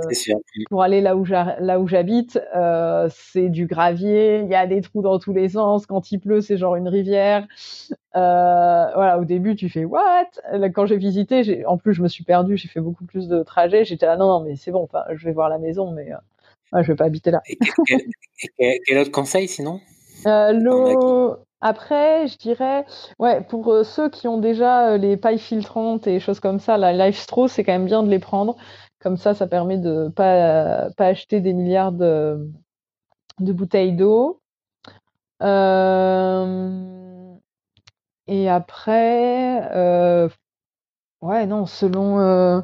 pour 0.70 0.84
aller 0.84 1.02
là 1.02 1.16
où 1.16 1.26
là 1.26 1.80
où 1.80 1.88
j'habite, 1.88 2.40
euh, 2.56 3.10
c'est 3.12 3.50
du 3.50 3.68
gravier. 3.68 4.40
Il 4.40 4.50
y 4.50 4.56
a 4.56 4.66
des 4.68 4.82
trous 4.82 5.02
dans 5.02 5.20
tous 5.20 5.34
les 5.34 5.50
sens. 5.50 5.86
Quand 5.86 6.12
il 6.12 6.20
pleut, 6.20 6.42
c'est 6.42 6.58
genre 6.58 6.76
une 6.76 6.88
rivière. 6.88 7.46
Euh, 8.16 8.86
voilà, 8.96 9.20
au 9.20 9.26
début 9.26 9.56
tu 9.56 9.70
fais 9.70 9.86
what? 9.86 10.30
Quand 10.74 10.86
j'ai 10.86 10.98
visité, 10.98 11.44
j'ai 11.44 11.66
en 11.66 11.78
plus 11.78 11.94
je 11.94 12.02
me 12.02 12.08
suis 12.08 12.24
perdue. 12.24 12.58
J'ai 12.58 12.70
fait 12.70 12.82
beaucoup 12.82 13.06
plus 13.06 13.28
de 13.28 13.44
trajets. 13.44 13.86
J'étais 13.86 14.06
là 14.06 14.18
non 14.18 14.28
non 14.28 14.44
mais 14.44 14.56
c'est 14.56 14.72
bon. 14.72 14.84
Enfin, 14.84 15.04
je 15.14 15.26
vais 15.26 15.34
voir 15.34 15.50
la 15.50 15.58
maison, 15.58 15.92
mais 15.92 16.12
euh, 16.12 16.84
je 16.84 16.88
vais 16.88 16.96
pas 16.96 17.06
habiter 17.06 17.32
là. 17.32 17.42
quel, 18.58 18.80
quel, 18.86 18.98
autre 18.98 19.12
conseil 19.12 19.48
sinon? 19.48 19.80
L'eau 20.26 21.38
après, 21.62 22.28
je 22.28 22.38
dirais, 22.38 22.86
ouais, 23.20 23.42
pour 23.42 23.72
euh, 23.74 23.84
ceux 23.84 24.10
qui 24.10 24.28
ont 24.28 24.38
déjà 24.40 24.90
euh, 24.92 24.98
les 24.98 25.18
pailles 25.18 25.40
filtrantes 25.40 26.08
et 26.08 26.20
choses 26.20 26.40
comme 26.40 26.60
ça, 26.60 26.78
la 26.78 26.94
Life 26.94 27.18
Straw, 27.20 27.48
c'est 27.48 27.64
quand 27.64 27.72
même 27.72 27.86
bien 27.86 28.04
de 28.04 28.10
les 28.10 28.20
prendre. 28.20 28.56
Comme 29.00 29.18
ça, 29.18 29.34
ça 29.34 29.48
permet 29.48 29.78
de 29.78 30.10
pas 30.10 30.90
pas 30.98 31.08
acheter 31.08 31.42
des 31.42 31.54
milliards 31.54 31.92
de, 31.92 32.52
bouteilles 33.40 33.94
d'eau. 33.96 34.42
Euh, 35.42 37.36
et 38.28 38.50
après, 38.50 39.62
ouais, 41.22 41.46
non, 41.46 41.66
selon 41.66 42.64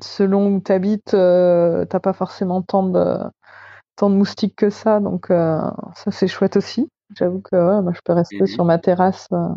selon 0.00 0.54
où 0.56 0.60
tu 0.60 0.72
habites, 0.72 1.10
t'as 1.12 2.00
pas 2.00 2.12
forcément 2.12 2.62
tant 2.62 2.84
de 2.84 3.18
tant 3.96 4.10
de 4.10 4.16
moustiques 4.16 4.56
que 4.56 4.70
ça, 4.70 5.00
donc 5.00 5.26
ça 5.28 6.10
c'est 6.10 6.28
chouette 6.28 6.56
aussi. 6.56 6.88
J'avoue 7.16 7.40
que 7.40 7.56
ouais, 7.56 7.82
moi, 7.82 7.92
je 7.94 8.00
peux 8.04 8.12
rester 8.12 8.42
mmh 8.42 8.46
sur 8.46 8.64
ma 8.64 8.78
terrasse 8.78 9.28
euh, 9.32 9.48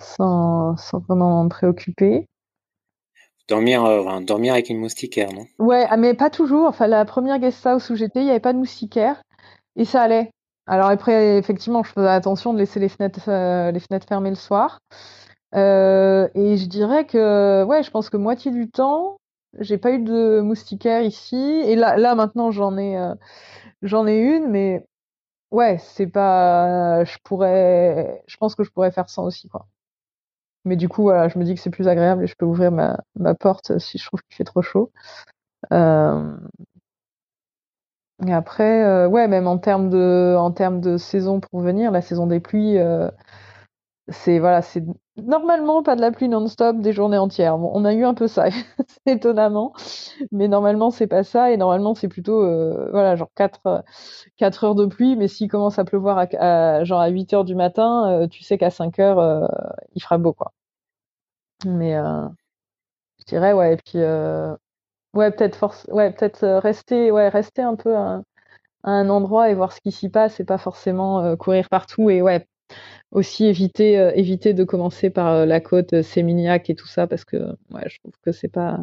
sans, 0.00 0.76
sans, 0.76 0.98
vraiment 1.00 1.44
me 1.44 1.48
préoccuper. 1.48 2.26
Dormir, 3.48 3.84
euh, 3.84 4.20
dormir 4.20 4.52
avec 4.52 4.68
une 4.68 4.78
moustiquaire, 4.78 5.32
non? 5.32 5.46
Ouais, 5.58 5.86
ah, 5.88 5.96
mais 5.96 6.14
pas 6.14 6.30
toujours. 6.30 6.66
Enfin, 6.66 6.86
la 6.86 7.04
première 7.04 7.38
guest 7.38 7.64
house 7.66 7.88
où 7.90 7.96
j'étais, 7.96 8.20
il 8.20 8.24
n'y 8.24 8.30
avait 8.30 8.40
pas 8.40 8.52
de 8.52 8.58
moustiquaire 8.58 9.22
et 9.76 9.84
ça 9.84 10.02
allait. 10.02 10.30
Alors 10.66 10.88
après, 10.88 11.38
effectivement, 11.38 11.82
je 11.82 11.92
faisais 11.92 12.08
attention 12.08 12.52
de 12.52 12.58
laisser 12.58 12.78
les 12.78 12.90
fenêtres, 12.90 13.28
euh, 13.28 13.70
les 13.70 13.80
fenêtres 13.80 14.06
fermées 14.06 14.28
le 14.28 14.36
soir. 14.36 14.80
et 15.54 15.56
je 15.56 16.66
dirais 16.66 17.06
que, 17.06 17.64
ouais, 17.64 17.82
je 17.82 17.90
pense 17.90 18.10
que 18.10 18.18
moitié 18.18 18.50
du 18.50 18.68
temps, 18.68 19.16
j'ai 19.58 19.78
pas 19.78 19.92
eu 19.92 20.00
de 20.00 20.40
moustiquaire 20.40 21.00
ici. 21.00 21.36
Et 21.36 21.74
là, 21.74 21.96
là 21.96 22.14
maintenant, 22.14 22.50
j'en 22.50 22.76
ai, 22.76 22.98
j'en 23.80 24.06
ai 24.06 24.18
une, 24.18 24.48
mais 24.48 24.84
Ouais, 25.50 25.78
c'est 25.78 26.06
pas. 26.06 27.04
Je 27.04 27.16
pourrais. 27.24 28.22
Je 28.26 28.36
pense 28.36 28.54
que 28.54 28.64
je 28.64 28.70
pourrais 28.70 28.90
faire 28.92 29.08
ça 29.08 29.22
aussi, 29.22 29.48
quoi. 29.48 29.66
Mais 30.64 30.76
du 30.76 30.88
coup, 30.88 31.02
voilà, 31.02 31.28
je 31.28 31.38
me 31.38 31.44
dis 31.44 31.54
que 31.54 31.60
c'est 31.60 31.70
plus 31.70 31.88
agréable 31.88 32.24
et 32.24 32.26
je 32.26 32.36
peux 32.36 32.46
ouvrir 32.46 32.72
ma, 32.72 33.00
ma 33.16 33.34
porte 33.34 33.78
si 33.78 33.98
je 33.98 34.06
trouve 34.06 34.22
qu'il 34.24 34.36
fait 34.36 34.44
trop 34.44 34.62
chaud. 34.62 34.92
Euh... 35.72 36.36
Et 38.26 38.32
après, 38.32 38.84
euh, 38.84 39.08
ouais, 39.08 39.28
même 39.28 39.46
en 39.46 39.58
termes 39.58 39.90
de, 39.90 40.34
en 40.38 40.50
termes 40.50 40.80
de 40.80 40.96
saison 40.96 41.40
pour 41.40 41.60
venir, 41.60 41.90
la 41.92 42.02
saison 42.02 42.26
des 42.26 42.40
pluies, 42.40 42.78
euh, 42.78 43.08
c'est 44.08 44.38
voilà, 44.38 44.62
c'est 44.62 44.84
normalement 45.22 45.82
pas 45.82 45.96
de 45.96 46.00
la 46.00 46.10
pluie 46.12 46.28
non-stop 46.28 46.78
des 46.80 46.92
journées 46.92 47.18
entières. 47.18 47.58
Bon, 47.58 47.70
on 47.74 47.84
a 47.84 47.92
eu 47.94 48.04
un 48.04 48.14
peu 48.14 48.26
ça, 48.28 48.46
étonnamment, 49.06 49.72
mais 50.32 50.48
normalement 50.48 50.90
c'est 50.90 51.06
pas 51.06 51.24
ça 51.24 51.50
et 51.52 51.56
normalement 51.56 51.94
c'est 51.94 52.08
plutôt 52.08 52.42
euh, 52.42 52.88
voilà 52.92 53.16
genre 53.16 53.30
4 53.34 53.84
4 54.36 54.64
heures 54.64 54.74
de 54.74 54.86
pluie, 54.86 55.16
mais 55.16 55.28
s'il 55.28 55.48
commence 55.50 55.78
à 55.78 55.84
pleuvoir 55.84 56.26
à, 56.38 56.84
genre 56.84 57.00
à 57.00 57.08
8 57.08 57.32
heures 57.34 57.44
du 57.44 57.54
matin, 57.54 58.22
euh, 58.22 58.28
tu 58.28 58.42
sais 58.44 58.58
qu'à 58.58 58.70
5 58.70 58.98
heures 58.98 59.18
euh, 59.18 59.46
il 59.94 60.02
fera 60.02 60.18
beau 60.18 60.32
quoi. 60.32 60.52
Mais 61.64 61.94
je 63.18 63.24
dirais 63.26 63.52
ouais 63.52 63.74
et 63.74 63.76
puis 63.76 63.98
ouais 65.14 65.30
peut-être 65.30 65.56
force 65.56 65.86
ouais 65.90 66.12
peut-être 66.12 66.46
rester 66.60 67.10
ouais 67.10 67.28
rester 67.28 67.62
un 67.62 67.76
peu 67.76 67.96
à, 67.96 68.22
à, 68.84 68.90
un 68.90 69.08
endroit 69.10 69.50
et 69.50 69.54
voir 69.54 69.72
ce 69.72 69.80
qui 69.80 69.92
s'y 69.92 70.08
passe 70.10 70.40
et 70.40 70.44
pas 70.44 70.58
forcément 70.58 71.36
courir 71.36 71.68
partout 71.68 72.10
et 72.10 72.22
ouais 72.22 72.46
aussi 73.10 73.46
éviter 73.46 73.98
euh, 73.98 74.12
éviter 74.14 74.54
de 74.54 74.64
commencer 74.64 75.10
par 75.10 75.28
euh, 75.28 75.46
la 75.46 75.60
côte 75.60 75.92
euh, 75.94 76.02
Sémignac 76.02 76.68
et 76.70 76.74
tout 76.74 76.86
ça 76.86 77.06
parce 77.06 77.24
que 77.24 77.36
ouais, 77.70 77.88
je 77.88 77.98
trouve 78.00 78.14
que 78.22 78.32
c'est 78.32 78.48
pas 78.48 78.78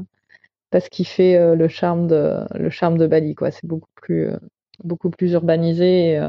pas 0.72 0.80
ce 0.80 0.90
qui 0.90 1.06
fait 1.06 1.56
le 1.56 1.68
charme 1.68 2.08
de 2.08 2.40
le 2.56 2.70
charme 2.70 2.98
de 2.98 3.08
Bali 3.08 3.36
quoi 3.36 3.52
c'est 3.52 3.68
beaucoup 3.68 3.90
plus 3.96 4.32
beaucoup 4.84 5.10
plus 5.10 5.32
urbanisé 5.32 6.14
et, 6.14 6.28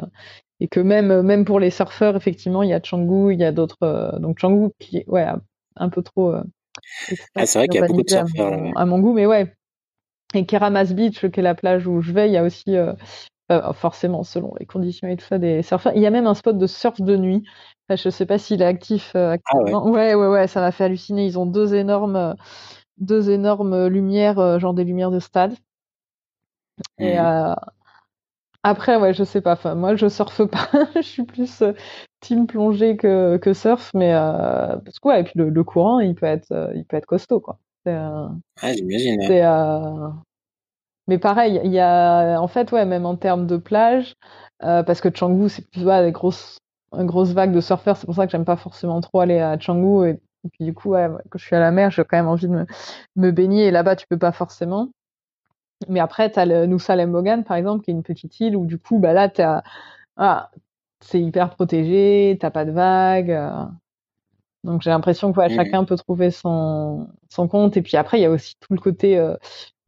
et, 0.61 0.69
que 0.69 0.79
même 0.79 1.23
même 1.23 1.45
pour 1.45 1.59
les 1.59 1.71
surfeurs 1.71 2.17
effectivement 2.17 2.63
il 2.63 2.69
y 2.69 2.75
a 2.75 2.79
Canggu 2.79 3.33
il 3.33 3.41
y 3.41 3.45
a 3.45 3.51
d'autres 3.51 4.19
donc 4.21 4.41
Canggu 4.41 4.71
qui 4.79 4.99
est 4.99 5.09
ouais 5.09 5.27
un 5.77 5.89
peu 5.89 6.03
trop 6.03 6.35
ah, 7.35 7.47
c'est 7.47 7.59
vrai 7.59 7.67
qu'il 7.67 7.81
y 7.81 7.83
a 7.83 7.89
beaucoup 7.89 8.03
de 8.03 8.11
surfeurs 8.11 8.53
à, 8.77 8.83
à 8.83 8.85
mon 8.85 9.01
goût 9.01 9.15
mais 9.15 9.27
ouais 9.27 9.53
et 10.35 10.45
Keramas 10.45 10.93
Beach 10.93 11.27
qui 11.31 11.41
est 11.41 11.43
la 11.43 11.55
plage 11.55 11.87
où 11.87 12.03
je 12.03 12.13
vais 12.13 12.29
il 12.29 12.33
y 12.35 12.37
a 12.37 12.45
aussi 12.45 12.77
euh, 13.53 13.73
forcément 13.75 14.25
selon 14.25 14.55
les 14.59 14.67
conditions 14.67 15.07
et 15.07 15.17
tout 15.17 15.25
ça 15.25 15.39
des 15.39 15.63
surfeurs. 15.63 15.93
Il 15.95 16.03
y 16.03 16.07
a 16.07 16.11
même 16.11 16.27
un 16.27 16.35
spot 16.35 16.59
de 16.59 16.67
surf 16.67 17.01
de 17.01 17.17
nuit. 17.17 17.45
Enfin, 17.89 17.97
je 17.97 18.11
sais 18.11 18.27
pas 18.27 18.39
s'il 18.39 18.63
est 18.63 18.67
actif 18.67 19.13
euh, 19.15 19.33
actuellement. 19.33 19.83
Ah 19.87 19.91
ouais. 19.91 20.15
ouais. 20.15 20.27
ouais, 20.27 20.47
ça 20.47 20.61
m'a 20.61 20.73
fait 20.73 20.85
halluciner. 20.85 21.27
Ils 21.27 21.39
ont 21.39 21.47
deux 21.47 21.75
énormes, 21.75 22.37
deux 22.99 23.31
énormes 23.31 23.87
lumières, 23.87 24.39
euh, 24.39 24.59
genre 24.59 24.75
des 24.75 24.85
lumières 24.85 25.11
de 25.11 25.21
stade. 25.21 25.55
Et 26.99 27.19
mmh. 27.19 27.55
après, 28.63 28.97
ouais, 28.97 29.15
je 29.15 29.25
sais 29.25 29.41
pas. 29.41 29.53
Enfin, 29.53 29.75
moi, 29.75 29.97
je 29.97 30.09
surfe 30.09 30.45
pas. 30.45 30.69
je 30.97 31.03
suis 31.03 31.25
plus 31.25 31.63
team 32.21 32.47
plongée 32.47 32.97
que, 32.97 33.39
que 33.39 33.55
surf, 33.55 33.93
mais 33.95 34.13
parce 34.13 34.99
que 34.99 35.09
ouais, 35.09 35.21
et 35.21 35.25
puis 35.25 35.35
le, 35.37 35.65
courant, 35.65 36.01
il 36.01 36.15
peut 36.15 36.27
être, 36.27 36.73
il 36.75 36.85
peut 36.85 36.97
être 36.97 37.07
costaud, 37.07 37.41
quoi. 37.41 37.59
ah, 37.87 38.73
j'imagine. 38.75 39.23
Mais 41.09 41.19
pareil, 41.19 41.61
il 41.65 41.73
y 41.73 41.79
a, 41.79 42.39
en 42.41 42.49
fait, 42.49 42.73
ouais, 42.73 42.85
même 42.85 43.07
en 43.07 43.17
termes 43.17 43.47
de 43.47 43.57
plage, 43.57 44.15
euh, 44.63 44.83
parce 44.83 45.01
que 45.01 45.09
Canggu, 45.09 45.49
c'est 45.49 45.69
plus 45.71 45.85
des 45.85 46.13
grosses, 46.13 46.59
une 46.93 47.07
grosse 47.07 47.31
vague 47.31 47.53
de 47.53 47.61
surfeurs, 47.61 47.97
c'est 47.97 48.07
pour 48.07 48.15
ça 48.15 48.27
que 48.27 48.33
j'aime 48.33 48.45
pas 48.45 48.57
forcément 48.57 49.01
trop 49.01 49.21
aller 49.21 49.39
à 49.39 49.57
Canggu. 49.59 50.09
Et, 50.09 50.21
puis 50.53 50.65
du 50.65 50.75
coup, 50.75 50.91
ouais, 50.91 51.09
quand 51.29 51.39
je 51.39 51.45
suis 51.45 51.57
à 51.57 51.61
la 51.61 51.71
mer, 51.73 51.91
j'ai 51.91 52.05
quand 52.05 52.17
même 52.17 52.29
envie 52.29 52.47
de 52.47 52.53
me, 52.53 52.67
me 53.17 53.31
baigner. 53.33 53.67
Et 53.67 53.71
là-bas, 53.71 53.97
tu 53.97 54.07
peux 54.07 54.19
pas 54.19 54.33
forcément. 54.33 54.91
Mais 55.89 56.01
après, 56.01 56.31
tu 56.31 56.39
as 56.39 56.47
le 56.47 56.67
Nusa 56.67 56.97
Lembogan, 56.97 57.45
par 57.45 57.57
exemple, 57.57 57.85
qui 57.85 57.91
est 57.91 57.95
une 57.95 58.03
petite 58.03 58.41
île 58.41 58.57
où 58.57 58.65
du 58.67 58.79
coup, 58.79 58.99
bah 58.99 59.13
là, 59.13 59.29
t'as, 59.29 59.63
ah, 60.17 60.51
c'est 61.01 61.21
hyper 61.21 61.51
protégé, 61.51 62.39
t'as 62.41 62.51
pas 62.51 62.65
de 62.65 62.73
vagues. 62.73 63.31
Euh. 63.31 63.65
Donc 64.65 64.83
j'ai 64.83 64.91
l'impression 64.91 65.33
que 65.33 65.39
ouais, 65.39 65.49
mmh 65.49 65.57
chacun 65.57 65.85
peut 65.85 65.97
trouver 65.97 66.31
son, 66.31 67.09
son 67.29 67.49
compte. 67.49 67.77
Et 67.77 67.83
puis 67.83 67.97
après, 67.97 68.19
il 68.19 68.23
y 68.23 68.27
a 68.27 68.31
aussi 68.31 68.57
tout 68.61 68.75
le 68.75 68.81
côté 68.81 69.19
euh, 69.19 69.37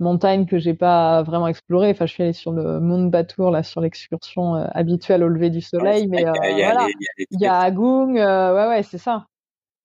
montagnes 0.00 0.46
que 0.46 0.58
j'ai 0.58 0.74
pas 0.74 1.22
vraiment 1.22 1.48
explorées. 1.48 1.90
Enfin, 1.90 2.06
je 2.06 2.12
suis 2.12 2.22
allée 2.22 2.32
sur 2.32 2.52
le 2.52 2.80
Mont 2.80 3.06
Batour, 3.06 3.50
là, 3.50 3.62
sur 3.62 3.80
l'excursion 3.80 4.54
habituelle 4.54 5.22
au 5.24 5.28
lever 5.28 5.50
du 5.50 5.60
soleil, 5.60 6.06
mais 6.08 6.22
voilà, 6.22 6.86
il 7.30 7.40
y 7.40 7.46
a 7.46 7.58
Agung, 7.58 8.14
ouais, 8.14 8.68
ouais, 8.68 8.82
c'est 8.82 8.98
ça. 8.98 9.26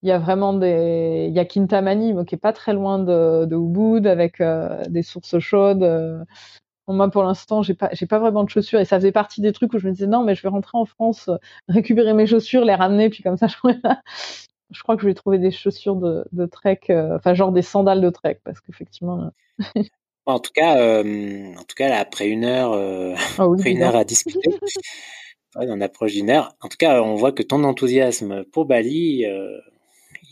Il 0.02 0.10
y 0.10 0.12
a 0.12 0.20
vraiment 0.20 0.54
des, 0.54 1.28
il 1.30 1.34
y 1.34 1.40
a 1.40 1.46
Kintamani, 1.46 2.14
qui 2.26 2.36
est 2.36 2.38
pas 2.38 2.52
très 2.54 2.74
loin 2.74 3.00
de, 3.00 3.46
de 3.46 3.56
Ubud, 3.56 4.06
avec 4.06 4.42
des 4.90 5.04
sources 5.04 5.40
chaudes 5.40 6.26
moi, 6.88 7.10
pour 7.10 7.24
l'instant, 7.24 7.62
j'ai 7.62 7.74
pas, 7.74 7.90
j'ai 7.94 8.06
pas 8.08 8.20
vraiment 8.20 8.44
de 8.44 8.50
chaussures 8.50 8.80
et 8.80 8.86
ça 8.86 8.98
faisait 8.98 9.12
partie 9.14 9.42
des 9.42 9.54
trucs 9.54 9.74
où 9.74 9.80
je 9.80 9.88
me 9.88 9.94
disais 9.94 10.08
non, 10.08 10.24
mais 10.24 10.36
je 10.36 10.42
vais 10.44 10.50
rentrer 10.50 10.78
en 10.78 10.86
France, 10.86 11.30
euh, 11.30 11.38
récupérer 11.70 12.14
mes 12.14 12.28
chaussures, 12.28 12.66
les 12.66 12.76
ramener, 12.76 13.10
puis 13.10 13.24
comme 13.24 13.38
ça, 13.38 13.48
je, 13.48 13.56
je 14.72 14.84
crois 14.84 14.96
que 14.96 15.04
je 15.04 15.08
vais 15.08 15.14
trouver 15.14 15.38
des 15.38 15.52
chaussures 15.52 15.96
de, 15.96 16.26
de 16.34 16.46
trek, 16.46 16.82
euh, 16.90 17.16
enfin 17.18 17.34
genre 17.34 17.52
des 17.54 17.62
sandales 17.62 18.02
de 18.02 18.10
trek, 18.10 18.42
parce 18.44 18.60
qu'effectivement. 18.62 19.32
Euh, 19.78 19.84
en 20.26 20.40
tout 20.40 20.52
cas, 20.54 21.02
en 21.02 21.64
tout 21.68 21.76
cas, 21.76 21.96
après 21.96 22.28
une 22.28 22.46
heure, 22.46 22.74
ah 23.38 23.44
après 23.44 23.72
une 23.72 23.84
heure 23.84 23.96
à 23.96 24.04
discuter, 24.04 24.40
on 25.56 25.82
approche 25.82 26.14
d'une 26.14 26.30
heure. 26.30 26.56
En 26.62 26.68
tout 26.68 26.78
cas, 26.78 27.02
on 27.02 27.16
voit 27.16 27.32
que 27.32 27.44
ton 27.44 27.64
enthousiasme 27.64 28.44
pour 28.46 28.66
Bali, 28.66 29.26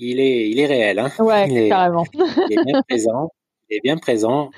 il 0.01 0.19
est, 0.19 0.49
il 0.49 0.59
est 0.59 0.65
réel. 0.65 0.99
Hein 0.99 1.11
ouais, 1.19 1.49
il 1.49 1.57
est, 1.57 1.69
carrément. 1.69 2.05
il 2.13 2.59
est 2.59 2.63
bien 2.65 2.81
présent. 2.87 3.29
Il 3.69 3.77
est 3.77 3.81
bien 3.83 3.97
présent. 3.97 4.49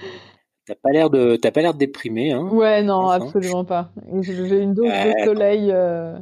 T'as 0.65 0.75
pas 0.75 0.91
l'air 0.91 1.09
de, 1.09 1.35
t'as 1.35 1.51
pas 1.51 1.61
l'air 1.61 1.73
déprimé, 1.73 2.31
hein 2.31 2.47
Ouais, 2.47 2.81
non, 2.83 3.09
absolument 3.09 3.65
pas. 3.65 3.91
J'ai 4.21 4.59
une 4.59 4.73
dose 4.73 4.87
de 4.87 5.25
soleil, 5.25 5.69
euh, 5.71 6.17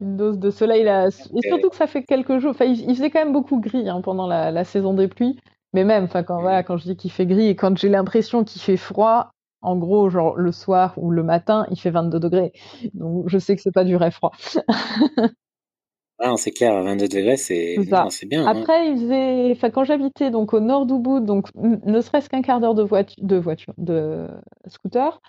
une 0.00 0.16
dose 0.16 0.38
de 0.38 0.50
soleil 0.50 0.82
là, 0.82 1.06
et 1.06 1.48
surtout 1.48 1.70
que 1.70 1.76
ça 1.76 1.86
fait 1.86 2.02
quelques 2.02 2.38
jours. 2.38 2.50
Enfin, 2.50 2.64
il, 2.64 2.94
faisait 2.96 3.10
quand 3.10 3.20
même 3.20 3.32
beaucoup 3.32 3.60
gris 3.60 3.88
hein, 3.88 4.00
pendant 4.00 4.26
la, 4.26 4.64
saison 4.64 4.94
des 4.94 5.06
pluies, 5.06 5.38
mais 5.78 5.84
même, 5.84 6.04
enfin, 6.04 6.24
quand 6.24 6.40
voilà, 6.40 6.62
quand 6.64 6.76
je 6.76 6.84
dis 6.84 6.96
qu'il 6.96 7.12
fait 7.12 7.26
gris 7.26 7.48
et 7.48 7.56
quand 7.56 7.76
j'ai 7.78 7.88
l'impression 7.88 8.42
qu'il 8.42 8.60
fait 8.60 8.76
froid, 8.76 9.30
en 9.60 9.76
gros, 9.76 10.10
genre 10.10 10.36
le 10.36 10.50
soir 10.52 10.94
ou 10.96 11.10
le 11.10 11.22
matin, 11.22 11.66
il 11.70 11.78
fait 11.78 11.90
22 11.90 12.18
degrés. 12.18 12.52
Donc, 12.94 13.28
je 13.28 13.38
sais 13.38 13.54
que 13.54 13.62
c'est 13.62 13.72
pas 13.72 13.84
du 13.84 13.94
vrai 13.94 14.10
froid. 14.10 14.32
Ah, 16.20 16.34
c'est 16.36 16.50
clair, 16.50 16.82
22 16.82 17.06
degrés, 17.06 17.36
c'est 17.36 17.76
bien. 17.78 18.44
Hein. 18.44 18.60
Après, 18.60 18.88
il 18.88 18.98
faisait, 18.98 19.52
enfin, 19.52 19.70
quand 19.70 19.84
j'habitais 19.84 20.32
donc 20.32 20.52
au 20.52 20.58
nord 20.58 20.84
d'Ubud, 20.84 21.24
donc 21.24 21.46
ne 21.54 22.00
serait-ce 22.00 22.28
qu'un 22.28 22.42
quart 22.42 22.58
d'heure 22.58 22.74
de, 22.74 22.82
voiture, 22.82 23.22
de 23.22 23.36
voiture, 23.36 23.72
de 23.78 24.26
scooter, 24.66 25.20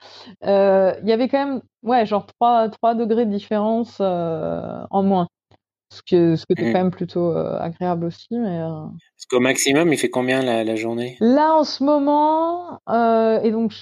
euh, 0.45 0.95
il 1.03 1.07
y 1.07 1.11
avait 1.11 1.27
quand 1.27 1.45
même, 1.45 1.61
ouais, 1.83 2.07
genre 2.07 2.25
3, 2.25 2.69
3 2.69 2.95
degrés 2.95 3.27
de 3.27 3.31
différence 3.31 3.99
euh, 4.01 4.81
en 4.89 5.03
moins. 5.03 5.27
Ce 5.91 6.01
que, 6.03 6.35
ce 6.35 6.45
qui 6.45 6.53
est 6.53 6.69
mmh. 6.69 6.71
quand 6.71 6.79
même 6.79 6.91
plutôt 6.91 7.35
euh, 7.35 7.57
agréable 7.59 8.05
aussi. 8.05 8.27
Mais, 8.31 8.59
Parce 8.59 9.25
qu'au 9.29 9.39
maximum, 9.39 9.91
il 9.91 9.97
fait 9.97 10.09
combien 10.09 10.41
la, 10.41 10.63
la 10.63 10.75
journée? 10.75 11.17
Là, 11.19 11.55
en 11.55 11.63
ce 11.63 11.83
moment, 11.83 12.79
et 12.87 13.51
donc, 13.51 13.73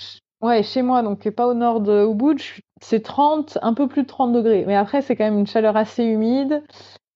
ouais, 0.41 0.63
chez 0.63 0.81
moi, 0.81 1.01
donc 1.03 1.29
pas 1.31 1.47
au 1.47 1.53
nord 1.53 1.81
de 1.81 2.05
Ubud, 2.09 2.39
c'est 2.81 3.01
30, 3.01 3.57
un 3.61 3.73
peu 3.73 3.87
plus 3.87 4.03
de 4.03 4.07
30 4.07 4.33
degrés. 4.33 4.63
Mais 4.67 4.75
après, 4.75 5.01
c'est 5.01 5.15
quand 5.15 5.25
même 5.25 5.39
une 5.39 5.47
chaleur 5.47 5.75
assez 5.75 6.03
humide. 6.03 6.63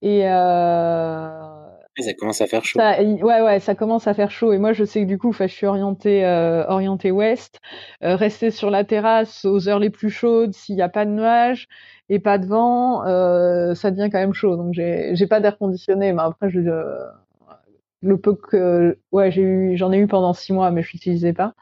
Et 0.02 0.28
euh, 0.28 1.61
ça 2.02 2.14
commence 2.14 2.42
à 2.42 2.48
faire 2.48 2.64
chaud. 2.64 2.80
ouais, 2.80 3.42
ouais, 3.42 3.60
ça 3.60 3.76
commence 3.76 4.08
à 4.08 4.14
faire 4.14 4.32
chaud. 4.32 4.54
Et 4.54 4.58
moi, 4.58 4.74
je 4.74 4.84
sais 4.84 5.02
que 5.02 5.08
du 5.08 5.18
coup, 5.18 5.32
je 5.34 5.46
suis 5.48 5.66
orientée, 5.66 6.26
euh, 6.26 6.66
orientée 6.68 7.12
ouest. 7.12 7.60
Euh, 8.04 8.16
rester 8.16 8.52
sur 8.52 8.70
la 8.70 8.84
terrasse 8.84 9.46
aux 9.46 9.68
heures 9.68 9.80
les 9.80 9.90
plus 9.90 10.10
chaudes, 10.10 10.54
s'il 10.54 10.76
n'y 10.76 10.82
a 10.82 10.90
pas 10.90 11.06
de 11.06 11.12
nuages 11.12 11.68
et 12.10 12.20
pas 12.20 12.38
de 12.38 12.46
vent, 12.46 13.06
euh, 13.06 13.74
ça 13.76 13.92
devient 13.92 14.10
quand 14.12 14.20
même 14.20 14.34
chaud. 14.34 14.58
Donc, 14.58 14.74
j'ai 14.74 15.28
pas 15.28 15.40
d'air 15.40 15.58
conditionné. 15.58 16.14
Mais 16.14 16.22
après, 16.22 16.50
le 16.50 18.18
peu 18.18 18.36
que, 18.36 18.98
ouais, 19.12 19.32
j'en 19.76 19.92
ai 19.92 19.98
eu 19.98 20.08
pendant 20.08 20.34
six 20.34 20.54
mois, 20.54 20.72
mais 20.72 20.82
je 20.82 20.92
l'utilisais 20.92 21.34
pas. 21.34 21.54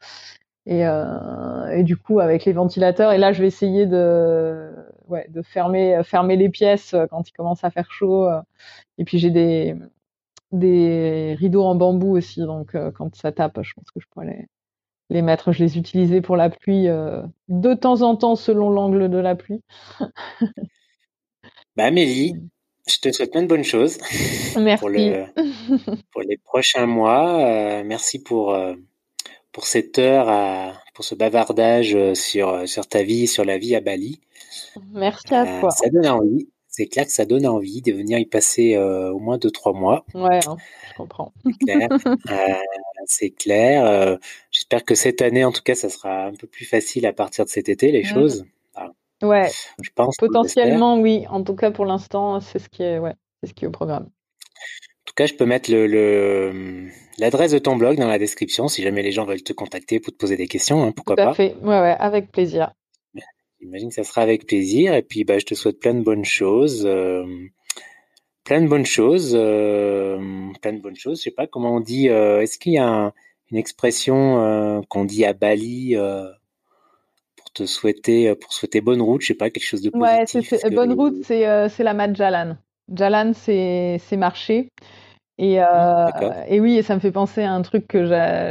Et, 0.66 0.82
et, 0.82 1.84
du 1.84 1.98
coup, 1.98 2.20
avec 2.20 2.46
les 2.46 2.54
ventilateurs, 2.54 3.12
et 3.12 3.18
là, 3.18 3.34
je 3.34 3.42
vais 3.42 3.48
essayer 3.48 3.86
de, 3.88 4.72
ouais, 5.08 5.28
de 5.30 5.42
fermer, 5.42 6.02
fermer 6.04 6.36
les 6.36 6.50
pièces 6.50 6.96
quand 7.10 7.28
il 7.28 7.34
commence 7.34 7.64
à 7.64 7.72
faire 7.72 7.92
chaud. 7.92 8.28
Et 8.98 9.06
puis, 9.06 9.20
j'ai 9.20 9.32
des, 9.32 9.76
des 10.52 11.36
rideaux 11.40 11.64
en 11.64 11.76
bambou 11.76 12.18
aussi, 12.18 12.42
donc 12.42 12.76
euh, 12.76 12.92
quand 12.92 13.16
ça 13.16 13.32
tape, 13.32 13.60
je 13.62 13.74
pense 13.74 13.92
que 13.92 14.00
je 14.00 14.08
pourrais 14.10 14.28
les, 14.28 14.46
les 15.10 15.22
mettre. 15.22 15.52
Je 15.52 15.64
les 15.64 15.78
utilisais 15.78 16.22
pour 16.22 16.36
la 16.36 16.50
pluie 16.50 16.88
euh, 16.88 17.22
de 17.48 17.74
temps 17.74 18.02
en 18.02 18.16
temps 18.16 18.36
selon 18.36 18.70
l'angle 18.70 19.10
de 19.10 19.18
la 19.18 19.36
pluie. 19.36 19.62
bah, 21.76 21.86
Amélie, 21.86 22.36
je 22.88 23.00
te 23.00 23.12
souhaite 23.12 23.32
plein 23.32 23.44
de 23.44 23.48
bonnes 23.48 23.64
choses. 23.64 23.98
Merci. 24.58 24.80
Pour, 24.80 24.90
le, 24.90 25.26
pour 26.12 26.22
les 26.22 26.38
prochains 26.38 26.86
mois. 26.86 27.84
merci 27.84 28.22
pour 28.22 28.56
pour 29.52 29.66
cette 29.66 30.00
heure, 30.00 30.30
à, 30.30 30.74
pour 30.94 31.04
ce 31.06 31.16
bavardage 31.16 31.96
euh, 31.96 32.14
sur, 32.16 32.50
euh, 32.50 32.66
sur 32.66 32.88
ta 32.88 33.04
vie, 33.04 33.28
sur 33.28 33.46
la 33.46 33.58
vie 33.58 33.76
à 33.76 33.82
Bali. 33.82 34.22
Merci 34.94 35.34
à 35.34 35.44
euh, 35.46 35.60
toi. 35.60 35.72
Ça 35.72 35.90
donne 35.90 36.08
envie. 36.08 36.48
C'est 36.80 36.88
clair 36.88 37.06
que 37.06 37.12
ça 37.12 37.26
donne 37.26 37.46
envie 37.46 37.82
de 37.82 37.92
venir 37.92 38.20
y 38.20 38.26
passer 38.26 38.78
au 38.78 39.20
moins 39.20 39.38
deux, 39.38 39.52
trois 39.52 39.74
mois. 39.74 40.06
Ouais, 40.14 40.40
hein, 40.48 40.56
je 40.88 40.94
comprends. 40.96 41.34
C'est 43.06 43.32
clair. 43.32 44.18
J'espère 44.52 44.86
que 44.86 44.96
cette 44.96 45.22
année, 45.22 45.44
en 45.44 45.52
tout 45.52 45.62
cas, 45.62 45.76
ça 45.76 45.90
sera 45.90 46.28
un 46.28 46.34
peu 46.34 46.48
plus 46.48 46.64
facile 46.64 47.06
à 47.06 47.12
partir 47.12 47.44
de 47.44 47.50
cet 47.50 47.68
été, 47.68 47.92
les 47.92 48.06
choses. 48.06 48.46
ouais. 49.22 49.50
Je 49.82 49.90
pense. 49.94 50.16
Potentiellement, 50.16 51.02
oui. 51.02 51.26
En 51.30 51.44
tout 51.44 51.54
cas, 51.54 51.70
pour 51.70 51.84
l'instant, 51.84 52.40
c'est 52.40 52.60
ce 52.60 52.70
qui 52.70 52.84
est, 52.84 52.98
ouais, 52.98 53.16
ce 53.46 53.52
qui 53.52 53.66
est 53.66 53.68
au 53.68 53.72
programme. 53.72 54.04
En 54.06 55.06
tout 55.06 55.16
cas, 55.16 55.26
je 55.26 55.34
peux 55.34 55.46
mettre 55.46 55.70
le, 55.70 56.88
l'adresse 57.18 57.52
de 57.52 57.60
ton 57.60 57.76
blog 57.76 57.98
dans 57.98 58.08
la 58.08 58.20
description 58.20 58.70
si 58.70 58.84
jamais 58.84 59.02
les 59.02 59.12
gens 59.12 59.26
veulent 59.26 59.44
te 59.44 59.52
contacter 59.52 60.00
pour 60.00 60.14
te 60.14 60.18
poser 60.18 60.38
des 60.38 60.48
questions. 60.48 60.82
Hein, 60.82 60.94
pourquoi 60.94 61.18
Tout 61.18 61.24
à 61.24 61.26
pas 61.26 61.34
fait. 61.34 61.58
Ouais, 61.62 61.82
ouais, 61.82 61.98
avec 62.00 62.32
plaisir. 62.32 62.72
J'imagine 63.62 63.90
que 63.90 63.96
ça 63.96 64.04
sera 64.04 64.22
avec 64.22 64.48
plaisir. 64.48 64.94
Et 64.94 65.02
puis, 65.02 65.24
bah, 65.24 65.40
je 65.40 65.46
te 65.46 65.54
souhaite 65.54 65.80
plein 65.80 65.94
de 65.94 66.02
bonnes 66.02 66.26
choses. 66.26 66.86
Euh, 66.86 67.26
plein 68.44 68.62
de 68.62 68.68
bonnes 68.68 68.86
choses. 68.86 69.34
Euh, 69.36 70.18
plein 70.62 70.74
de 70.74 70.80
bonnes 70.80 70.96
choses. 70.96 71.20
Je 71.20 71.24
sais 71.24 71.32
pas 71.32 71.48
comment 71.48 71.76
on 71.76 71.80
dit. 71.80 72.10
Euh, 72.10 72.42
est-ce 72.42 72.58
qu'il 72.58 72.74
y 72.74 72.78
a 72.78 73.14
une 73.52 73.58
expression 73.58 74.84
qu'on 74.90 75.06
dit 75.06 75.26
à 75.26 75.34
Bali 75.34 75.96
pour 77.36 77.52
te 77.52 77.66
souhaiter, 77.66 78.34
pour 78.36 78.54
souhaiter 78.54 78.82
bonne 78.82 79.02
route? 79.02 79.22
Je 79.22 79.28
sais 79.28 79.34
pas, 79.34 79.50
quelque 79.50 79.66
chose 79.66 79.82
de 79.82 79.90
positif. 79.90 80.52
Ouais, 80.52 80.70
bonne 80.70 80.94
route, 80.94 81.24
c'est 81.24 81.44
la 81.80 81.94
mat 81.94 82.16
Jalan. 82.16 82.58
Jalan, 82.94 83.34
c'est 83.34 84.18
marché. 84.18 84.70
Et, 85.40 85.62
euh, 85.62 86.08
et 86.50 86.60
oui, 86.60 86.76
et 86.76 86.84
ça 86.84 86.96
me 86.96 87.00
fait 87.00 87.14
penser 87.14 87.44
à 87.44 87.54
un 87.54 87.62
truc 87.62 87.88
que 87.88 88.06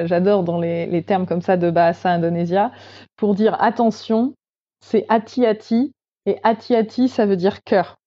j'adore 0.07 0.43
dans 0.43 0.59
les, 0.59 0.87
les, 0.87 1.03
termes 1.03 1.27
comme 1.27 1.43
ça 1.43 1.59
de 1.59 1.71
Bahasa 1.71 2.11
Indonésia. 2.11 2.73
Pour 3.17 3.35
dire 3.35 3.63
attention, 3.63 4.33
c'est 4.81 5.07
hati-hati. 5.09 5.93
Et 6.26 6.37
hati-hati, 6.43 7.09
ça 7.09 7.26
veut 7.26 7.37
dire 7.37 7.62
cœur. 7.62 7.99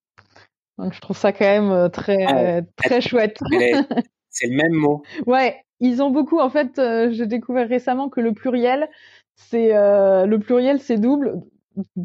Donc 0.78 0.94
je 0.94 1.02
trouve 1.02 1.18
ça 1.18 1.32
quand 1.32 1.46
même 1.46 1.72
euh, 1.72 1.90
très, 1.90 2.26
ah 2.26 2.62
très 2.76 3.02
chouette. 3.02 3.38
C'est 4.34 4.48
le 4.48 4.56
même 4.56 4.72
mot. 4.72 5.04
Ouais, 5.28 5.62
ils 5.82 6.02
ont 6.02 6.10
beaucoup. 6.10 6.40
En 6.40 6.50
fait, 6.50 6.80
euh, 6.80 7.12
j'ai 7.12 7.26
découvert 7.26 7.68
récemment 7.68 8.08
que 8.08 8.22
le 8.22 8.34
pluriel, 8.34 8.90
c'est 9.36 9.76
euh, 9.76 10.26
le 10.26 10.40
pluriel, 10.40 10.80
c'est 10.80 10.98
double 10.98 11.42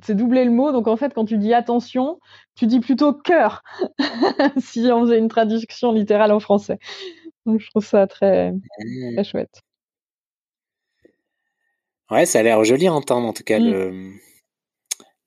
c'est 0.03 0.15
doubler 0.15 0.45
le 0.45 0.51
mot. 0.51 0.73
Donc 0.73 0.89
en 0.89 0.97
fait, 0.97 1.15
quand 1.15 1.25
tu 1.25 1.39
dis 1.39 1.55
attention, 1.55 2.19
tu 2.57 2.67
dis 2.67 2.81
plutôt 2.81 3.13
cœur, 3.13 3.63
si 4.59 4.89
on 4.93 5.03
faisait 5.03 5.19
une 5.19 5.29
traduction 5.29 5.93
littérale 5.93 6.33
en 6.33 6.41
français. 6.41 6.79
Donc 7.47 7.61
je 7.61 7.71
trouve 7.71 7.85
ça 7.85 8.07
très, 8.07 8.53
très 9.15 9.25
chouette. 9.25 9.61
Ouais, 12.11 12.27
ça 12.27 12.41
a 12.41 12.43
l'air 12.43 12.63
joli 12.65 12.87
à 12.87 12.93
entendre 12.93 13.27
en 13.27 13.33
tout 13.33 13.43
cas 13.43 13.59
mm. 13.59 13.65
le 13.65 14.13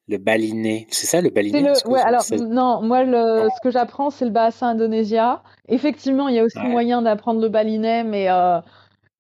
le 0.09 0.17
baliné. 0.17 0.87
C'est 0.89 1.05
ça 1.05 1.21
le 1.21 1.29
baliné 1.29 1.71
Ouais, 1.85 2.01
alors 2.01 2.23
non, 2.31 2.81
moi 2.81 3.03
le, 3.03 3.47
ce 3.55 3.61
que 3.61 3.69
j'apprends 3.69 4.09
c'est 4.09 4.25
le 4.25 4.31
bassin 4.31 4.69
Indonésia. 4.69 5.43
Effectivement, 5.67 6.27
il 6.27 6.35
y 6.35 6.39
a 6.39 6.43
aussi 6.43 6.59
moyen 6.59 7.01
d'apprendre 7.01 7.41
le 7.41 7.49
baliné, 7.49 8.03
mais 8.03 8.29
euh, 8.29 8.59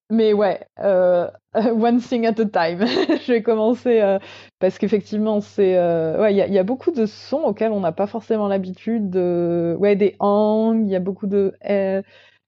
mais 0.09 0.33
ouais, 0.33 0.61
euh, 0.79 1.29
one 1.53 2.01
thing 2.01 2.25
at 2.25 2.39
a 2.39 2.45
time. 2.45 2.85
je 2.87 3.31
vais 3.31 3.43
commencer 3.43 4.01
euh, 4.01 4.17
parce 4.59 4.79
qu'effectivement, 4.79 5.41
c'est 5.41 5.77
ouais, 6.19 6.33
il 6.33 6.37
y, 6.37 6.53
y, 6.53 6.59
a 6.59 6.63
beaucoup 6.63 6.91
de 6.91 7.05
sons 7.05 7.43
auxquels 7.43 7.71
on 7.71 7.81
n'a 7.81 7.91
pas 7.91 8.07
forcément 8.07 8.47
l'habitude. 8.47 9.09
De... 9.09 9.75
Ouais, 9.79 9.95
des 9.95 10.15
hang, 10.19 10.87
il 10.87 10.91
y 10.91 10.95
a 10.95 10.99
beaucoup 10.99 11.27
de. 11.27 11.53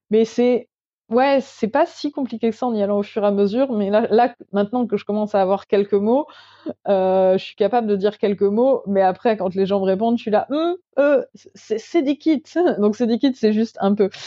mais 0.09 0.25
c'est 0.25 0.67
ouais, 1.11 1.39
c'est 1.41 1.67
pas 1.67 1.85
si 1.85 2.11
compliqué 2.11 2.49
que 2.49 2.55
ça 2.55 2.65
en 2.65 2.73
y 2.73 2.81
allant 2.81 2.99
au 2.99 3.03
fur 3.03 3.23
et 3.23 3.27
à 3.27 3.31
mesure. 3.31 3.71
Mais 3.73 3.89
là, 3.89 4.07
là 4.09 4.35
maintenant 4.53 4.87
que 4.87 4.97
je 4.97 5.05
commence 5.05 5.35
à 5.35 5.41
avoir 5.41 5.67
quelques 5.67 5.93
mots, 5.93 6.25
je 6.87 7.37
suis 7.37 7.55
capable 7.55 7.87
de 7.87 7.95
dire 7.95 8.17
quelques 8.17 8.41
mots. 8.41 8.81
Mais 8.87 9.01
après, 9.01 9.37
quand 9.37 9.53
les 9.53 9.65
gens 9.65 9.79
me 9.79 9.85
répondent, 9.85 10.17
je 10.17 10.23
suis 10.23 10.31
là, 10.31 10.47
hum, 10.49 10.75
euh, 10.99 11.23
c'est 11.55 12.01
des 12.01 12.17
kits. 12.17 12.43
Donc 12.79 12.95
c'est 12.95 13.07
des 13.07 13.19
kits, 13.19 13.35
c'est 13.35 13.53
juste 13.53 13.77
un 13.81 13.93
peu. 13.93 14.09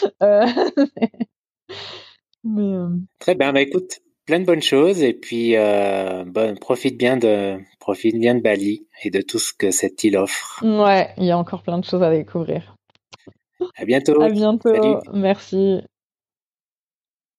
Euh, 2.46 2.88
Très 3.18 3.34
bien, 3.34 3.54
bah 3.54 3.62
écoute, 3.62 4.00
plein 4.26 4.40
de 4.40 4.44
bonnes 4.44 4.62
choses 4.62 5.02
et 5.02 5.14
puis 5.14 5.56
euh, 5.56 6.24
bon, 6.26 6.56
profite 6.56 6.98
bien 6.98 7.16
de 7.16 7.58
profite 7.80 8.18
bien 8.18 8.34
de 8.34 8.40
Bali 8.40 8.86
et 9.02 9.10
de 9.10 9.20
tout 9.20 9.38
ce 9.38 9.52
que 9.52 9.70
cette 9.70 10.04
île 10.04 10.16
offre. 10.16 10.60
Ouais, 10.62 11.08
il 11.16 11.24
y 11.24 11.30
a 11.30 11.38
encore 11.38 11.62
plein 11.62 11.78
de 11.78 11.84
choses 11.84 12.02
à 12.02 12.10
découvrir. 12.10 12.76
À 13.76 13.84
bientôt. 13.84 14.20
À 14.20 14.28
bientôt. 14.28 15.00
Merci. 15.12 15.80